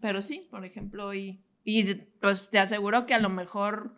Pero 0.00 0.22
sí, 0.22 0.48
por 0.50 0.64
ejemplo, 0.64 1.14
y, 1.14 1.44
y 1.64 1.94
pues 2.20 2.50
te 2.50 2.58
aseguro 2.58 3.06
que 3.06 3.14
a 3.14 3.18
lo 3.20 3.28
mejor 3.28 3.96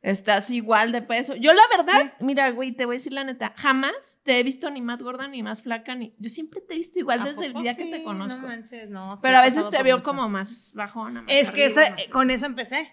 estás 0.00 0.50
igual 0.50 0.90
de 0.90 1.02
peso. 1.02 1.36
Yo 1.36 1.52
la 1.52 1.62
verdad, 1.76 2.14
mira, 2.20 2.50
güey, 2.50 2.72
te 2.72 2.86
voy 2.86 2.96
a 2.96 2.98
decir 2.98 3.12
la 3.12 3.22
neta, 3.22 3.54
jamás 3.56 4.18
te 4.24 4.38
he 4.40 4.42
visto 4.42 4.68
ni 4.70 4.80
más 4.80 5.00
gorda 5.02 5.28
ni 5.28 5.42
más 5.44 5.62
flaca 5.62 5.94
ni 5.94 6.14
yo 6.18 6.28
siempre 6.28 6.60
te 6.60 6.74
he 6.74 6.78
visto 6.78 6.98
igual 6.98 7.20
¿A 7.20 7.24
desde 7.26 7.46
el 7.46 7.52
día 7.54 7.76
que 7.76 7.84
sí? 7.84 7.90
te 7.90 8.02
conozco. 8.02 8.40
No 8.40 8.48
manches, 8.48 8.90
no, 8.90 9.16
sí 9.16 9.20
Pero 9.22 9.36
a 9.38 9.42
veces 9.42 9.68
te 9.70 9.80
veo 9.82 9.98
mucho. 9.98 10.10
como 10.10 10.28
más 10.28 10.72
bajona. 10.74 11.22
más 11.22 11.30
Es 11.32 11.50
que 11.52 11.66
esa- 11.66 11.94
con 12.10 12.30
eso 12.30 12.46
empecé. 12.46 12.90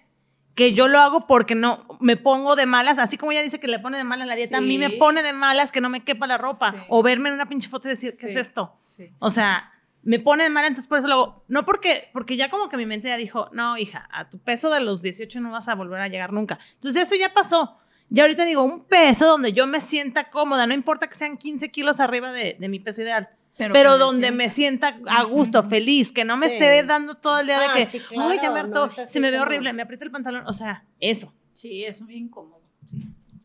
Que 0.59 0.73
yo 0.73 0.89
lo 0.89 0.99
hago 0.99 1.25
porque 1.25 1.55
no 1.55 1.85
me 2.01 2.17
pongo 2.17 2.57
de 2.57 2.65
malas, 2.65 2.97
así 2.97 3.17
como 3.17 3.31
ella 3.31 3.41
dice 3.41 3.61
que 3.61 3.67
le 3.69 3.79
pone 3.79 3.97
de 3.97 4.03
malas 4.03 4.27
la 4.27 4.35
dieta, 4.35 4.57
a 4.57 4.61
mí 4.61 4.77
me 4.77 4.89
Sí. 4.89 4.97
pone 4.97 5.23
de 5.23 5.31
malas 5.31 5.71
que 5.71 5.79
no 5.79 5.87
me 5.87 6.03
quepa 6.03 6.27
la 6.27 6.37
ropa 6.37 6.71
Sí. 6.73 6.77
o 6.89 7.01
verme 7.01 7.29
en 7.29 7.35
una 7.35 7.47
pinche 7.47 7.69
foto 7.69 7.87
y 7.87 7.91
decir, 7.91 8.11
¿qué 8.19 8.27
Sí. 8.27 8.31
es 8.33 8.35
esto? 8.35 8.75
Sí. 8.81 9.09
O 9.19 9.31
sea, 9.31 9.71
me 10.03 10.19
pone 10.19 10.43
de 10.43 10.49
mala, 10.49 10.67
entonces 10.67 10.87
por 10.89 10.99
eso 10.99 11.07
lo 11.07 11.13
hago. 11.13 11.43
No 11.47 11.63
porque, 11.63 12.09
porque 12.11 12.35
ya 12.35 12.49
como 12.49 12.67
que 12.67 12.75
mi 12.75 12.85
mente 12.85 13.07
ya 13.07 13.15
dijo, 13.15 13.47
no, 13.53 13.77
hija, 13.77 14.09
a 14.11 14.29
tu 14.29 14.37
peso 14.39 14.69
de 14.69 14.81
los 14.81 15.01
18 15.01 15.39
no 15.39 15.49
vas 15.51 15.69
a 15.69 15.75
volver 15.75 16.01
a 16.01 16.09
llegar 16.09 16.33
nunca. 16.33 16.59
Entonces 16.73 17.03
eso 17.03 17.15
ya 17.15 17.33
pasó. 17.33 17.77
Ya 18.09 18.23
ahorita 18.23 18.43
digo, 18.43 18.61
un 18.63 18.83
peso 18.85 19.27
donde 19.27 19.53
yo 19.53 19.65
me 19.65 19.79
sienta 19.79 20.29
cómoda, 20.29 20.67
no 20.67 20.73
importa 20.73 21.07
que 21.07 21.15
sean 21.15 21.37
15 21.37 21.71
kilos 21.71 22.01
arriba 22.01 22.33
de, 22.33 22.57
de 22.59 22.67
mi 22.67 22.79
peso 22.79 23.01
ideal. 23.01 23.29
Pero, 23.59 23.97
donde 23.97 24.27
sienta. 24.27 24.37
me 24.37 24.49
sienta 24.49 24.99
a 25.07 25.23
gusto, 25.23 25.63
feliz, 25.63 26.11
que 26.11 26.23
no 26.23 26.37
me 26.37 26.47
Sí. 26.47 26.53
esté 26.53 26.83
dando 26.83 27.15
todo 27.15 27.39
el 27.41 27.47
día 27.47 27.59
Ah, 27.59 27.73
de 27.73 27.79
que, 27.79 27.85
sí, 27.85 28.01
ay, 28.11 28.17
ya 28.17 28.39
claro, 28.39 28.53
me 28.53 28.59
hartó, 28.61 28.87
no 28.87 28.89
se 29.05 29.19
me 29.19 29.29
ve 29.31 29.39
horrible, 29.39 29.73
me 29.73 29.81
aprieta 29.81 30.05
el 30.05 30.11
pantalón, 30.11 30.43
o 30.47 30.53
sea, 30.53 30.85
eso. 30.99 31.33
Sí, 31.53 31.83
es 31.83 32.01
muy 32.01 32.15
incómodo. 32.15 32.61
Sí. 32.89 32.97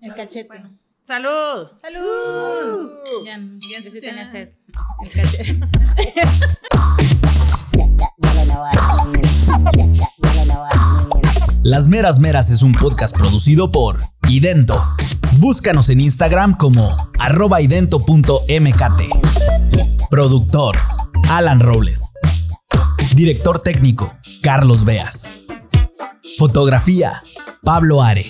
el 0.03 0.15
cachete. 0.15 0.63
¡Salud! 1.03 1.69
¡Salud! 1.83 2.91
Ya, 3.27 3.39
ya 3.71 3.83
sí 3.83 3.91
ya. 3.93 4.01
tenía 4.01 4.25
sed. 4.25 4.51
El 5.05 5.11
cachete. 5.13 5.61
Las 11.63 11.89
Meras 11.89 12.19
Meras 12.21 12.51
es 12.51 12.63
un 12.63 12.73
podcast 12.73 13.17
producido 13.17 13.71
por 13.71 13.99
Idento. 14.29 14.83
Búscanos 15.39 15.91
en 15.91 16.01
Instagram 16.01 16.57
como 16.57 16.97
arroba 17.19 17.61
idento.mkt. 17.61 19.03
Productor, 20.11 20.77
Alan 21.29 21.61
Robles. 21.61 22.13
Director 23.15 23.61
técnico, 23.61 24.15
Carlos 24.43 24.85
Beas. 24.85 25.29
Fotografía, 26.39 27.23
Pablo 27.63 28.03
Are. 28.03 28.25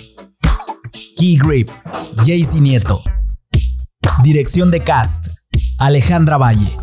Key 1.16 1.38
Grip, 1.38 1.70
Jaycee 2.24 2.60
Nieto. 2.60 3.02
Dirección 4.22 4.70
de 4.70 4.82
cast, 4.82 5.28
Alejandra 5.78 6.38
Valle. 6.38 6.76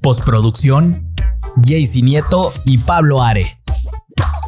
Postproducción, 0.00 1.14
Jaycee 1.62 2.02
Nieto 2.02 2.52
y 2.64 2.78
Pablo 2.78 3.22
Are. 3.22 3.60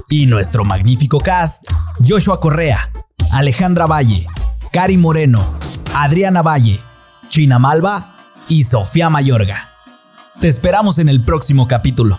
Y 0.09 0.27
nuestro 0.27 0.65
magnífico 0.65 1.21
cast, 1.21 1.71
Joshua 2.05 2.41
Correa, 2.41 2.91
Alejandra 3.33 3.87
Valle, 3.87 4.27
Cari 4.73 4.97
Moreno, 4.97 5.55
Adriana 5.95 6.43
Valle, 6.43 6.81
China 7.29 7.59
Malva 7.59 8.17
y 8.49 8.65
Sofía 8.65 9.09
Mayorga. 9.09 9.69
Te 10.41 10.49
esperamos 10.49 10.99
en 10.99 11.09
el 11.09 11.23
próximo 11.23 11.69
capítulo. 11.69 12.19